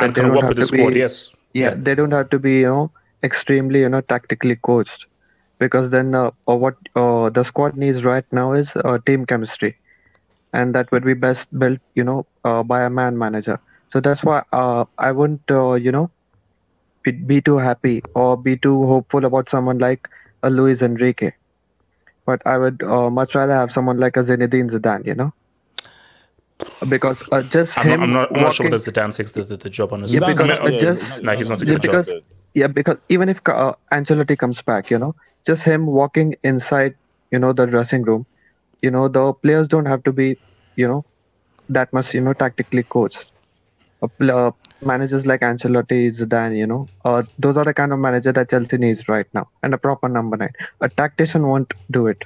and 0.00 0.14
can 0.14 0.32
work 0.32 0.48
with 0.48 0.58
the 0.58 0.64
squad. 0.64 0.94
be- 0.94 0.98
Yes, 0.98 1.30
yeah, 1.54 1.74
they 1.76 1.94
don't 1.94 2.12
have 2.12 2.30
to 2.30 2.38
be 2.38 2.52
you 2.60 2.66
know 2.74 2.92
extremely 3.24 3.80
you 3.80 3.88
know 3.88 4.00
tactically 4.02 4.56
coached 4.70 5.06
because 5.60 5.90
then 5.92 6.14
uh, 6.14 6.30
uh, 6.48 6.56
what 6.56 6.74
uh, 6.96 7.30
the 7.30 7.44
squad 7.48 7.76
needs 7.76 8.04
right 8.04 8.24
now 8.32 8.54
is 8.54 8.68
uh, 8.84 8.98
team 9.06 9.26
chemistry. 9.26 9.76
And 10.52 10.74
that 10.74 10.90
would 10.92 11.04
be 11.04 11.14
best 11.14 11.46
built 11.58 11.80
you 11.94 12.04
know 12.04 12.26
uh, 12.44 12.62
by 12.64 12.82
a 12.82 12.90
man 12.90 13.18
manager. 13.18 13.60
So 13.92 14.00
that's 14.00 14.22
why 14.24 14.42
uh, 14.52 14.84
i 14.98 15.12
wouldn't 15.12 15.42
uh, 15.50 15.74
you 15.74 15.92
know 15.92 16.10
be, 17.04 17.12
be 17.12 17.40
too 17.42 17.58
happy 17.58 18.02
or 18.14 18.36
be 18.36 18.56
too 18.58 18.86
hopeful 18.86 19.24
about 19.24 19.48
someone 19.50 19.78
like 19.78 20.08
a 20.42 20.50
luis 20.50 20.80
enrique. 20.82 21.32
But 22.26 22.42
i 22.46 22.58
would 22.58 22.82
uh, 22.82 23.10
much 23.10 23.34
rather 23.34 23.54
have 23.54 23.70
someone 23.72 23.98
like 23.98 24.16
a 24.16 24.24
zinedine 24.24 24.70
zidane 24.70 25.06
you 25.06 25.14
know? 25.14 25.32
Because 26.88 27.22
uh, 27.32 27.42
just 27.42 27.70
I'm 27.76 27.86
him 27.86 28.00
not, 28.00 28.02
I'm 28.02 28.12
not, 28.12 28.30
I'm 28.34 28.40
not 28.40 28.52
sure 28.54 28.64
walking- 28.64 28.72
whether 28.72 28.90
Zidane 28.92 29.14
takes 29.16 29.32
the, 29.32 29.44
the, 29.44 29.56
the 29.56 29.70
job 29.70 29.92
on 29.92 30.00
his 30.02 30.14
Yeah, 30.14 30.20
because 30.26 30.50
uh, 30.50 30.70
just 30.70 31.00
no, 31.22 31.32
he's 31.36 31.48
not 31.48 31.58
yeah, 31.58 31.58
taking 31.58 31.74
the 31.74 31.78
job. 31.80 32.06
because 32.06 32.22
yeah, 32.54 32.66
because 32.68 32.96
even 33.08 33.28
if 33.28 33.38
uh, 33.46 33.72
Ancelotti 33.92 34.36
comes 34.38 34.58
back, 34.62 34.90
you 34.90 34.98
know, 34.98 35.14
just 35.46 35.62
him 35.62 35.86
walking 35.86 36.34
inside, 36.44 36.94
you 37.30 37.38
know, 37.38 37.52
the 37.52 37.66
dressing 37.66 38.02
room, 38.02 38.26
you 38.82 38.90
know, 38.90 39.08
the 39.08 39.32
players 39.34 39.68
don't 39.68 39.86
have 39.86 40.02
to 40.04 40.12
be, 40.12 40.38
you 40.76 40.86
know, 40.88 41.04
that 41.68 41.92
much, 41.92 42.12
you 42.12 42.20
know, 42.20 42.32
tactically 42.32 42.82
coached. 42.82 43.18
Uh, 44.02 44.50
managers 44.80 45.26
like 45.26 45.40
Ancelotti, 45.42 46.18
Zidane, 46.18 46.56
you 46.56 46.66
know, 46.66 46.88
uh, 47.04 47.22
those 47.38 47.56
are 47.56 47.64
the 47.64 47.74
kind 47.74 47.92
of 47.92 47.98
manager 47.98 48.32
that 48.32 48.48
Chelsea 48.50 48.78
needs 48.78 49.06
right 49.08 49.26
now, 49.34 49.48
and 49.62 49.74
a 49.74 49.78
proper 49.78 50.08
number 50.08 50.36
nine. 50.38 50.52
A 50.80 50.88
tactician 50.88 51.46
won't 51.46 51.72
do 51.90 52.06
it. 52.06 52.24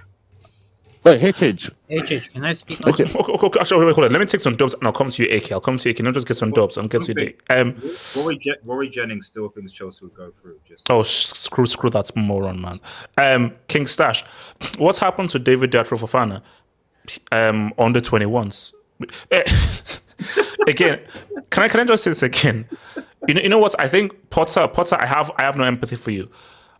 Wait, 1.04 1.20
HH. 1.20 1.68
HH, 1.90 2.32
can 2.32 2.44
I 2.44 2.54
speak? 2.54 2.86
Okay, 2.86 3.04
okay, 3.04 3.12
okay, 3.14 3.46
okay, 3.46 3.60
actually, 3.60 3.84
wait, 3.84 3.94
hold 3.94 4.06
on. 4.06 4.12
Let 4.12 4.20
me 4.20 4.26
take 4.26 4.40
some 4.40 4.56
dubs 4.56 4.72
and 4.72 4.84
I'll 4.84 4.92
come 4.92 5.10
to 5.10 5.22
you, 5.22 5.36
AK. 5.36 5.52
I'll 5.52 5.60
come 5.60 5.76
to 5.76 5.88
you, 5.88 5.92
AK. 5.92 6.00
Not 6.00 6.14
just 6.14 6.26
get 6.26 6.38
some 6.38 6.50
dubs. 6.50 6.78
I'll 6.78 6.88
get 6.88 7.02
to 7.02 7.08
you, 7.08 7.14
Dick. 7.14 7.42
Um, 7.50 7.76
Rory, 8.16 8.38
Je- 8.38 8.56
Rory 8.64 8.88
Jennings 8.88 9.26
still 9.26 9.50
thinks 9.50 9.72
Chelsea 9.72 10.06
will 10.06 10.12
go 10.12 10.32
through. 10.40 10.58
Just 10.66 10.90
oh, 10.90 11.02
sh- 11.02 11.26
screw, 11.26 11.66
screw 11.66 11.90
that 11.90 12.14
moron, 12.16 12.60
man. 12.60 12.80
Um, 13.18 13.54
King 13.68 13.86
Stash, 13.86 14.24
what's 14.78 14.98
happened 14.98 15.28
to 15.30 15.38
David 15.38 15.70
Datro 15.70 15.98
Fofana? 15.98 16.40
Um, 17.30 17.74
under 17.78 18.00
21s. 18.00 18.72
Eh, 19.30 19.42
again, 20.66 21.00
can 21.50 21.64
I 21.64 21.68
can 21.68 21.80
I 21.80 21.84
just 21.84 22.04
say 22.04 22.12
this 22.12 22.22
again? 22.22 22.66
You 23.28 23.34
know, 23.34 23.40
you 23.42 23.48
know 23.50 23.58
what? 23.58 23.78
I 23.78 23.88
think 23.88 24.30
Potter, 24.30 24.66
Potter, 24.68 24.96
I 24.98 25.04
have 25.04 25.30
I 25.36 25.42
have 25.42 25.56
no 25.56 25.64
empathy 25.64 25.96
for 25.96 26.12
you. 26.12 26.30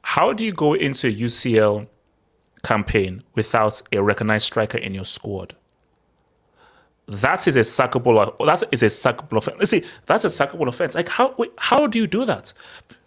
How 0.03 0.33
do 0.33 0.45
you 0.45 0.53
go 0.53 0.75
into 0.75 1.09
a 1.09 1.13
UCL 1.13 1.89
campaign 2.65 3.23
without 3.35 3.83
a 3.93 4.03
recognized 4.03 4.47
striker 4.47 4.79
in 4.79 4.95
your 4.95 5.05
squad? 5.05 5.55
That 7.07 7.47
is 7.47 7.55
a 7.57 7.61
sackable. 7.61 8.37
That 8.45 8.63
is 8.73 8.83
a 8.83 8.87
sackable 8.87 9.37
offense. 9.37 9.71
See, 9.71 9.85
that's 10.07 10.25
a 10.25 10.29
sackable 10.29 10.69
offense. 10.69 10.95
Like 10.95 11.09
how? 11.09 11.37
How 11.59 11.87
do 11.87 11.99
you 11.99 12.07
do 12.07 12.25
that? 12.25 12.53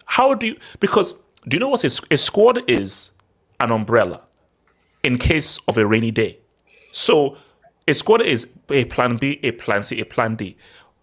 How 0.05 0.33
do 0.35 0.47
you? 0.47 0.57
Because 0.79 1.13
do 1.47 1.55
you 1.55 1.59
know 1.59 1.69
what 1.69 1.83
a 1.83 2.17
squad 2.17 2.69
is? 2.69 3.11
An 3.59 3.71
umbrella 3.71 4.21
in 5.03 5.17
case 5.17 5.57
of 5.67 5.79
a 5.79 5.85
rainy 5.87 6.11
day. 6.11 6.37
So 6.91 7.37
a 7.87 7.93
squad 7.95 8.21
is 8.21 8.47
a 8.69 8.85
plan 8.85 9.17
B, 9.17 9.39
a 9.41 9.51
plan 9.51 9.81
C, 9.81 9.99
a 9.99 10.05
plan 10.05 10.35
D. 10.35 10.55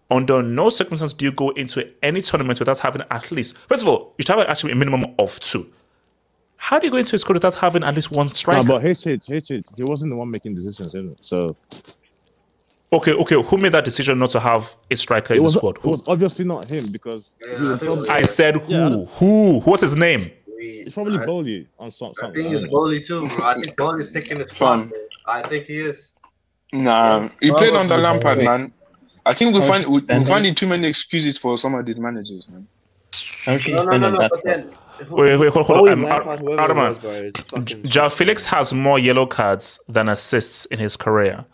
Under 0.09 0.41
no 0.43 0.69
circumstance 0.69 1.13
do 1.13 1.25
you 1.25 1.31
go 1.31 1.49
into 1.49 1.91
any 2.03 2.21
tournament 2.21 2.59
without 2.59 2.79
having 2.79 3.01
at 3.09 3.31
least, 3.31 3.57
first 3.67 3.81
of 3.81 3.89
all, 3.89 4.13
you 4.17 4.23
should 4.23 4.37
have 4.37 4.47
actually 4.47 4.71
a 4.71 4.75
minimum 4.75 5.15
of 5.17 5.39
two. 5.39 5.69
How 6.57 6.79
do 6.79 6.87
you 6.87 6.91
go 6.91 6.97
into 6.97 7.15
a 7.15 7.19
squad 7.19 7.35
without 7.35 7.55
having 7.55 7.83
at 7.83 7.93
least 7.93 8.11
one 8.11 8.27
No, 8.27 8.33
striker? 8.33 8.67
but 8.67 8.81
HH, 8.83 9.29
HH, 9.29 9.77
he 9.77 9.83
wasn't 9.83 10.11
the 10.11 10.15
one 10.17 10.31
making 10.31 10.55
decisions, 10.55 10.87
isn't 10.95 11.11
it? 11.11 11.23
So 11.23 11.55
okay, 12.91 13.11
okay, 13.13 13.41
who 13.41 13.57
made 13.57 13.71
that 13.73 13.83
decision 13.85 14.17
not 14.19 14.29
to 14.31 14.39
have 14.39 14.75
a 14.89 14.95
striker 14.95 15.33
it 15.33 15.37
in 15.37 15.41
the 15.41 15.43
was, 15.43 15.53
squad? 15.55 15.77
it 15.77 15.83
was 15.83 16.01
obviously 16.07 16.45
not 16.45 16.69
him 16.69 16.83
because 16.91 17.37
he 17.57 17.89
was 17.89 18.09
I 18.09 18.21
said 18.21 18.57
who? 18.57 18.71
Yeah. 18.73 18.89
Who? 19.19 19.59
What's 19.61 19.81
his 19.83 19.95
name? 19.95 20.31
it's 20.57 20.93
probably 20.93 21.17
Boehly 21.25 21.67
on 21.77 21.91
some, 21.91 22.09
I 22.09 22.21
something. 22.21 22.43
think 22.43 22.53
I 22.53 22.57
it's 22.57 22.63
don't. 22.63 22.71
Boehly 22.71 23.01
too, 23.01 23.27
bro. 23.27 23.45
I 23.45 23.53
think 23.55 23.75
Boehly's 23.77 24.07
picking 24.07 24.39
his 24.39 24.49
spot. 24.49 24.87
I 25.27 25.41
think 25.43 25.65
he 25.65 25.77
is. 25.77 26.11
Nah, 26.73 27.29
he 27.41 27.51
played 27.51 27.73
under 27.73 27.97
Lampard, 27.97 28.39
man. 28.39 28.71
I 29.25 29.33
think 29.33 29.53
we 29.55 29.61
How 29.61 29.67
find 29.67 29.85
we, 29.87 30.01
you 30.01 30.19
we 30.19 30.25
finding 30.25 30.55
too 30.55 30.67
many 30.67 30.87
excuses 30.87 31.37
for 31.37 31.57
some 31.57 31.73
of 31.75 31.85
these 31.85 31.97
managers, 31.97 32.47
man. 32.49 32.67
How 33.45 33.53
much 33.53 33.67
No, 33.67 33.83
no, 33.83 33.97
no, 33.97 34.09
no. 34.11 34.29
But 34.29 34.43
then, 34.43 34.69
Wait, 35.09 35.37
wait, 35.37 35.49
hold, 35.51 35.65
hold 35.65 35.89
on. 35.89 36.03
Lampard, 36.03 36.39
Arman, 36.39 36.89
was, 36.89 36.99
bro, 36.99 37.11
it's 37.11 37.39
fucking- 37.41 37.83
João 37.83 38.09
Felix 38.11 38.45
has 38.45 38.73
more 38.73 38.97
yellow 38.97 39.25
cards 39.25 39.79
than 39.89 40.07
assists 40.07 40.65
in 40.67 40.79
his 40.79 40.95
career. 40.95 41.45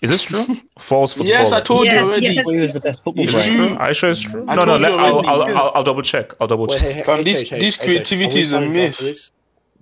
Is 0.00 0.10
this 0.10 0.22
true? 0.22 0.44
False 0.78 1.12
football. 1.14 1.28
Yes, 1.30 1.50
I 1.50 1.60
told 1.60 1.86
Yes, 1.86 1.94
you 1.94 2.06
already. 2.06 2.26
yes. 2.26 2.50
He 2.50 2.56
was 2.58 2.72
the 2.72 2.80
best 2.80 3.02
football 3.02 3.24
It's 3.24 3.32
Is 3.34 3.46
this 3.46 3.54
true? 3.54 3.74
Are 3.76 3.88
you 3.88 3.94
sure 3.94 4.10
it's 4.10 4.20
true? 4.20 4.44
I 4.46 4.54
no, 4.54 4.64
no. 4.64 4.76
Let, 4.76 4.92
I'll. 4.92 5.26
I'll, 5.26 5.42
I'll, 5.42 5.72
I'll 5.76 5.82
double 5.82 6.02
check. 6.02 6.34
I'll 6.40 6.46
double 6.46 6.66
Wait, 6.66 6.78
check. 6.78 6.82
hey, 6.82 7.02
hey, 7.02 7.16
hey, 7.16 7.22
this- 7.24 7.50
hey, 7.50 7.58
this 7.58 7.76
hey, 7.76 7.86
hey, 7.86 7.92
creativity 8.04 8.54
are 8.54 8.60
we 8.60 8.84
is 8.84 9.00
a 9.00 9.00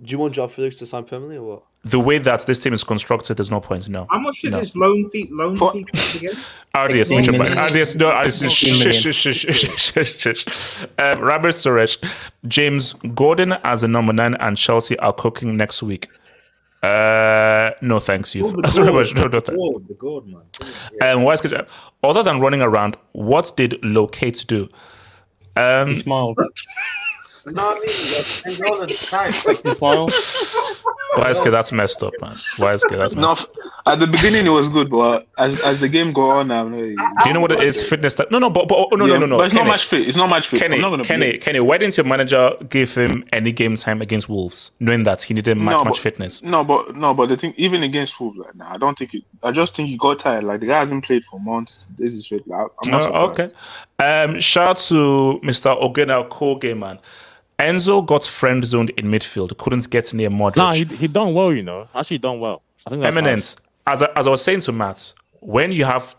signing 0.06 0.08
João 0.08 0.10
myth. 0.10 0.10
Felix? 0.10 0.10
Do 0.10 0.12
you 0.12 0.18
want 0.18 0.34
João 0.34 0.50
Felix 0.50 0.78
to 0.78 0.86
sign 0.86 1.04
permanently 1.04 1.36
or 1.38 1.44
what? 1.44 1.62
The 1.84 1.98
way 1.98 2.18
that 2.18 2.46
this 2.46 2.60
team 2.60 2.72
is 2.74 2.84
constructed, 2.84 3.36
there's 3.38 3.50
no 3.50 3.60
point. 3.60 3.88
No. 3.88 4.06
how 4.08 4.18
much 4.20 4.36
should 4.36 4.52
No. 4.52 4.58
his 4.60 4.76
loan 4.76 5.10
fee 5.10 5.28
loan 5.32 5.56
For- 5.56 5.72
fee 5.72 5.84
cost 5.84 6.14
again? 6.14 6.34
RDS, 6.76 7.08
16 7.08 7.16
Mitchell, 7.18 7.38
million. 7.38 7.58
RDS, 7.58 7.96
no, 7.96 8.08
RDS, 8.10 8.52
shh, 8.52 8.66
shh, 8.66 8.94
shh, 8.94 9.14
shh, 9.14 9.46
shh, 9.76 10.16
shh, 10.16 10.44
shh. 10.48 10.84
Um, 10.98 11.18
Robert 11.20 11.54
Suresh, 11.56 11.98
James 12.46 12.92
Gordon 13.14 13.54
as 13.64 13.82
a 13.82 13.88
number 13.88 14.12
nine, 14.12 14.36
and 14.36 14.56
Chelsea 14.56 14.96
are 15.00 15.12
cooking 15.12 15.56
next 15.56 15.82
week. 15.82 16.06
Uh, 16.84 17.70
no, 17.80 17.98
thanks, 17.98 18.34
you. 18.34 18.44
Oh, 18.46 18.60
the 18.60 18.68
Sorry, 18.72 18.86
goal, 18.86 18.96
but 19.02 19.14
no, 19.16 19.22
no, 19.22 19.28
the 19.28 19.40
thanks. 19.40 19.56
goal, 19.56 19.82
the 19.88 19.94
goal, 19.94 20.20
man. 20.22 20.42
Um, 21.16 21.22
why 21.24 21.34
is 21.34 21.44
it- 21.44 21.68
other 22.02 22.22
than 22.22 22.40
running 22.40 22.62
around, 22.62 22.96
what 23.12 23.52
did 23.56 23.84
Locate 23.84 24.44
do? 24.48 24.68
He 25.56 25.60
Um, 25.60 26.00
smiled. 26.00 26.38
no, 27.46 27.70
I 27.70 27.74
mean, 27.74 27.82
that's 27.86 28.42
and 28.44 28.60
all 28.68 28.80
the 28.86 28.94
time. 28.94 29.32
He 29.32 29.74
smiled. 29.74 30.10
YSK, 31.16 31.50
that's 31.50 31.72
messed 31.72 32.02
up, 32.02 32.14
man. 32.22 32.36
YSK, 32.56 32.96
that's 32.96 33.14
messed 33.14 33.16
No, 33.16 33.32
up. 33.32 33.56
at 33.86 34.00
the 34.00 34.06
beginning 34.06 34.46
it 34.46 34.50
was 34.50 34.68
good, 34.68 34.88
but 34.88 35.26
as 35.36 35.60
as 35.60 35.78
the 35.80 35.88
game 35.88 36.12
go 36.14 36.30
on 36.30 36.48
now, 36.48 36.66
no, 36.66 36.78
Do 36.78 36.96
you 37.26 37.32
know 37.34 37.40
what 37.40 37.52
it 37.52 37.62
is? 37.62 37.86
Fitness. 37.86 38.14
T- 38.14 38.24
no, 38.30 38.38
no, 38.38 38.48
but, 38.48 38.66
but 38.66 38.78
oh, 38.78 38.96
no, 38.96 39.04
yeah, 39.04 39.14
no, 39.14 39.20
no, 39.20 39.26
no. 39.26 39.36
But 39.38 39.46
it's 39.46 39.54
Kenny, 39.54 39.64
not 39.66 39.72
match 39.72 39.86
fit. 39.86 40.08
It's 40.08 40.16
not 40.16 40.28
match 40.28 40.48
fit. 40.48 40.60
Kenny, 40.60 40.78
not 40.78 41.04
Kenny, 41.04 41.30
blame- 41.32 41.40
Kenny, 41.40 41.60
why 41.60 41.76
didn't 41.78 41.96
your 41.98 42.06
manager 42.06 42.52
give 42.70 42.94
him 42.94 43.24
any 43.32 43.52
game 43.52 43.76
time 43.76 44.00
against 44.00 44.28
Wolves, 44.30 44.70
knowing 44.80 45.02
that 45.04 45.20
he 45.22 45.34
needed 45.34 45.58
match, 45.58 45.78
No, 45.78 45.84
match 45.84 45.94
but- 45.94 45.98
fitness? 45.98 46.42
No, 46.42 46.64
but 46.64 46.96
no, 46.96 47.12
but 47.12 47.28
the 47.28 47.36
thing, 47.36 47.52
even 47.58 47.82
against 47.82 48.18
Wolves, 48.18 48.38
like, 48.38 48.54
nah, 48.54 48.72
I 48.74 48.78
don't 48.78 48.96
think 48.96 49.12
it. 49.14 49.22
I 49.42 49.52
just 49.52 49.76
think 49.76 49.88
he 49.90 49.98
got 49.98 50.18
tired. 50.20 50.44
Like 50.44 50.60
the 50.60 50.66
guy 50.66 50.78
hasn't 50.78 51.04
played 51.04 51.24
for 51.24 51.38
months. 51.40 51.84
This 51.98 52.14
is 52.14 52.26
fit. 52.26 52.46
Like, 52.48 52.68
I'm 52.84 52.90
not 52.90 53.14
Oh, 53.14 53.30
okay. 53.32 53.48
Um, 53.98 54.40
shout 54.40 54.68
out 54.68 54.76
to 54.78 55.40
Mr. 55.44 55.78
Ogena 55.80 56.26
Koge, 56.28 56.76
man. 56.78 56.98
Enzo 57.62 58.04
got 58.04 58.24
friend 58.24 58.64
zoned 58.64 58.90
in 58.90 59.06
midfield, 59.06 59.56
couldn't 59.56 59.88
get 59.88 60.12
near 60.12 60.30
Modric. 60.30 60.56
Nah, 60.56 60.72
he 60.72 60.84
he 60.84 61.06
done 61.08 61.32
well, 61.32 61.52
you 61.52 61.62
know. 61.62 61.88
Actually 61.94 62.18
done 62.18 62.40
well. 62.40 62.62
I 62.86 62.90
think 62.90 63.02
that's 63.02 63.16
Eminence, 63.16 63.56
as 63.86 64.02
I, 64.02 64.08
as 64.16 64.26
I 64.26 64.30
was 64.30 64.42
saying 64.42 64.60
to 64.60 64.72
Matt, 64.72 65.12
when 65.40 65.70
you 65.70 65.84
have 65.84 66.16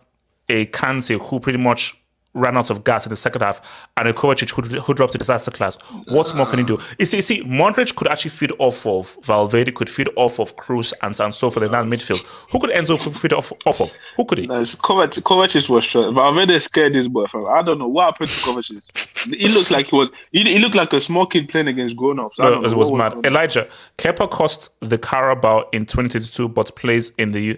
a 0.47 0.65
Kante 0.67 1.19
who 1.19 1.39
pretty 1.39 1.59
much 1.59 2.01
ran 2.33 2.57
out 2.57 2.69
of 2.69 2.83
gas 2.83 3.05
in 3.05 3.09
the 3.11 3.15
second 3.15 3.41
half 3.41 3.87
and 3.97 4.07
a 4.07 4.13
Kovacic 4.13 4.49
who, 4.49 4.79
who 4.81 4.93
dropped 4.93 5.11
to 5.13 5.17
disaster 5.17 5.51
class, 5.51 5.77
what 6.07 6.33
more 6.35 6.45
can 6.45 6.59
he 6.59 6.65
do? 6.65 6.79
You 6.97 7.05
see, 7.05 7.17
you 7.17 7.23
see, 7.23 7.43
Modric 7.43 7.95
could 7.95 8.07
actually 8.07 8.31
feed 8.31 8.51
off 8.59 8.85
of 8.85 9.17
Valverde, 9.23 9.71
could 9.71 9.89
feed 9.89 10.09
off 10.15 10.39
of 10.39 10.55
Kroos 10.55 10.93
and, 11.01 11.19
and 11.19 11.33
so 11.33 11.49
forth 11.49 11.65
in 11.65 11.71
that 11.71 11.85
midfield. 11.85 12.19
Who 12.51 12.59
could 12.59 12.71
Enzo 12.71 12.95
f- 12.95 13.15
feed 13.15 13.33
off, 13.33 13.53
off 13.65 13.81
of? 13.81 13.91
Who 14.17 14.25
could 14.25 14.39
he? 14.39 14.47
Nice. 14.47 14.75
Kovac, 14.75 15.13
Kovacic 15.21 15.69
was 15.69 15.83
short, 15.85 16.15
but 16.15 16.59
scared 16.59 16.93
this 16.93 17.07
boy. 17.07 17.25
Fam. 17.27 17.45
I 17.45 17.61
don't 17.61 17.79
know 17.79 17.87
what 17.87 18.05
happened 18.13 18.29
to 18.29 18.35
Kovacic. 18.41 19.33
He 19.35 19.47
looked 19.49 19.71
like 19.71 19.87
he 19.87 19.95
was. 19.95 20.09
He, 20.31 20.43
he 20.43 20.59
looked 20.59 20.75
like 20.75 20.91
a 20.93 21.01
small 21.01 21.25
kid 21.25 21.49
playing 21.49 21.67
against 21.67 21.95
grown 21.95 22.19
ups. 22.19 22.39
No, 22.39 22.63
it 22.63 22.73
was 22.73 22.91
mad. 22.91 23.25
Elijah, 23.25 23.67
Kepa 23.97 24.29
cost 24.29 24.69
the 24.79 24.97
Carabao 24.97 25.69
in 25.71 25.85
2022 25.85 26.47
but 26.47 26.75
plays 26.75 27.11
in 27.17 27.31
the 27.31 27.41
U- 27.41 27.57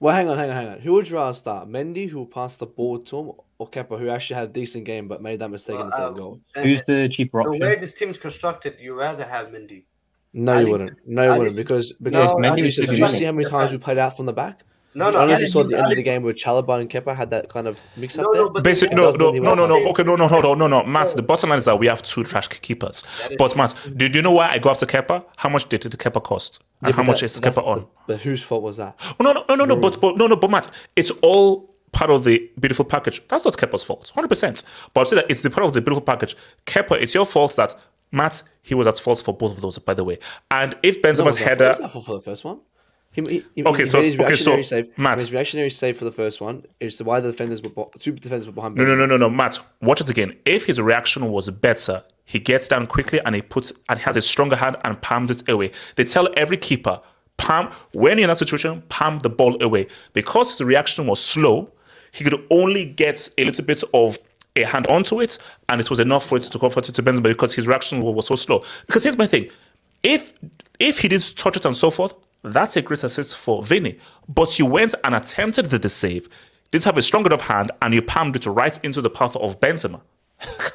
Well, 0.00 0.14
hang 0.14 0.28
on, 0.28 0.38
hang 0.38 0.50
on, 0.50 0.56
hang 0.56 0.68
on. 0.68 0.80
Who 0.80 0.92
would 0.92 1.08
you 1.08 1.16
rather 1.16 1.32
start? 1.32 1.68
Mendy, 1.68 2.08
who 2.08 2.26
passed 2.26 2.60
the 2.60 2.66
ball 2.66 2.98
to 3.00 3.18
him, 3.18 3.32
or 3.64 3.70
Kepa, 3.70 3.98
who 3.98 4.08
actually 4.08 4.36
had 4.36 4.48
a 4.50 4.52
decent 4.52 4.84
game 4.84 5.08
but 5.08 5.22
made 5.22 5.40
that 5.40 5.48
mistake 5.50 5.78
in 5.78 5.86
the 5.86 5.90
second 5.90 6.06
um, 6.08 6.16
goal? 6.16 6.40
Who's 6.56 6.84
the 6.84 7.08
cheaper 7.08 7.40
option? 7.40 7.60
the 7.60 7.66
way 7.66 7.76
this 7.76 7.94
team's 7.94 8.18
constructed, 8.18 8.76
you 8.80 8.94
rather 8.94 9.24
have 9.24 9.48
Mendy. 9.48 9.84
No, 10.32 10.52
I 10.52 10.60
you 10.62 10.70
wouldn't. 10.72 10.98
No, 11.06 11.32
you 11.32 11.38
wouldn't 11.38 11.56
because 11.56 11.92
because 11.92 12.30
No, 12.30 12.36
Mendy 12.36 12.56
did 12.56 12.64
was 12.66 12.78
you, 12.78 12.86
did 12.86 12.98
you 12.98 13.06
see 13.06 13.24
how 13.24 13.32
many 13.32 13.48
times 13.48 13.72
we 13.72 13.78
played 13.78 13.98
out 13.98 14.16
from 14.16 14.26
the 14.26 14.32
back? 14.32 14.62
No, 14.96 15.06
I 15.08 15.10
no, 15.10 15.18
don't 15.18 15.28
know 15.28 15.34
if 15.34 15.40
you 15.40 15.46
saw 15.48 15.60
think- 15.60 15.70
the 15.72 15.78
end 15.78 15.90
of 15.90 15.96
the 15.96 16.02
game 16.04 16.22
where 16.22 16.32
Chalobah 16.32 16.80
and 16.80 16.88
Kepa 16.88 17.16
had 17.16 17.30
that 17.30 17.48
kind 17.48 17.66
of 17.66 17.80
mix 17.96 18.16
up 18.16 18.26
No, 18.26 18.32
there. 18.32 18.42
no, 18.42 18.50
but 18.50 18.62
Basic, 18.62 18.92
It 18.92 18.94
no, 18.94 19.10
no, 19.10 19.32
no, 19.32 19.54
no, 19.54 19.66
no. 19.66 19.88
Okay, 19.90 20.04
no, 20.04 20.14
no, 20.14 20.28
hold 20.28 20.44
on, 20.44 20.56
no, 20.58 20.68
no, 20.68 20.84
Matt. 20.84 21.08
The 21.16 21.22
bottom 21.22 21.50
line 21.50 21.58
is 21.58 21.64
that 21.64 21.76
we 21.80 21.88
have 21.88 22.00
two 22.02 22.22
trash 22.22 22.46
keepers. 22.46 23.02
But 23.36 23.56
Matt, 23.56 23.74
do, 23.96 24.08
do 24.08 24.18
you 24.18 24.22
know 24.22 24.30
why 24.30 24.50
I 24.50 24.58
go 24.60 24.70
after 24.70 24.86
Kepa? 24.86 25.24
How 25.36 25.48
much 25.48 25.68
did 25.68 25.82
the 25.82 25.96
Kepa 25.96 26.22
cost? 26.22 26.62
And 26.80 26.90
Yeah, 26.90 26.96
how 26.96 27.02
but 27.02 27.06
much 27.08 27.20
that- 27.20 27.26
is 27.26 27.40
that's 27.40 27.56
Kepa 27.58 27.66
on? 27.66 27.86
But 28.06 28.20
whose 28.20 28.42
fault 28.44 28.62
was 28.62 28.76
that? 28.76 28.94
Oh, 29.18 29.24
no, 29.24 29.32
no, 29.32 29.44
no, 29.48 29.54
no, 29.56 29.64
no, 29.64 29.76
but, 29.76 30.00
but 30.00 30.16
no, 30.16 30.28
no, 30.28 30.36
but 30.36 30.48
Matt, 30.50 30.70
it's 30.94 31.10
all 31.22 31.73
part 31.94 32.10
of 32.10 32.24
the 32.24 32.50
beautiful 32.60 32.84
package. 32.84 33.26
That's 33.28 33.44
not 33.44 33.56
Kepa's 33.56 33.82
fault, 33.84 34.10
hundred 34.14 34.28
percent. 34.28 34.62
But 34.92 35.00
I'm 35.02 35.06
say 35.06 35.16
that 35.16 35.30
it's 35.30 35.40
the 35.42 35.50
part 35.50 35.64
of 35.66 35.72
the 35.72 35.80
beautiful 35.80 36.02
package. 36.02 36.36
Kepa, 36.66 37.00
it's 37.00 37.14
your 37.14 37.24
fault 37.24 37.56
that 37.56 37.74
Matt 38.12 38.42
he 38.62 38.74
was 38.74 38.86
at 38.86 38.98
fault 38.98 39.20
for 39.24 39.34
both 39.34 39.52
of 39.52 39.60
those, 39.62 39.78
by 39.78 39.94
the 39.94 40.04
way. 40.04 40.18
And 40.50 40.76
if 40.82 40.96
No, 40.96 41.02
Benzema's 41.02 41.38
that 41.38 41.44
header, 41.48 41.68
was 41.68 41.78
that 41.78 41.92
for 41.92 42.02
the 42.14 42.20
first 42.20 42.44
one? 42.44 42.60
He, 43.12 43.22
he, 43.22 43.44
he, 43.54 43.64
Okay, 43.64 43.84
so- 43.84 43.98
his 44.02 44.14
okay, 44.16 44.24
reactionary 44.26 44.64
so, 44.64 44.76
save. 44.76 44.98
Matt. 44.98 45.18
His 45.18 45.32
reactionary 45.32 45.70
save 45.70 45.96
for 45.96 46.04
the 46.04 46.10
first 46.12 46.40
one 46.40 46.64
is 46.80 47.00
why 47.00 47.20
the 47.20 47.30
defenders 47.30 47.62
were 47.62 47.68
bo- 47.70 47.90
two 47.98 48.10
defenders 48.12 48.46
were 48.48 48.52
behind. 48.52 48.74
no, 48.74 48.84
no, 48.84 48.96
no, 48.96 49.06
no, 49.06 49.16
no, 49.16 49.30
Matt, 49.30 49.60
watch 49.80 50.00
it 50.00 50.10
again. 50.10 50.36
If 50.44 50.66
his 50.66 50.80
reaction 50.80 51.30
was 51.30 51.48
better, 51.50 52.02
he 52.24 52.40
gets 52.40 52.66
down 52.66 52.88
quickly 52.88 53.20
and 53.24 53.36
he 53.36 53.42
puts 53.42 53.72
and 53.88 54.00
has 54.00 54.16
a 54.16 54.22
stronger 54.22 54.56
hand 54.56 54.76
and 54.84 55.00
palms 55.00 55.30
it 55.30 55.48
away. 55.48 55.70
They 55.94 56.02
tell 56.04 56.28
every 56.36 56.56
keeper, 56.56 57.00
palm 57.36 57.70
when 57.92 58.18
you're 58.18 58.24
in 58.24 58.28
that 58.28 58.38
situation, 58.38 58.82
palm 58.88 59.20
the 59.20 59.30
ball 59.30 59.62
away 59.62 59.86
because 60.12 60.50
his 60.50 60.60
reaction 60.62 61.06
was 61.06 61.20
slow. 61.20 61.70
He 62.14 62.22
could 62.22 62.46
only 62.48 62.84
get 62.84 63.28
a 63.36 63.44
little 63.44 63.64
bit 63.64 63.82
of 63.92 64.18
a 64.54 64.62
hand 64.62 64.86
onto 64.86 65.20
it, 65.20 65.36
and 65.68 65.80
it 65.80 65.90
was 65.90 65.98
enough 65.98 66.24
for 66.24 66.36
it 66.36 66.42
to 66.42 66.58
comfort 66.58 66.88
it 66.88 66.94
to 66.94 67.02
Benzema 67.02 67.24
because 67.24 67.54
his 67.54 67.66
reaction 67.66 68.02
was, 68.02 68.28
so 68.28 68.36
slow. 68.36 68.62
Because 68.86 69.02
here's 69.02 69.18
my 69.18 69.26
thing: 69.26 69.50
if 70.04 70.32
if 70.78 71.00
he 71.00 71.08
didn't 71.08 71.36
touch 71.36 71.56
it 71.56 71.64
and 71.64 71.76
so 71.76 71.90
forth, 71.90 72.14
that's 72.44 72.76
a 72.76 72.82
great 72.82 73.02
assist 73.02 73.36
for 73.36 73.64
Vinny. 73.64 73.98
But 74.28 74.58
you 74.60 74.66
went 74.66 74.94
and 75.02 75.14
attempted 75.14 75.66
the, 75.66 75.78
the 75.78 75.88
save, 75.88 76.28
didn't 76.70 76.84
have 76.84 76.96
a 76.96 77.02
strong 77.02 77.26
enough 77.26 77.42
hand, 77.42 77.72
and 77.82 77.92
you 77.92 78.00
palmed 78.00 78.36
it 78.36 78.46
right 78.46 78.78
into 78.84 79.00
the 79.00 79.10
path 79.10 79.34
of 79.36 79.58
Benzema. 79.58 80.00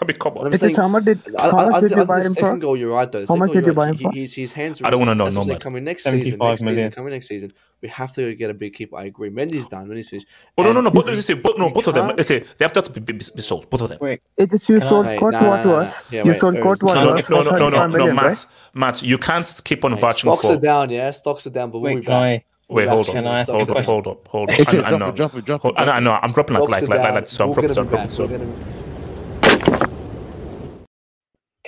I 0.01 0.05
mean, 0.05 0.15
come 0.17 0.37
on. 0.37 0.47
I'm 0.47 0.53
It 0.53 0.55
is 0.55 0.61
saying, 0.61 0.75
how 0.75 0.87
much 0.87 1.05
did 1.05 1.19
how 1.37 1.49
I, 1.49 1.51
much 1.65 1.73
I, 1.73 1.79
did 1.81 1.93
I 1.93 1.99
you 1.99 2.05
buy 2.05 2.21
him 2.21 2.33
for? 2.33 2.57
goal, 2.57 2.77
you're 2.77 2.91
right 2.93 3.11
though. 3.11 3.25
How 3.27 3.35
much 3.35 3.47
goal, 3.47 3.55
did 3.55 3.65
you're 3.65 3.73
buy 3.73 3.89
him 3.89 3.97
for? 3.97 4.11
His, 4.13 4.33
his 4.33 4.53
hands. 4.53 4.81
I 4.83 4.89
don't 4.89 4.99
wanna 4.99 5.15
know, 5.15 5.29
That's 5.29 5.45
no. 5.45 5.57
Coming 5.57 5.83
next 5.83 6.03
season, 6.05 6.19
75 6.19 6.39
next 6.49 6.61
million. 6.63 6.79
season, 6.79 6.91
coming 6.91 7.11
next 7.13 7.27
season, 7.27 7.53
we 7.81 7.89
have 7.89 8.11
to 8.13 8.33
get 8.35 8.49
a 8.49 8.53
big 8.53 8.73
keeper. 8.73 8.95
I 8.97 9.05
agree. 9.05 9.29
Mendy's 9.29 9.67
done. 9.67 9.87
Mendy's 9.87 10.09
finished. 10.09 10.27
Oh 10.57 10.63
no, 10.63 10.71
no, 10.71 10.81
no. 10.81 10.89
But 10.91 11.05
you- 11.07 11.13
listen, 11.13 11.41
but 11.41 11.57
no, 11.59 11.69
both 11.69 11.87
of 11.87 11.95
them. 11.95 12.11
Okay, 12.11 12.39
they 12.57 12.65
have 12.65 12.71
to 12.73 12.91
be, 12.91 12.99
be, 13.01 13.13
be 13.13 13.41
sold. 13.41 13.69
Both 13.69 13.81
of 13.81 13.89
them. 13.89 13.97
Wait, 14.01 14.21
It 14.37 14.53
is 14.53 14.61
you 14.69 14.75
Can 14.79 14.83
I- 14.83 14.89
sold 14.89 15.05
Hey, 15.05 15.17
Courtois 15.19 15.61
to 15.63 15.67
nah, 15.67 15.75
us. 15.77 15.95
Yeah, 16.11 16.23
you 16.23 16.31
wait, 16.31 16.39
sold 16.41 16.53
wait, 16.55 16.63
Courtois 16.63 16.93
no, 16.93 16.99
to 17.01 17.05
No, 17.11 17.17
us 17.17 17.29
no, 17.29 17.41
no, 17.41 17.69
no, 17.69 17.87
no, 17.87 18.05
no. 18.07 18.13
Matt, 18.13 18.45
Matt, 18.73 19.03
you 19.03 19.17
can't 19.17 19.61
keep 19.65 19.83
on 19.83 19.93
Hey, 19.93 19.99
vouching 19.99 20.31
stocks 20.31 20.45
are 20.45 20.57
down, 20.57 20.89
yeah. 20.91 21.11
Stocks 21.11 21.45
are 21.47 21.49
down, 21.51 21.71
but 21.71 21.79
we'll 21.79 21.95
be 21.95 22.01
back. 22.01 22.45
Wait, 22.71 22.87
hold 22.87 23.07
back 23.07 23.15
on, 23.15 23.23
Can 23.23 23.27
I 23.27 23.43
soon. 23.43 23.55
ask 23.55 23.65
Stocks 23.65 23.65
hold 23.65 23.75
are 23.75 23.79
on, 23.79 23.83
hold 23.85 24.07
on, 24.07 24.17
hold 24.27 24.49
on. 24.51 24.55
It's 24.59 24.73
I, 24.73 24.77
it, 24.77 24.85
I 24.85 24.89
drop 24.89 24.99
know. 24.99 25.07
it, 25.07 25.15
drop 25.15 25.35
it, 25.35 25.45
drop 25.45 25.61
Hold- 25.63 25.73
it. 25.75 25.79
I 25.81 25.85
know, 25.85 25.91
I 25.91 25.99
know. 25.99 26.11
I'm 26.21 26.31
dropping 26.31 26.57
like, 26.57 26.69
like, 26.69 26.81
like, 26.83 26.89
like, 26.89 27.01
down. 27.03 27.13
like, 27.15 27.29
so 27.29 27.45
I'm 27.47 27.53
dropping, 27.53 27.73
so 27.73 27.81
I'm 27.81 27.87
dropping, 27.87 28.09
so. 28.09 28.27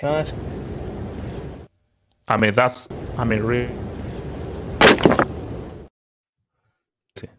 We'll 0.02 0.12
get 0.14 0.26
them. 0.26 0.36
Can 0.36 0.40
I 0.40 1.60
ask? 1.62 1.66
I 2.28 2.38
mean, 2.38 2.54
that's, 2.54 2.88
I 3.18 3.24
mean, 3.24 3.44
really. 3.44 3.74
That 7.16 7.30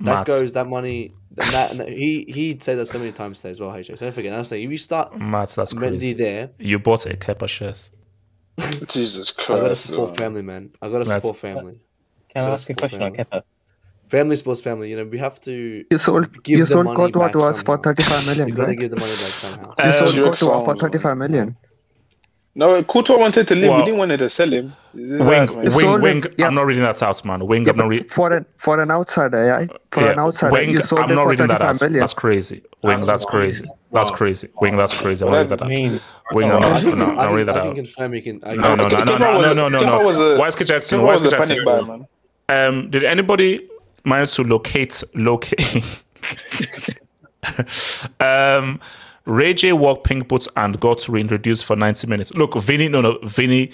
Matt, 0.00 0.26
goes 0.26 0.52
that 0.54 0.66
money. 0.66 1.10
And 1.38 1.52
that, 1.52 1.70
and 1.70 1.80
that- 1.80 1.88
he 1.88 2.24
he'd 2.28 2.62
say 2.62 2.74
that 2.74 2.86
so 2.86 2.98
many 2.98 3.12
times 3.12 3.38
today 3.40 3.50
as 3.50 3.60
well. 3.60 3.70
HJ. 3.70 3.96
So 3.98 4.04
don't 4.06 4.12
forget. 4.12 4.34
I'm 4.34 4.44
saying 4.44 4.64
if 4.64 4.70
you 4.70 4.76
start 4.76 5.18
Matt, 5.18 5.50
that's 5.50 5.72
Mendy 5.72 5.78
crazy. 5.98 6.12
there, 6.14 6.50
You 6.58 6.78
bought 6.78 7.06
a 7.06 7.10
Kepa 7.10 7.48
shares. 7.48 7.90
Jesus 8.88 9.30
Christ! 9.30 9.50
I 9.50 9.54
gotta 9.54 9.66
Christ. 9.68 9.82
support 9.84 10.08
man. 10.10 10.16
family, 10.16 10.42
man. 10.42 10.70
I 10.82 10.88
gotta 10.88 11.04
That's- 11.04 11.22
support 11.22 11.36
family. 11.38 11.80
Can 12.28 12.42
I 12.42 12.46
Gotta 12.46 12.52
ask 12.52 12.62
a 12.70 12.72
support 12.74 12.78
question 12.90 13.02
on 13.02 13.14
family. 13.14 13.24
Kepa? 13.32 13.42
Family 14.08 14.36
supports 14.36 14.60
family. 14.60 14.90
You 14.90 14.96
know, 14.98 15.04
we 15.04 15.18
have 15.18 15.40
to 15.42 15.84
You 15.90 15.98
sold 15.98 16.42
give 16.42 16.58
you 16.58 16.64
the 16.66 16.72
sold 16.72 16.84
money 16.86 16.96
Courtois 16.96 17.20
back 17.24 17.32
to 17.32 17.38
us 17.38 17.44
somehow. 17.56 17.62
for 17.64 17.78
35 17.78 18.26
million, 18.26 18.48
You 18.50 18.54
gotta 18.54 18.68
right? 18.68 18.78
give 18.78 18.90
the 18.90 18.96
money 18.96 19.10
back 19.10 19.16
somehow. 19.16 19.74
You 19.78 19.84
Um, 19.84 20.06
sold 20.06 20.14
Jurek 20.18 20.24
Courtois 20.38 20.64
for 20.64 20.76
Song, 20.76 20.80
35 20.80 21.16
million. 21.18 21.56
No, 22.56 22.82
Courtois 22.84 23.18
wanted 23.18 23.48
to 23.48 23.54
leave. 23.56 23.68
Well, 23.68 23.78
we 23.80 23.84
didn't 23.84 23.98
want 23.98 24.10
to 24.16 24.30
sell 24.30 24.48
him. 24.52 24.72
It's 24.96 25.10
Wing, 25.24 25.42
ass, 25.66 25.74
wing, 25.74 26.00
wing. 26.00 26.22
yeah. 26.38 26.46
I'm 26.46 26.54
not 26.54 26.66
reading 26.66 26.84
that 26.84 27.02
out, 27.02 27.24
man. 27.24 27.44
Wing, 27.48 27.64
Yeah, 27.64 27.72
I'm 27.72 27.76
not 27.78 27.88
reading. 27.88 28.08
for 28.14 28.32
an 28.32 28.46
for 28.62 28.80
an 28.80 28.92
outsider, 28.92 29.44
yeah, 29.44 29.76
for 29.90 30.08
an 30.08 30.18
outsider, 30.20 30.52
Wing, 30.52 30.70
you 30.70 30.80
I'm 30.96 31.14
not 31.16 31.26
reading 31.26 31.48
that 31.48 31.60
out. 31.62 31.80
million. 31.80 31.98
That's 31.98 32.14
crazy. 32.14 32.62
Wing, 32.84 32.98
That's 32.98 33.06
that's 33.06 33.24
wild. 33.24 33.30
crazy. 33.32 33.64
That's 33.90 34.10
Wow. 34.12 34.16
crazy. 34.16 34.48
Wing, 34.60 34.76
that's 34.76 34.96
crazy. 34.96 35.24
I'm 35.24 35.32
not 35.32 35.38
reading 35.38 35.52
I 35.52 35.56
that 35.56 35.62
out. 35.62 35.68
Wing, 36.32 36.48
no, 36.48 36.58
I 36.58 36.60
no, 36.60 36.80
can, 36.90 36.98
no, 36.98 37.06
no, 37.06 37.14
can, 37.16 37.34
read 37.34 37.46
that 37.48 37.56
I 37.56 37.60
can 37.60 37.68
out. 37.70 37.74
confirm 37.74 38.14
you 38.14 38.22
can. 38.22 38.40
I 38.44 38.54
No, 38.54 38.74
no, 38.76 38.86
no, 38.88 39.02
no, 39.02 39.16
no, 39.16 39.52
no, 39.52 39.68
no, 39.68 39.68
no, 39.68 39.80
Kepa 39.80 40.04
was 40.04 40.16
no. 40.16 40.22
a- 40.22 40.38
Why 40.38 40.46
is 40.46 40.54
K 40.54 40.64
Jackson? 40.64 41.02
Why 41.02 41.14
is 41.14 41.22
was 41.22 41.30
Jackson? 41.32 41.56
panic 41.64 41.66
buy, 41.66 41.80
man. 41.80 42.06
Um, 42.48 42.90
did 42.90 43.02
anybody 43.02 43.68
manage 44.04 44.32
to 44.36 44.44
locate 44.44 45.02
locate? 45.16 45.82
um, 48.20 48.80
Ray 49.26 49.54
J 49.54 49.72
walked 49.72 50.04
pink 50.04 50.28
boots 50.28 50.48
and 50.56 50.78
got 50.80 51.08
reintroduced 51.08 51.64
for 51.64 51.76
90 51.76 52.06
minutes. 52.08 52.34
Look, 52.34 52.54
Vinny, 52.60 52.88
no, 52.88 53.00
no, 53.00 53.18
Vinny, 53.22 53.70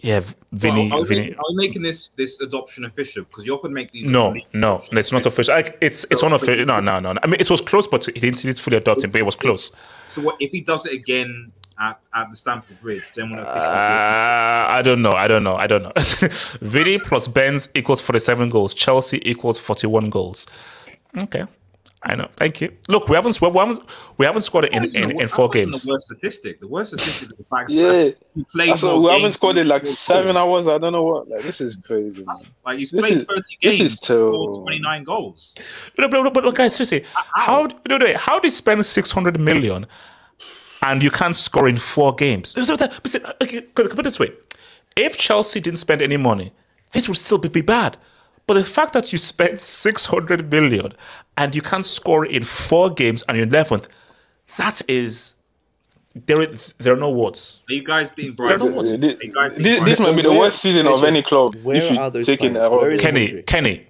yeah, 0.00 0.20
Vinny, 0.52 0.90
Well, 0.90 1.00
are, 1.02 1.04
Vinny. 1.04 1.20
making, 1.22 1.36
are 1.36 1.44
we 1.50 1.54
making 1.56 1.82
this 1.82 2.08
this 2.16 2.40
adoption 2.40 2.84
official? 2.84 3.22
Because 3.24 3.46
you 3.46 3.54
often 3.54 3.72
make 3.72 3.90
these. 3.92 4.06
No, 4.06 4.34
no, 4.52 4.82
it's 4.92 5.12
not 5.12 5.24
official. 5.24 5.54
Like, 5.54 5.78
it's 5.80 6.04
it's 6.10 6.22
unofficial. 6.22 6.66
No, 6.66 6.80
no, 6.80 7.00
no, 7.00 7.12
no. 7.12 7.20
I 7.22 7.26
mean, 7.26 7.40
it 7.40 7.48
was 7.48 7.60
close, 7.60 7.86
but 7.86 8.04
he 8.06 8.12
didn't, 8.12 8.40
he 8.40 8.48
didn't 8.48 8.58
fully 8.58 8.76
adopt 8.76 9.04
him, 9.04 9.10
but 9.10 9.18
it 9.20 9.24
was 9.24 9.36
close. 9.36 9.74
So 10.10 10.20
what 10.20 10.36
if 10.40 10.50
he 10.50 10.60
does 10.60 10.84
it 10.86 10.92
again 10.92 11.52
at, 11.78 11.98
at 12.14 12.28
the 12.30 12.36
Stamford 12.36 12.80
Bridge? 12.80 13.04
Then 13.14 13.32
Uh, 13.32 13.42
I 14.68 14.82
don't 14.84 15.00
know. 15.02 15.12
I 15.12 15.26
don't 15.28 15.44
know. 15.44 15.54
I 15.54 15.66
don't 15.68 15.84
know. 15.84 15.92
Vinny 16.60 16.98
plus 16.98 17.28
Benz 17.28 17.68
equals 17.74 18.00
47 18.02 18.50
goals. 18.50 18.74
Chelsea 18.74 19.20
equals 19.30 19.58
41 19.58 20.10
goals. 20.10 20.46
Okay. 21.22 21.44
I 22.04 22.16
know. 22.16 22.28
Thank 22.34 22.60
you. 22.60 22.72
Look, 22.88 23.08
we 23.08 23.14
haven't 23.14 23.40
we 23.40 23.48
haven't, 23.48 23.80
we 24.18 24.26
haven't 24.26 24.42
scored 24.42 24.64
it 24.64 24.72
in, 24.72 24.84
in, 24.96 25.20
in 25.20 25.28
four 25.28 25.48
games. 25.48 25.84
The 25.84 25.92
worst 25.92 26.06
statistic. 26.06 26.58
The 26.58 26.66
worst 26.66 26.90
statistic 26.96 27.28
is 27.30 27.34
the 27.36 27.44
fact 27.44 27.70
Yeah. 27.70 27.92
that 27.92 28.16
you 28.34 28.44
played 28.52 28.70
That's 28.70 28.82
what, 28.82 28.92
more 28.96 29.02
we 29.02 29.10
haven't 29.12 29.32
scored 29.32 29.54
than 29.56 29.62
in 29.62 29.68
like 29.68 29.86
seven 29.86 30.34
goals. 30.34 30.66
hours. 30.66 30.68
I 30.74 30.78
don't 30.78 30.92
know 30.92 31.04
what. 31.04 31.28
Like 31.28 31.42
this 31.42 31.60
is 31.60 31.76
crazy. 31.86 32.24
Man. 32.24 32.34
Like 32.66 32.80
you 32.80 32.88
played 32.88 33.12
is- 33.12 33.22
30 33.24 33.40
this 33.62 33.78
games, 33.78 33.92
is 33.92 34.00
terrible, 34.00 34.62
29 34.62 35.04
goals. 35.04 35.54
No, 35.96 36.08
but, 36.08 36.24
but, 36.34 36.42
but 36.42 36.54
guys, 36.56 36.74
seriously, 36.74 37.04
how 37.36 37.68
no, 37.88 37.98
no, 37.98 38.16
how 38.16 38.40
do 38.40 38.46
you 38.48 38.50
spend 38.50 38.84
600 38.84 39.38
million 39.38 39.86
and 40.82 41.04
you 41.04 41.10
can't 41.12 41.36
score 41.36 41.68
in 41.68 41.76
four 41.76 42.14
games? 42.16 42.50
So 42.66 42.74
that- 42.76 43.36
okay, 43.40 43.60
Put 43.60 43.96
it 43.96 44.02
this 44.02 44.18
way: 44.18 44.32
if 44.96 45.16
Chelsea 45.16 45.60
didn't 45.60 45.78
spend 45.78 46.02
any 46.02 46.16
money, 46.16 46.52
this 46.90 47.08
would 47.08 47.18
still 47.18 47.38
be, 47.38 47.48
be 47.48 47.60
bad. 47.60 47.96
But 48.46 48.54
the 48.54 48.64
fact 48.64 48.92
that 48.94 49.12
you 49.12 49.18
spent 49.18 49.60
600 49.60 50.50
million 50.50 50.92
and 51.36 51.54
you 51.54 51.62
can't 51.62 51.84
score 51.86 52.24
in 52.26 52.42
four 52.42 52.90
games 52.90 53.22
and 53.28 53.36
you're 53.38 53.46
11th, 53.46 53.86
that 54.58 54.82
is 54.88 55.34
there. 56.14 56.42
is- 56.42 56.74
There 56.78 56.92
are 56.92 56.96
no 56.96 57.10
words. 57.10 57.62
Are 57.70 57.72
you 57.74 57.84
guys 57.84 58.10
being 58.10 58.34
There 58.36 58.46
are 58.46 58.58
bribed? 58.58 58.64
no 58.64 58.76
words. 58.78 58.92
Are 58.92 58.96
you 58.96 59.32
guys 59.32 59.52
being 59.52 59.62
This, 59.62 59.84
this 59.84 60.00
might 60.00 60.16
be 60.16 60.22
the 60.22 60.32
worst 60.32 60.60
season 60.60 60.86
of 60.86 61.02
any 61.04 61.22
club 61.22 61.54
where 61.62 61.76
if 61.82 61.98
are 61.98 62.10
those 62.10 62.26
take 62.26 62.42
in 62.42 62.52
players? 62.54 62.66
a 62.66 62.70
Where 62.70 62.90
is 62.90 63.00
Kenny, 63.00 63.28
Modric? 63.28 63.46
Kenny, 63.46 63.86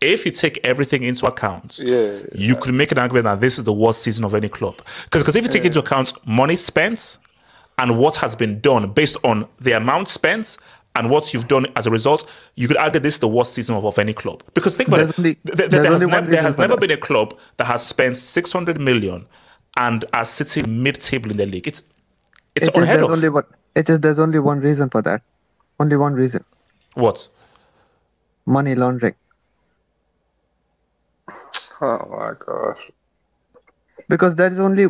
if 0.00 0.24
you 0.26 0.32
take 0.32 0.58
everything 0.64 1.02
into 1.02 1.26
account, 1.26 1.78
Yeah. 1.82 2.18
you 2.34 2.56
could 2.56 2.74
make 2.74 2.90
an 2.90 2.98
argument 2.98 3.24
that 3.24 3.40
this 3.40 3.58
is 3.58 3.64
the 3.64 3.72
worst 3.72 4.02
season 4.02 4.24
of 4.24 4.34
any 4.34 4.48
club. 4.48 4.80
Because 5.10 5.36
if 5.36 5.44
you 5.44 5.48
take 5.50 5.64
into 5.64 5.78
account 5.78 6.12
money 6.26 6.56
spent 6.56 7.18
and 7.78 7.98
what 7.98 8.16
has 8.16 8.34
been 8.34 8.60
done 8.60 8.90
based 8.92 9.16
on 9.22 9.46
the 9.60 9.72
amount 9.72 10.08
spent 10.08 10.56
and 10.96 11.10
what 11.10 11.34
you've 11.34 11.48
done 11.48 11.66
as 11.76 11.86
a 11.86 11.90
result, 11.90 12.30
you 12.54 12.68
could 12.68 12.76
argue 12.76 13.00
this 13.00 13.14
is 13.14 13.20
the 13.20 13.28
worst 13.28 13.52
season 13.54 13.74
of, 13.76 13.84
of 13.84 13.98
any 13.98 14.12
club. 14.12 14.42
Because 14.54 14.76
think 14.76 14.88
about 14.88 14.98
There's 14.98 15.10
it, 15.10 15.18
only- 15.18 15.34
th- 15.34 15.56
th- 15.58 15.70
there 15.70 15.84
has, 15.84 16.02
only 16.02 16.06
one 16.06 16.24
nev- 16.24 16.30
there 16.30 16.42
has 16.42 16.56
never 16.58 16.74
that. 16.74 16.80
been 16.80 16.90
a 16.92 16.96
club 16.96 17.36
that 17.56 17.64
has 17.64 17.84
spent 17.86 18.16
600 18.16 18.80
million 18.80 19.26
and 19.76 20.04
are 20.12 20.24
sitting 20.24 20.82
mid-table 20.82 21.30
in 21.32 21.36
the 21.36 21.46
league. 21.46 21.66
It's 21.66 21.82
it's 22.54 22.68
It 22.68 22.74
is, 22.76 22.80
unheard 22.82 23.00
there's 23.00 23.08
of. 23.08 23.12
only 23.14 23.28
one. 23.28 23.44
It 23.74 23.90
is. 23.90 24.00
There's 24.00 24.18
only 24.20 24.38
one 24.38 24.60
reason 24.60 24.88
for 24.88 25.02
that. 25.02 25.22
Only 25.80 25.96
one 25.96 26.14
reason. 26.14 26.44
What? 26.94 27.26
Money 28.46 28.76
laundering. 28.76 29.14
Oh 31.80 31.98
my 32.10 32.32
gosh. 32.38 32.78
Because 34.08 34.36
there 34.36 34.52
is 34.52 34.58
only 34.60 34.86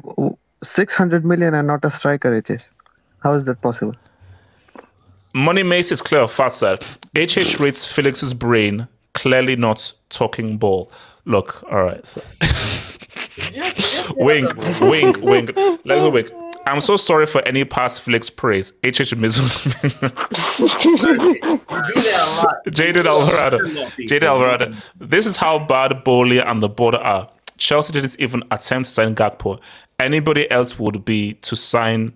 600 0.75 1.25
million 1.25 1.55
and 1.55 1.67
not 1.67 1.85
a 1.85 1.97
striker. 1.97 2.35
It 2.37 2.51
is. 2.51 2.63
How 3.23 3.33
is 3.35 3.47
that 3.47 3.63
possible? 3.63 3.95
Money 5.35 5.65
Mace 5.65 5.91
is 5.91 6.01
clear 6.01 6.21
of 6.21 6.31
facts 6.31 6.61
that 6.61 6.81
HH 7.17 7.59
rates 7.59 7.91
Felix's 7.93 8.33
brain 8.33 8.87
clearly 9.15 9.57
not 9.57 9.93
talking 10.09 10.59
ball. 10.59 10.93
Look, 11.25 11.65
all 11.73 11.83
right. 11.83 12.15
wink, 14.17 14.55
wink, 14.81 15.21
wink. 15.21 15.57
Let's 15.57 16.01
go 16.01 16.11
wink. 16.11 16.31
I'm 16.67 16.81
so 16.81 16.97
sorry 16.97 17.27
for 17.27 17.43
any 17.49 17.65
past 17.65 18.03
Felix 18.03 18.31
praise. 18.31 18.73
HH 18.85 19.13
Mizu. 19.19 19.43
Jaded 22.71 23.07
Alvarado. 23.07 23.59
Jaded 23.99 24.25
Alvarado. 24.25 24.71
This 25.01 25.27
is 25.27 25.37
how 25.37 25.59
bad 25.59 26.05
Boehly 26.05 26.39
and 26.39 26.63
the 26.63 26.69
border 26.69 26.99
are. 26.99 27.29
Chelsea 27.59 27.93
didn't 27.93 28.17
even 28.21 28.45
attempt 28.53 28.89
to 28.89 28.95
sign 28.95 29.15
Gakpo. 29.17 29.61
Anybody 29.99 30.49
else 30.51 30.79
would 30.79 31.05
be 31.05 31.35
to 31.35 31.57
sign 31.57 32.13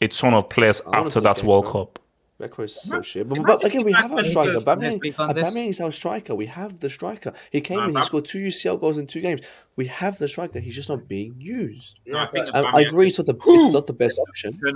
a 0.00 0.08
ton 0.08 0.32
of 0.32 0.48
players 0.48 0.80
after 0.94 1.20
that 1.20 1.42
World. 1.42 1.66
Cup. 1.66 1.98
Becco 2.44 2.64
is 2.64 2.74
so 2.74 3.02
shit. 3.02 3.28
But, 3.28 3.42
but 3.42 3.64
again, 3.64 3.84
we 3.84 3.92
have 3.92 4.12
our 4.12 4.22
striker. 4.22 4.52
goes 4.52 4.62
Aubameyang, 4.64 4.80
next 4.80 5.00
week 5.02 5.18
on 5.18 5.34
this. 5.34 5.48
Aubameyang 5.48 5.68
is 5.68 5.80
our 5.80 5.90
striker. 5.90 6.34
We 6.34 6.46
have 6.46 6.80
the 6.80 6.90
striker. 6.90 7.32
He 7.50 7.60
came 7.60 7.78
Nah, 7.78 7.88
in, 7.88 7.96
he 7.96 8.02
scored 8.02 8.26
two 8.26 8.38
UCL 8.38 8.80
goals 8.80 8.98
in 8.98 9.06
two 9.06 9.20
games. 9.20 9.42
We 9.76 9.86
have 9.86 10.18
the 10.18 10.28
striker. 10.28 10.60
He's 10.60 10.74
just 10.74 10.88
not 10.88 11.08
being 11.08 11.34
used. 11.38 12.00
No, 12.06 12.18
I 12.18 12.26
think 12.26 12.48
I, 12.54 12.60
I 12.60 12.80
agree. 12.82 13.08
It's 13.08 13.18
not 13.18 13.26
the 13.26 13.36
it's 13.46 13.72
not 13.72 13.86
the 13.86 13.92
best 13.92 14.18
option. 14.18 14.58
But 14.62 14.74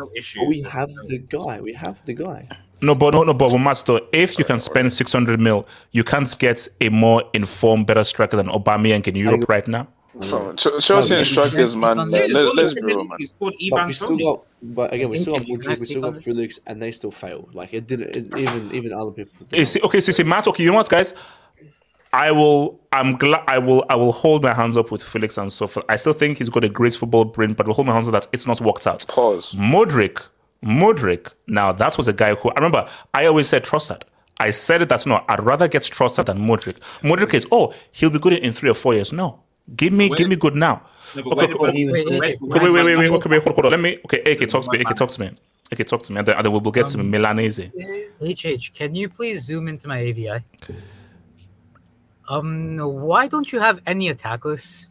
we 0.48 0.62
have 0.62 0.90
the 1.06 1.18
guy. 1.18 1.60
We 1.60 1.72
have 1.74 2.04
the 2.04 2.14
guy. 2.14 2.48
No, 2.80 2.94
but 2.94 3.12
no, 3.12 3.24
no, 3.24 3.34
but 3.34 3.50
with 3.50 3.60
Matt, 3.60 3.82
though, 3.86 4.00
if 4.12 4.38
you 4.38 4.44
can 4.44 4.60
spend 4.60 4.92
600 4.92 5.40
mil, 5.40 5.66
you 5.90 6.04
can't 6.04 6.38
get 6.38 6.68
a 6.80 6.88
more 6.90 7.24
informed, 7.34 7.88
better 7.88 8.04
striker 8.04 8.36
than 8.36 8.46
Aubameyang 8.46 9.06
in 9.08 9.16
Europe 9.16 9.48
right 9.48 9.66
now. 9.66 9.88
So, 10.22 10.52
Ch- 10.54 10.84
Chelsea 10.84 11.14
and 11.14 11.26
strikers, 11.26 11.76
man. 11.76 12.10
Like, 12.10 12.30
let, 12.30 12.54
let's 12.54 12.74
be 12.74 12.82
real, 12.82 13.04
man. 13.04 13.18
He's 13.18 13.32
called 13.32 13.54
But 13.70 13.86
we 13.86 13.92
still 13.92 14.16
got. 14.16 14.46
But 14.60 14.92
again, 14.92 15.10
we 15.10 15.18
still 15.18 15.34
got 15.34 15.46
Can 15.46 15.56
Mudryk. 15.56 15.78
We 15.78 15.86
still 15.86 16.02
got? 16.02 16.16
Felix, 16.16 16.58
and 16.66 16.80
they 16.82 16.90
still 16.92 17.10
failed. 17.10 17.54
Like 17.54 17.74
it 17.74 17.86
didn't. 17.86 18.16
It, 18.16 18.38
even 18.38 18.74
even 18.74 18.92
other 18.92 19.10
people. 19.10 19.32
You 19.52 19.62
eh, 19.62 19.64
see, 19.64 19.80
okay, 19.82 20.00
so 20.00 20.12
see, 20.12 20.22
Matt, 20.22 20.48
okay, 20.48 20.62
you 20.62 20.70
know 20.70 20.76
what, 20.76 20.88
guys? 20.88 21.14
I 22.12 22.30
will, 22.30 22.80
I'm 22.90 23.16
glad, 23.16 23.44
I 23.46 23.58
will, 23.58 23.84
I 23.90 23.96
will 23.96 24.12
hold 24.12 24.42
my 24.42 24.54
hands 24.54 24.76
up 24.76 24.90
with 24.90 25.02
Felix 25.02 25.36
and 25.36 25.52
so 25.52 25.66
forth. 25.66 25.84
I 25.88 25.96
still 25.96 26.14
think 26.14 26.38
he's 26.38 26.48
got 26.48 26.64
a 26.64 26.68
great 26.68 26.94
football 26.94 27.26
brain, 27.26 27.52
but 27.52 27.66
we'll 27.66 27.74
hold 27.74 27.86
my 27.86 27.92
hands 27.92 28.08
up 28.08 28.14
that 28.14 28.26
it's 28.32 28.46
not 28.46 28.60
worked 28.60 28.86
out. 28.86 29.04
Pause. 29.08 29.52
Mudryk, 29.54 30.24
Mudryk. 30.64 31.34
Now 31.46 31.72
that 31.72 31.98
was 31.98 32.08
a 32.08 32.12
guy 32.12 32.34
who 32.34 32.48
I 32.50 32.54
remember. 32.54 32.88
I 33.12 33.26
always 33.26 33.48
said 33.48 33.64
Trossard. 33.64 34.02
I 34.40 34.50
said 34.50 34.82
it 34.82 34.88
that 34.88 35.04
no, 35.04 35.22
I'd 35.28 35.42
rather 35.42 35.68
get 35.68 35.82
Trossard 35.82 36.26
than 36.26 36.38
Mudryk. 36.38 36.78
Mudryk 37.02 37.34
is 37.34 37.46
oh, 37.52 37.74
he'll 37.92 38.10
be 38.10 38.18
good 38.18 38.32
in 38.32 38.52
three 38.52 38.70
or 38.70 38.74
four 38.74 38.94
years. 38.94 39.12
No, 39.12 39.42
give 39.76 39.92
me, 39.92 40.08
give 40.10 40.28
me 40.28 40.36
good 40.36 40.54
now. 40.56 40.82
No, 41.16 41.22
Okay, 41.22 41.30
where- 41.36 41.44
okay, 41.46 41.54
where- 41.54 41.72
he 41.72 41.84
was 41.86 41.92
where- 41.92 42.04
good. 42.04 42.20
where- 42.20 42.28
Okay, 42.30 42.64
wait, 42.64 42.72
wait, 42.72 42.84
wait, 42.84 42.96
wait, 42.96 43.10
okay, 43.10 43.30
wait, 43.30 43.42
hold, 43.42 43.54
hold 43.54 43.66
on. 43.66 43.70
Let 43.72 43.80
me. 43.80 43.98
Okay, 44.04 44.20
AK, 44.32 44.46
talk 44.48 44.64
to 44.64 44.70
me. 44.72 44.80
AK, 44.80 44.94
talk 44.94 45.10
to 45.10 45.20
me. 45.20 45.30
AK, 45.72 45.84
talk 45.86 46.02
to 46.02 46.12
me, 46.12 46.18
and 46.18 46.26
then, 46.28 46.36
and 46.36 46.44
then 46.44 46.52
we'll, 46.52 46.60
we'll 46.60 46.72
get 46.72 46.86
to 46.88 46.98
Milanese. 46.98 47.70
HH, 48.20 48.72
can 48.74 48.94
you 48.94 49.08
please 49.08 49.42
zoom 49.44 49.68
into 49.68 49.86
my 49.88 49.98
AVI? 49.98 50.42
Um, 52.28 52.76
why 52.78 53.26
don't 53.28 53.50
you 53.52 53.60
have 53.60 53.80
any 53.86 54.08
attackers? 54.08 54.90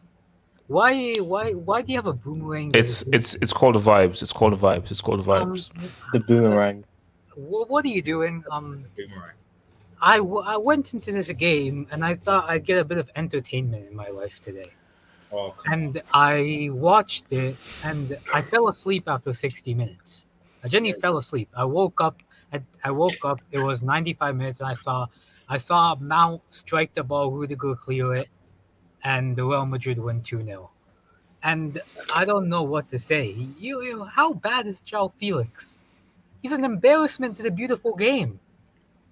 Why 0.66 1.14
why 1.20 1.52
why 1.52 1.82
do 1.82 1.92
you 1.92 1.98
have 1.98 2.06
a 2.06 2.12
boomerang? 2.12 2.72
It's 2.74 3.02
it's 3.12 3.34
it's 3.34 3.52
called 3.52 3.76
vibes. 3.76 4.22
It's 4.22 4.32
called 4.32 4.58
vibes. 4.58 4.90
It's 4.90 5.00
called 5.00 5.24
the 5.24 5.30
Um, 5.32 5.54
vibes. 5.54 5.70
The 6.12 6.20
boomerang. 6.20 6.84
What, 7.36 7.70
what 7.70 7.84
are 7.84 7.88
you 7.88 8.02
doing? 8.02 8.44
Um, 8.50 8.84
Boomerang. 8.96 9.36
I, 10.00 10.18
w- 10.18 10.42
I 10.44 10.56
went 10.56 10.94
into 10.94 11.12
this 11.12 11.30
game 11.32 11.86
and 11.90 12.04
I 12.04 12.14
thought 12.14 12.48
I'd 12.48 12.64
get 12.64 12.78
a 12.78 12.84
bit 12.84 12.98
of 12.98 13.10
entertainment 13.16 13.88
in 13.90 13.96
my 13.96 14.08
life 14.08 14.40
today. 14.40 14.72
Oh, 15.32 15.54
And 15.66 16.00
I 16.12 16.70
watched 16.72 17.32
it 17.32 17.56
and 17.84 18.16
I 18.32 18.42
fell 18.42 18.68
asleep 18.68 19.04
after 19.08 19.32
60 19.32 19.74
minutes. 19.74 20.26
I 20.64 20.68
genuinely 20.68 21.00
fell 21.00 21.18
asleep. 21.18 21.48
I 21.54 21.64
woke 21.64 22.00
up 22.00 22.22
at, 22.52 22.62
I 22.82 22.90
woke 22.90 23.24
up, 23.24 23.40
it 23.50 23.58
was 23.58 23.82
95 23.82 24.36
minutes 24.36 24.60
and 24.60 24.70
I 24.70 24.72
saw 24.72 25.06
I 25.50 25.56
saw 25.56 25.94
Mount 25.98 26.42
strike 26.50 26.92
the 26.92 27.02
ball, 27.02 27.30
Rudiger 27.30 27.74
clear 27.74 28.12
it, 28.12 28.28
and 29.02 29.34
the 29.34 29.44
Real 29.44 29.64
Madrid 29.64 29.98
win 29.98 30.20
2-0. 30.20 30.68
And 31.42 31.80
I 32.14 32.26
don't 32.26 32.48
know 32.50 32.62
what 32.62 32.88
to 32.90 32.98
say. 32.98 33.30
You, 33.58 33.82
you 33.82 34.04
how 34.04 34.34
bad 34.34 34.66
is 34.66 34.82
João 34.82 35.10
Felix? 35.10 35.78
He's 36.42 36.52
an 36.52 36.64
embarrassment 36.64 37.36
to 37.38 37.42
the 37.42 37.50
beautiful 37.50 37.94
game. 37.94 38.40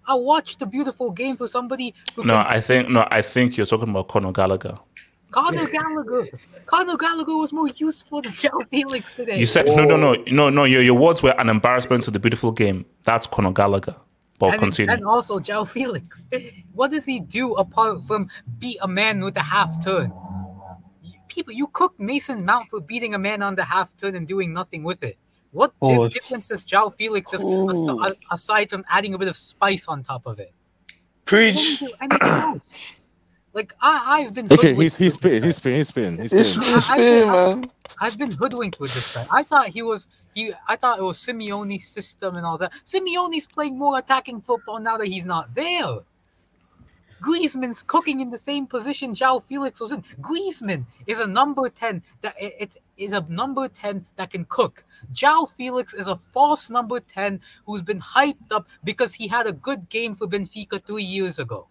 I 0.06 0.14
watched 0.14 0.58
the 0.58 0.66
beautiful 0.66 1.10
game 1.10 1.36
for 1.36 1.48
somebody 1.48 1.94
who 2.14 2.24
No, 2.24 2.36
I 2.36 2.60
think 2.60 2.88
no, 2.88 3.06
I 3.10 3.22
think 3.22 3.56
you're 3.56 3.66
talking 3.66 3.88
about 3.88 4.08
Conor 4.08 4.32
Gallagher. 4.32 4.78
Conor 5.30 5.68
Gallagher. 5.68 6.28
Conor 6.66 6.96
Gallagher 6.96 7.36
was 7.36 7.52
more 7.52 7.68
useful 7.68 8.22
than 8.22 8.32
Joe 8.32 8.60
Felix 8.70 9.06
today. 9.16 9.38
You 9.38 9.46
said 9.46 9.66
no, 9.66 9.84
no, 9.84 9.96
no, 9.96 10.14
no, 10.28 10.48
no. 10.48 10.64
Your 10.64 10.82
your 10.82 10.94
words 10.94 11.22
were 11.22 11.34
an 11.38 11.48
embarrassment 11.48 12.04
to 12.04 12.10
the 12.10 12.18
beautiful 12.18 12.52
game. 12.52 12.86
That's 13.02 13.26
Conor 13.26 13.52
Gallagher. 13.52 13.96
But 14.38 14.52
and, 14.52 14.58
continue. 14.58 14.92
and 14.92 15.04
also 15.06 15.40
Joe 15.40 15.64
Felix. 15.64 16.26
What 16.72 16.90
does 16.92 17.04
he 17.04 17.20
do 17.20 17.54
apart 17.54 18.04
from 18.04 18.28
beat 18.58 18.78
a 18.82 18.88
man 18.88 19.24
with 19.24 19.36
a 19.36 19.42
half 19.42 19.82
turn? 19.82 20.12
People, 21.28 21.54
you 21.54 21.66
cook 21.68 21.98
Mason 21.98 22.44
Mount 22.44 22.68
for 22.68 22.80
beating 22.80 23.14
a 23.14 23.18
man 23.18 23.42
on 23.42 23.56
the 23.56 23.64
half 23.64 23.96
turn 23.96 24.14
and 24.14 24.28
doing 24.28 24.52
nothing 24.52 24.82
with 24.84 25.02
it. 25.02 25.18
What 25.56 25.70
di- 25.70 25.76
oh, 25.82 25.96
Pause. 25.96 26.12
difference 26.12 26.48
does 26.48 26.64
Joe 26.64 26.90
Felix 26.90 27.30
just 27.30 27.44
Ooh. 27.44 27.70
as- 28.04 28.14
aside 28.30 28.68
from 28.70 28.84
adding 28.90 29.14
a 29.14 29.18
bit 29.18 29.28
of 29.28 29.36
spice 29.36 29.86
on 29.88 30.02
top 30.02 30.26
of 30.26 30.38
it? 30.38 30.52
He 30.88 30.94
Preach. 31.24 31.80
doesn't 31.80 31.94
anything 32.00 32.28
else. 32.28 32.80
Like 33.52 33.74
I, 33.80 34.20
I've 34.20 34.34
been 34.34 34.46
Okay, 34.46 34.68
hoodwinked 34.74 34.82
he's 34.82 34.96
he's 34.96 35.14
with 35.14 35.14
this 35.14 35.14
spitting, 35.14 35.40
guy. 35.40 35.46
he's 35.46 35.56
spitting, 35.56 35.76
he's 35.78 35.88
spitting, 35.88 36.18
he's 36.18 36.32
It's, 36.32 36.50
spitting. 36.50 36.74
it's 36.76 36.90
I- 36.90 36.94
I- 36.94 36.96
fair, 36.98 37.26
I- 37.26 37.54
man. 37.54 37.70
I've 38.00 38.18
been 38.18 38.30
hoodwinked 38.32 38.78
with 38.80 38.92
this 38.94 39.14
guy. 39.14 39.26
I 39.30 39.42
thought 39.44 39.68
he 39.68 39.80
was 39.82 40.08
he. 40.34 40.52
I 40.68 40.76
thought 40.76 40.98
it 40.98 41.02
was 41.02 41.18
Simeone's 41.18 41.86
system 41.88 42.36
and 42.36 42.44
all 42.44 42.58
that. 42.58 42.72
Simeone's 42.84 43.46
playing 43.46 43.78
more 43.78 43.96
attacking 43.98 44.42
football 44.42 44.78
now 44.78 44.98
that 44.98 45.06
he's 45.06 45.24
not 45.24 45.54
there. 45.54 46.00
Griezmann's 47.22 47.82
cooking 47.82 48.20
in 48.20 48.30
the 48.30 48.38
same 48.38 48.66
position 48.66 49.14
João 49.14 49.42
Felix 49.42 49.80
was 49.80 49.92
in. 49.92 50.02
Griezmann 50.20 50.84
is 51.06 51.18
a 51.20 51.26
number 51.26 51.68
ten 51.68 52.02
that 52.20 52.34
it's 52.38 52.76
is 52.96 53.12
a 53.12 53.20
number 53.28 53.68
ten 53.68 54.06
that 54.16 54.30
can 54.30 54.44
cook. 54.46 54.84
João 55.12 55.50
Felix 55.50 55.94
is 55.94 56.08
a 56.08 56.16
false 56.16 56.68
number 56.70 57.00
ten 57.00 57.40
who's 57.64 57.82
been 57.82 58.00
hyped 58.00 58.50
up 58.50 58.68
because 58.84 59.14
he 59.14 59.28
had 59.28 59.46
a 59.46 59.52
good 59.52 59.88
game 59.88 60.14
for 60.14 60.26
Benfica 60.26 60.84
three 60.84 61.02
years 61.02 61.38
ago. 61.38 61.68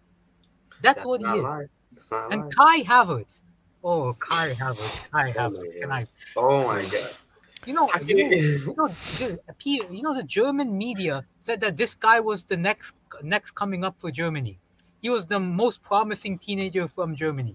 That's, 0.82 0.96
That's 0.96 1.06
what 1.06 1.22
he 1.22 1.28
is. 1.28 1.42
lying. 1.42 1.68
Not 2.10 2.32
And 2.32 2.40
lying. 2.40 2.52
Kai 2.52 2.82
Havertz. 2.82 3.42
Oh, 3.84 4.14
Kai 4.14 4.52
Havertz. 4.54 5.10
Kai 5.10 5.30
Oh 5.30 5.32
Havertz. 5.32 5.80
Can 5.80 5.92
I 5.92 6.06
Oh 6.36 6.64
my 6.66 6.82
god. 6.84 7.10
you 7.64 7.72
know, 7.72 7.88
you 8.04 8.14
know, 8.16 8.30
you 8.30 8.74
know, 8.76 8.88
the, 9.18 9.38
you 9.90 10.02
know, 10.02 10.14
the 10.14 10.24
German 10.24 10.76
media 10.76 11.24
said 11.40 11.60
that 11.60 11.76
this 11.76 11.94
guy 11.94 12.20
was 12.20 12.44
the 12.44 12.56
next 12.56 12.94
next 13.22 13.52
coming 13.52 13.84
up 13.84 13.98
for 13.98 14.10
Germany. 14.10 14.58
He 15.06 15.10
was 15.10 15.26
the 15.26 15.38
most 15.38 15.84
promising 15.84 16.36
teenager 16.36 16.88
from 16.88 17.14
Germany 17.14 17.54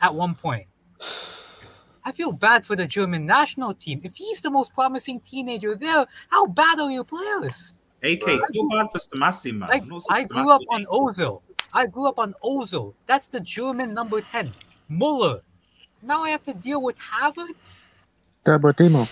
at 0.00 0.14
one 0.14 0.34
point. 0.34 0.68
I 2.02 2.12
feel 2.12 2.32
bad 2.32 2.64
for 2.64 2.76
the 2.76 2.86
German 2.86 3.26
national 3.26 3.74
team. 3.74 4.00
If 4.04 4.16
he's 4.16 4.40
the 4.40 4.50
most 4.50 4.72
promising 4.72 5.20
teenager 5.20 5.74
there, 5.74 6.06
how 6.30 6.46
bad 6.46 6.80
are 6.80 6.90
your 6.90 7.04
players? 7.04 7.76
AK, 8.02 8.24
feel 8.24 8.68
bad 8.70 8.86
for 8.90 9.00
Stamasi, 9.00 9.54
man. 9.54 9.68
I'm 9.70 10.00
I 10.08 10.24
grew 10.24 10.50
up 10.50 10.62
on 10.70 10.86
Ozil. 10.86 11.42
I 11.74 11.84
grew 11.84 12.08
up 12.08 12.18
on 12.18 12.34
Ozil. 12.42 12.94
That's 13.04 13.28
the 13.28 13.40
German 13.40 13.92
number 13.92 14.22
10. 14.22 14.52
Muller. 14.88 15.42
Now 16.00 16.22
I 16.22 16.30
have 16.30 16.44
to 16.44 16.54
deal 16.54 16.80
with 16.80 16.96
Havertz? 16.98 17.88
Turbo 18.46 18.72
Timo. 18.72 19.06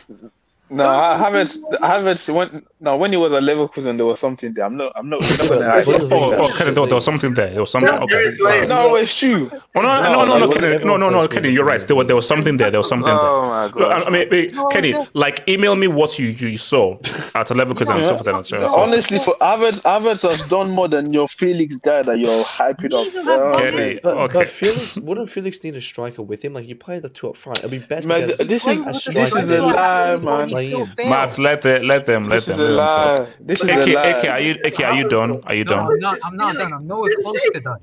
No, 0.71 0.89
I 0.89 1.19
haven't. 1.19 1.59
I 1.83 1.89
haven't. 1.89 2.27
When 2.27 2.65
no, 2.79 2.97
when 2.97 3.11
he 3.11 3.17
was 3.17 3.33
at 3.33 3.43
Leverkusen, 3.43 3.97
there 3.97 4.05
was 4.05 4.21
something 4.21 4.53
there. 4.53 4.67
I'm 4.67 4.77
not. 4.77 4.93
I'm 4.95 5.09
not. 5.09 5.23
I'm 5.23 5.37
not 5.39 5.49
gonna 5.49 5.67
lie. 5.67 5.85
Oh, 5.87 6.09
oh, 6.13 6.37
oh, 6.39 6.55
Kenny, 6.59 6.73
there, 6.73 6.87
there 6.87 6.95
was 6.95 7.05
something 7.05 7.33
there. 7.33 7.51
There 7.51 7.61
was 7.61 7.71
something. 7.71 7.95
Okay. 7.95 8.67
No, 8.67 8.97
it's 8.97 9.17
true. 9.17 9.51
Oh, 9.75 9.81
no, 9.81 10.03
no, 10.03 10.13
no, 10.13 10.25
no, 10.25 10.39
no, 10.41 10.49
Kenny, 10.51 10.85
no, 10.85 10.99
no, 10.99 11.09
no, 11.09 11.27
Kenny, 11.27 11.49
you're 11.51 11.65
right. 11.65 11.81
There 11.81 11.97
was, 11.97 12.07
there 12.07 12.17
was 12.17 12.29
something 12.29 12.59
there. 12.59 12.71
There 12.71 12.81
was 12.81 12.89
something 12.89 13.07
there. 13.09 13.19
Oh 13.19 13.49
my 13.49 13.65
Look, 13.65 13.77
I, 13.77 13.79
god. 14.01 14.07
I 14.07 14.11
mean, 14.11 14.29
wait, 14.31 14.55
Kenny, 14.71 14.95
like, 15.15 15.49
email 15.49 15.75
me 15.75 15.89
what 15.89 16.19
you 16.19 16.27
you 16.27 16.59
saw 16.59 16.99
at 17.35 17.51
11 17.51 17.73
because 17.73 17.89
I'm 17.89 18.03
so 18.03 18.17
for 18.17 18.25
that. 18.25 18.53
Honestly, 18.77 19.21
for 19.21 19.35
Havertz, 19.41 19.81
Havertz 19.81 20.29
has 20.29 20.47
done 20.49 20.71
more 20.71 20.89
than 20.89 21.15
your 21.15 21.29
Felix 21.29 21.79
guy 21.79 22.03
that 22.03 22.19
you're 22.19 22.45
hyping 22.45 22.93
up. 22.93 23.57
Kenny, 23.59 24.01
But, 24.03 24.17
okay. 24.19 24.39
but 24.41 24.49
Felix 24.49 24.99
wouldn't 24.99 25.31
Felix 25.31 25.63
need 25.65 25.77
a 25.77 25.81
striker 25.81 26.23
with 26.23 26.45
him? 26.45 26.53
Like 26.53 26.67
you 26.67 26.77
play 26.77 26.99
the 26.99 27.09
two 27.09 27.31
up 27.31 27.37
front. 27.37 27.61
It'd 27.61 27.71
be 27.71 27.79
best. 27.79 28.07
Man, 28.07 28.27
this 28.27 28.67
is 28.67 28.77
a 28.79 28.83
this 28.83 29.07
is 29.07 29.15
striker 29.15 29.39
a 29.39 29.63
lie, 29.63 30.17
man. 30.17 30.49
playing. 30.49 30.89
Matt, 30.99 31.39
let 31.39 31.63
the, 31.63 31.81
let 31.81 32.05
them, 32.05 32.29
let 32.29 32.45
them. 32.45 32.66
A 32.67 32.73
let 32.73 33.17
them 33.17 33.27
lie. 33.27 33.33
This 33.41 33.61
is 33.61 33.71
AK, 33.71 33.89
a 33.89 33.95
lie. 33.95 34.07
AK, 34.09 34.29
are 34.29 34.41
you, 34.41 34.61
AK, 34.65 34.81
are 34.81 34.95
you 34.95 35.09
done? 35.09 35.41
Are 35.45 35.55
you 35.55 35.65
No, 35.65 35.71
done? 35.71 35.87
I'm 35.93 35.99
not, 36.01 36.19
I'm 36.25 36.37
not 36.37 36.55
done. 36.57 36.73
I'm 36.73 36.87
nowhere 36.87 37.13
close 37.23 37.41
to 37.53 37.61
done. 37.61 37.81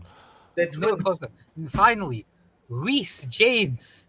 I'm 0.60 0.80
nowhere 0.80 0.98
close 0.98 1.20
to 1.20 1.30
And 1.56 1.72
finally, 1.72 2.26
Reece 2.70 3.26
James. 3.30 4.08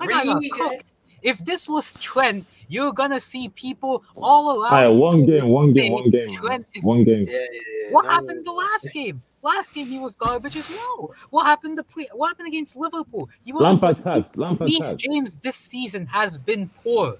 I 0.00 0.06
got 0.06 0.24
Reece 0.40 0.52
cooked. 0.52 0.92
If 1.22 1.38
this 1.44 1.68
was 1.68 1.92
Trent, 2.00 2.44
you're 2.68 2.92
gonna 2.92 3.20
see 3.20 3.48
people 3.50 4.02
all 4.16 4.62
around. 4.62 4.72
Alright, 4.72 4.92
one 4.92 5.24
game, 5.24 5.48
one 5.48 5.72
game, 5.72 5.92
one 5.92 6.10
game. 6.10 6.28
Trent 6.30 6.66
is 6.74 6.82
One 6.82 7.04
game. 7.04 7.26
Yeah, 7.28 7.34
yeah, 7.52 7.60
yeah. 7.84 7.92
What 7.92 8.04
No, 8.06 8.10
happened 8.10 8.44
the 8.44 8.52
last 8.52 8.88
game? 8.92 9.22
Last 9.42 9.72
game 9.74 9.86
he 9.88 9.98
was 9.98 10.14
garbage 10.16 10.56
as 10.56 10.68
well. 10.70 11.12
What 11.30 11.44
happened 11.46 11.76
the 11.78 11.84
pre- 11.84 12.08
What 12.12 12.28
happened 12.28 12.48
against 12.48 12.76
Liverpool? 12.76 13.28
He 13.44 13.52
was 13.52 13.62
Lampard 13.62 14.02
tax, 14.02 14.36
Lampard 14.36 14.68
Reece 14.68 14.78
tax. 14.78 14.94
James 14.94 15.38
this 15.38 15.56
season 15.56 16.06
has 16.06 16.36
been 16.36 16.70
poor. 16.82 17.18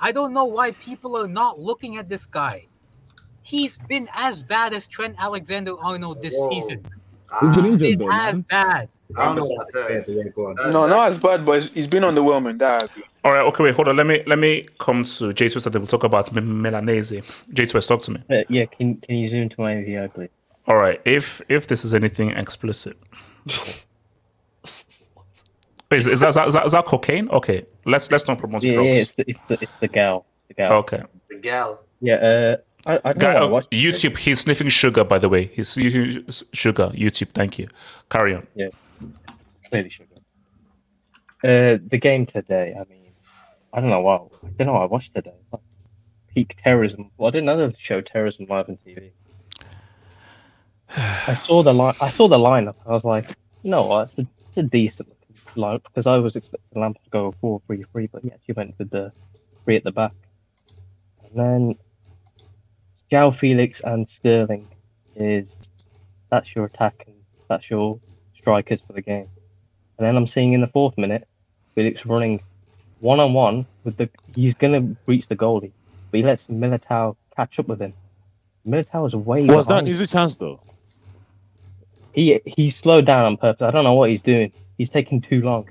I 0.00 0.12
don't 0.12 0.32
know 0.32 0.44
why 0.44 0.72
people 0.72 1.16
are 1.16 1.28
not 1.28 1.58
looking 1.60 1.96
at 1.96 2.08
this 2.08 2.26
guy. 2.26 2.66
He's 3.42 3.76
been 3.88 4.08
as 4.14 4.42
bad 4.42 4.72
as 4.72 4.86
Trent 4.86 5.16
Alexander-Arnold 5.18 6.22
this 6.22 6.34
Whoa. 6.36 6.50
season. 6.50 6.84
He's 7.40 7.54
been 7.54 7.64
Ah, 7.64 7.66
injured 7.68 7.80
Been 7.80 7.98
though, 7.98 8.10
as 8.12 8.32
man. 8.34 8.40
bad. 8.48 8.88
I 9.16 9.24
don't 9.24 9.36
know 9.36 9.54
about 9.54 9.72
that. 9.72 10.04
Yeah, 10.08 10.22
go 10.34 10.46
on. 10.48 10.54
That- 10.56 10.72
No, 10.72 10.82
that- 10.86 10.88
not 10.96 11.08
as 11.08 11.18
bad, 11.18 11.44
but 11.44 11.64
he's 11.64 11.86
been 11.86 12.02
underwhelming. 12.04 12.58
That 12.58 12.84
I. 12.84 13.02
All 13.26 13.32
right, 13.32 13.40
okay, 13.46 13.64
wait, 13.64 13.74
hold 13.74 13.88
on. 13.88 13.96
Let 13.96 14.06
me 14.06 14.22
let 14.26 14.38
me 14.38 14.64
come 14.78 15.02
to 15.04 15.32
J 15.32 15.48
Swiss 15.48 15.64
and 15.66 15.74
then 15.74 15.80
we'll 15.82 15.86
talk 15.88 16.04
about 16.04 16.34
M- 16.36 16.62
Milanese. 16.62 17.22
J 17.52 17.66
Swiss, 17.66 17.86
talk 17.86 18.02
to 18.02 18.10
me. 18.12 18.22
Uh, 18.30 18.42
yeah, 18.48 18.66
can 18.66 18.96
can 18.98 19.16
you 19.16 19.28
zoom 19.28 19.48
to 19.48 19.60
my 19.60 19.82
VI, 19.82 20.06
please? 20.08 20.28
All 20.68 20.76
right, 20.76 21.00
if 21.04 21.40
if 21.48 21.66
this 21.66 21.84
is 21.84 21.92
anything 21.94 22.30
explicit, 22.30 22.96
is, 25.94 26.06
is, 26.06 26.20
that, 26.20 26.28
is, 26.30 26.34
that, 26.34 26.48
is, 26.48 26.54
that, 26.54 26.66
is 26.66 26.72
that 26.72 26.84
cocaine? 26.86 27.28
Okay, 27.30 27.64
let's 27.84 28.10
let's 28.10 28.26
not 28.28 28.38
promote 28.38 28.62
Yeah, 28.62 28.74
drugs. 28.74 28.88
yeah, 28.88 28.94
it's 28.94 29.14
the 29.14 29.24
it's 29.28 29.42
the 29.42 29.58
it's 29.60 29.74
the 29.76 29.88
gal, 29.88 30.26
the 30.48 30.54
gal. 30.54 30.72
Okay, 30.74 31.02
The 31.28 31.36
gal. 31.38 31.84
Yeah, 32.00 32.14
uh, 32.14 32.56
I 32.86 32.92
I 33.04 33.12
don't 33.12 33.18
Guy, 33.18 33.32
know. 33.34 33.38
I 33.38 33.42
oh, 33.42 33.48
watched 33.48 33.70
YouTube. 33.70 34.16
He's 34.18 34.40
sniffing 34.40 34.68
sugar, 34.68 35.04
by 35.04 35.18
the 35.18 35.28
way. 35.28 35.46
He's 35.46 35.70
sniffing 35.70 36.24
sugar. 36.52 36.88
YouTube. 36.94 37.30
Thank 37.32 37.58
you. 37.58 37.68
Carry 38.10 38.34
on. 38.34 38.46
Yeah. 38.54 38.68
Clearly 39.70 39.88
sugar. 39.88 40.08
Uh, 41.42 41.78
the 41.88 41.98
game 41.98 42.26
today. 42.26 42.74
I 42.78 42.84
mean, 42.90 43.12
I 43.72 43.80
don't 43.80 43.90
know. 43.90 44.00
Wow, 44.00 44.30
I 44.42 44.48
don't 44.58 44.66
know. 44.66 44.74
what 44.74 44.82
I 44.82 44.86
watched 44.86 45.14
today. 45.14 45.34
Like 45.52 45.62
peak 46.34 46.56
terrorism. 46.62 47.10
Well, 47.16 47.28
I 47.28 47.30
didn't 47.30 47.46
know 47.46 47.68
they 47.68 47.74
showed 47.78 48.06
terrorism 48.06 48.46
live 48.48 48.68
on 48.68 48.78
TV. 48.86 49.12
I 50.96 51.34
saw 51.34 51.62
the 51.62 51.72
line. 51.72 51.94
I 52.00 52.08
saw 52.10 52.28
the 52.28 52.38
lineup. 52.38 52.76
I 52.86 52.90
was 52.92 53.04
like, 53.04 53.34
no. 53.62 54.00
It's 54.00 54.18
a, 54.18 54.26
it's 54.48 54.56
a 54.56 54.62
decent 54.62 55.08
lineup 55.56 55.82
because 55.84 56.06
I 56.06 56.18
was 56.18 56.36
expecting 56.36 56.80
Lampard 56.80 57.04
to 57.04 57.10
go 57.10 57.34
four 57.40 57.60
three 57.66 57.84
three, 57.92 58.06
but 58.06 58.24
yeah, 58.24 58.36
she 58.46 58.52
went 58.52 58.78
with 58.78 58.90
the 58.90 59.12
three 59.64 59.76
at 59.76 59.84
the 59.84 59.92
back, 59.92 60.12
and 61.24 61.32
then 61.34 61.76
João 63.10 63.34
Felix 63.34 63.80
and 63.80 64.08
Sterling 64.08 64.68
is 65.16 65.54
that's 66.30 66.54
your 66.54 66.64
attack 66.64 67.04
and 67.06 67.16
that's 67.48 67.70
your 67.70 67.98
strikers 68.36 68.80
for 68.86 68.92
the 68.92 69.02
game. 69.02 69.28
And 69.98 70.06
then 70.06 70.16
I'm 70.16 70.26
seeing 70.26 70.52
in 70.52 70.60
the 70.60 70.66
fourth 70.66 70.98
minute, 70.98 71.26
Felix 71.74 72.04
running 72.04 72.40
one 73.00 73.20
on 73.20 73.32
one 73.32 73.66
with 73.84 73.96
the. 73.96 74.08
He's 74.34 74.54
gonna 74.54 74.96
reach 75.06 75.28
the 75.28 75.36
goalie, 75.36 75.72
but 76.10 76.18
he 76.18 76.22
lets 76.22 76.46
Militao 76.46 77.16
catch 77.36 77.58
up 77.58 77.68
with 77.68 77.80
him. 77.80 77.92
Militao 78.66 79.06
is 79.06 79.14
way. 79.14 79.46
Was 79.46 79.66
that 79.66 79.86
easy 79.86 80.06
chance 80.06 80.36
though? 80.36 80.60
He 82.14 82.40
he 82.46 82.70
slowed 82.70 83.06
down 83.06 83.24
on 83.24 83.36
purpose. 83.36 83.62
I 83.62 83.70
don't 83.70 83.84
know 83.84 83.94
what 83.94 84.08
he's 84.10 84.22
doing. 84.22 84.52
He's 84.78 84.88
taking 84.88 85.20
too 85.20 85.42
long. 85.42 85.68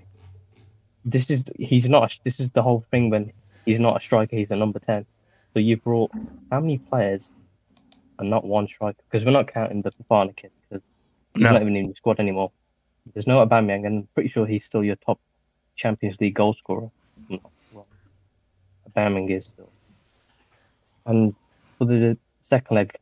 This 1.05 1.29
is 1.29 1.43
he's 1.57 1.87
not. 1.87 2.17
This 2.23 2.39
is 2.39 2.49
the 2.49 2.61
whole 2.61 2.85
thing 2.91 3.09
when 3.09 3.31
he's 3.65 3.79
not 3.79 3.97
a 3.97 3.99
striker. 3.99 4.35
He's 4.35 4.51
a 4.51 4.55
number 4.55 4.79
ten. 4.79 5.05
So 5.53 5.59
you 5.59 5.77
brought 5.77 6.11
how 6.51 6.59
many 6.59 6.79
players 6.79 7.31
and 8.19 8.29
not 8.29 8.43
one 8.45 8.67
striker? 8.67 9.01
Because 9.09 9.25
we're 9.25 9.31
not 9.31 9.47
counting 9.47 9.81
the 9.81 9.91
Fofana 9.91 10.35
kid 10.35 10.51
because 10.69 10.83
he's 11.33 11.43
No. 11.43 11.53
not 11.53 11.61
even 11.61 11.75
in 11.75 11.87
the 11.87 11.95
squad 11.95 12.19
anymore. 12.19 12.51
There's 13.13 13.27
no 13.27 13.45
Aubameyang, 13.45 13.85
and 13.85 13.99
I'm 13.99 14.07
pretty 14.13 14.29
sure 14.29 14.45
he's 14.45 14.65
still 14.65 14.83
your 14.83 14.95
top 14.95 15.19
Champions 15.75 16.19
League 16.19 16.35
goal 16.35 16.53
scorer. 16.53 16.89
I'm 17.29 17.39
not 17.43 17.51
wrong. 17.73 17.85
Aubameyang 18.89 19.29
is 19.29 19.45
still. 19.45 19.69
And 21.05 21.35
for 21.77 21.85
the 21.85 22.17
second 22.41 22.75
leg, 22.75 22.97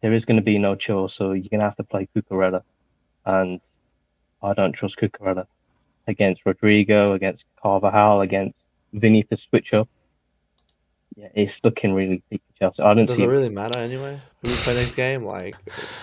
there 0.00 0.12
is 0.14 0.24
going 0.24 0.38
to 0.38 0.42
be 0.42 0.58
no 0.58 0.74
chill, 0.74 1.08
so 1.08 1.32
you're 1.32 1.50
going 1.50 1.60
to 1.60 1.64
have 1.66 1.76
to 1.76 1.84
play 1.84 2.08
Cucurella. 2.16 2.62
And 3.26 3.60
I 4.42 4.54
don't 4.54 4.72
trust 4.72 4.98
Cucurella 4.98 5.46
against 6.08 6.44
Rodrygo, 6.44 7.14
against 7.14 7.44
Carvajal, 7.62 8.20
against 8.22 8.56
Vinny 8.92 9.22
to 9.24 9.36
switch 9.36 9.72
up. 9.74 9.88
Yeah, 11.14 11.28
it's 11.34 11.62
looking 11.62 11.92
really 11.92 12.22
big 12.30 12.40
for 12.40 12.58
Chelsea. 12.58 12.82
I 12.82 12.94
don't 12.94 13.06
Does 13.06 13.18
see. 13.18 13.24
it 13.24 13.26
really 13.28 13.50
matter 13.50 13.78
anyway? 13.78 14.18
Who 14.42 14.48
we 14.50 14.56
play 14.56 14.74
next 14.74 14.94
game? 14.94 15.24
Like, 15.26 15.54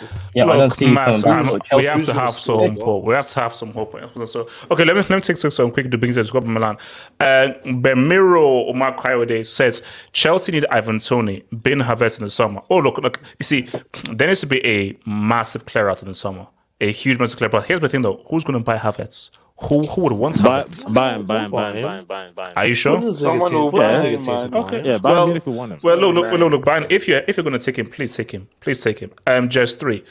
it's, 0.04 0.36
Yeah, 0.36 0.46
I 0.46 0.56
don't 0.58 0.70
see 0.72 0.86
you 0.86 0.92
Matt, 0.92 1.24
back, 1.24 1.52
we- 1.52 1.60
Chelsea 1.62 1.76
we 1.78 1.86
have 1.86 2.04
to 2.04 2.14
have 2.14 2.30
some 2.32 2.76
goals? 2.76 2.84
hope. 2.84 3.04
We 3.06 3.14
have 3.16 3.28
to 3.30 3.40
have 3.40 3.54
some 3.56 3.74
hope. 3.74 4.00
So, 4.28 4.48
okay, 4.70 4.86
let 4.86 4.96
me 4.96 5.02
let 5.02 5.10
me 5.10 5.22
take 5.22 5.38
some 5.38 5.72
quick 5.72 5.90
debates 5.90 6.16
and 6.18 6.30
go 6.30 6.40
to 6.42 6.46
Milan. 6.46 6.78
Uh, 7.20 7.50
Bemiro 7.66 8.70
Omar 8.70 8.94
Coyote 8.94 9.44
says 9.44 9.82
Chelsea 10.14 10.52
need 10.52 10.66
Ivan 10.70 11.00
Toney, 11.00 11.44
Ben 11.52 11.80
Havertz 11.80 12.20
in 12.20 12.26
the 12.26 12.30
summer. 12.30 12.62
Oh, 12.70 12.78
look, 12.78 13.00
look. 13.00 13.20
You 13.40 13.44
see, 13.44 13.68
there 14.12 14.28
needs 14.28 14.42
to 14.42 14.48
be 14.48 14.64
a 14.64 14.96
massive 15.08 15.66
clear 15.66 15.90
out 15.90 16.04
in 16.04 16.08
the 16.08 16.14
summer, 16.14 16.46
a 16.82 16.92
huge 16.92 17.20
massive 17.20 17.38
clear. 17.38 17.50
But 17.50 17.66
here's 17.66 17.80
the 17.80 17.90
thing, 17.90 18.02
though: 18.02 18.22
who's 18.30 18.44
going 18.44 18.58
to 18.60 18.64
buy 18.64 18.78
Havertz? 18.78 19.32
Who 19.64 19.82
who 19.84 20.04
would 20.04 20.14
want 20.14 20.42
Buy, 20.42 20.64
Havertz? 20.64 20.94
buy 20.94 21.14
him, 21.16 21.26
buy 21.26 21.44
him, 21.44 21.52
Buy 21.52 21.62
buy 21.62 21.70
him, 21.72 21.76
him. 21.76 21.84
buy 21.84 21.98
him, 22.00 22.06
buy 22.06 22.26
him, 22.28 22.34
buy 22.34 22.46
him. 22.48 22.54
Are 22.56 22.66
you 22.66 22.74
sure? 22.74 23.12
Someone 23.12 23.52
team- 23.52 23.60
will 23.60 23.72
Bundesliga 23.74 24.26
buy 24.26 24.42
him, 24.44 24.52
man. 24.52 24.64
Okay. 24.64 24.82
Yeah, 24.86 24.98
buy 25.00 25.12
Well- 25.12 25.30
him 25.32 25.36
if 25.38 25.46
you 25.46 25.52
want 25.52 25.72
him. 25.74 25.80
Well, 25.84 25.98
look, 25.98 26.16
look, 26.16 26.26
man. 26.28 26.40
look, 26.40 26.52
look, 26.52 26.64
Brian. 26.64 26.86
If 26.90 27.10
you 27.10 27.20
if 27.28 27.36
you're 27.36 27.44
gonna 27.44 27.60
take 27.60 27.78
him, 27.78 27.88
please 27.90 28.16
take 28.16 28.32
him. 28.32 28.48
Please 28.62 28.82
take 28.82 29.00
him. 29.00 29.12
Um, 29.28 29.50
just 29.50 29.80
three. 29.82 30.04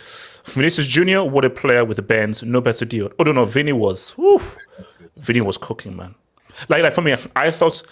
Vinicius 0.45 0.87
Junior, 0.87 1.25
what 1.25 1.47
a 1.47 1.51
player 1.51 1.83
with 1.85 1.97
the 1.97 2.03
bands, 2.03 2.43
no 2.43 2.61
better 2.61 2.85
deal. 2.85 3.11
Oh 3.19 3.25
no, 3.25 3.33
no, 3.33 3.45
Vinny 3.47 3.73
was. 3.73 4.11
Whew, 4.13 4.43
Vinny 5.17 5.41
was 5.41 5.57
cooking, 5.57 5.97
man. 5.97 6.15
Like, 6.69 6.83
like 6.83 6.93
for 6.93 7.01
me, 7.03 7.17
I 7.35 7.51
thought 7.51 7.83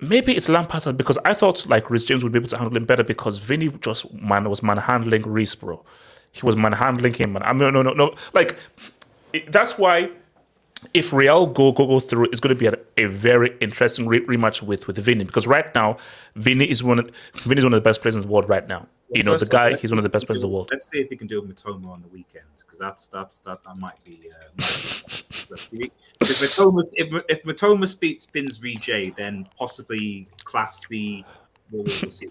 maybe 0.00 0.36
it's 0.36 0.48
Lampard 0.48 0.96
because 0.96 1.18
I 1.24 1.34
thought 1.34 1.66
like 1.66 1.90
Reece 1.90 2.04
James 2.04 2.22
would 2.22 2.32
be 2.32 2.38
able 2.38 2.48
to 2.48 2.56
handle 2.58 2.76
him 2.76 2.84
better 2.84 3.02
because 3.02 3.38
Vinny 3.38 3.68
just 3.80 4.12
man 4.14 4.48
was 4.48 4.62
manhandling 4.62 5.22
Reece, 5.26 5.54
bro. 5.56 5.84
He 6.32 6.44
was 6.44 6.56
manhandling 6.56 7.14
him, 7.14 7.34
man. 7.34 7.42
I 7.42 7.52
mean, 7.52 7.72
no, 7.72 7.82
no, 7.82 7.92
no. 7.92 8.14
Like 8.32 8.56
it- 9.32 9.52
that's 9.52 9.78
why 9.78 10.10
if 10.94 11.12
Real 11.12 11.46
go 11.46 11.70
go 11.72 11.86
go 11.86 12.00
through, 12.00 12.24
it's 12.26 12.40
going 12.40 12.56
to 12.56 12.58
be 12.58 12.66
a, 12.66 12.76
a 12.96 13.06
very 13.06 13.56
interesting 13.60 14.06
re- 14.08 14.24
rematch 14.26 14.62
with 14.62 14.86
with 14.86 14.96
Vinny 14.98 15.24
because 15.24 15.46
right 15.46 15.72
now 15.74 15.98
Vinny 16.34 16.64
is 16.64 16.82
one 16.82 16.98
of 16.98 17.10
Vinny 17.44 17.58
is 17.58 17.64
one 17.64 17.72
of 17.74 17.78
the 17.78 17.88
best 17.88 18.02
players 18.02 18.16
in 18.16 18.22
the 18.22 18.28
world 18.28 18.48
right 18.48 18.66
now. 18.66 18.88
You 19.14 19.22
know, 19.22 19.36
the 19.36 19.44
guy 19.44 19.76
he's 19.76 19.90
one 19.90 19.98
of 19.98 20.04
the 20.04 20.08
best 20.08 20.26
players 20.26 20.42
in 20.42 20.48
the 20.48 20.54
world. 20.54 20.70
Let's 20.72 20.88
see 20.88 20.98
if 20.98 21.10
he 21.10 21.16
can 21.16 21.26
do 21.26 21.38
it 21.38 21.46
with 21.46 21.54
Matoma 21.54 21.88
on 21.90 22.00
the 22.00 22.08
weekends 22.08 22.64
because 22.64 22.78
that's 22.78 23.06
that's 23.08 23.40
that 23.40 23.62
that 23.62 23.76
might 23.76 24.02
be. 24.04 24.18
Uh, 24.30 24.62
might 25.50 25.68
be 25.70 25.92
if 26.22 26.40
Matoma 26.40 26.82
if, 26.94 27.24
if 27.28 27.42
Matoma 27.44 27.86
spins, 27.86 28.22
spins 28.22 28.56
VJ, 28.56 29.14
then 29.16 29.46
possibly 29.58 30.26
Class 30.44 30.86
C. 30.86 31.26
We'll, 31.70 31.84
we'll 31.84 32.10
see. 32.10 32.26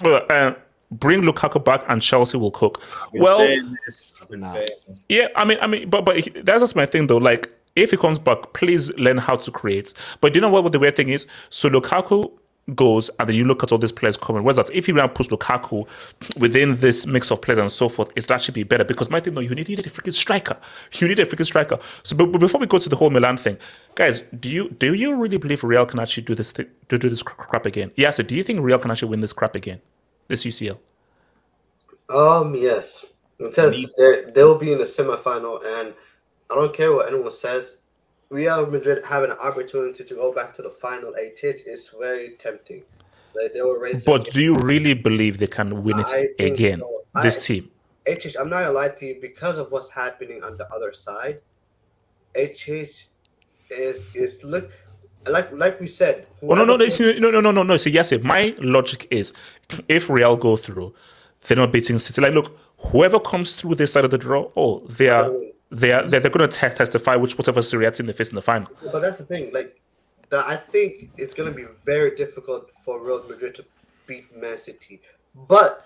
Well, 0.00 0.26
uh, 0.28 0.54
bring 0.90 1.22
Lukaku 1.22 1.64
back 1.64 1.84
and 1.88 2.00
Chelsea 2.02 2.38
will 2.38 2.50
cook. 2.50 2.82
I've 3.02 3.12
been 3.12 3.22
Well, 3.22 3.38
saying 3.38 3.76
this, 3.86 4.14
I've 4.20 4.28
been 4.28 4.42
saying. 4.42 4.68
Yeah, 5.08 5.28
I 5.36 5.44
mean, 5.44 5.58
I 5.60 5.66
mean, 5.66 5.88
but 5.88 6.04
but 6.04 6.16
that's 6.44 6.60
just 6.60 6.76
my 6.76 6.86
thing 6.86 7.06
though. 7.06 7.16
Like, 7.18 7.52
if 7.74 7.90
he 7.90 7.96
comes 7.96 8.18
back, 8.18 8.52
please 8.54 8.90
learn 8.94 9.18
how 9.18 9.36
to 9.36 9.50
create. 9.50 9.92
But 10.20 10.32
do 10.32 10.38
you 10.38 10.40
know 10.40 10.50
what, 10.50 10.62
what 10.64 10.72
the 10.72 10.78
weird 10.78 10.96
thing 10.96 11.10
is? 11.10 11.26
So 11.50 11.68
Lukaku 11.68 12.32
goes, 12.74 13.10
and 13.20 13.28
then 13.28 13.36
you 13.36 13.44
look 13.44 13.62
at 13.62 13.70
all 13.70 13.78
these 13.78 13.92
players 13.92 14.16
coming. 14.16 14.42
Whereas 14.42 14.56
that 14.56 14.74
if 14.74 14.88
you 14.88 14.94
now 14.94 15.06
push 15.06 15.28
Lukaku 15.28 15.86
within 16.38 16.76
this 16.78 17.06
mix 17.06 17.30
of 17.30 17.40
players 17.40 17.58
and 17.58 17.70
so 17.70 17.88
forth, 17.88 18.10
it's 18.16 18.30
actually 18.30 18.54
be 18.54 18.62
better. 18.64 18.82
Because 18.82 19.10
my 19.10 19.20
thing, 19.20 19.34
no, 19.34 19.40
you 19.40 19.54
need, 19.54 19.68
you 19.68 19.76
need 19.76 19.86
a 19.86 19.90
freaking 19.90 20.12
striker. 20.14 20.56
You 20.94 21.06
need 21.06 21.18
a 21.18 21.26
freaking 21.26 21.46
striker. 21.46 21.78
So, 22.02 22.16
but, 22.16 22.32
but 22.32 22.38
before 22.38 22.60
we 22.60 22.66
go 22.66 22.78
to 22.78 22.88
the 22.88 22.96
whole 22.96 23.10
Milan 23.10 23.36
thing, 23.36 23.58
guys, 23.94 24.22
do 24.40 24.48
you 24.48 24.70
do 24.70 24.94
you 24.94 25.14
really 25.14 25.36
believe 25.36 25.62
Real 25.62 25.86
can 25.86 26.00
actually 26.00 26.24
do 26.24 26.34
this 26.34 26.52
thing, 26.52 26.66
do, 26.88 26.98
do 26.98 27.08
this 27.08 27.22
crap 27.22 27.66
again? 27.66 27.92
Yeah. 27.96 28.10
So, 28.10 28.22
do 28.22 28.34
you 28.34 28.42
think 28.42 28.60
Real 28.60 28.78
can 28.78 28.90
actually 28.90 29.10
win 29.10 29.20
this 29.20 29.32
crap 29.32 29.54
again, 29.54 29.80
this 30.28 30.44
UCL? 30.44 30.78
Um, 32.08 32.54
yes, 32.54 33.06
because 33.38 33.74
they 33.98 34.24
they 34.34 34.44
will 34.44 34.58
be 34.58 34.72
in 34.72 34.78
the 34.78 34.84
semifinal, 34.84 35.60
and 35.78 35.94
I 36.50 36.54
don't 36.54 36.74
care 36.74 36.92
what 36.92 37.08
anyone 37.08 37.30
says. 37.30 37.80
Real 38.28 38.66
Madrid 38.68 39.04
have 39.04 39.22
an 39.22 39.32
opportunity 39.32 40.02
to 40.02 40.14
go 40.14 40.32
back 40.32 40.54
to 40.56 40.62
the 40.62 40.70
final 40.70 41.14
eight. 41.16 41.40
It 41.44 41.62
is 41.66 41.94
very 41.98 42.30
tempting. 42.38 42.82
Like 43.34 43.52
they 43.52 43.62
will 43.62 43.76
raise. 43.76 44.04
But 44.04 44.32
do 44.32 44.42
you 44.42 44.56
really 44.56 44.94
believe 44.94 45.38
they 45.38 45.46
can 45.46 45.82
win 45.82 46.00
it 46.00 46.06
I 46.08 46.28
again? 46.42 46.80
so. 46.80 47.22
This 47.22 47.38
I- 47.38 47.46
team. 47.46 47.70
HH, 48.08 48.36
I'm 48.38 48.48
not 48.48 48.62
gonna 48.62 48.72
lie 48.72 48.88
to 48.88 49.04
you 49.04 49.18
because 49.20 49.58
of 49.58 49.72
what's 49.72 49.90
happening 49.90 50.42
on 50.44 50.56
the 50.56 50.68
other 50.72 50.92
side. 50.92 51.40
HH 52.36 53.08
is 53.70 54.02
is 54.14 54.44
look 54.44 54.70
like 55.28 55.52
like 55.52 55.80
we 55.80 55.86
said. 55.86 56.26
Oh 56.42 56.54
no 56.54 56.64
no 56.64 56.76
no 56.76 56.86
no 56.86 57.30
no 57.30 57.40
no 57.40 57.50
no 57.50 57.62
no. 57.62 57.76
So 57.76 57.90
yes, 57.90 58.12
my 58.22 58.54
logic 58.58 59.06
is 59.10 59.32
if 59.88 60.08
Real 60.08 60.36
go 60.36 60.56
through, 60.56 60.94
they're 61.42 61.56
not 61.56 61.72
beating 61.72 61.98
City. 61.98 62.20
Like 62.20 62.34
look, 62.34 62.58
whoever 62.78 63.18
comes 63.20 63.54
through 63.54 63.76
this 63.76 63.92
side 63.92 64.04
of 64.04 64.10
the 64.10 64.18
draw, 64.18 64.50
oh, 64.56 64.80
they 64.88 65.08
are 65.08 65.30
they 65.70 65.92
are 65.92 66.02
they're, 66.02 66.20
they're 66.20 66.30
going 66.30 66.48
to 66.48 66.70
testify 66.70 67.16
which 67.16 67.38
whatever 67.38 67.62
Serie 67.62 67.86
A 67.86 67.90
team 67.90 68.06
they 68.06 68.12
face 68.12 68.30
in 68.30 68.36
the 68.36 68.42
final. 68.42 68.70
But 68.92 69.00
that's 69.00 69.18
the 69.18 69.24
thing. 69.24 69.52
Like, 69.52 69.80
the, 70.28 70.38
I 70.38 70.56
think 70.56 71.10
it's 71.16 71.34
gonna 71.34 71.50
be 71.50 71.66
very 71.84 72.14
difficult 72.14 72.70
for 72.84 73.02
Real 73.04 73.22
Madrid 73.28 73.54
to 73.56 73.64
beat 74.06 74.24
Man 74.36 74.58
City. 74.58 75.00
But 75.48 75.84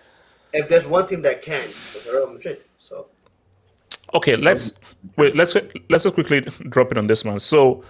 if 0.53 0.69
there's 0.69 0.87
one 0.87 1.07
team 1.07 1.23
that 1.23 1.43
can, 1.43 1.69
it's 1.95 2.07
Real 2.07 2.31
Madrid. 2.31 2.61
So 2.79 3.07
Okay, 4.15 4.37
let's 4.37 4.73
wait. 5.17 5.37
Let's 5.37 5.55
let's 5.89 6.05
just 6.05 6.15
quickly 6.15 6.41
drop 6.69 6.91
it 6.91 6.99
on 6.99 7.07
this 7.07 7.25
one. 7.25 7.39
So, 7.39 7.85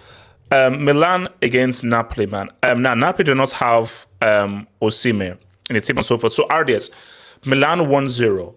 um, 0.51 0.83
Milan 0.83 1.27
against 1.41 1.83
Napoli, 1.83 2.25
man. 2.25 2.49
Um, 2.63 2.81
now 2.81 2.93
Napoli 2.93 3.23
do 3.23 3.35
not 3.35 3.51
have 3.53 4.05
um 4.21 4.67
Osimhen 4.81 5.37
in 5.69 5.75
the 5.75 5.81
team 5.81 5.97
and 5.97 6.05
so 6.05 6.17
forth. 6.17 6.33
So, 6.33 6.47
RDS, 6.47 6.91
Milan 7.45 7.79
1-0. 7.79 8.53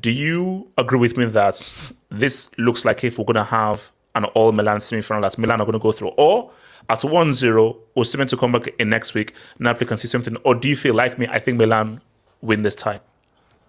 Do 0.00 0.10
you 0.10 0.70
agree 0.76 0.98
with 0.98 1.16
me 1.16 1.24
that 1.24 1.74
this 2.10 2.50
looks 2.58 2.84
like 2.84 3.02
if 3.04 3.18
we're 3.18 3.24
gonna 3.24 3.44
have 3.44 3.90
an 4.14 4.24
all 4.26 4.52
Milan 4.52 4.80
semi-final 4.80 5.22
that 5.22 5.38
Milan 5.38 5.60
are 5.60 5.64
gonna 5.64 5.78
go 5.78 5.92
through, 5.92 6.12
or 6.18 6.50
at 6.90 7.00
1-0, 7.00 7.76
Osimhen 7.96 8.28
to 8.28 8.36
come 8.36 8.52
back 8.52 8.68
in 8.78 8.90
next 8.90 9.14
week, 9.14 9.34
Napoli 9.58 9.86
can 9.86 9.98
see 9.98 10.08
something, 10.08 10.36
or 10.44 10.54
do 10.54 10.68
you 10.68 10.76
feel 10.76 10.94
like 10.94 11.18
me? 11.18 11.26
I 11.28 11.38
think 11.38 11.58
Milan 11.58 12.00
win 12.42 12.62
this 12.62 12.74
time. 12.74 13.00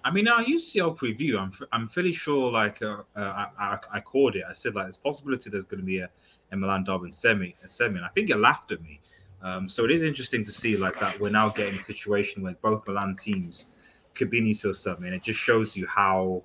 I 0.04 0.12
mean, 0.12 0.28
our 0.28 0.44
UCL 0.44 0.98
preview, 0.98 1.38
I'm 1.40 1.52
I'm 1.72 1.88
fairly 1.88 2.14
sure 2.14 2.52
like 2.52 2.82
uh, 2.82 2.98
uh, 3.16 3.46
I, 3.60 3.64
I 3.64 3.78
I 3.94 4.00
called 4.00 4.36
it. 4.36 4.44
I 4.48 4.54
said 4.54 4.76
like 4.76 4.86
there's 4.86 4.98
possibility 4.98 5.50
there's 5.50 5.66
going 5.66 5.82
to 5.82 5.86
be 5.86 6.00
a, 6.00 6.10
a 6.52 6.58
Milan 6.58 6.84
Dublin 6.84 7.12
semi. 7.12 7.56
And 7.80 8.06
I 8.06 8.08
think 8.10 8.30
you 8.30 8.36
laughed 8.36 8.72
at 8.72 8.82
me. 8.82 9.00
Um, 9.42 9.70
so 9.70 9.86
it 9.86 9.92
is 9.92 10.04
interesting 10.04 10.44
to 10.44 10.52
see 10.52 10.76
like 10.76 11.00
that 11.00 11.18
we're 11.20 11.30
now 11.30 11.50
getting 11.50 11.80
a 11.80 11.84
situation 11.84 12.44
where 12.44 12.56
both 12.62 12.86
Milan 12.88 13.16
teams 13.16 13.68
could 14.14 14.30
be 14.30 14.40
in 14.40 14.54
semi, 14.54 15.06
and 15.06 15.16
it 15.16 15.24
just 15.24 15.40
shows 15.40 15.78
you 15.78 15.88
how, 15.88 16.44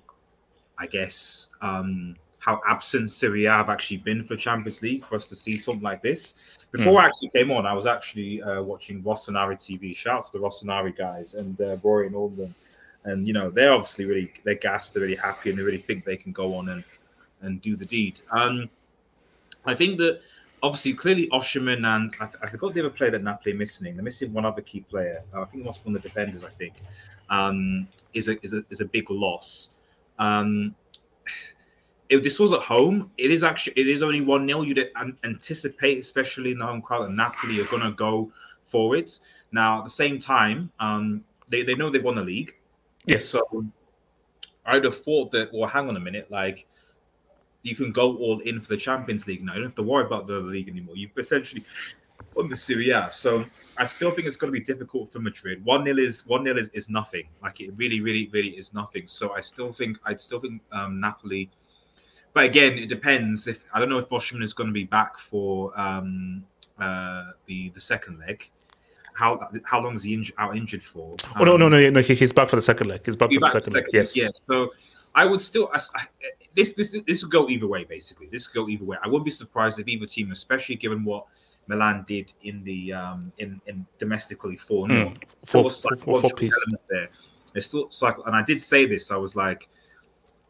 I 0.77 0.85
guess, 0.85 1.49
um, 1.61 2.15
how 2.39 2.61
absent 2.67 3.11
Serie 3.11 3.45
A 3.45 3.51
have 3.51 3.69
actually 3.69 3.97
been 3.97 4.23
for 4.23 4.37
Champions 4.37 4.81
League 4.81 5.03
for 5.03 5.15
us 5.15 5.27
to 5.29 5.35
see 5.35 5.57
something 5.57 5.83
like 5.83 6.01
this. 6.01 6.35
Before 6.71 7.01
I 7.01 7.05
actually 7.05 7.29
came 7.29 7.51
on, 7.51 7.65
I 7.65 7.73
was 7.73 7.85
actually 7.85 8.41
uh, 8.41 8.61
watching 8.61 9.01
Rossoneri 9.01 9.55
TV. 9.55 9.95
Shout 9.95 10.17
out 10.17 10.25
to 10.25 10.31
the 10.33 10.39
Rossoneri 10.39 10.95
guys 10.95 11.33
and 11.33 11.59
uh, 11.59 11.77
Rory 11.83 12.07
and 12.07 12.15
all 12.15 12.27
of 12.27 12.37
them 12.37 12.53
and 13.05 13.27
you 13.27 13.33
know 13.33 13.49
they're 13.49 13.71
obviously 13.71 14.05
really 14.05 14.31
they're 14.43 14.55
gassed, 14.55 14.93
they're 14.93 15.03
really 15.03 15.15
happy, 15.15 15.49
and 15.49 15.57
they 15.57 15.63
really 15.63 15.77
think 15.77 16.03
they 16.03 16.17
can 16.17 16.31
go 16.31 16.55
on 16.55 16.69
and 16.69 16.83
and 17.41 17.61
do 17.61 17.75
the 17.75 17.85
deed. 17.85 18.19
Um, 18.31 18.69
I 19.65 19.73
think 19.75 19.97
that 19.99 20.21
obviously 20.63 20.93
clearly 20.93 21.27
Osimhen 21.27 21.85
and 21.85 22.13
I, 22.19 22.29
I 22.41 22.49
forgot 22.49 22.73
the 22.73 22.81
other 22.81 22.89
player 22.89 23.11
that 23.11 23.23
Napoli 23.23 23.53
are 23.53 23.57
missing. 23.57 23.95
They're 23.95 24.03
missing 24.03 24.33
one 24.33 24.45
other 24.45 24.61
key 24.61 24.81
player. 24.81 25.23
Uh, 25.33 25.41
I 25.41 25.45
think 25.45 25.63
it 25.63 25.65
must 25.65 25.83
be 25.83 25.89
one 25.89 25.95
of 25.95 26.01
the 26.01 26.09
defenders. 26.09 26.43
I 26.43 26.49
think 26.49 26.73
um, 27.29 27.87
is 28.13 28.27
a 28.27 28.43
is 28.43 28.53
a 28.53 28.63
is 28.69 28.81
a 28.81 28.85
big 28.85 29.09
loss. 29.09 29.71
Um, 30.19 30.75
if 32.09 32.23
this 32.23 32.39
was 32.39 32.53
at 32.53 32.61
home, 32.61 33.11
it 33.17 33.31
is 33.31 33.43
actually 33.43 33.73
it 33.73 33.87
is 33.87 34.03
only 34.03 34.21
one 34.21 34.47
0 34.47 34.61
You'd 34.61 34.91
anticipate, 35.23 35.99
especially 35.99 36.51
in 36.51 36.59
the 36.59 36.65
home 36.65 36.81
crowd, 36.81 37.03
that 37.03 37.11
Napoli 37.11 37.59
are 37.61 37.65
going 37.65 37.83
to 37.83 37.91
go 37.91 38.31
for 38.65 38.95
it. 38.95 39.19
Now, 39.51 39.79
at 39.79 39.83
the 39.83 39.89
same 39.89 40.19
time, 40.19 40.71
um, 40.79 41.23
they 41.49 41.63
they 41.63 41.75
know 41.75 41.89
they 41.89 41.99
won 41.99 42.15
the 42.15 42.23
league. 42.23 42.55
Yes. 43.05 43.25
So 43.25 43.65
I'd 44.65 44.83
have 44.83 45.03
thought 45.03 45.31
that, 45.31 45.53
well, 45.53 45.69
hang 45.69 45.87
on 45.87 45.95
a 45.95 45.99
minute, 45.99 46.29
like 46.31 46.67
you 47.65 47.75
can 47.75 47.91
go 47.91 48.15
all 48.17 48.39
in 48.41 48.61
for 48.61 48.67
the 48.69 48.77
Champions 48.77 49.25
League 49.25 49.43
now. 49.43 49.53
You 49.53 49.61
don't 49.61 49.69
have 49.69 49.75
to 49.75 49.83
worry 49.83 50.05
about 50.05 50.27
the 50.27 50.39
league 50.39 50.69
anymore. 50.69 50.95
You've 50.95 51.17
essentially 51.17 51.65
won 52.35 52.47
the 52.47 52.55
Serie 52.55 52.91
A. 52.91 53.09
So 53.11 53.43
I 53.77 53.85
still 53.87 54.11
think 54.11 54.27
it's 54.27 54.37
going 54.37 54.53
to 54.53 54.57
be 54.59 54.63
difficult 54.63 55.11
for 55.11 55.19
Madrid. 55.19 55.65
One 55.65 55.83
0 55.83 55.97
is 55.97 56.27
one 56.27 56.43
0 56.45 56.57
is, 56.57 56.69
is 56.69 56.89
nothing. 56.89 57.23
Like 57.41 57.59
it 57.61 57.71
really, 57.75 58.01
really, 58.01 58.29
really 58.31 58.49
is 58.49 58.71
nothing. 58.75 59.07
So 59.07 59.33
I 59.33 59.39
still 59.41 59.73
think 59.73 59.97
I'd 60.05 60.21
still 60.21 60.39
think 60.39 60.61
um, 60.71 60.99
Napoli. 60.99 61.49
But 62.33 62.45
again, 62.45 62.77
it 62.77 62.87
depends. 62.87 63.47
If 63.47 63.65
I 63.73 63.79
don't 63.79 63.89
know 63.89 63.97
if 63.97 64.09
Osimhen 64.09 64.43
is 64.43 64.53
going 64.53 64.67
to 64.67 64.73
be 64.73 64.83
back 64.83 65.17
for 65.17 65.77
um, 65.79 66.43
uh, 66.79 67.31
the 67.47 67.69
the 67.69 67.79
second 67.81 68.19
leg. 68.19 68.47
How 69.15 69.49
how 69.63 69.81
long 69.81 69.95
is 69.95 70.03
he 70.03 70.15
inj- 70.15 70.33
out 70.37 70.55
injured 70.55 70.83
for? 70.83 71.15
Oh 71.39 71.45
no 71.45 71.53
Um, 71.53 71.59
no 71.61 71.69
no 71.69 71.89
no! 71.89 72.01
He, 72.01 72.13
he's 72.13 72.33
back 72.33 72.49
for 72.49 72.57
the 72.57 72.61
second 72.61 72.87
leg. 72.89 73.01
He's 73.03 73.15
back 73.15 73.31
you 73.31 73.39
for 73.39 73.45
the 73.47 73.51
second 73.51 73.73
leg. 73.73 73.85
Yes. 73.91 74.15
Yes. 74.15 74.33
So 74.47 74.73
I 75.15 75.25
would 75.25 75.39
still, 75.41 75.69
I, 75.73 75.79
I- 75.95 76.07
this 76.55 76.73
this 76.73 76.95
this 77.05 77.21
will 77.21 77.29
go 77.29 77.49
either 77.49 77.67
way. 77.67 77.83
Basically, 77.83 78.27
this 78.31 78.53
will 78.53 78.65
go 78.65 78.69
either 78.69 78.85
way. 78.85 78.97
I 79.03 79.07
wouldn't 79.07 79.25
be 79.25 79.31
surprised 79.31 79.79
if 79.79 79.87
either 79.87 80.05
team, 80.05 80.31
especially 80.31 80.75
given 80.75 81.03
what 81.03 81.25
Milan 81.67 82.05
did 82.07 82.33
in 82.43 82.63
the 82.63 82.93
um 82.93 83.31
in 83.37 83.59
in 83.67 83.85
domestically 83.99 84.55
four 84.57 84.87
0 84.87 85.09
Mm. 85.09 85.23
Four- 85.45 85.71
four- 85.71 86.21
four 86.21 86.29
piece. 86.31 86.53
there. 86.89 87.09
It's 87.55 87.67
still 87.67 87.89
cycle, 87.89 88.25
and 88.25 88.35
I 88.35 88.43
did 88.43 88.61
say 88.61 88.85
this. 88.85 89.11
I 89.11 89.15
was 89.17 89.35
like, 89.35 89.67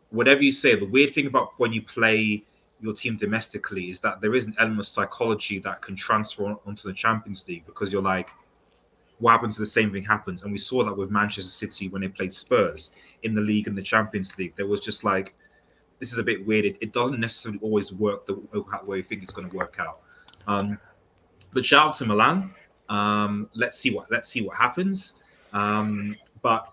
whatever 0.09 0.41
you 0.41 0.51
say, 0.51 0.75
the 0.75 0.85
weird 0.85 1.13
thing 1.13 1.27
about 1.27 1.49
when 1.57 1.71
you 1.73 1.81
play 1.81 2.43
your 2.81 2.93
team 2.93 3.15
domestically 3.15 3.89
is 3.89 4.01
that 4.01 4.21
there 4.21 4.35
is 4.35 4.45
an 4.45 4.55
element 4.59 4.79
of 4.81 4.87
psychology 4.87 5.59
that 5.59 5.81
can 5.81 5.95
transfer 5.95 6.45
on, 6.45 6.57
onto 6.65 6.87
the 6.87 6.93
Champions 6.93 7.47
League 7.47 7.65
because 7.65 7.91
you're 7.91 8.01
like, 8.01 8.29
what 9.19 9.31
happens? 9.31 9.55
The 9.55 9.65
same 9.65 9.91
thing 9.91 10.03
happens, 10.03 10.43
and 10.43 10.51
we 10.51 10.57
saw 10.57 10.83
that 10.83 10.95
with 10.95 11.09
Manchester 11.09 11.49
City 11.49 11.87
when 11.89 12.01
they 12.01 12.07
played 12.09 12.33
Spurs 12.33 12.91
in 13.23 13.33
the 13.33 13.41
league 13.41 13.67
and 13.67 13.77
the 13.77 13.81
Champions 13.81 14.37
League. 14.37 14.53
There 14.57 14.67
was 14.67 14.81
just 14.81 15.03
like, 15.03 15.33
this 15.99 16.11
is 16.11 16.17
a 16.17 16.23
bit 16.23 16.45
weird. 16.45 16.65
It, 16.65 16.77
it 16.81 16.93
doesn't 16.93 17.19
necessarily 17.19 17.59
always 17.61 17.93
work 17.93 18.25
the 18.25 18.35
way 18.85 18.97
you 18.97 19.03
think 19.03 19.23
it's 19.23 19.33
going 19.33 19.49
to 19.49 19.55
work 19.55 19.77
out. 19.79 19.99
Um, 20.47 20.77
but 21.53 21.65
shout 21.65 21.87
out 21.87 21.93
to 21.95 22.05
Milan. 22.05 22.53
Um, 22.89 23.49
let's 23.55 23.79
see 23.79 23.91
what 23.91 24.11
let's 24.11 24.29
see 24.29 24.41
what 24.41 24.57
happens. 24.57 25.15
Um, 25.53 26.13
but 26.41 26.71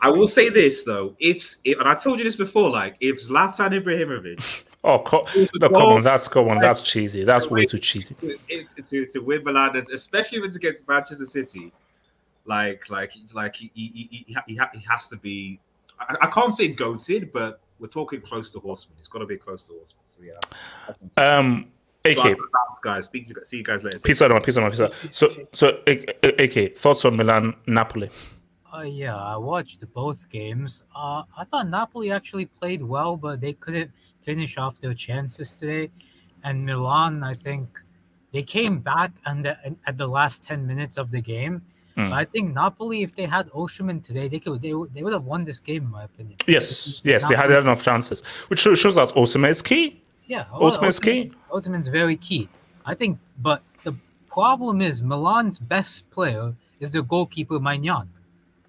I 0.00 0.10
will 0.10 0.28
say 0.28 0.48
this 0.48 0.82
though, 0.82 1.14
if, 1.18 1.56
if 1.64 1.78
and 1.78 1.88
I 1.88 1.94
told 1.94 2.18
you 2.18 2.24
this 2.24 2.36
before, 2.36 2.70
like 2.70 2.96
if 3.00 3.16
Zlatan 3.16 3.80
Ibrahimovic 3.80 4.64
Oh, 4.84 4.98
co- 4.98 5.28
no, 5.60 5.68
come 5.68 5.82
on, 5.82 6.02
that's 6.02 6.26
come 6.26 6.48
on, 6.48 6.58
that's 6.58 6.82
cheesy. 6.82 7.22
That's 7.22 7.48
way 7.48 7.66
too 7.66 7.78
cheesy. 7.78 8.16
to, 8.16 8.82
to, 8.82 9.06
to, 9.06 9.18
win 9.20 9.44
Milan, 9.44 9.76
especially 9.92 10.38
if 10.38 10.44
it's 10.44 10.56
against 10.56 10.88
Manchester 10.88 11.26
City, 11.26 11.72
like 12.46 12.90
like 12.90 13.12
like 13.32 13.54
he 13.54 13.70
he, 13.74 14.08
he, 14.10 14.24
he, 14.26 14.60
he 14.74 14.84
has 14.90 15.06
to 15.06 15.16
be. 15.16 15.60
I, 16.00 16.16
I 16.22 16.26
can't 16.26 16.52
say 16.52 16.74
goated, 16.74 17.30
but 17.30 17.60
we're 17.82 17.88
talking 17.88 18.20
close 18.20 18.52
to 18.52 18.60
horsemen. 18.60 18.96
It's 18.98 19.08
got 19.08 19.18
to 19.18 19.26
be 19.26 19.36
close 19.36 19.66
to 19.66 19.72
horsemen. 19.74 20.04
So 20.06 20.20
yeah. 20.22 21.38
Um, 21.38 21.66
AK, 22.04 22.16
So, 22.16 22.36
guys, 22.82 23.06
speak 23.06 23.26
to, 23.26 23.44
see 23.44 23.58
you 23.58 23.64
guys 23.64 23.82
later. 23.82 23.98
peace 23.98 24.22
out, 24.22 24.44
peace 24.44 24.56
out, 24.56 24.70
peace 24.70 24.80
out. 24.80 24.92
So, 25.10 25.28
so 25.52 25.80
A- 25.88 26.44
AK, 26.44 26.76
thoughts 26.76 27.04
on 27.04 27.16
Milan, 27.16 27.54
Napoli? 27.66 28.08
Uh, 28.72 28.82
yeah, 28.82 29.16
I 29.16 29.36
watched 29.36 29.84
both 29.92 30.28
games. 30.30 30.84
Uh, 30.96 31.24
I 31.36 31.44
thought 31.50 31.68
Napoli 31.68 32.10
actually 32.12 32.46
played 32.46 32.82
well, 32.82 33.16
but 33.16 33.40
they 33.40 33.52
couldn't 33.54 33.90
finish 34.20 34.56
off 34.58 34.80
their 34.80 34.94
chances 34.94 35.52
today. 35.52 35.90
And 36.44 36.64
Milan, 36.64 37.22
I 37.22 37.34
think 37.34 37.80
they 38.32 38.42
came 38.42 38.78
back 38.78 39.10
and 39.26 39.44
the, 39.44 39.56
at 39.86 39.98
the 39.98 40.06
last 40.06 40.42
ten 40.44 40.66
minutes 40.66 40.96
of 40.96 41.10
the 41.10 41.20
game. 41.20 41.62
Mm. 41.96 42.10
But 42.10 42.16
I 42.16 42.24
think 42.24 42.54
Napoli, 42.54 43.02
if 43.02 43.14
they 43.14 43.26
had 43.26 43.50
Osimhen 43.50 44.02
today, 44.02 44.26
they 44.28 44.38
could 44.38 44.60
they, 44.62 44.72
would- 44.72 44.92
they 44.94 45.02
would 45.02 45.12
have 45.12 45.24
won 45.24 45.44
this 45.44 45.60
game, 45.60 45.82
in 45.84 45.90
my 45.90 46.04
opinion. 46.04 46.36
Yes, 46.46 47.00
yes, 47.04 47.26
they 47.26 47.34
had 47.34 47.50
enough 47.50 47.82
chances, 47.82 48.22
which 48.48 48.60
shows, 48.60 48.94
that 48.94 49.08
Osimhen 49.10 49.50
is 49.50 49.62
key. 49.62 50.00
Yeah, 50.26 50.44
Osimhen's 50.54 50.98
key. 50.98 51.32
Osimhen's 51.50 51.88
very 51.88 52.16
key. 52.16 52.48
I 52.86 52.94
think, 52.94 53.18
but 53.40 53.62
the 53.84 53.94
problem 54.26 54.80
is 54.80 55.02
Milan's 55.02 55.58
best 55.58 56.10
player 56.10 56.54
is 56.80 56.90
the 56.92 57.02
goalkeeper 57.02 57.58
Maignan, 57.60 58.08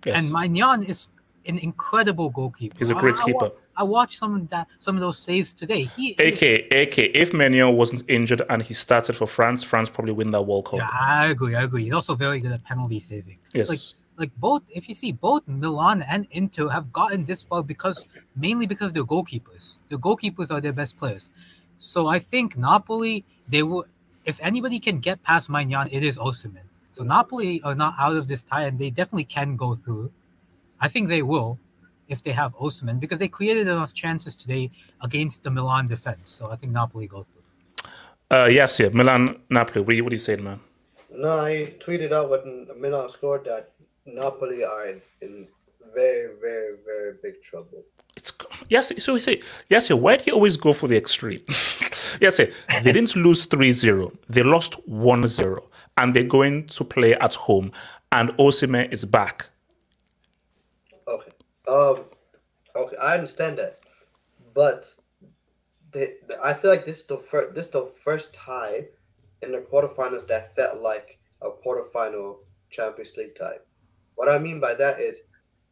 Yes. 0.06 0.22
and 0.24 0.34
Maignan 0.34 0.84
is 0.88 1.08
an 1.45 1.58
incredible 1.58 2.30
goalkeeper. 2.30 2.76
He's 2.78 2.90
a 2.90 2.94
great 2.94 3.20
I 3.22 3.26
keeper. 3.26 3.45
I 3.48 3.52
watched 3.82 4.20
some 4.20 4.36
of 4.36 4.50
that, 4.50 4.68
some 4.78 4.95
of 4.95 5.02
those 5.02 5.18
saves 5.18 5.56
today. 5.56 5.86
He, 5.86 6.12
AK, 6.20 6.72
AK, 6.72 7.00
if 7.16 7.34
Manuel 7.34 7.74
wasn't 7.74 8.04
injured 8.08 8.44
and 8.48 8.62
he 8.62 8.76
started 8.76 9.16
for 9.16 9.26
France, 9.26 9.64
France 9.64 9.90
probably 9.90 10.14
win 10.14 10.30
that 10.30 10.44
World 10.44 10.66
Cup. 10.66 10.80
yeah, 10.80 10.90
I 10.91 11.28
agree. 11.28 11.56
I 11.56 11.64
agree. 11.64 11.86
He's 11.86 11.94
also 11.94 12.14
very 12.14 12.40
good 12.40 12.52
at 12.52 12.64
penalty 12.64 13.00
saving. 13.00 13.40
Yes. 13.56 13.70
Like, 13.70 13.80
like 14.16 14.32
both, 14.38 14.62
if 14.70 14.88
you 14.88 14.94
see 14.94 15.12
both 15.12 15.41
Milan 15.48 16.04
and 16.04 16.28
Inter 16.30 16.70
have 16.70 16.94
gotten 16.94 17.26
this 17.26 17.41
far 17.41 17.64
because 17.64 18.06
mainly 18.36 18.68
because 18.68 18.90
of 18.90 18.94
their 18.94 19.06
goalkeepers. 19.06 19.78
The 19.90 19.98
goalkeepers 19.98 20.52
are 20.52 20.62
their 20.62 20.74
best 20.74 21.00
players. 21.00 21.32
So 21.80 22.06
I 22.08 22.20
think 22.20 22.56
Napoli, 22.56 23.26
they 23.48 23.64
will. 23.64 23.86
If 24.26 24.40
anybody 24.41 24.80
can 24.80 25.00
get 25.00 25.22
past 25.24 25.50
Maignan, 25.50 25.90
it 25.91 26.04
is 26.04 26.18
Osimhen. 26.18 26.68
So 26.94 27.04
Napoli 27.04 27.62
are 27.64 27.76
not 27.76 27.95
out 28.00 28.16
of 28.16 28.28
this 28.28 28.44
tie, 28.44 28.66
and 28.66 28.78
they 28.78 28.90
definitely 28.90 29.26
can 29.26 29.58
go 29.58 29.76
through. 29.76 30.12
I 30.80 30.88
think 30.88 31.10
they 31.10 31.24
will, 31.24 31.58
if 32.08 32.24
they 32.24 32.32
have 32.32 32.56
Osimhen, 32.56 33.00
because 33.00 33.20
they 33.20 33.28
created 33.28 33.68
enough 33.68 33.94
chances 33.94 34.36
today 34.36 34.72
against 35.02 35.44
the 35.44 35.50
Milan 35.50 35.88
defense. 35.88 36.28
So 36.28 36.52
I 36.52 36.56
think 36.56 36.72
Napoli 36.72 37.08
go 37.08 37.26
through. 37.30 38.38
Uh, 38.38 38.46
yes, 38.46 38.80
yeah, 38.80 38.90
Milan, 38.90 39.40
Napoli. 39.50 39.82
What 39.82 39.92
do 39.92 39.96
you, 39.96 40.04
what 40.04 40.10
do 40.10 40.16
you 40.16 40.20
say, 40.20 40.36
man? 40.36 40.60
No, 41.12 41.40
I 41.40 41.74
tweeted 41.80 42.12
out 42.12 42.30
when 42.30 42.68
Milan 42.80 43.10
scored 43.10 43.46
that 43.46 43.72
Napoli 44.06 44.64
are 44.64 44.88
in, 44.88 45.02
in 45.22 45.48
very, 45.94 46.30
very, 46.42 46.76
very 46.86 47.14
big 47.22 47.42
trouble. 47.44 47.84
It's 48.16 48.32
yes. 48.70 48.92
So 49.04 49.14
we 49.14 49.20
say 49.20 49.42
yes. 49.70 49.90
yeah, 49.90 49.96
Why 49.96 50.18
do 50.18 50.26
you 50.26 50.34
always 50.34 50.58
go 50.58 50.74
for 50.74 50.88
the 50.88 50.98
extreme? 50.98 51.42
yes, 52.22 52.40
yeah, 52.40 52.46
they 52.82 52.92
didn't 52.92 53.16
lose 53.16 53.46
3-0. 53.48 54.16
They 54.30 54.44
lost 54.44 54.76
1-0. 54.88 55.64
and 55.98 56.14
they're 56.16 56.24
going 56.24 56.68
to 56.68 56.84
play 56.84 57.14
at 57.16 57.36
home. 57.36 57.72
And 58.12 58.30
Osimhen 58.38 58.92
is 58.92 59.06
back. 59.06 59.50
Um. 61.68 62.06
Okay, 62.76 62.98
I 62.98 63.15
understand 63.18 63.60
that, 63.60 63.80
but 64.53 64.95
I 66.44 66.53
feel 66.53 66.72
like 66.72 66.85
this 66.85 66.99
is 66.99 67.06
the 67.06 67.18
first 67.18 67.56
this 67.56 67.65
is 67.65 67.72
the 67.72 67.85
first 68.03 68.34
time 68.34 68.85
in 69.41 69.52
the 69.52 69.60
quarterfinals 69.60 70.27
that 70.27 70.56
felt 70.56 70.80
like 70.80 71.19
a 71.41 71.49
quarterfinal 71.49 72.38
Champions 72.69 73.15
League 73.18 73.35
tie. 73.35 73.57
What 74.15 74.30
I 74.30 74.38
mean 74.40 74.60
by 74.60 74.73
that 74.76 74.99
is, 74.99 75.22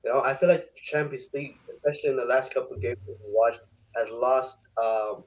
you 0.03 0.11
know, 0.11 0.22
I 0.22 0.34
feel 0.34 0.49
like 0.49 0.69
Champions 0.76 1.30
League, 1.34 1.55
especially 1.73 2.11
in 2.11 2.18
the 2.18 2.26
last 2.26 2.53
couple 2.53 2.76
of 2.76 2.81
games 2.81 2.97
we 3.07 3.15
watched, 3.27 3.61
has 3.95 4.09
lost 4.11 4.59
um, 4.81 5.23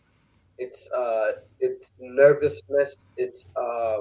its 0.58 0.90
uh, 0.92 1.32
its 1.60 1.92
nervousness. 2.00 2.96
It's 3.16 3.46
uh, 3.56 4.00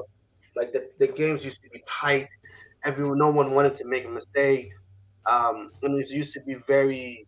like 0.55 0.73
the, 0.73 0.89
the 0.99 1.07
games 1.07 1.45
used 1.45 1.63
to 1.63 1.69
be 1.71 1.83
tight. 1.87 2.27
Everyone, 2.85 3.17
no 3.19 3.31
one 3.31 3.53
wanted 3.53 3.75
to 3.77 3.87
make 3.87 4.05
a 4.05 4.09
mistake. 4.09 4.71
Um, 5.25 5.71
and 5.81 5.99
it 5.99 6.09
used 6.11 6.33
to 6.33 6.41
be 6.45 6.55
very, 6.55 7.27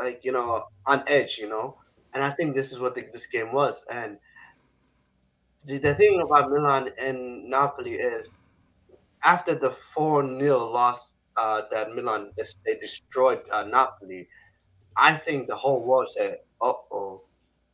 like 0.00 0.24
you 0.24 0.32
know, 0.32 0.64
on 0.86 1.04
edge. 1.06 1.38
You 1.38 1.48
know, 1.48 1.76
and 2.14 2.22
I 2.22 2.30
think 2.30 2.56
this 2.56 2.72
is 2.72 2.80
what 2.80 2.94
the, 2.94 3.02
this 3.12 3.26
game 3.26 3.52
was. 3.52 3.84
And 3.92 4.18
the, 5.64 5.78
the 5.78 5.94
thing 5.94 6.20
about 6.20 6.50
Milan 6.50 6.90
and 7.00 7.48
Napoli 7.48 7.94
is, 7.94 8.28
after 9.24 9.54
the 9.54 9.70
four 9.70 10.24
0 10.24 10.70
loss 10.70 11.14
uh, 11.36 11.62
that 11.70 11.94
Milan 11.94 12.32
they 12.36 12.74
destroyed 12.80 13.40
uh, 13.52 13.64
Napoli, 13.64 14.28
I 14.96 15.14
think 15.14 15.48
the 15.48 15.56
whole 15.56 15.84
world 15.84 16.08
said, 16.08 16.38
"Uh 16.60 16.72
oh, 16.90 17.22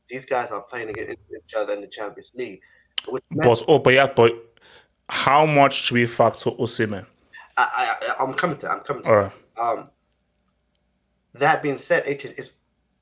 these 0.08 0.24
guys 0.24 0.50
are 0.50 0.62
playing 0.62 0.90
against 0.90 1.18
each 1.34 1.54
other 1.56 1.74
in 1.74 1.80
the 1.80 1.88
Champions 1.88 2.32
League." 2.34 2.60
Which 3.08 3.22
But 3.30 3.62
oh, 3.68 3.78
but 3.78 3.94
yeah, 3.94 4.12
but 4.14 4.32
how 5.08 5.46
much 5.46 5.74
should 5.74 5.94
we 5.94 6.06
factor 6.06 6.50
Osimhen? 6.50 7.06
I, 7.56 7.96
I, 8.02 8.14
I'm 8.24 8.34
coming 8.34 8.58
to. 8.58 8.70
I'm 8.70 8.80
coming 8.80 9.02
to. 9.04 9.08
All 9.08 9.16
right. 9.16 9.32
Um, 9.60 9.90
that 11.34 11.62
being 11.62 11.78
said, 11.78 12.06
it 12.06 12.24
is 12.24 12.52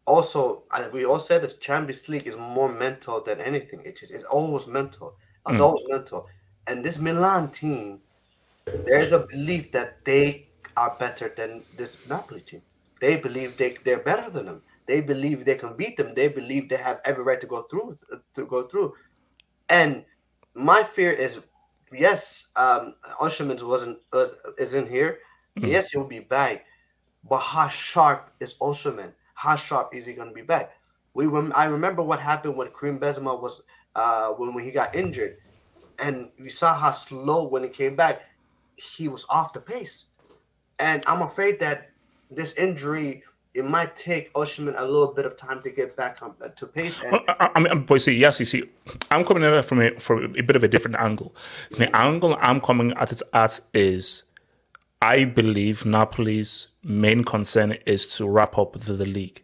also 0.07 0.65
uh, 0.71 0.89
we 0.93 1.05
all 1.05 1.19
said 1.19 1.43
this 1.43 1.57
Champions 1.59 2.09
League 2.09 2.27
is 2.27 2.37
more 2.37 2.73
mental 2.73 3.21
than 3.23 3.41
anything. 3.41 3.83
It 3.85 4.03
is 4.03 4.11
it's 4.11 4.25
always 4.25 4.67
mental. 4.67 5.17
It's 5.49 5.59
Mm. 5.59 5.65
always 5.65 5.85
mental. 5.89 6.29
And 6.67 6.85
this 6.85 6.99
Milan 6.99 7.51
team, 7.51 8.03
there's 8.87 9.13
a 9.13 9.27
belief 9.31 9.73
that 9.73 10.05
they 10.05 10.51
are 10.77 10.97
better 10.99 11.33
than 11.37 11.67
this 11.73 11.99
Napoli 12.07 12.43
team. 12.43 12.63
They 13.01 13.17
believe 13.19 13.57
they 13.57 13.77
they're 13.85 14.03
better 14.05 14.31
than 14.31 14.47
them. 14.47 14.63
They 14.89 15.01
believe 15.03 15.45
they 15.45 15.59
can 15.59 15.77
beat 15.77 15.97
them. 15.97 16.15
They 16.15 16.29
believe 16.29 16.69
they 16.69 16.79
have 16.79 17.01
every 17.05 17.25
right 17.25 17.41
to 17.41 17.47
go 17.47 17.65
through 17.71 17.99
to 18.37 18.47
go 18.47 18.69
through. 18.69 18.95
And 19.69 20.05
my 20.55 20.83
fear 20.83 21.13
is, 21.13 21.41
yes, 21.93 22.49
um, 22.57 22.95
Osimhen 23.21 23.63
wasn't 23.63 23.99
was, 24.13 24.35
isn't 24.59 24.89
here. 24.89 25.19
Mm-hmm. 25.57 25.69
Yes, 25.69 25.91
he'll 25.91 26.07
be 26.07 26.21
back. 26.21 26.65
But 27.29 27.39
how 27.39 27.69
sharp 27.69 28.33
is 28.41 28.55
Osimhen? 28.55 29.13
How 29.35 29.57
sharp 29.57 29.95
is 29.95 30.07
he 30.07 30.13
going 30.13 30.29
to 30.29 30.35
be 30.35 30.43
back? 30.43 30.73
We 31.15 31.27
rem- 31.27 31.53
I 31.55 31.67
remember 31.67 32.03
what 32.03 32.21
happened 32.21 32.57
when 32.57 32.69
Kareem 32.69 32.99
Benzema 32.99 33.41
was 33.41 33.63
uh, 33.95 34.31
when, 34.33 34.55
when 34.55 34.65
he 34.65 34.71
got 34.71 34.95
injured, 34.95 35.37
and 35.99 36.31
we 36.41 36.49
saw 36.49 36.75
how 36.75 36.91
slow 36.91 37.47
when 37.47 37.63
he 37.63 37.69
came 37.69 37.95
back, 37.95 38.23
he 38.77 39.09
was 39.09 39.27
off 39.29 39.53
the 39.53 39.61
pace. 39.61 40.07
And 40.79 41.05
I'm 41.07 41.23
afraid 41.23 41.61
that 41.61 41.91
this 42.31 42.55
injury 42.55 43.23
it 43.55 43.65
might 43.65 43.95
take 43.97 44.33
Osimhen 44.33 44.75
a 44.79 44.85
little 44.85 45.13
bit 45.13 45.27
of 45.27 45.37
time 45.37 45.63
to 45.63 45.71
get 45.71 45.95
back 45.95 46.23
on, 46.23 46.35
uh, 46.41 46.49
to 46.49 46.67
pace. 46.67 47.01
And 47.03 47.13
Well, 47.13 47.21
I, 47.29 47.51
I 47.55 47.61
mean, 47.61 47.85
but 47.85 48.01
see, 48.01 48.17
yes, 48.17 48.41
you 48.41 48.47
see, 48.47 48.65
I'm 49.11 49.25
coming 49.25 49.45
at 49.45 49.53
it 49.53 49.65
from 49.65 49.81
a 49.81 49.91
from 50.01 50.35
a 50.37 50.43
bit 50.43 50.57
of 50.57 50.63
a 50.63 50.69
different 50.69 50.97
angle. 50.99 51.35
The 51.77 51.95
angle 51.95 52.37
I'm 52.41 52.61
coming 52.61 52.93
at 52.93 53.13
it 53.13 53.21
at 53.35 53.61
is, 53.75 54.25
I 55.03 55.25
believe 55.25 55.85
Napoli's 55.85 56.69
main 56.85 57.25
concern 57.25 57.73
is 57.87 58.07
to 58.17 58.29
wrap 58.29 58.57
up 58.57 58.75
the, 58.75 58.93
the 58.93 59.05
league, 59.05 59.43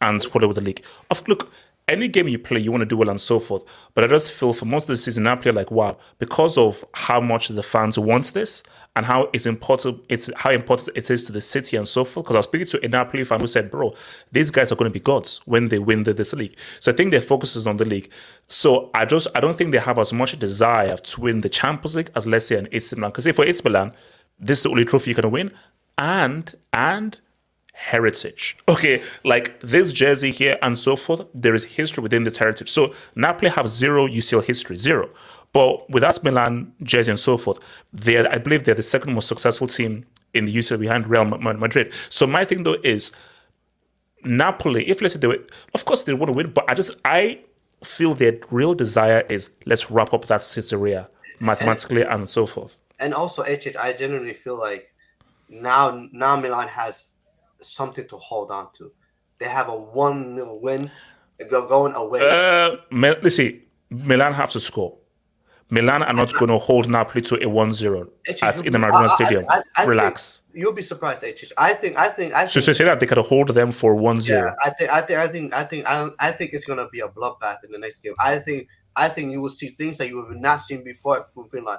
and 0.00 0.22
follow 0.22 0.52
the 0.52 0.60
league. 0.60 0.80
Of 1.10 1.26
look, 1.26 1.50
any 1.88 2.06
game 2.06 2.28
you 2.28 2.38
play, 2.38 2.60
you 2.60 2.70
want 2.70 2.82
to 2.82 2.86
do 2.86 2.96
well 2.96 3.10
and 3.10 3.20
so 3.20 3.40
forth. 3.40 3.64
But 3.94 4.04
I 4.04 4.06
just 4.06 4.30
feel 4.30 4.52
for 4.52 4.64
most 4.64 4.84
of 4.84 4.88
the 4.88 4.96
season, 4.96 5.24
Napoli 5.24 5.50
are 5.50 5.54
like, 5.54 5.72
wow, 5.72 5.98
because 6.20 6.56
of 6.56 6.84
how 6.94 7.20
much 7.20 7.48
the 7.48 7.64
fans 7.64 7.98
want 7.98 8.32
this 8.32 8.62
and 8.94 9.04
how 9.04 9.28
it's 9.32 9.44
important, 9.44 10.04
it's 10.08 10.30
how 10.36 10.50
important 10.50 10.96
it 10.96 11.10
is 11.10 11.24
to 11.24 11.32
the 11.32 11.40
city 11.40 11.76
and 11.76 11.86
so 11.88 12.04
forth. 12.04 12.24
Because 12.24 12.36
I 12.36 12.38
was 12.38 12.46
speaking 12.46 12.68
to 12.68 12.84
a 12.84 12.88
Napoli 12.88 13.24
fan 13.24 13.40
who 13.40 13.48
said, 13.48 13.72
bro, 13.72 13.92
these 14.30 14.52
guys 14.52 14.70
are 14.70 14.76
going 14.76 14.90
to 14.90 14.94
be 14.94 15.00
gods 15.00 15.40
when 15.46 15.68
they 15.68 15.80
win 15.80 16.04
the, 16.04 16.14
this 16.14 16.32
league. 16.32 16.56
So 16.78 16.92
I 16.92 16.94
think 16.94 17.10
their 17.10 17.20
focus 17.20 17.56
is 17.56 17.66
on 17.66 17.76
the 17.76 17.84
league. 17.84 18.08
So 18.46 18.90
I 18.94 19.04
just 19.04 19.26
I 19.34 19.40
don't 19.40 19.56
think 19.56 19.72
they 19.72 19.78
have 19.78 19.98
as 19.98 20.12
much 20.12 20.38
desire 20.38 20.96
to 20.96 21.20
win 21.20 21.40
the 21.40 21.48
Champions 21.48 21.96
League 21.96 22.10
as 22.14 22.24
let's 22.24 22.46
say 22.46 22.56
an 22.56 22.68
AC 22.70 22.94
Milan. 22.94 23.10
Because 23.10 23.26
if 23.26 23.34
for 23.34 23.44
AC 23.44 23.62
Milan, 23.64 23.92
this 24.38 24.58
is 24.58 24.62
the 24.64 24.70
only 24.70 24.84
trophy 24.84 25.10
you're 25.10 25.22
to 25.22 25.28
win, 25.28 25.52
and 25.98 26.54
and 26.72 27.18
heritage. 27.72 28.56
Okay, 28.68 29.02
like 29.22 29.60
this 29.60 29.92
jersey 29.92 30.30
here 30.30 30.58
and 30.62 30.78
so 30.78 30.96
forth, 30.96 31.26
there 31.34 31.54
is 31.54 31.64
history 31.64 32.02
within 32.02 32.24
this 32.24 32.38
heritage. 32.38 32.70
So 32.70 32.94
Napoli 33.14 33.50
have 33.50 33.68
zero 33.68 34.06
UCL 34.08 34.44
history, 34.44 34.76
zero. 34.76 35.10
But 35.52 35.88
with 35.90 36.02
us 36.02 36.22
Milan 36.22 36.72
jersey 36.82 37.12
and 37.12 37.20
so 37.20 37.36
forth, 37.36 37.58
they 37.92 38.18
I 38.26 38.38
believe 38.38 38.64
they're 38.64 38.74
the 38.74 38.82
second 38.82 39.14
most 39.14 39.28
successful 39.28 39.66
team 39.66 40.06
in 40.34 40.46
the 40.46 40.54
UCL 40.54 40.80
behind 40.80 41.06
Real 41.06 41.24
Madrid. 41.24 41.92
So 42.08 42.26
my 42.26 42.44
thing 42.44 42.62
though 42.62 42.76
is 42.82 43.12
Napoli, 44.24 44.88
if 44.88 45.00
let's 45.00 45.14
say 45.14 45.20
they 45.20 45.28
were, 45.28 45.38
of 45.74 45.84
course 45.84 46.02
they 46.02 46.14
want 46.14 46.28
to 46.28 46.36
win, 46.36 46.50
but 46.50 46.68
I 46.68 46.74
just 46.74 46.92
I 47.04 47.40
feel 47.84 48.14
their 48.14 48.38
real 48.50 48.74
desire 48.74 49.24
is 49.28 49.50
let's 49.66 49.90
wrap 49.90 50.12
up 50.12 50.26
that 50.26 50.40
Caesarea 50.40 51.08
mathematically 51.40 52.02
and 52.02 52.28
so 52.28 52.46
forth. 52.46 52.78
And 52.98 53.14
also, 53.14 53.42
HH, 53.42 53.76
I 53.78 53.92
genuinely 53.92 54.32
feel 54.32 54.58
like 54.58 54.94
now 55.48 56.08
now 56.12 56.36
Milan 56.36 56.68
has 56.68 57.10
something 57.60 58.06
to 58.08 58.16
hold 58.16 58.50
on 58.50 58.72
to. 58.74 58.92
They 59.38 59.46
have 59.46 59.68
a 59.68 59.76
one 59.76 60.34
nil 60.34 60.58
win. 60.60 60.90
They're 61.38 61.66
going 61.66 61.94
away. 61.94 62.28
Uh, 62.28 62.76
let's 62.90 63.36
see. 63.36 63.64
Milan 63.90 64.32
have 64.32 64.50
to 64.50 64.60
score. 64.60 64.96
Milan 65.68 66.02
are 66.04 66.12
not 66.12 66.32
going 66.34 66.48
to 66.48 66.58
hold 66.58 66.88
Napoli 66.88 67.20
to 67.22 67.34
a 67.36 67.50
1-0 67.50 68.08
at 68.40 68.64
in 68.64 68.72
the 68.72 68.78
Maradona 68.78 69.08
Stadium. 69.08 69.44
I, 69.48 69.62
I, 69.76 69.82
I 69.82 69.84
Relax. 69.84 70.42
You'll 70.54 70.72
be 70.72 70.82
surprised, 70.82 71.24
HH. 71.24 71.52
I 71.58 71.74
think. 71.74 71.96
I 71.96 72.08
think. 72.08 72.34
I 72.34 72.46
think. 72.46 72.50
So, 72.50 72.72
say 72.72 72.84
that 72.84 73.00
they 73.00 73.06
could 73.06 73.18
hold 73.18 73.48
them 73.48 73.72
for 73.72 73.94
1-0. 73.96 74.28
Yeah, 74.28 74.54
I 74.62 74.70
think. 74.70 74.90
I 74.90 75.00
think. 75.02 75.18
I 75.18 75.26
think. 75.26 75.54
I 75.54 75.64
think. 75.64 75.86
I, 75.86 76.08
I 76.20 76.32
think 76.32 76.52
it's 76.52 76.64
going 76.64 76.78
to 76.78 76.88
be 76.88 77.00
a 77.00 77.08
bloodbath 77.08 77.64
in 77.64 77.72
the 77.72 77.78
next 77.78 77.98
game. 77.98 78.14
I 78.20 78.38
think. 78.38 78.68
I 78.94 79.08
think 79.08 79.32
you 79.32 79.42
will 79.42 79.50
see 79.50 79.68
things 79.68 79.98
that 79.98 80.08
you 80.08 80.24
have 80.24 80.36
not 80.36 80.62
seen 80.62 80.84
before 80.84 81.26
from 81.34 81.48
Milan. 81.52 81.78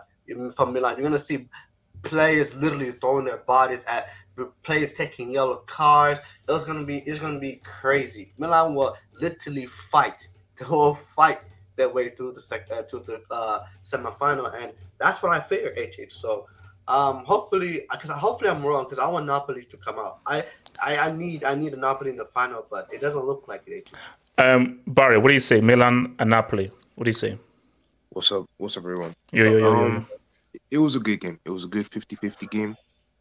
From 0.55 0.73
Milan, 0.73 0.95
you're 0.95 1.07
going 1.07 1.11
to 1.13 1.19
see 1.19 1.47
players 2.03 2.55
literally 2.55 2.91
throwing 2.91 3.25
their 3.25 3.37
bodies 3.37 3.83
at 3.85 4.09
players 4.63 4.93
taking 4.93 5.31
yellow 5.31 5.57
cards. 5.65 6.19
It 6.47 6.51
was 6.51 6.63
gonna 6.63 6.85
be 6.85 6.99
it's 6.99 7.19
gonna 7.19 7.39
be 7.39 7.61
crazy. 7.63 8.33
Milan 8.37 8.75
will 8.75 8.95
literally 9.19 9.65
fight. 9.65 10.27
They 10.57 10.65
will 10.65 10.95
fight 10.95 11.37
their 11.75 11.89
way 11.89 12.09
through 12.09 12.33
the 12.33 12.41
sec- 12.41 12.71
uh, 12.71 12.81
to 12.81 12.97
the 12.97 13.21
uh, 13.29 13.59
semifinal, 13.83 14.51
and 14.59 14.73
that's 14.97 15.21
what 15.21 15.31
I 15.31 15.39
fear, 15.39 15.71
HH. 15.77 16.11
So 16.11 16.47
um, 16.87 17.23
hopefully, 17.25 17.85
because 17.91 18.09
hopefully 18.09 18.49
I'm 18.49 18.65
wrong, 18.65 18.85
because 18.85 18.97
I 18.97 19.07
want 19.07 19.27
Napoli 19.27 19.65
to 19.65 19.77
come 19.77 19.99
out. 19.99 20.17
I, 20.25 20.45
I 20.81 20.97
I 20.97 21.11
need 21.11 21.43
I 21.43 21.53
need 21.53 21.73
a 21.73 21.77
Napoli 21.77 22.09
in 22.09 22.17
the 22.17 22.25
final, 22.25 22.65
but 22.71 22.87
it 22.91 23.01
doesn't 23.01 23.23
look 23.23 23.47
like 23.47 23.67
it. 23.67 23.87
HH. 23.87 24.41
Um, 24.41 24.79
Barry, 24.87 25.19
what 25.19 25.27
do 25.27 25.35
you 25.35 25.39
say? 25.39 25.61
Milan 25.61 26.15
and 26.17 26.31
Napoli. 26.31 26.71
What 26.95 27.03
do 27.03 27.09
you 27.09 27.13
say? 27.13 27.37
What's 28.09 28.31
up? 28.31 28.45
What's 28.57 28.77
up, 28.77 28.83
everyone? 28.83 29.13
Yeah, 29.31 29.43
yeah, 29.43 29.57
yeah, 29.57 29.67
um, 29.67 30.07
yeah. 30.09 30.16
It 30.72 30.77
was 30.80 30.95
a 30.95 30.99
good 30.99 31.22
game. 31.22 31.39
It 31.45 31.49
was 31.49 31.64
a 31.64 31.68
good 31.68 31.89
50-50 31.89 32.49
game. 32.49 32.76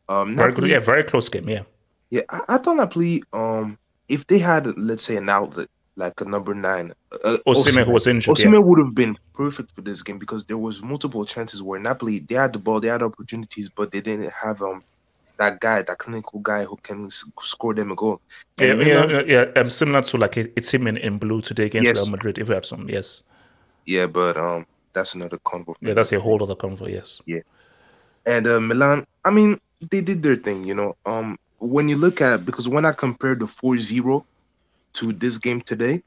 Um, 0.09 0.36
very 0.36 0.52
good, 0.52 0.68
yeah, 0.68 0.78
very 0.78 1.05
close 1.05 1.28
game, 1.28 1.48
yeah. 1.48 1.62
Yeah, 2.10 2.23
I, 2.31 2.40
I 2.48 2.59
thought 2.59 2.77
Napoli, 2.77 3.23
um, 3.32 3.78
if 4.09 4.27
they 4.27 4.39
had, 4.39 4.77
let's 4.78 5.02
say, 5.02 5.16
an 5.16 5.28
outlet 5.28 5.68
like 5.97 6.20
a 6.20 6.24
number 6.24 6.55
nine, 6.55 6.93
uh, 7.24 7.39
Osimhen, 7.47 7.85
who 7.85 7.93
was 7.93 8.06
injured, 8.06 8.36
Osimhen 8.36 8.52
yeah. 8.52 8.59
would 8.59 8.78
have 8.78 8.94
been 8.94 9.16
perfect 9.35 9.73
for 9.73 9.81
this 9.81 10.02
game 10.02 10.18
because 10.18 10.44
there 10.44 10.59
was 10.59 10.82
multiple 10.82 11.24
chances 11.24 11.62
where 11.62 11.81
Napoli 11.81 12.20
they 12.20 12.35
had 12.35 12.52
the 12.52 12.59
ball, 12.59 12.81
they 12.81 12.89
had 12.89 13.02
opportunities, 13.02 13.68
but 13.68 13.90
they 13.90 14.01
didn't 14.01 14.31
have 14.31 14.60
um 14.62 14.82
that 15.39 15.60
guy, 15.60 15.82
that 15.82 15.98
clinical 15.98 16.40
guy 16.40 16.64
who 16.64 16.77
can 16.82 17.10
score 17.10 17.74
them 17.74 17.90
a 17.90 17.94
goal. 17.94 18.20
Yeah, 18.59 18.74
yeah, 18.74 19.06
yeah, 19.06 19.23
yeah, 19.27 19.60
um, 19.60 19.68
similar 19.68 20.02
to 20.02 20.16
like 20.16 20.36
it's 20.36 20.73
him 20.73 20.86
in, 20.86 20.97
in 20.98 21.18
blue 21.18 21.40
today 21.40 21.66
against 21.66 21.86
yes. 21.86 22.02
Real 22.02 22.10
Madrid. 22.10 22.39
If 22.39 22.48
we 22.48 22.55
have 22.55 22.66
some, 22.66 22.89
yes. 22.89 23.23
Yeah, 23.85 24.06
but 24.06 24.36
um, 24.36 24.66
that's 24.97 25.14
another 25.14 25.36
convo. 25.39 25.74
Yeah, 25.81 25.93
that's 25.94 26.12
a 26.12 26.18
whole 26.18 26.43
other 26.43 26.56
convo. 26.56 26.89
Yes. 26.89 27.20
Yeah, 27.27 27.40
and 28.24 28.47
uh, 28.47 28.60
Milan. 28.60 29.06
I 29.24 29.31
mean, 29.31 29.60
they 29.90 30.01
did 30.01 30.23
their 30.23 30.36
thing, 30.36 30.64
you 30.64 30.74
know. 30.74 30.97
Um, 31.05 31.39
when 31.59 31.89
you 31.89 31.97
look 31.97 32.20
at 32.20 32.47
because 32.47 32.68
when 32.68 32.85
I 32.86 32.93
compared 32.93 33.40
the 33.40 33.47
4-0 33.47 34.24
to 34.94 35.12
this 35.12 35.39
game 35.39 35.60
today, 35.60 36.02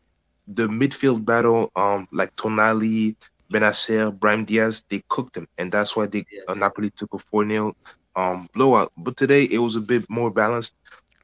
the 0.48 0.68
midfield 0.68 1.24
battle, 1.24 1.72
um, 1.76 2.08
like 2.12 2.36
Tonali, 2.36 3.16
Bennacer, 3.52 4.12
Brahim 4.18 4.46
Diaz, 4.46 4.84
they 4.90 5.04
cooked 5.10 5.36
them, 5.36 5.48
and 5.60 5.72
that's 5.72 5.96
why 5.96 6.08
they 6.08 6.26
uh, 6.48 6.56
Napoli 6.56 6.90
took 6.90 7.14
a 7.14 7.18
4-0 7.18 7.74
um 8.16 8.50
blowout. 8.56 8.92
But 8.98 9.18
today 9.18 9.44
it 9.44 9.60
was 9.60 9.76
a 9.76 9.82
bit 9.82 10.10
more 10.10 10.32
balanced. 10.32 10.74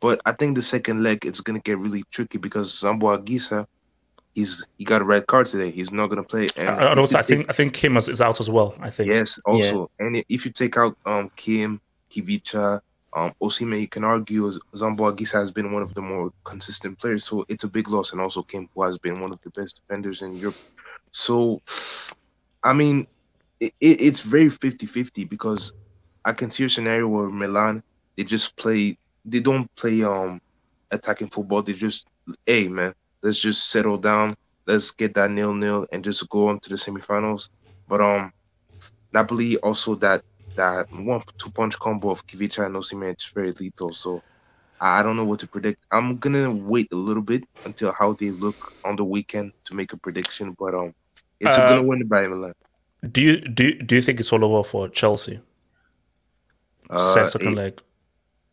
But 0.02 0.22
I 0.26 0.34
think 0.34 0.56
the 0.56 0.62
second 0.62 1.02
leg 1.02 1.26
it's 1.26 1.42
gonna 1.42 1.60
get 1.60 1.80
really 1.80 2.04
tricky 2.12 2.38
because 2.38 2.72
Zambo 2.80 3.18
Anguissa, 3.18 3.66
he's 4.36 4.66
he 4.78 4.84
got 4.84 5.02
a 5.02 5.06
red 5.06 5.26
card 5.26 5.48
today. 5.48 5.72
He's 5.72 5.92
not 5.92 6.08
gonna 6.08 6.24
play. 6.24 6.46
And, 6.58 6.70
and 6.70 7.00
also, 7.00 7.18
I 7.18 7.24
think 7.24 7.50
I 7.50 7.54
think 7.54 7.74
Kim 7.74 7.98
is 7.98 8.22
out 8.22 8.40
as 8.40 8.50
well. 8.50 8.76
I 8.80 8.92
think 8.92 9.10
yes, 9.10 9.40
also, 9.46 9.90
yeah. 10.00 10.06
and 10.06 10.24
if 10.30 10.46
you 10.46 10.52
take 10.52 10.78
out 10.78 10.96
um 11.06 11.32
Kim, 11.36 11.82
Khvicha, 12.12 12.82
um, 13.14 13.34
Osimhen, 13.42 13.82
you 13.82 13.88
can 13.88 14.04
argue 14.04 14.52
Zambo 14.76 15.12
Anguissa 15.12 15.34
has 15.34 15.50
been 15.50 15.72
one 15.72 15.82
of 15.82 15.94
the 15.96 16.02
more 16.02 16.32
consistent 16.44 17.00
players, 17.00 17.24
so 17.24 17.46
it's 17.48 17.64
a 17.64 17.68
big 17.68 17.90
loss. 17.90 18.12
And 18.12 18.22
also 18.22 18.44
Kim, 18.44 18.70
who 18.76 18.84
has 18.84 18.98
been 18.98 19.20
one 19.20 19.32
of 19.32 19.42
the 19.42 19.50
best 19.52 19.82
defenders 19.82 20.22
in 20.22 20.36
Europe. 20.36 20.58
So, 21.12 21.62
I 22.62 22.74
mean, 22.74 23.08
it, 23.62 23.74
it, 23.80 24.02
it's 24.02 24.20
very 24.20 24.48
50-50 24.48 25.30
because 25.30 25.72
I 26.26 26.34
can 26.34 26.52
see 26.52 26.66
a 26.66 26.70
scenario 26.70 27.08
where 27.08 27.30
Milan 27.30 27.82
they 28.18 28.26
just 28.26 28.56
play, 28.58 28.98
they 29.24 29.40
don't 29.40 29.74
play 29.76 30.04
um 30.04 30.42
attacking 30.92 31.30
football. 31.30 31.62
They 31.62 31.74
just, 31.74 32.08
hey 32.46 32.68
man, 32.68 32.94
let's 33.26 33.40
just 33.40 33.72
settle 33.72 33.98
down, 33.98 34.36
let's 34.68 34.92
get 34.92 35.16
that 35.16 35.32
nil 35.32 35.54
nil, 35.54 35.88
and 35.92 36.04
just 36.04 36.30
go 36.30 36.48
on 36.48 36.60
to 36.60 36.70
the 36.70 36.76
semifinals. 36.76 37.50
But 37.88 38.00
um, 38.00 38.32
Napoli 39.12 39.58
also 39.58 39.96
that 39.96 40.24
that 40.56 40.88
one 40.92 41.22
two 41.40 41.50
punch 41.50 41.78
combo 41.80 42.12
of 42.12 42.26
Khvicha 42.28 42.66
and 42.66 42.76
Osimhen 42.76 43.18
is 43.18 43.26
very 43.34 43.52
lethal. 43.54 43.92
So 43.92 44.22
I 44.80 45.02
don't 45.02 45.18
know 45.18 45.26
what 45.26 45.40
to 45.40 45.48
predict. 45.48 45.84
I'm 45.92 46.18
gonna 46.18 46.52
wait 46.54 46.88
a 46.94 46.96
little 46.96 47.24
bit 47.24 47.44
until 47.66 47.92
how 47.98 48.14
they 48.14 48.30
look 48.30 48.74
on 48.86 48.96
the 48.96 49.04
weekend 49.04 49.54
to 49.66 49.74
make 49.74 49.92
a 49.92 49.98
prediction. 49.98 50.56
But 50.58 50.76
um, 50.76 50.94
it's 51.40 51.58
uh, 51.58 51.68
gonna 51.68 51.84
win 51.84 52.08
by 52.08 52.28
Milan. 52.28 52.54
Do 53.12 53.22
you 53.22 53.42
do 53.42 53.64
you, 53.66 53.82
do 53.82 53.96
you 53.96 54.02
think 54.02 54.20
it's 54.20 54.32
all 54.32 54.46
over 54.46 54.64
for 54.64 54.88
Chelsea? 54.88 55.42
Uh, 56.92 57.28
Second 57.28 57.56
leg. 57.56 57.82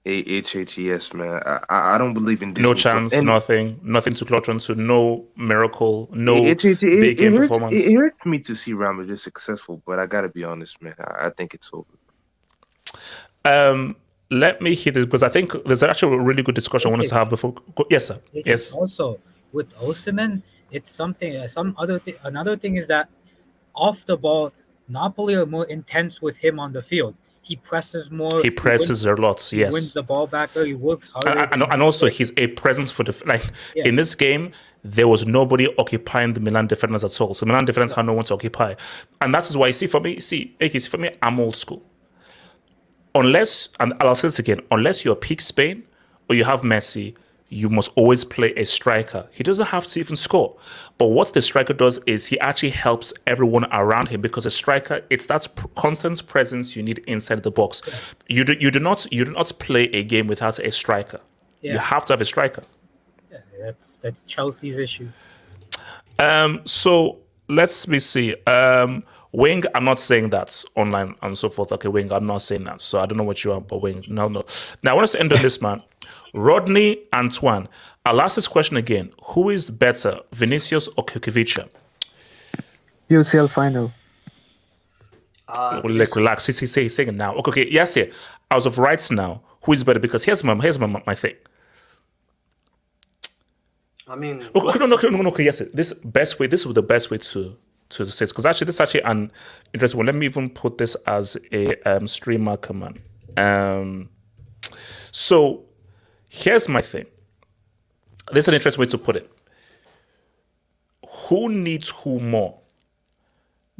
AHHES, 0.04 1.14
man. 1.14 1.40
I, 1.46 1.94
I 1.94 1.98
don't 1.98 2.12
believe 2.12 2.42
in 2.42 2.54
this. 2.54 2.62
No 2.62 2.74
chance, 2.74 3.12
and 3.12 3.26
nothing, 3.26 3.78
nothing 3.82 4.14
to 4.14 4.24
clutch 4.24 4.48
onto, 4.48 4.74
no 4.74 5.24
miracle, 5.36 6.08
no 6.12 6.34
it, 6.34 6.64
it, 6.64 6.82
it, 6.82 6.90
big 6.90 7.18
game 7.18 7.32
hurts, 7.32 7.48
performance. 7.48 7.74
It 7.76 7.96
hurts 7.96 8.26
me 8.26 8.40
to 8.40 8.56
see 8.56 8.72
Real 8.72 8.94
Madrid 8.94 9.20
successful, 9.20 9.80
but 9.86 10.00
I 10.00 10.06
gotta 10.06 10.28
be 10.28 10.42
honest, 10.42 10.82
man. 10.82 10.96
I, 10.98 11.26
I 11.26 11.30
think 11.30 11.54
it's 11.54 11.70
over. 11.72 11.86
Um, 13.44 13.94
let 14.30 14.60
me 14.60 14.74
hear 14.74 14.92
this 14.92 15.04
because 15.04 15.22
I 15.22 15.28
think 15.28 15.52
there's 15.66 15.84
actually 15.84 16.16
a 16.16 16.20
really 16.20 16.42
good 16.42 16.56
discussion 16.56 16.88
okay. 16.88 16.94
I 16.94 16.96
want 16.96 17.04
us 17.04 17.10
to 17.10 17.14
have 17.14 17.30
before. 17.30 17.54
Yes, 17.88 18.06
sir. 18.06 18.20
Yes. 18.32 18.72
Also, 18.72 19.20
with 19.52 19.72
Osimhen, 19.76 20.42
it's 20.72 20.90
something. 20.90 21.36
Uh, 21.36 21.46
some 21.46 21.76
other 21.78 22.00
thing. 22.00 22.14
Another 22.24 22.56
thing 22.56 22.76
is 22.76 22.88
that 22.88 23.08
off 23.72 24.04
the 24.06 24.16
ball, 24.16 24.52
Napoli 24.88 25.36
are 25.36 25.46
more 25.46 25.66
intense 25.66 26.20
with 26.20 26.36
him 26.36 26.58
on 26.58 26.72
the 26.72 26.82
field 26.82 27.14
he 27.42 27.56
presses 27.56 28.10
more. 28.10 28.30
He 28.42 28.50
presses 28.50 29.02
he 29.02 29.08
wins, 29.08 29.18
a 29.18 29.22
lot. 29.22 29.52
Yes, 29.52 29.52
he 29.52 29.72
wins 29.72 29.92
the 29.92 30.02
ball 30.02 30.28
back. 30.28 30.50
He 30.52 30.74
works 30.74 31.08
hard. 31.08 31.26
And, 31.26 31.52
and, 31.52 31.72
and, 31.72 31.82
also, 31.82 32.06
he's 32.06 32.32
a 32.36 32.46
presence 32.46 32.92
for 32.92 33.02
the 33.02 33.20
like 33.26 33.44
yeah. 33.74 33.86
in 33.86 33.96
this 33.96 34.14
game. 34.14 34.52
There 34.84 35.08
was 35.08 35.26
nobody 35.26 35.68
occupying 35.76 36.32
the 36.32 36.40
Milan 36.40 36.68
defenders 36.68 37.04
at 37.04 37.20
all. 37.20 37.34
So 37.34 37.44
Milan 37.46 37.64
defenders 37.64 37.92
had 37.92 38.06
no 38.06 38.12
one 38.12 38.24
to 38.26 38.34
occupy, 38.34 38.74
and 39.20 39.34
that 39.34 39.48
is 39.48 39.56
why 39.56 39.72
see 39.72 39.86
for 39.86 40.00
me. 40.00 40.20
See, 40.20 40.56
see 40.60 40.78
for 40.78 40.98
me, 40.98 41.10
I'm 41.20 41.40
old 41.40 41.56
school. 41.56 41.82
Unless, 43.14 43.70
and 43.78 43.92
I'll 44.00 44.14
say 44.14 44.28
this 44.28 44.38
again, 44.38 44.60
unless 44.70 45.04
you're 45.04 45.16
peak 45.16 45.40
Spain 45.40 45.82
or 46.28 46.34
you 46.34 46.44
have 46.44 46.62
Messi, 46.62 47.14
you 47.52 47.68
must 47.68 47.90
always 47.96 48.24
play 48.24 48.52
a 48.54 48.64
striker. 48.64 49.28
He 49.30 49.42
doesn't 49.42 49.66
have 49.66 49.86
to 49.88 50.00
even 50.00 50.16
score. 50.16 50.56
But 50.96 51.08
what 51.08 51.34
the 51.34 51.42
striker 51.42 51.74
does 51.74 52.00
is 52.06 52.26
he 52.26 52.40
actually 52.40 52.70
helps 52.70 53.12
everyone 53.26 53.66
around 53.72 54.08
him 54.08 54.22
because 54.22 54.46
a 54.46 54.50
striker, 54.50 55.02
it's 55.10 55.26
that 55.26 55.46
constant 55.76 56.26
presence 56.26 56.74
you 56.74 56.82
need 56.82 56.98
inside 57.00 57.42
the 57.42 57.50
box. 57.50 57.82
You 58.28 58.44
do 58.44 58.54
you 58.58 58.70
do 58.70 58.80
not 58.80 59.06
you 59.12 59.24
do 59.24 59.32
not 59.32 59.52
play 59.58 59.84
a 59.92 60.02
game 60.02 60.26
without 60.28 60.58
a 60.58 60.72
striker. 60.72 61.20
Yeah. 61.60 61.72
You 61.72 61.78
have 61.78 62.06
to 62.06 62.14
have 62.14 62.22
a 62.22 62.24
striker. 62.24 62.62
Yeah, 63.30 63.38
that's 63.60 63.98
that's 63.98 64.22
Chelsea's 64.22 64.78
issue. 64.78 65.08
Um 66.18 66.62
so 66.64 67.18
let's 67.48 67.86
me 67.86 67.98
see. 67.98 68.34
Um 68.46 69.04
Wing, 69.32 69.64
I'm 69.74 69.84
not 69.84 69.98
saying 69.98 70.28
that 70.30 70.62
online 70.74 71.14
and 71.22 71.36
so 71.36 71.48
forth. 71.48 71.72
Okay, 71.72 71.88
Wing, 71.88 72.12
I'm 72.12 72.26
not 72.26 72.42
saying 72.42 72.64
that. 72.64 72.80
So 72.82 73.00
I 73.00 73.06
don't 73.06 73.16
know 73.16 73.24
what 73.24 73.44
you 73.44 73.52
are, 73.52 73.60
but 73.60 73.80
Wing, 73.82 74.04
no, 74.08 74.28
no. 74.28 74.44
Now 74.82 74.92
I 74.92 74.94
want 74.94 75.04
us 75.04 75.12
to 75.12 75.20
end 75.20 75.32
on 75.32 75.40
this, 75.42 75.60
man. 75.60 75.82
Rodney 76.32 76.98
Antoine. 77.12 77.68
I'll 78.04 78.20
ask 78.20 78.34
this 78.36 78.48
question 78.48 78.76
again. 78.76 79.12
Who 79.26 79.50
is 79.50 79.70
better, 79.70 80.20
Vinicius 80.32 80.88
or 80.96 81.04
Kukovica? 81.04 81.68
UCL 83.10 83.50
final. 83.50 83.92
Uh, 85.48 85.80
Well, 85.84 85.94
relax. 85.94 86.44
Say, 86.44 86.52
say, 86.52 86.66
say, 86.66 86.88
say 86.88 87.06
it 87.06 87.14
now. 87.14 87.34
Okay, 87.36 87.50
okay. 87.50 87.70
Yes, 87.70 87.96
yeah. 87.96 88.06
As 88.50 88.66
of 88.66 88.78
right 88.78 89.10
now, 89.10 89.42
who 89.62 89.72
is 89.72 89.84
better? 89.84 90.00
Because 90.00 90.24
here's 90.24 90.42
my 90.42 90.54
here's 90.56 90.78
my, 90.78 90.86
my 90.86 91.14
thing. 91.14 91.34
I 94.08 94.16
mean, 94.16 94.42
Okay, 94.54 94.66
okay, 94.68 94.78
no, 94.78 94.86
no, 94.86 94.96
no, 94.96 95.22
no, 95.22 95.28
okay, 95.30 95.44
yes. 95.44 95.62
This 95.72 95.92
best 95.92 96.38
way. 96.40 96.46
This 96.46 96.66
is 96.66 96.74
the 96.74 96.82
best 96.82 97.10
way 97.10 97.18
to 97.18 97.56
to 97.90 98.06
say 98.06 98.24
it. 98.24 98.28
because 98.28 98.46
actually 98.46 98.64
this 98.66 98.76
is 98.76 98.80
actually 98.80 99.02
an 99.02 99.30
interesting 99.74 99.98
one. 99.98 100.06
Let 100.06 100.14
me 100.14 100.26
even 100.26 100.48
put 100.50 100.78
this 100.78 100.94
as 101.06 101.36
a 101.52 101.76
um, 101.82 102.06
streamer 102.06 102.56
command. 102.56 103.00
Um, 103.36 104.08
so 105.12 105.64
here's 106.32 106.66
my 106.68 106.80
thing. 106.80 107.04
This 108.32 108.44
is 108.44 108.48
an 108.48 108.54
interesting 108.54 108.80
way 108.80 108.86
to 108.86 108.98
put 108.98 109.16
it. 109.16 109.30
Who 111.06 111.50
needs 111.50 111.90
who 111.90 112.18
more? 112.20 112.58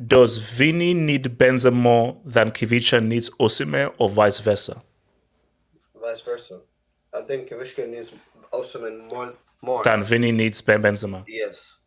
Does 0.07 0.39
Vini 0.39 0.93
need 0.93 1.25
Benzema 1.39 1.73
more 1.73 2.17
than 2.25 2.51
Khvicha 2.51 3.03
needs 3.05 3.31
Osimhen 3.31 3.95
or 3.99 4.09
vice 4.11 4.39
versa? 4.41 4.83
vice 6.01 6.21
versa. 6.21 6.61
I 7.15 7.23
think 7.23 7.49
Khvicha 7.49 7.89
needs 7.89 8.13
Osimhen 8.53 9.11
more. 9.13 9.35
More. 9.63 9.83
Than 9.85 10.03
Vini 10.03 10.33
needs 10.33 10.61
Ben 10.61 10.83
Benzema? 10.83 11.25
Yes. 11.27 11.79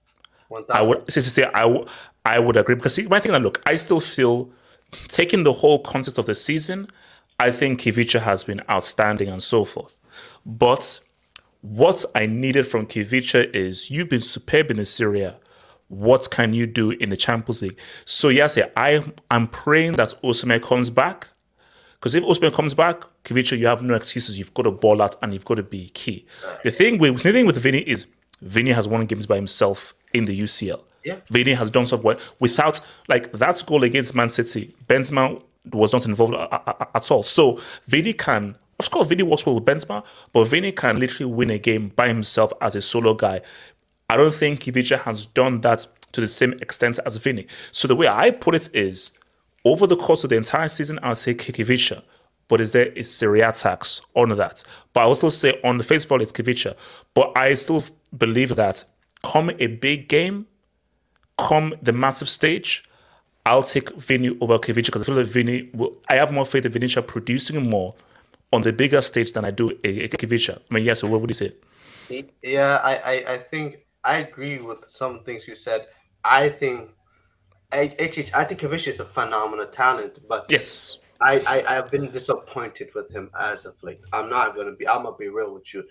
I 0.70 0.82
would 0.82 1.12
see, 1.12 1.22
see, 1.22 1.30
see, 1.30 1.44
I, 1.44 1.62
w- 1.64 1.86
I 2.24 2.40
would 2.40 2.56
agree 2.56 2.76
because 2.76 2.96
see, 2.96 3.08
my 3.08 3.20
thing. 3.20 3.34
That 3.34 3.42
look, 3.42 3.62
I 3.66 3.76
still 3.76 4.00
feel 4.00 4.52
taking 5.10 5.44
the 5.44 5.52
whole 5.52 5.80
context 5.80 6.18
of 6.18 6.26
the 6.26 6.36
season, 6.36 6.88
I 7.40 7.52
think 7.52 7.82
Khvicha 7.82 8.22
has 8.22 8.44
been 8.46 8.62
outstanding 8.70 9.28
and 9.28 9.44
so 9.44 9.66
forth. 9.66 10.00
But 10.46 11.00
what 11.62 12.06
I 12.14 12.26
needed 12.26 12.68
from 12.68 12.86
Khvicha 12.88 13.54
is 13.54 13.90
you've 13.90 14.10
been 14.10 14.22
superb 14.22 14.70
in 14.72 14.78
the 14.78 14.86
Serie 14.86 15.22
A. 15.22 15.36
What 15.88 16.30
can 16.32 16.54
you 16.54 16.66
do 16.68 16.92
in 16.92 17.10
the 17.10 17.18
Champions 17.18 17.62
League? 17.62 17.80
So 18.06 18.30
yes, 18.30 18.58
I 18.76 19.04
I'm 19.32 19.48
praying 19.48 19.94
that 19.94 20.14
Osimhen 20.24 20.62
comes 20.62 20.90
back. 20.90 21.30
Because 21.94 22.14
if 22.14 22.24
Osimhen 22.24 22.54
comes 22.54 22.74
back, 22.74 23.02
Khvicha, 23.24 23.58
you 23.58 23.66
have 23.68 23.82
no 23.82 23.96
excuses. 23.96 24.38
You've 24.38 24.54
got 24.54 24.64
to 24.64 24.72
ball 24.72 25.02
out 25.02 25.16
and 25.22 25.34
you've 25.34 25.46
got 25.46 25.56
to 25.56 25.64
be 25.64 25.90
key. 25.90 26.26
The 26.64 26.72
thing 26.72 26.98
with 27.00 27.22
the 27.24 27.32
thing 27.32 27.46
with 27.46 27.58
Vinny 27.58 27.80
is 27.80 28.06
Vinny 28.42 28.72
has 28.72 28.88
won 28.88 29.06
games 29.06 29.26
by 29.26 29.36
himself 29.36 29.94
in 30.14 30.26
the 30.26 30.40
UCL. 30.40 30.82
Yeah. 31.04 31.18
Vinny 31.30 31.54
has 31.54 31.70
done 31.70 31.86
so 31.86 31.98
well 31.98 32.18
without 32.40 32.82
like 33.08 33.32
that 33.34 33.64
goal 33.66 33.84
against 33.84 34.14
Man 34.16 34.30
City. 34.30 34.76
Benzema 34.88 35.42
was 35.72 35.94
not 35.94 36.06
involved 36.06 36.34
a- 36.34 36.56
a- 36.56 36.76
a- 36.80 36.98
at 36.98 37.10
all. 37.12 37.24
So 37.24 37.60
Vinny 37.88 38.14
can, 38.14 38.56
of 38.88 38.92
course, 38.92 39.08
Vinny 39.08 39.24
works 39.24 39.46
well 39.46 39.56
with 39.56 39.66
Benzema, 39.66 40.04
but 40.34 40.46
Vinny 40.46 40.72
can 40.72 41.00
literally 41.00 41.32
win 41.32 41.50
a 41.50 41.58
game 41.58 41.90
by 41.90 42.08
himself 42.08 42.52
as 42.62 42.76
a 42.76 42.82
solo 42.82 43.14
guy. 43.14 43.42
I 44.10 44.18
don't 44.18 44.34
think 44.34 44.62
Khvicha 44.62 45.00
has 45.02 45.26
done 45.26 45.62
that 45.62 45.88
to 46.12 46.22
the 46.22 46.28
same 46.28 46.54
extent 46.54 47.00
as 47.06 47.18
Vinny. 47.18 47.48
So 47.72 47.88
the 47.88 47.96
way 47.96 48.08
I 48.08 48.32
put 48.32 48.56
it 48.56 48.70
is, 48.74 49.12
over 49.64 49.88
the 49.88 49.96
course 49.96 50.24
of 50.24 50.30
the 50.30 50.38
entire 50.38 50.68
season, 50.68 51.00
I'll 51.02 51.16
say 51.16 51.34
Khvicha. 51.34 52.04
But 52.48 52.62
is 52.62 52.72
there 52.72 52.92
a 52.96 53.04
Serie 53.04 53.42
A 53.42 53.52
tax 53.52 54.02
on 54.14 54.30
that? 54.30 54.64
But 54.94 55.02
I 55.02 55.04
also 55.04 55.30
say 55.30 55.60
on 55.64 55.80
the 55.80 55.84
face 55.84 56.06
value, 56.06 56.24
it's 56.24 56.32
Khvicha. 56.32 56.76
But 57.16 57.36
I 57.36 57.56
still 57.56 57.84
believe 58.16 58.56
that 58.56 58.84
come 59.24 59.50
a 59.60 59.68
big 59.68 60.08
game, 60.08 60.46
come 61.38 61.74
the 61.82 61.92
massive 61.92 62.30
stage, 62.30 62.84
I'll 63.46 63.64
take 63.64 63.90
Vinny 63.96 64.38
over 64.42 64.58
Khvicha 64.58 64.86
because 64.86 65.02
I 65.04 65.06
feel 65.06 65.16
like 65.16 65.28
Vinny, 65.28 65.70
will, 65.74 65.96
I 66.08 66.16
have 66.16 66.32
more 66.32 66.46
faith 66.46 66.66
in 66.66 66.72
Vinicius 66.72 67.06
producing 67.08 67.68
more 67.68 67.96
on 68.52 68.62
the 68.62 68.74
bigger 68.74 69.02
stage 69.02 69.34
than 69.34 69.46
I 69.46 69.52
do 69.52 69.72
a, 69.84 70.06
a 70.06 70.08
Khvicha. 70.10 70.60
I 70.70 70.74
mean, 70.74 70.86
yes, 70.86 71.04
what 71.04 71.22
would 71.22 71.30
you 71.30 71.34
say? 71.34 71.54
Yeah, 72.42 72.80
I, 72.84 72.94
I, 73.06 73.34
I 73.34 73.38
think 73.38 73.86
I 74.04 74.18
agree 74.18 74.60
with 74.60 74.86
some 74.88 75.24
things 75.24 75.48
you 75.48 75.56
said. 75.56 75.88
I 76.24 76.50
think 76.50 76.92
I, 77.72 77.82
I 78.34 78.44
think 78.46 78.62
Khvicha 78.62 78.88
is 78.88 79.00
a 79.00 79.06
phenomenal 79.06 79.68
talent, 79.68 80.20
but 80.28 80.46
yes, 80.50 81.00
I, 81.20 81.44
I, 81.48 81.66
I 81.68 81.74
have 81.74 81.92
been 81.92 82.12
disappointed 82.12 82.90
with 82.94 83.12
him 83.12 83.30
as 83.40 83.66
of 83.66 83.82
late. 83.84 84.02
I'm 84.14 84.30
not 84.30 84.56
gonna 84.56 84.74
be. 84.74 84.88
I'm 84.88 85.04
gonna 85.04 85.18
be 85.18 85.30
real 85.30 85.54
with 85.54 85.74
you. 85.74 85.84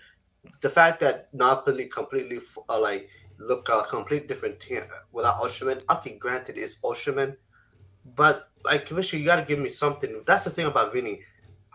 The 0.61 0.69
fact 0.69 0.99
that 1.01 1.29
Napoli 1.33 1.85
completely 1.87 2.39
uh, 2.69 2.79
like 2.79 3.09
look 3.37 3.69
a 3.69 3.83
complete 3.83 4.27
different 4.27 4.59
team 4.59 4.83
without 5.11 5.41
Osimhen. 5.41 5.81
Okay, 5.89 6.17
granted, 6.17 6.57
it's 6.57 6.79
Osimhen, 6.81 7.35
but 8.15 8.49
like 8.63 8.87
Khvicha, 8.87 9.19
you 9.19 9.25
got 9.25 9.37
to 9.37 9.45
give 9.45 9.59
me 9.59 9.69
something. 9.69 10.23
That's 10.25 10.45
the 10.45 10.49
thing 10.49 10.65
about 10.65 10.93
Vinny. 10.93 11.21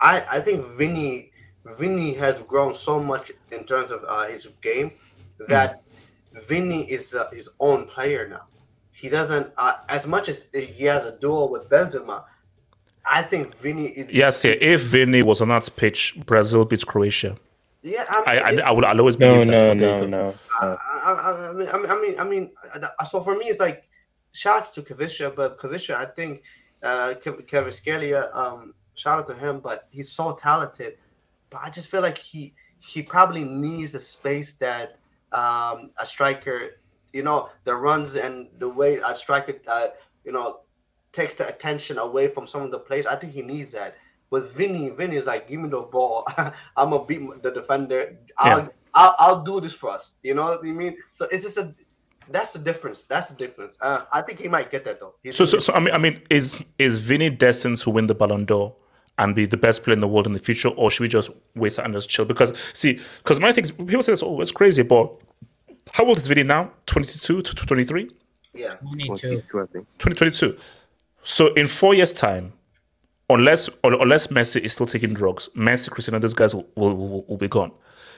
I 0.01 0.23
I 0.31 0.39
think 0.41 0.65
Vinny 0.67 1.31
Vinny 1.65 2.13
has 2.15 2.41
grown 2.41 2.73
so 2.73 3.01
much 3.01 3.31
in 3.51 3.63
terms 3.65 3.91
of 3.91 4.03
uh, 4.07 4.25
his 4.27 4.47
game 4.61 4.91
that 5.47 5.81
Vinny 6.33 6.83
is 6.89 7.13
uh, 7.15 7.29
his 7.31 7.49
own 7.59 7.85
player 7.85 8.27
now. 8.27 8.45
He 8.91 9.09
doesn't 9.09 9.51
uh, 9.57 9.73
as 9.89 10.07
much 10.07 10.27
as 10.29 10.47
he 10.53 10.85
has 10.85 11.05
a 11.05 11.17
duel 11.17 11.49
with 11.51 11.69
Benzema. 11.69 12.23
I 13.05 13.23
think 13.23 13.55
Vinny 13.55 13.87
is. 13.87 14.11
Yes, 14.11 14.43
yeah. 14.45 14.51
If 14.59 14.81
Vinny 14.81 15.23
was 15.23 15.41
on 15.41 15.49
that 15.49 15.67
pitch, 15.75 16.15
Brazil 16.25 16.65
beats 16.65 16.83
Croatia. 16.83 17.35
Yeah, 17.83 18.05
I, 18.09 18.21
I, 18.25 18.37
I, 18.37 18.59
I 18.67 18.71
would 18.71 18.85
I'll 18.85 18.99
always 18.99 19.17
No, 19.17 19.33
believe 19.43 19.47
that. 19.47 19.61
no, 19.61 19.67
but 19.69 19.77
there 19.79 20.07
no, 20.07 20.07
no. 20.07 20.35
I, 20.61 20.65
I, 21.03 21.49
I 21.49 21.53
mean, 21.53 21.67
I 21.67 21.77
mean, 21.79 21.89
I 21.89 21.95
mean, 22.01 22.19
I 22.19 22.23
mean, 22.23 22.51
uh, 22.99 23.03
so 23.05 23.21
for 23.21 23.35
me, 23.35 23.45
it's 23.45 23.59
like 23.59 23.89
shout 24.33 24.67
out 24.67 24.73
to 24.75 24.83
Khvicha, 24.83 25.35
but 25.35 25.57
Khvicha, 25.57 25.95
I 25.95 26.05
think 26.05 26.43
uh, 26.83 27.15
Kev- 27.23 28.35
um, 28.35 28.75
shout 29.01 29.19
out 29.19 29.27
to 29.27 29.33
him, 29.33 29.59
but 29.59 29.87
he's 29.89 30.11
so 30.11 30.35
talented. 30.35 30.97
But 31.49 31.61
I 31.63 31.69
just 31.69 31.89
feel 31.89 32.01
like 32.01 32.17
he 32.17 32.53
he 32.79 33.01
probably 33.01 33.43
needs 33.43 33.91
the 33.93 33.99
space 33.99 34.53
that 34.53 34.97
um, 35.31 35.91
a 35.99 36.05
striker, 36.05 36.77
you 37.13 37.23
know, 37.23 37.49
the 37.63 37.75
runs 37.75 38.15
and 38.15 38.47
the 38.59 38.69
way 38.69 38.99
a 39.05 39.15
striker, 39.15 39.55
uh, 39.67 39.87
you 40.25 40.31
know, 40.31 40.61
takes 41.11 41.35
the 41.35 41.47
attention 41.47 41.97
away 41.97 42.27
from 42.27 42.47
some 42.47 42.61
of 42.61 42.71
the 42.71 42.79
players. 42.79 43.05
I 43.05 43.15
think 43.15 43.33
he 43.33 43.41
needs 43.41 43.71
that. 43.73 43.97
With 44.29 44.53
Vinny, 44.53 44.89
Vinny 44.89 45.17
is 45.17 45.25
like, 45.25 45.49
give 45.49 45.59
me 45.59 45.69
the 45.69 45.81
ball. 45.81 46.25
I'm 46.37 46.53
gonna 46.91 47.05
beat 47.05 47.43
the 47.43 47.51
defender. 47.51 48.17
I'll, 48.37 48.59
Yeah. 48.59 48.67
I'll, 48.93 49.15
I'll 49.19 49.43
do 49.43 49.59
this 49.59 49.73
for 49.73 49.89
us. 49.89 50.17
You 50.23 50.35
know 50.35 50.45
what 50.45 50.59
I 50.63 50.71
mean? 50.71 50.97
So 51.11 51.27
it's 51.31 51.43
just 51.43 51.57
a. 51.57 51.73
That's 52.29 52.53
the 52.53 52.59
difference. 52.59 53.03
That's 53.03 53.27
the 53.27 53.35
difference. 53.35 53.77
Uh, 53.81 54.05
I 54.13 54.21
think 54.21 54.39
he 54.39 54.47
might 54.47 54.71
get 54.71 54.85
that 54.85 55.01
though. 55.01 55.15
He's 55.21 55.35
So, 55.35 55.43
so, 55.43 55.59
so 55.59 55.73
I 55.73 55.79
mean, 55.79 55.93
I 55.93 55.97
mean, 55.97 56.21
is 56.29 56.63
is 56.77 57.01
Vinny 57.01 57.29
destined 57.29 57.77
to 57.79 57.89
win 57.89 58.07
the 58.07 58.15
Ballon 58.15 58.45
d'Or 58.45 58.75
and 59.21 59.35
be 59.35 59.45
the 59.45 59.55
best 59.55 59.83
player 59.83 59.93
in 59.93 60.01
the 60.01 60.07
world 60.07 60.25
in 60.25 60.33
the 60.33 60.39
future, 60.39 60.69
or 60.69 60.89
should 60.89 61.03
we 61.03 61.07
just 61.07 61.29
wait 61.55 61.77
and 61.77 61.93
just 61.93 62.09
chill? 62.09 62.25
Because 62.25 62.51
see, 62.73 62.99
because 63.19 63.39
my 63.39 63.53
thing, 63.53 63.63
is, 63.63 63.71
people 63.71 64.01
say 64.01 64.11
this, 64.11 64.23
oh, 64.23 64.41
it's 64.41 64.51
crazy, 64.51 64.81
but 64.81 65.13
how 65.93 66.05
old 66.05 66.17
is 66.17 66.27
Vinny 66.27 66.43
now? 66.43 66.71
22 66.87 67.43
to 67.43 67.55
23? 67.55 68.09
yeah. 68.53 68.75
22. 68.81 69.43
2022. 69.43 70.57
So 71.23 71.53
in 71.53 71.67
four 71.67 71.93
years' 71.93 72.11
time, 72.11 72.53
unless 73.29 73.69
unless 73.83 74.27
Messi 74.27 74.59
is 74.59 74.73
still 74.73 74.87
taking 74.87 75.13
drugs, 75.13 75.49
Messi, 75.55 75.91
Cristiano, 75.91 76.19
these 76.19 76.33
guys 76.33 76.55
will, 76.55 76.67
will, 76.75 76.95
will, 76.95 77.25
will 77.25 77.37
be 77.37 77.47
gone. 77.47 77.71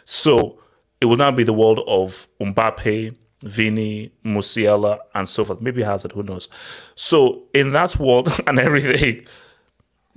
So 0.06 0.58
it 1.02 1.06
will 1.06 1.18
now 1.18 1.32
be 1.32 1.44
the 1.44 1.54
world 1.54 1.82
of 1.86 2.30
Mbappe, 2.40 3.14
Vini, 3.44 4.14
Musiala, 4.24 5.00
and 5.14 5.28
so 5.28 5.44
forth. 5.44 5.60
Maybe 5.60 5.84
Hazard, 5.84 6.14
who 6.14 6.24
knows? 6.24 6.48
So 6.96 7.44
in 7.54 7.74
that 7.74 8.00
world 8.00 8.30
and 8.48 8.58
everything, 8.58 9.28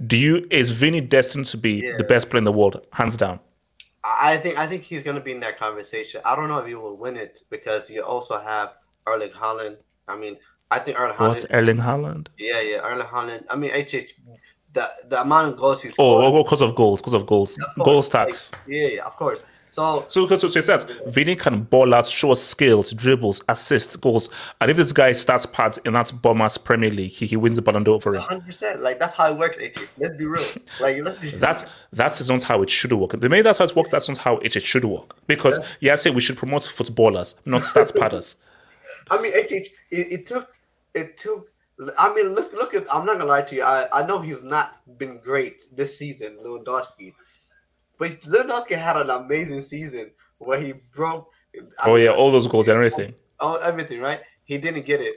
do 0.05 0.16
you 0.16 0.47
is 0.51 0.70
Vinny 0.70 1.01
destined 1.01 1.47
to 1.47 1.56
be 1.56 1.81
the 1.97 2.05
best 2.05 2.28
player 2.31 2.39
in 2.39 2.44
the 2.44 2.52
world, 2.52 2.86
hands 2.93 3.16
down? 3.16 3.40
I 4.05 4.36
think 4.36 4.59
I 4.59 4.66
think 4.66 4.82
he's 4.82 5.02
gonna 5.02 5.20
be 5.20 5.32
in 5.32 5.40
that 5.40 5.59
conversation. 5.59 6.20
I 6.24 6.36
don't 6.36 6.48
know 6.48 6.59
if 6.59 6.66
he 6.66 6.74
will 6.74 6.97
win 6.97 7.16
it 7.16 7.43
because 7.51 7.90
you 7.90 8.02
also 8.02 8.39
have 8.39 8.74
Erling 9.06 9.31
Haaland. 9.31 9.78
I 10.06 10.16
mean, 10.16 10.36
I 10.70 10.78
think 10.78 10.98
Erling 10.98 11.16
Haaland. 11.16 11.28
What 11.28 11.44
Erling 11.51 11.78
Haaland? 11.78 12.28
Yeah, 12.39 12.60
yeah, 12.60 12.86
Erling 12.86 13.06
Haaland. 13.06 13.44
I 13.51 13.56
mean, 13.56 13.70
HH. 13.73 14.12
The 14.73 14.89
the 15.09 15.23
amount 15.23 15.48
of 15.55 15.56
goals 15.56 15.82
he's 15.82 15.93
Oh, 15.93 15.94
scored. 15.94 16.24
oh, 16.24 16.36
oh 16.39 16.43
because 16.44 16.60
of 16.60 16.74
goals, 16.74 17.01
because 17.01 17.14
of 17.14 17.27
goals, 17.27 17.56
of 17.59 17.74
course, 17.77 17.86
goals 17.86 18.14
like, 18.14 18.27
tax. 18.28 18.52
yeah, 18.66 18.89
yeah, 18.89 19.05
of 19.06 19.16
course. 19.16 19.43
So 19.68 20.05
So, 20.09 20.26
so, 20.26 20.36
so 20.36 20.59
it 20.59 20.62
says 20.62 20.84
Vinny 21.06 21.36
can 21.36 21.62
ball 21.62 21.94
out, 21.94 22.06
show 22.06 22.34
skills, 22.34 22.93
dribbles, 22.93 23.43
assists, 23.48 23.97
goals. 23.97 24.30
And 24.60 24.70
if 24.70 24.76
this 24.76 24.93
guy 24.93 25.12
starts 25.12 25.47
pads 25.47 25.78
in 25.84 25.93
that 25.94 26.12
Bournemouth 26.22 26.62
Premier 26.64 26.90
League, 26.90 27.10
he, 27.10 27.26
he 27.26 27.36
wins 27.36 27.56
the 27.56 27.62
Ballon 27.62 27.82
d'Or 27.82 28.01
for 28.01 28.14
him. 28.14 28.22
hundred 28.22 28.47
percent. 28.47 28.80
Like 28.80 29.01
that's 29.01 29.14
how 29.14 29.32
it 29.32 29.38
works, 29.38 29.59
HH. 29.59 29.78
Let's 29.98 30.16
be 30.16 30.26
real. 30.26 30.44
Like 30.80 31.02
let's 31.02 31.18
be. 31.18 31.30
That's 31.30 31.64
that 31.93 32.18
is 32.20 32.28
not 32.28 32.43
how 32.43 32.62
it 32.62 32.70
should 32.70 32.93
work. 32.93 33.12
The 33.12 33.28
maybe 33.28 33.43
that's 33.43 33.59
how 33.59 33.64
it 33.64 33.76
works. 33.76 33.90
That's 33.90 34.09
not 34.09 34.18
how 34.18 34.38
it 34.38 34.52
should 34.62 34.84
work. 34.84 35.16
Because 35.26 35.59
yeah, 35.80 35.93
I 35.93 35.97
say 35.97 36.10
we 36.10 36.20
should 36.20 36.36
promote 36.36 36.64
footballers, 36.64 37.34
not 37.44 37.62
stats 37.62 37.94
padders. 37.98 38.36
I 39.10 39.20
mean, 39.20 39.32
HH. 39.32 39.52
It, 39.52 39.70
it 39.90 40.26
took. 40.26 40.52
It 40.94 41.18
took. 41.18 41.48
I 41.98 42.14
mean, 42.14 42.34
look, 42.34 42.52
look 42.52 42.74
at. 42.74 42.86
I'm 42.93 43.05
not 43.05 43.18
gonna 43.18 43.30
lie 43.30 43.43
to 43.43 43.55
you. 43.55 43.62
I, 43.62 43.88
I 43.93 44.06
know 44.06 44.20
he's 44.20 44.43
not 44.43 44.76
been 44.98 45.18
great 45.18 45.62
this 45.74 45.98
season, 45.98 46.38
Lewandowski, 46.43 47.12
but 47.98 48.10
Lewandowski 48.23 48.77
had 48.77 48.97
an 48.97 49.10
amazing 49.10 49.62
season 49.62 50.10
where 50.39 50.60
he 50.60 50.74
broke. 50.94 51.31
I 51.82 51.89
Oh 51.89 51.94
mean, 51.94 52.05
yeah, 52.05 52.10
all 52.10 52.31
those 52.31 52.47
goals 52.47 52.68
and 52.68 52.77
everything. 52.77 53.14
oh, 53.40 53.56
everything, 53.56 54.01
right? 54.01 54.20
He 54.44 54.59
didn't 54.59 54.85
get 54.85 55.01
it, 55.01 55.16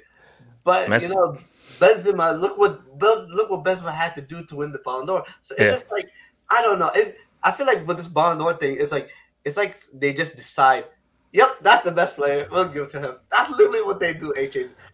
but 0.64 0.90
Messi. 0.90 1.10
you 1.10 1.16
know, 1.16 1.38
Benzema. 1.80 2.40
Look 2.40 2.58
what 2.58 2.82
look 3.00 3.50
what 3.50 3.64
Benzema 3.64 3.94
had 3.94 4.16
to 4.16 4.22
do 4.22 4.44
to 4.46 4.56
win 4.56 4.72
the 4.72 4.80
Ballon 4.80 5.06
d'Or. 5.06 5.24
So 5.42 5.56
it's 5.56 5.66
Yeah. 5.66 5.72
just 5.72 5.88
like 5.92 6.10
I 6.52 6.62
don't 6.62 6.80
know. 6.80 6.90
It's 6.96 7.18
I 7.44 7.52
feel 7.52 7.66
like 7.66 7.88
with 7.88 7.98
this 7.98 8.08
Ballon 8.08 8.38
d'Or 8.38 8.54
thing, 8.54 8.78
it's 8.80 8.92
like 8.92 9.10
it's 9.46 9.58
like 9.58 9.76
they 9.94 10.14
just 10.14 10.36
decide. 10.36 10.86
Yep, 11.32 11.58
that's 11.62 11.84
the 11.84 11.92
best 11.92 12.16
player. 12.16 12.48
We'll 12.52 12.70
give 12.70 12.84
it 12.84 12.90
to 12.92 13.00
him. 13.00 13.16
That's 13.32 13.52
literally 13.52 13.84
what 13.84 14.00
they 14.00 14.14
do. 14.14 14.34
They 14.36 14.48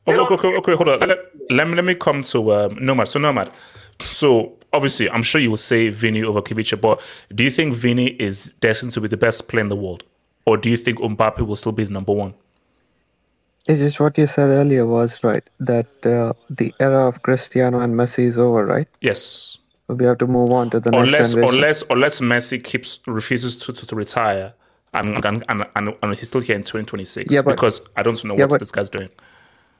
Okay, 0.07 0.19
okay, 0.19 0.33
okay, 0.35 0.57
okay, 0.57 0.75
hold 0.75 0.89
on. 0.89 0.99
Let, 0.99 1.19
let 1.49 1.67
me 1.67 1.75
let 1.75 1.85
me 1.85 1.95
come 1.95 2.21
to 2.23 2.53
um, 2.53 2.77
Nomad. 2.85 3.07
So 3.07 3.19
Nomad. 3.19 3.51
So 4.01 4.57
obviously, 4.75 5.09
I'm 5.09 5.23
sure 5.23 5.41
you 5.41 5.49
will 5.49 5.57
say 5.57 5.89
Vinny 5.89 6.23
over 6.23 6.41
Khvicha, 6.41 6.79
but 6.79 7.01
do 7.33 7.43
you 7.43 7.51
think 7.51 7.73
Vinny 7.73 8.07
is 8.07 8.53
destined 8.59 8.91
to 8.93 9.01
be 9.01 9.07
the 9.07 9.17
best 9.17 9.47
player 9.47 9.61
in 9.61 9.69
the 9.69 9.75
world, 9.75 10.03
or 10.45 10.57
do 10.57 10.69
you 10.69 10.77
think 10.77 10.99
Mbappe 10.99 11.45
will 11.45 11.55
still 11.55 11.71
be 11.71 11.83
the 11.83 11.91
number 11.91 12.13
one? 12.13 12.33
It's 13.67 13.79
just 13.79 13.99
what 13.99 14.17
you 14.17 14.27
said 14.27 14.49
earlier 14.49 14.85
was 14.85 15.11
right 15.23 15.43
that 15.59 15.87
uh, 16.05 16.33
the 16.51 16.71
era 16.79 17.07
of 17.07 17.21
Cristiano 17.23 17.79
and 17.79 17.95
Messi 17.95 18.29
is 18.29 18.37
over, 18.37 18.63
right? 18.65 18.87
Yes. 19.01 19.57
We 19.87 20.05
have 20.05 20.19
to 20.19 20.27
move 20.27 20.51
on 20.51 20.69
to 20.71 20.79
the 20.79 20.91
next 20.91 21.07
unless 21.07 21.33
generation. 21.33 21.55
unless 21.55 21.83
unless 21.89 22.19
Messi 22.19 22.63
keeps 22.63 22.99
refuses 23.07 23.55
to, 23.57 23.73
to, 23.73 23.85
to 23.87 23.95
retire 23.95 24.53
and 24.93 25.23
and, 25.25 25.43
and 25.49 25.65
and 25.75 25.95
and 26.01 26.15
he's 26.15 26.27
still 26.27 26.41
here 26.41 26.55
in 26.55 26.61
2026 26.63 27.33
Yeah, 27.33 27.41
but- 27.41 27.51
because 27.51 27.81
I 27.95 28.03
don't 28.03 28.23
know 28.23 28.35
yeah, 28.35 28.41
what 28.45 28.51
but- 28.51 28.59
this 28.59 28.71
guy's 28.71 28.89
doing. 28.89 29.09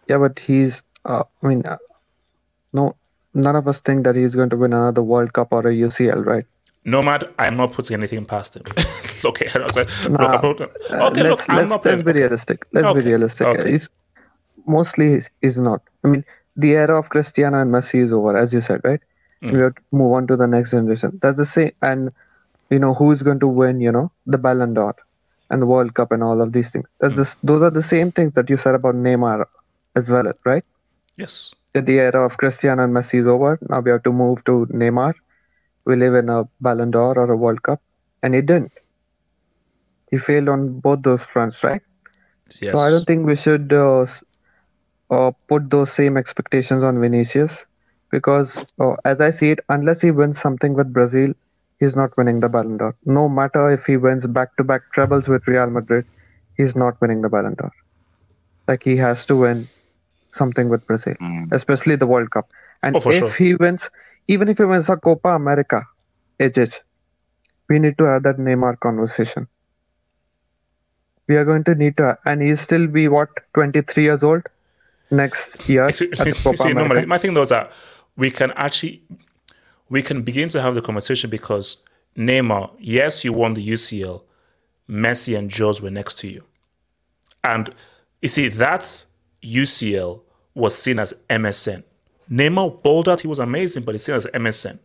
Yeah, 0.07 0.17
but 0.19 0.37
he's. 0.39 0.73
Uh, 1.03 1.23
I 1.43 1.47
mean, 1.47 1.63
uh, 1.65 1.77
no, 2.73 2.95
none 3.35 3.55
of 3.55 3.67
us 3.67 3.77
think 3.85 4.03
that 4.05 4.15
he's 4.15 4.33
going 4.33 4.49
to 4.49 4.57
win 4.57 4.73
another 4.73 5.03
World 5.03 5.33
Cup 5.33 5.49
or 5.51 5.59
a 5.59 5.73
UCL, 5.73 6.25
right? 6.25 6.45
Nomad, 6.85 7.23
I'm 7.39 7.57
not 7.57 7.71
putting 7.73 7.95
anything 7.95 8.25
past 8.25 8.55
him. 8.55 8.63
okay, 9.25 9.47
I 9.55 9.65
was 9.65 9.75
like, 9.75 9.89
look, 10.09 10.19
Nah, 10.19 10.27
I'm 10.37 10.41
not, 10.41 10.61
uh, 10.61 11.07
okay, 11.09 11.23
let's, 11.23 11.29
look, 11.31 11.43
I'm 11.49 11.57
let's, 11.57 11.69
not 11.69 11.83
playing. 11.83 11.97
let's 12.03 12.05
be 12.05 12.21
realistic. 12.21 12.65
Let's 12.73 12.85
Okay, 12.87 12.99
be 12.99 13.05
realistic. 13.11 13.47
okay. 13.47 13.71
He's 13.71 13.87
mostly 14.67 15.13
he's, 15.15 15.25
he's 15.41 15.57
not. 15.57 15.81
I 16.03 16.07
mean, 16.07 16.23
the 16.55 16.71
era 16.73 16.97
of 16.99 17.09
Cristiano 17.09 17.61
and 17.61 17.71
Messi 17.73 18.03
is 18.05 18.13
over, 18.13 18.37
as 18.37 18.53
you 18.53 18.61
said, 18.61 18.81
right? 18.83 19.01
Mm. 19.43 19.51
We 19.53 19.59
have 19.59 19.75
to 19.75 19.81
move 19.91 20.13
on 20.13 20.27
to 20.27 20.35
the 20.37 20.47
next 20.47 20.71
generation. 20.71 21.19
That's 21.21 21.37
the 21.37 21.47
same. 21.53 21.71
And 21.81 22.11
you 22.69 22.79
know 22.79 22.93
who's 22.93 23.21
going 23.21 23.39
to 23.41 23.47
win? 23.47 23.81
You 23.81 23.91
know 23.91 24.11
the 24.25 24.37
Ballon 24.37 24.73
d'Or 24.73 24.95
and 25.49 25.61
the 25.61 25.65
World 25.65 25.93
Cup 25.93 26.11
and 26.11 26.23
all 26.23 26.41
of 26.41 26.53
these 26.53 26.69
things. 26.71 26.85
That's 26.99 27.13
Mm. 27.13 27.17
this, 27.17 27.27
those 27.43 27.61
are 27.63 27.69
the 27.71 27.87
same 27.89 28.11
things 28.11 28.33
that 28.33 28.49
you 28.49 28.57
said 28.57 28.75
about 28.75 28.95
Neymar 28.95 29.45
as 29.95 30.07
well, 30.09 30.31
right? 30.45 30.63
Yes. 31.17 31.53
That 31.75 31.85
the 31.85 31.99
era 31.99 32.25
of 32.25 32.37
Cristiano 32.37 32.83
and 32.85 32.93
Messi 32.95 33.19
is 33.21 33.27
over. 33.27 33.59
Now 33.69 33.81
we 33.81 33.91
have 33.91 34.03
to 34.03 34.11
move 34.11 34.43
to 34.45 34.65
Neymar. 34.71 35.13
We 35.85 35.97
live 35.97 36.15
in 36.15 36.29
a 36.29 36.45
Ballon 36.61 36.89
d'Or 36.91 37.19
or 37.19 37.31
a 37.31 37.37
World 37.37 37.61
Cup, 37.63 37.81
and 38.23 38.33
he 38.33 38.41
didn't. 38.41 38.71
He 40.09 40.17
failed 40.17 40.47
on 40.49 40.79
both 40.79 41.03
those 41.03 41.21
fronts, 41.33 41.57
right? 41.63 41.81
Yes. 42.61 42.73
So 42.73 42.79
I 42.79 42.89
don't 42.89 43.05
think 43.05 43.27
we 43.27 43.35
should 43.35 43.73
uh, 43.73 44.05
uh, 45.09 45.31
put 45.49 45.69
those 45.69 45.93
same 45.95 46.17
expectations 46.17 46.83
on 46.83 47.01
Vinicius 47.01 47.51
because, 48.09 48.49
uh, 48.79 48.95
as 49.03 49.19
I 49.19 49.31
see 49.31 49.51
it, 49.51 49.59
unless 49.67 49.99
he 49.99 50.11
wins 50.11 50.37
something 50.41 50.73
with 50.73 50.93
Brazil, 50.93 51.33
he's 51.79 51.95
not 51.95 52.15
winning 52.17 52.39
the 52.39 52.47
Ballon 52.47 52.77
d'Or. 52.77 52.95
No 53.05 53.27
matter 53.27 53.69
if 53.71 53.83
he 53.85 53.97
wins 53.97 54.25
back-to-back 54.25 54.93
trebles 54.93 55.27
with 55.27 55.45
Real 55.45 55.69
Madrid, 55.69 56.05
he's 56.55 56.75
not 56.75 56.99
winning 57.01 57.21
the 57.21 57.29
Ballon 57.29 57.55
d'Or. 57.55 57.71
Like 58.67 58.83
he 58.83 58.95
has 58.97 59.25
to 59.25 59.35
win 59.35 59.67
something 60.37 60.69
with 60.69 60.85
Brazil, 60.87 61.15
mm. 61.21 61.51
especially 61.51 61.95
the 61.95 62.07
World 62.07 62.31
Cup. 62.31 62.49
And 62.83 62.95
Oh, 62.95 63.09
if 63.09 63.19
sure. 63.19 63.31
he 63.31 63.55
wins, 63.55 63.81
even 64.27 64.49
if 64.49 64.57
he 64.57 64.63
wins 64.63 64.89
a 64.89 64.97
Copa 64.97 65.29
America, 65.29 65.87
AJ, 66.39 66.71
we 67.69 67.79
need 67.79 67.97
to 67.97 68.03
have 68.05 68.23
that 68.23 68.37
Neymar 68.37 68.79
conversation. 68.79 69.47
We 71.27 71.35
are 71.37 71.45
going 71.45 71.63
to 71.65 71.75
need 71.75 71.97
to, 71.97 72.17
and 72.25 72.41
he'll 72.41 72.57
still 72.57 72.87
be 72.87 73.07
what 73.07 73.29
23 73.55 74.03
years 74.03 74.23
old 74.23 74.43
next 75.11 75.67
year 75.69 75.91
see, 75.91 76.11
at 76.11 76.17
the 76.17 76.39
Copa 76.43 76.57
see, 76.57 76.73
no, 76.73 76.85
my, 76.85 77.05
my 77.05 77.17
thing 77.17 77.33
though 77.33 77.43
is 77.43 77.49
that 77.49 77.71
we 78.15 78.31
can 78.31 78.51
actually 78.51 79.01
we 79.89 80.01
can 80.01 80.23
begin 80.23 80.49
to 80.49 80.61
have 80.61 80.75
the 80.75 80.81
conversation 80.81 81.29
because 81.29 81.83
Neymar, 82.17 82.71
yes, 82.79 83.23
you 83.23 83.33
won 83.33 83.53
the 83.53 83.67
UCL, 83.67 84.21
Messi 84.89 85.37
and 85.37 85.49
Joes 85.49 85.81
were 85.81 85.91
next 85.91 86.17
to 86.19 86.27
you, 86.27 86.43
and 87.43 87.73
you 88.21 88.29
see 88.29 88.47
that 88.47 89.05
UCL 89.43 90.21
was 90.55 90.75
seen 90.75 90.99
as 90.99 91.13
MSN. 91.29 91.83
Neymar 92.29 92.81
bowled 92.81 93.07
out; 93.07 93.21
he 93.21 93.27
was 93.27 93.37
amazing, 93.39 93.83
but 93.83 93.93
he's 93.93 94.03
seen 94.05 94.15
as 94.15 94.25
MSN. 94.27 94.79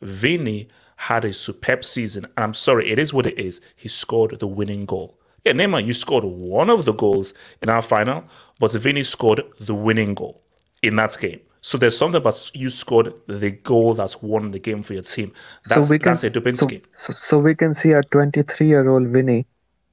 Vinny 0.00 0.66
had 0.96 1.24
a 1.24 1.32
superb 1.32 1.84
season, 1.84 2.24
and 2.36 2.44
I'm 2.44 2.54
sorry, 2.54 2.90
it 2.90 2.98
is 2.98 3.12
what 3.14 3.26
it 3.26 3.38
is. 3.38 3.60
He 3.76 3.88
scored 3.88 4.38
the 4.40 4.46
winning 4.46 4.84
goal. 4.86 5.16
Yeah, 5.44 5.52
Neymar, 5.52 5.84
you 5.84 5.92
scored 5.92 6.24
one 6.24 6.70
of 6.70 6.84
the 6.84 6.92
goals 6.92 7.34
in 7.62 7.68
our 7.68 7.82
final, 7.82 8.24
but 8.60 8.72
Vinny 8.72 9.02
scored 9.02 9.42
the 9.60 9.74
winning 9.74 10.14
goal 10.14 10.40
in 10.82 10.96
that 10.96 11.16
game. 11.20 11.40
So 11.60 11.78
there's 11.78 11.96
something 11.96 12.20
about 12.20 12.50
you 12.54 12.70
scored 12.70 13.12
the 13.28 13.52
goal 13.52 13.94
that's 13.94 14.20
won 14.22 14.50
the 14.50 14.58
game 14.58 14.82
for 14.82 14.94
your 14.94 15.02
team. 15.02 15.32
That's 15.68 15.90
we 15.90 15.98
can- 15.98 16.12
that's 16.12 16.24
a 16.24 16.30
Dubinsky. 16.30 16.82
So, 17.06 17.14
so 17.28 17.38
we 17.38 17.54
can 17.54 17.76
see 17.82 17.90
a 17.90 18.02
23 18.02 18.66
year 18.66 18.88
old 18.88 19.08
Vinny 19.08 19.46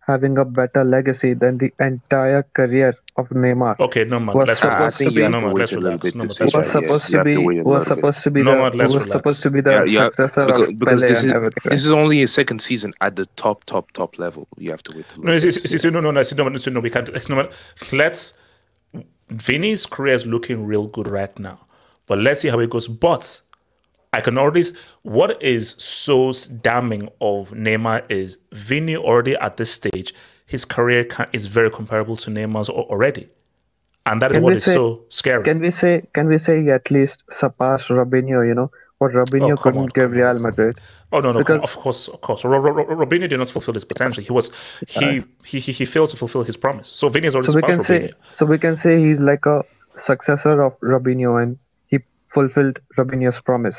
having 0.10 0.38
a 0.38 0.46
better 0.60 0.84
legacy 0.84 1.32
than 1.34 1.58
the 1.64 1.70
entire 1.80 2.44
career 2.60 2.90
of 3.16 3.30
Neymar. 3.30 3.80
Okay, 3.80 4.04
no 4.06 4.20
man, 4.20 4.36
was 4.36 4.48
let's 4.48 4.60
supposed 4.62 4.80
relax. 4.80 4.98
to 4.98 5.12
be 5.20 5.22
No 5.28 5.42
man, 5.42 5.54
let's 5.62 5.74
relax. 5.74 6.16
No 6.16 6.20
man, 6.20 6.28
let's 6.40 6.40
was 6.40 6.72
supposed 6.72 7.08
to 7.14 7.24
be 7.24 7.38
was 7.74 7.88
supposed 7.88 8.24
to 8.24 8.32
be 8.32 8.42
No 8.44 8.52
the 8.52 8.58
man, 8.64 8.72
let's 8.80 8.94
was 8.94 9.04
relax. 9.04 9.18
supposed 9.20 9.42
to 9.44 9.52
be 9.52 9.62
the 9.62 9.72
Yeah, 9.72 9.84
yeah, 9.86 10.06
successor 10.10 10.46
because, 10.48 10.70
of 10.70 10.80
because 10.80 11.02
Pele 11.02 11.10
this 11.14 11.22
and 11.24 11.30
is 11.30 11.36
everything. 11.36 11.70
this 11.74 11.86
is 11.86 11.92
only 11.92 12.18
his 12.20 12.34
second 12.34 12.60
season 12.62 12.94
at 13.02 13.16
the 13.16 13.26
top, 13.44 13.64
top, 13.66 13.92
top 13.92 14.18
level. 14.20 14.48
You 14.58 14.72
have 14.72 14.84
to 14.84 14.96
wait. 14.98 15.06
till 15.10 15.24
No, 15.24 15.32
it's, 15.34 15.46
it's, 15.46 15.58
it's, 15.58 15.74
it's- 15.76 15.84
no, 15.94 16.00
no, 16.00 16.12
no, 16.12 16.22
no, 16.22 16.44
no, 16.44 16.50
no, 16.50 16.72
no, 16.74 16.80
we 16.80 16.90
can't. 16.90 17.10
It's, 17.10 17.30
no, 17.30 17.50
let's. 17.92 18.34
Vinny's 19.30 19.86
career 19.86 20.16
is 20.16 20.26
looking 20.26 20.66
real 20.66 20.88
good 20.88 21.08
right 21.08 21.38
now, 21.38 21.60
but 22.08 22.18
let's 22.18 22.42
see 22.42 22.48
how 22.50 22.60
it 22.60 22.70
goes. 22.72 22.88
But 22.88 23.42
I 24.12 24.22
can 24.22 24.38
already. 24.38 24.64
What 25.04 25.42
is 25.42 25.72
so 25.78 26.32
damning 26.62 27.10
of 27.22 27.52
Neymar 27.52 28.10
is 28.10 28.38
Vinny 28.52 28.96
already 28.98 29.36
at 29.36 29.58
this 29.58 29.72
stage. 29.72 30.14
His 30.48 30.66
career 30.66 31.04
can, 31.04 31.28
is 31.32 31.46
very 31.46 31.70
comparable 31.70 32.16
to 32.18 32.32
Neymar's 32.32 32.70
already, 32.70 33.30
and 34.08 34.20
that 34.22 34.32
is 34.32 34.38
Can 34.38 34.44
what 34.44 34.56
is 34.56 34.64
say- 34.66 34.74
so 34.74 35.04
scary. 35.10 35.44
Can 35.44 35.60
we 35.60 35.72
say 35.72 36.08
can 36.16 36.28
we 36.28 36.40
say 36.40 36.64
he 36.64 36.72
at 36.72 36.90
least 36.90 37.24
surpassed 37.40 37.88
Robinho? 37.90 38.48
You 38.48 38.56
know 38.56 38.72
what 38.98 39.12
Robinho 39.12 39.52
Oh, 39.54 39.58
couldn't 39.58 39.80
on, 39.82 39.88
give 39.94 40.12
Real 40.12 40.40
Madrid. 40.40 40.80
Oh 41.12 41.20
no, 41.20 41.32
no, 41.32 41.38
Because- 41.40 41.62
of 41.62 41.76
course, 41.78 42.08
of 42.08 42.20
course. 42.22 42.44
Ro- 42.44 42.58
Ro- 42.58 42.72
Ro- 42.72 43.06
Robinho 43.06 43.30
did 43.30 43.38
not 43.38 43.50
fulfill 43.50 43.76
his 43.76 43.86
potential. 43.86 44.24
He 44.24 44.32
was 44.32 44.50
he 44.88 45.24
he 45.46 45.60
he, 45.60 45.72
he 45.72 45.86
failed 45.86 46.10
to 46.10 46.18
fulfill 46.18 46.44
his 46.44 46.58
promise. 46.58 46.90
So 46.90 47.10
Vinny 47.10 47.28
is 47.28 47.36
already 47.36 47.52
So 47.52 47.58
we 47.58 47.62
can 47.62 47.78
Robinho. 47.84 47.88
say 47.88 48.12
so 48.38 48.46
we 48.48 48.58
can 48.58 48.80
say 48.82 49.00
he's 49.00 49.20
like 49.20 49.46
a 49.46 49.64
successor 50.08 50.64
of 50.64 50.80
Robinho 50.80 51.42
and 51.44 51.60
he 51.86 52.00
fulfilled 52.34 52.80
Robinho's 52.98 53.40
promise 53.42 53.76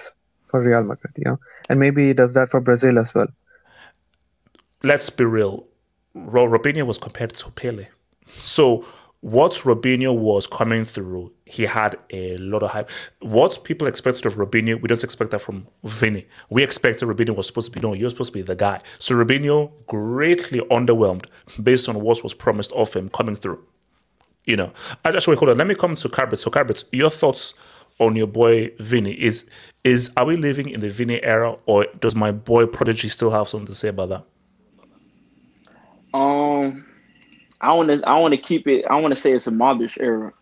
for 0.50 0.60
Real 0.60 0.82
Madrid. 0.82 1.12
You 1.16 1.24
know, 1.24 1.38
and 1.68 1.78
maybe 1.80 2.08
he 2.08 2.12
does 2.12 2.34
that 2.34 2.50
for 2.50 2.60
Brazil 2.60 2.98
as 2.98 3.06
well. 3.14 3.28
let's 4.82 5.10
be 5.10 5.24
real. 5.24 5.66
Ro- 6.14 6.48
Robinho 6.48 6.86
was 6.86 6.98
compared 6.98 7.34
to 7.34 7.50
Pele. 7.50 7.86
So 8.38 8.84
what 9.20 9.52
Robinho 9.64 10.16
was 10.16 10.46
coming 10.46 10.84
through, 10.84 11.32
he 11.44 11.64
had 11.64 11.96
a 12.10 12.38
lot 12.38 12.62
of 12.62 12.70
hype. 12.70 12.88
What 13.20 13.62
people 13.64 13.86
expected 13.86 14.24
of 14.26 14.36
Robinho, 14.36 14.80
we 14.80 14.88
don't 14.88 15.04
expect 15.04 15.30
that 15.32 15.40
from 15.40 15.66
Vinny. 15.84 16.26
We 16.48 16.62
expected 16.62 17.06
Robinho 17.06 17.36
was 17.36 17.46
supposed 17.46 17.72
to 17.72 17.78
be, 17.78 17.86
no, 17.86 17.94
you're 17.94 18.10
supposed 18.10 18.32
to 18.32 18.38
be 18.38 18.42
the 18.42 18.56
guy. 18.56 18.80
So 18.98 19.14
Robinho 19.14 19.70
greatly 19.86 20.60
underwhelmed 20.70 21.26
based 21.62 21.88
on 21.88 22.00
what 22.00 22.22
was 22.22 22.32
promised 22.34 22.72
of 22.72 22.92
him 22.94 23.08
coming 23.10 23.36
through. 23.36 23.62
You 24.46 24.56
know, 24.56 24.72
I 25.04 25.12
just 25.12 25.28
wait, 25.28 25.38
hold 25.38 25.50
on. 25.50 25.58
Let 25.58 25.66
me 25.66 25.74
come 25.74 25.94
to 25.94 26.08
Carbet. 26.08 26.38
So 26.38 26.50
Carbet, 26.50 26.84
your 26.92 27.10
thoughts 27.10 27.52
on 28.00 28.16
your 28.16 28.26
boy 28.26 28.72
Vinny 28.80 29.12
is 29.12 29.48
is 29.84 30.10
are 30.16 30.24
we 30.24 30.36
living 30.36 30.68
in 30.68 30.80
the 30.80 30.90
Vinny 30.90 31.22
era 31.22 31.56
or 31.66 31.86
does 32.00 32.16
my 32.16 32.32
boy 32.32 32.66
Prodigy 32.66 33.08
still 33.08 33.30
have 33.30 33.48
something 33.48 33.66
to 33.68 33.74
say 33.74 33.88
about 33.88 34.08
that? 34.08 34.24
Um, 36.12 36.86
I 37.60 37.72
want 37.72 37.90
to. 37.90 38.08
I 38.08 38.18
want 38.18 38.34
to 38.34 38.40
keep 38.40 38.66
it. 38.66 38.84
I 38.90 39.00
want 39.00 39.14
to 39.14 39.20
say 39.20 39.32
it's 39.32 39.46
a 39.46 39.52
Modric 39.52 39.96
era. 40.00 40.32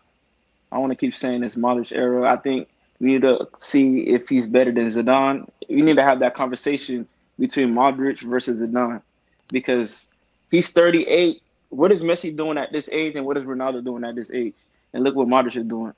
I 0.71 0.77
want 0.77 0.91
to 0.91 0.95
keep 0.95 1.13
saying 1.13 1.43
it's 1.43 1.55
Modric 1.55 1.95
era. 1.95 2.31
I 2.31 2.37
think 2.37 2.69
we 2.99 3.07
need 3.13 3.21
to 3.21 3.47
see 3.57 4.01
if 4.01 4.29
he's 4.29 4.47
better 4.47 4.71
than 4.71 4.87
Zidane. 4.87 5.47
We 5.69 5.81
need 5.81 5.97
to 5.97 6.03
have 6.03 6.19
that 6.21 6.33
conversation 6.33 7.07
between 7.37 7.73
Modric 7.73 8.21
versus 8.21 8.61
Zidane 8.61 9.01
because 9.49 10.11
he's 10.51 10.69
38. 10.69 11.41
What 11.69 11.91
is 11.91 12.01
Messi 12.01 12.35
doing 12.35 12.57
at 12.57 12.71
this 12.71 12.89
age, 12.91 13.15
and 13.15 13.25
what 13.25 13.37
is 13.37 13.43
Ronaldo 13.43 13.83
doing 13.83 14.03
at 14.03 14.15
this 14.15 14.31
age? 14.31 14.55
And 14.93 15.03
look 15.03 15.15
what 15.15 15.27
Modric 15.27 15.55
is 15.55 15.65
doing. 15.65 15.93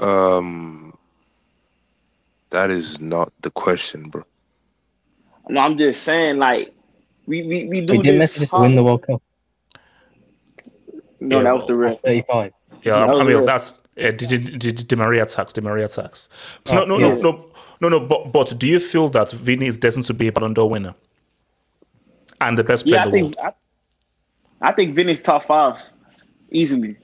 Um, 0.00 0.96
that 2.50 2.70
is 2.70 3.00
not 3.00 3.32
the 3.42 3.50
question, 3.50 4.10
bro. 4.10 4.24
No, 5.48 5.60
I'm 5.62 5.78
just 5.78 6.02
saying, 6.04 6.38
like 6.38 6.74
we 7.26 7.42
we, 7.44 7.66
we 7.66 7.80
do 7.82 7.98
Wait, 7.98 8.02
did 8.02 8.16
this. 8.16 8.36
Messi 8.36 8.40
just 8.40 8.56
win 8.56 8.74
the 8.76 8.84
World 8.84 9.02
Cup? 9.06 9.22
No, 11.20 11.42
that 11.42 11.52
was 11.54 11.66
the 11.66 11.76
ref. 11.76 12.00
35. 12.04 12.52
Yeah, 12.82 13.06
That 13.06 13.16
I 13.18 13.24
mean 13.24 13.36
real. 13.38 13.44
that's 13.44 13.72
uh, 14.02 14.10
Di, 14.12 14.26
Di, 14.26 14.38
Di, 14.38 14.72
Di 14.72 14.96
Maria 14.96 15.26
tax, 15.26 15.52
Di 15.52 15.60
Maria 15.62 15.88
tax. 15.88 16.28
Oh, 16.68 16.74
No, 16.74 16.84
no, 16.84 16.98
yeah. 16.98 17.14
no, 17.16 17.16
no, 17.16 17.46
no, 17.80 17.88
no. 17.90 18.00
But 18.00 18.32
but 18.32 18.58
do 18.58 18.66
you 18.68 18.80
feel 18.80 19.08
that 19.10 19.30
Vini 19.32 19.66
is 19.66 19.78
destined 19.78 20.06
to 20.06 20.14
be 20.14 20.28
a 20.28 20.32
Ballon 20.32 20.54
d'Or 20.54 20.68
winner 20.70 20.94
and 22.40 22.58
the 22.58 22.64
best 22.64 22.88
player 22.88 23.00
Yeah, 23.00 23.02
I 23.02 23.06
in 23.06 23.10
the 23.12 23.16
think 23.16 23.22
world? 23.22 23.36
I, 23.42 23.52
I 24.60 24.72
think 24.72 24.94
Vinny's 24.96 25.22
top 25.22 25.42
five 25.44 25.78
easily. 26.50 26.96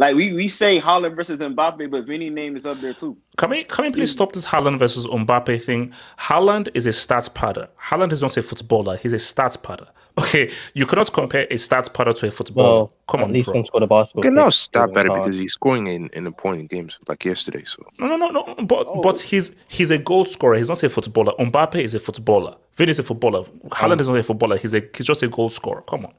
Like 0.00 0.16
we, 0.16 0.32
we 0.32 0.48
say 0.48 0.80
Haaland 0.80 1.14
versus 1.14 1.40
Mbappe, 1.40 1.90
but 1.90 2.06
Vinny 2.06 2.30
name 2.30 2.56
is 2.56 2.64
up 2.64 2.80
there 2.80 2.94
too. 2.94 3.18
Can 3.36 3.50
we 3.50 3.64
can 3.64 3.84
we 3.84 3.90
please 3.90 4.10
stop 4.10 4.32
this 4.32 4.46
Haaland 4.46 4.78
versus 4.78 5.06
Mbappe 5.06 5.62
thing? 5.62 5.92
Haaland 6.18 6.68
is 6.72 6.86
a 6.86 6.90
stats 6.90 7.28
padder. 7.28 7.68
Haaland 7.78 8.10
is 8.10 8.22
not 8.22 8.34
a 8.38 8.42
footballer. 8.42 8.96
He's 8.96 9.12
a 9.12 9.16
stats 9.16 9.58
padder. 9.58 9.88
Okay, 10.18 10.50
you 10.74 10.86
cannot 10.86 11.12
compare 11.12 11.42
a 11.50 11.54
stats 11.54 11.88
padder 11.90 12.14
to 12.16 12.26
a 12.28 12.30
footballer. 12.30 12.74
Well, 12.76 12.92
Come 13.08 13.20
at 13.20 13.24
on, 13.24 13.32
least 13.34 13.46
bro. 13.48 13.56
one 13.56 13.64
scored 13.66 13.82
a 13.82 13.86
basketball. 13.86 14.24
You 14.24 14.28
can 14.28 14.34
now 14.36 14.44
kick, 14.46 14.52
stop 14.54 14.88
so 14.88 14.94
better 14.94 15.10
because 15.10 15.38
he's 15.38 15.52
scoring 15.52 15.86
in, 15.86 16.08
in 16.14 16.26
important 16.26 16.70
games 16.70 16.98
like 17.06 17.22
yesterday. 17.26 17.64
So 17.64 17.86
No, 17.98 18.06
no, 18.06 18.16
no, 18.16 18.30
no. 18.30 18.54
But 18.64 18.86
Oh. 18.88 19.02
but 19.02 19.20
he's 19.20 19.54
he's 19.68 19.90
a 19.90 19.98
goal 19.98 20.24
scorer. 20.24 20.56
He's 20.56 20.70
not 20.70 20.82
a 20.82 20.88
footballer. 20.88 21.32
Mbappe 21.38 21.76
is 21.76 21.94
a 21.94 21.98
footballer. 22.00 22.56
Vini 22.74 22.90
is 22.90 22.98
a 22.98 23.02
footballer. 23.02 23.44
Haaland 23.68 23.98
oh. 23.98 24.00
is 24.00 24.08
not 24.08 24.16
a 24.16 24.22
footballer. 24.22 24.56
He's 24.56 24.72
a 24.72 24.82
he's 24.96 25.06
just 25.06 25.22
a 25.22 25.28
goal 25.28 25.50
scorer. 25.50 25.82
Come 25.82 26.06
on. 26.06 26.14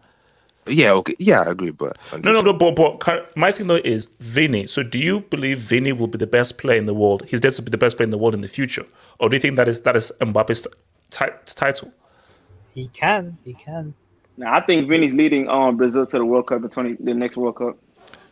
Yeah, 0.67 0.91
okay, 0.93 1.15
yeah, 1.19 1.41
I 1.41 1.51
agree. 1.51 1.71
But 1.71 1.97
No, 2.23 2.33
no, 2.33 2.41
no. 2.41 2.53
But, 2.53 2.75
but 2.75 2.99
my 3.37 3.51
thing 3.51 3.67
though 3.67 3.75
is 3.75 4.07
Vinny. 4.19 4.67
So 4.67 4.83
do 4.83 4.99
you 4.99 5.21
believe 5.21 5.59
Vinny 5.59 5.93
will 5.93 6.07
be 6.07 6.17
the 6.19 6.27
best 6.27 6.57
player 6.59 6.77
in 6.79 6.87
the 6.87 6.93
world? 6.95 7.25
He's 7.27 7.41
there 7.41 7.51
to 7.51 7.61
be 7.63 7.71
the 7.71 7.77
best 7.79 7.97
player 7.97 8.05
in 8.05 8.11
the 8.11 8.17
world 8.19 8.35
in 8.35 8.41
the 8.41 8.49
future, 8.49 8.85
or 9.19 9.29
do 9.29 9.35
you 9.37 9.41
think 9.41 9.57
that 9.57 9.67
is 9.67 9.81
that 9.81 9.95
is 9.95 10.11
Mbappe's 10.21 10.67
ti- 11.11 11.53
title? 11.55 11.91
He 12.73 12.89
can. 12.89 13.39
He 13.45 13.55
can. 13.55 13.95
Now 14.37 14.55
I 14.55 14.61
think 14.61 14.89
Vinny's 14.89 15.13
leading 15.13 15.49
um 15.49 15.77
Brazil 15.77 16.05
to 16.07 16.17
the 16.19 16.25
World 16.25 16.47
Cup 16.47 16.63
in 16.63 16.69
twenty 16.69 16.97
the 16.99 17.13
next 17.13 17.37
World 17.37 17.57
Cup. 17.57 17.77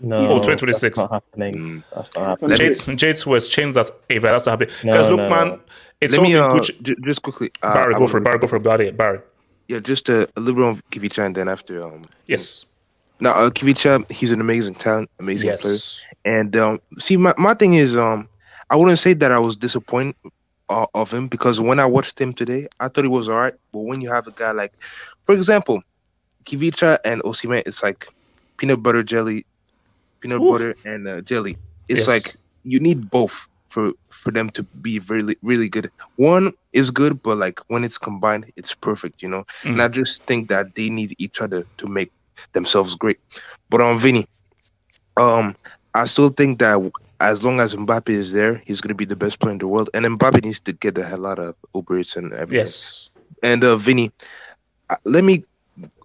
No, 0.02 0.28
Oh, 0.28 0.62
that's 0.72 0.86
2026. 0.88 0.98
not 0.98 1.12
happening. 1.12 1.86
That's 1.96 2.12
not 2.16 2.28
happening. 2.30 2.58
James 2.58 2.86
James 2.96 3.26
was 3.28 3.48
changed 3.50 3.76
that. 3.78 3.92
Ava, 4.10 4.28
that's 4.28 4.46
not 4.48 4.60
happy. 4.60 4.74
No, 4.84 5.12
look, 5.12 5.28
no. 5.28 5.28
man, 5.30 5.60
it's 6.02 6.18
Let 6.18 6.20
all 6.20 6.30
me 6.30 6.36
been 6.36 6.46
uh, 6.46 6.48
Gucci. 6.48 6.82
j- 6.82 6.96
just 7.04 7.22
quickly. 7.24 7.52
Uh, 7.64 7.88
Barry, 7.88 7.96
I 7.96 8.00
go 8.00 8.08
for 8.08 8.18
it. 8.20 8.24
Barry, 8.24 8.40
go 8.40 8.48
for 8.48 8.58
it. 8.58 8.64
Barry, 8.64 8.92
Barry. 8.92 9.20
Yeah, 9.70 9.80
just 9.80 10.10
a, 10.10 10.28
a 10.36 10.42
little 10.42 10.56
bit 10.56 10.66
on 10.66 10.82
Khvicha 10.92 11.26
and 11.26 11.36
then 11.36 11.50
after 11.50 11.86
um 11.86 12.10
Yes. 12.28 12.66
Now, 13.22 13.32
uh, 13.32 13.50
Khvicha, 13.50 14.10
he's 14.12 14.32
an 14.32 14.42
amazing 14.42 14.76
talent, 14.76 15.10
amazing 15.20 15.52
Yes. 15.52 15.62
player. 15.62 15.80
And 16.26 16.56
um, 16.58 16.80
see, 17.00 17.18
my, 17.18 17.34
my 17.38 17.54
thing 17.56 17.76
is, 17.76 17.96
um, 17.98 18.30
I 18.70 18.76
wouldn't 18.78 19.00
say 19.00 19.14
that 19.14 19.32
I 19.32 19.40
was 19.40 19.56
disappointed 19.56 20.16
uh, 20.70 20.88
of 20.96 21.14
him 21.14 21.28
because 21.28 21.62
when 21.62 21.80
I 21.80 21.86
watched 21.86 22.20
him 22.20 22.34
today, 22.34 22.68
I 22.80 22.90
thought 22.90 23.06
he 23.06 23.10
was 23.10 23.30
all 23.30 23.38
right. 23.38 23.54
But 23.74 23.82
when 23.82 24.02
you 24.02 24.10
have 24.12 24.28
a 24.28 24.32
guy 24.32 24.52
like, 24.52 24.74
for 25.26 25.36
example, 25.36 25.82
Khvicha 26.46 27.00
and 27.06 27.22
Osimhen, 27.24 27.64
it's 27.66 27.84
like 27.84 28.08
peanut 28.58 28.82
butter 28.84 29.04
jelly, 29.04 29.46
peanut 30.22 30.48
butter 30.48 30.76
and 30.86 31.08
uh, 31.08 31.22
jelly. 31.22 31.58
It's 31.90 32.08
Yes. 32.08 32.08
like 32.08 32.36
you 32.64 32.80
need 32.80 33.10
both 33.10 33.48
for 33.70 33.94
for 34.12 34.32
them 34.32 34.50
to 34.52 34.64
be 34.82 35.00
really 35.10 35.38
really 35.42 35.70
good. 35.70 35.90
One 36.16 36.54
is 36.74 36.92
good, 36.92 37.22
but 37.24 37.38
like 37.38 37.60
when 37.68 37.84
it's 37.84 37.98
combined, 37.98 38.52
it's 38.56 38.74
perfect, 38.76 39.22
you 39.22 39.30
know. 39.30 39.46
And 39.74 39.82
Mm. 39.82 39.82
I 39.82 39.88
just 39.90 40.26
think 40.26 40.50
that 40.50 40.76
they 40.76 40.90
need 40.90 41.16
each 41.20 41.42
other 41.42 41.66
to 41.78 41.88
make 41.88 42.12
themselves 42.54 42.96
great. 42.96 43.20
But 43.70 43.82
on 43.82 43.98
Vinny, 44.00 44.28
um, 45.18 45.56
I 45.94 46.06
still 46.06 46.30
think 46.30 46.60
that 46.60 46.78
as 47.20 47.44
long 47.44 47.60
as 47.60 47.76
Mbappe 47.76 48.10
is 48.10 48.34
there, 48.34 48.62
he's 48.66 48.82
gonna 48.82 48.96
be 48.96 49.06
the 49.06 49.16
best 49.16 49.40
player 49.40 49.52
in 49.54 49.60
the 49.60 49.68
world. 49.68 49.90
And 49.94 50.06
Mbappe 50.06 50.44
needs 50.44 50.60
to 50.62 50.74
get 50.74 50.96
the 50.96 51.04
hell 51.04 51.26
out 51.26 51.40
of 51.40 51.56
Uber 51.76 52.00
Eats 52.00 52.16
and 52.16 52.34
everything. 52.34 52.74
Yes. 52.74 53.10
And 53.44 53.64
uh, 53.64 53.78
Vinny, 53.78 54.12
uh, 54.90 54.96
let 55.06 55.24
me 55.24 55.44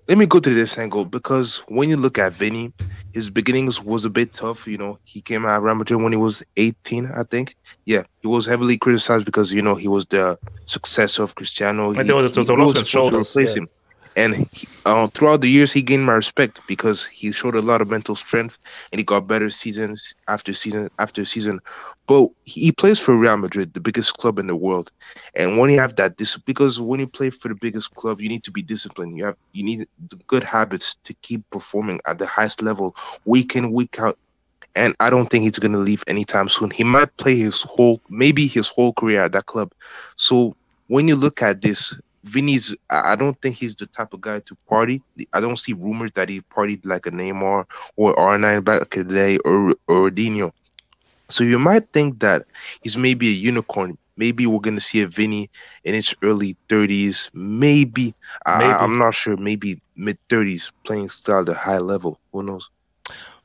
let 0.08 0.18
me 0.18 0.26
go 0.26 0.38
to 0.40 0.50
this 0.54 0.76
angle 0.78 1.04
because 1.04 1.58
when 1.68 1.88
you 1.88 1.96
look 1.96 2.18
at 2.18 2.32
Vinny, 2.32 2.72
his 3.12 3.30
beginnings 3.30 3.80
was 3.80 4.04
a 4.04 4.10
bit 4.10 4.32
tough. 4.32 4.66
You 4.66 4.76
know, 4.78 4.98
he 5.04 5.20
came 5.20 5.46
out 5.46 5.56
of 5.58 5.62
Real 5.62 5.74
Madrid 5.76 6.02
when 6.02 6.12
he 6.12 6.18
was 6.18 6.42
18, 6.56 7.06
I 7.14 7.22
think. 7.24 7.56
Yeah, 7.86 8.02
he 8.20 8.28
was 8.28 8.44
heavily 8.46 8.76
criticized 8.78 9.24
because 9.24 9.52
you 9.52 9.62
know 9.62 9.74
he 9.74 9.88
was 9.88 10.04
the 10.06 10.38
successor 10.66 11.22
of 11.22 11.34
Cristiano. 11.34 11.88
And 11.88 11.96
He, 11.96 12.02
there 12.04 12.16
was- 12.16 12.32
there 12.32 12.42
was 12.42 12.48
a 12.48 12.54
lot 12.54 12.76
to 12.76 12.84
shoulders, 12.84 13.34
yeah. 13.38 13.46
him. 13.62 13.68
And 14.16 14.46
he, 14.52 14.68
uh, 14.84 15.08
throughout 15.08 15.40
the 15.40 15.50
years, 15.50 15.72
he 15.72 15.82
gained 15.82 16.04
my 16.04 16.14
respect 16.14 16.60
because 16.66 17.06
he 17.06 17.32
showed 17.32 17.54
a 17.54 17.62
lot 17.62 17.80
of 17.80 17.90
mental 17.90 18.14
strength 18.14 18.58
and 18.92 18.98
he 18.98 19.04
got 19.04 19.26
better 19.26 19.50
seasons 19.50 20.14
after 20.28 20.52
season 20.52 20.88
after 20.98 21.24
season. 21.24 21.60
But 22.06 22.28
he, 22.44 22.72
plays 22.72 23.00
for 23.00 23.16
Real 23.16 23.36
Madrid, 23.36 23.72
the 23.74 23.80
biggest 23.80 24.16
club 24.18 24.38
in 24.38 24.46
the 24.46 24.56
world. 24.56 24.90
And 25.34 25.58
when 25.58 25.70
you 25.70 25.78
have 25.80 25.96
that 25.96 26.16
discipline, 26.16 26.44
because 26.46 26.80
when 26.80 27.00
you 27.00 27.06
play 27.06 27.30
for 27.30 27.48
the 27.48 27.54
biggest 27.54 27.94
club, 27.94 28.20
you 28.20 28.28
need 28.28 28.44
to 28.44 28.50
be 28.52 28.62
disciplined. 28.62 29.16
You 29.16 29.26
have 29.26 29.36
you 29.52 29.64
need 29.64 29.86
good 30.26 30.42
habits 30.44 30.96
to 31.04 31.14
keep 31.22 31.42
performing 31.50 32.00
at 32.06 32.18
the 32.18 32.26
highest 32.26 32.62
level, 32.62 32.94
week 33.24 33.56
in 33.56 33.72
week 33.72 33.98
out. 33.98 34.18
And 34.76 34.94
I 35.00 35.10
don't 35.10 35.28
think 35.30 35.44
he's 35.44 35.58
gonna 35.58 35.78
leave 35.78 36.04
anytime 36.06 36.48
soon. 36.48 36.70
He 36.70 36.84
might 36.84 37.16
play 37.16 37.36
his 37.36 37.62
whole, 37.62 38.00
maybe 38.08 38.46
his 38.46 38.68
whole 38.68 38.92
career 38.92 39.22
at 39.22 39.32
that 39.32 39.46
club. 39.46 39.72
So 40.16 40.54
when 40.88 41.08
you 41.08 41.16
look 41.16 41.42
at 41.42 41.62
this, 41.62 41.98
Vinny's, 42.24 42.74
I 42.90 43.12
I 43.12 43.16
don't 43.16 43.40
think 43.40 43.56
he's 43.56 43.74
the 43.74 43.86
type 43.86 44.12
of 44.12 44.20
guy 44.20 44.40
to 44.40 44.56
party. 44.68 45.02
I 45.32 45.40
don't 45.40 45.58
see 45.58 45.72
rumors 45.72 46.10
that 46.14 46.28
he 46.28 46.40
partied 46.40 46.80
like 46.84 47.06
a 47.06 47.10
Neymar 47.10 47.66
or 47.96 48.14
R9 48.16 48.64
back 48.64 48.96
in 48.96 49.08
the 49.08 49.14
day 49.14 49.38
or 49.38 49.74
or 49.88 50.10
Ronaldinho. 50.10 50.52
So 51.28 51.44
you 51.44 51.58
might 51.58 51.90
think 51.92 52.20
that 52.20 52.44
he's 52.82 52.96
maybe 52.96 53.28
a 53.28 53.32
unicorn. 53.32 53.96
Maybe 54.16 54.46
we're 54.46 54.60
gonna 54.60 54.80
see 54.80 55.02
a 55.02 55.08
Vinny 55.08 55.50
in 55.84 55.94
his 55.94 56.14
early 56.22 56.56
30s. 56.68 57.30
Maybe, 57.34 58.14
I, 58.46 58.58
Maybe. 58.58 58.70
I'm 58.70 58.98
not 58.98 59.14
sure. 59.14 59.36
Maybe 59.36 59.80
mid 59.96 60.18
30s, 60.28 60.70
playing 60.84 61.08
still 61.10 61.40
at 61.40 61.48
a 61.48 61.54
high 61.54 61.78
level. 61.78 62.18
Who 62.32 62.42
knows? 62.42 62.70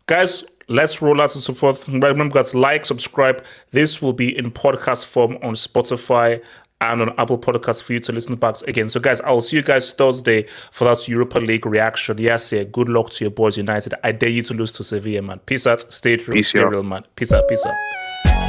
Guys, 0.06 0.43
let's 0.68 1.01
roll 1.01 1.22
out 1.22 1.34
and 1.34 1.43
so 1.43 1.53
forth. 1.53 1.88
Remember, 1.88 2.30
guys, 2.30 2.53
like, 2.53 2.85
subscribe. 2.85 3.43
This 3.72 4.01
will 4.01 4.14
be 4.14 4.35
in 4.38 4.51
podcast 4.51 5.06
form 5.06 5.38
on 5.41 5.56
Spotify 5.56 6.43
and 6.81 7.01
on 7.01 7.14
Apple 7.18 7.38
Podcasts 7.38 7.84
for 7.84 7.93
you 7.93 7.99
to 7.99 8.11
listen 8.11 8.35
back 8.35 8.61
again. 8.61 8.89
So, 8.89 8.99
guys, 8.99 9.19
I'll 9.22 9.41
see 9.41 9.57
you 9.57 9.64
guys 9.64 9.91
Thursday 9.91 10.45
for 10.72 10.85
that 10.85 11.07
Europa 11.07 11.39
League 11.39 11.65
reaction. 11.65 12.18
Yes, 12.18 12.51
yeah. 12.53 12.64
Good 12.64 12.88
luck 12.89 13.10
to 13.11 13.26
your 13.26 13.31
boys, 13.31 13.57
United. 13.57 13.93
I 14.03 14.14
dare 14.14 14.30
you 14.30 14.43
to 14.43 14.53
lose 14.53 14.72
to 14.73 14.84
Sevilla, 14.84 15.22
man. 15.22 15.39
Peace 15.39 15.68
out. 15.68 15.81
Stay 15.93 16.15
true. 16.18 16.34
Peace 16.34 16.49
Stay 16.49 16.61
out. 16.61 16.72
real, 16.72 16.84
man. 16.84 17.03
Peace 17.15 17.34
out. 17.34 17.47
Peace 17.49 17.65
out. 17.65 18.48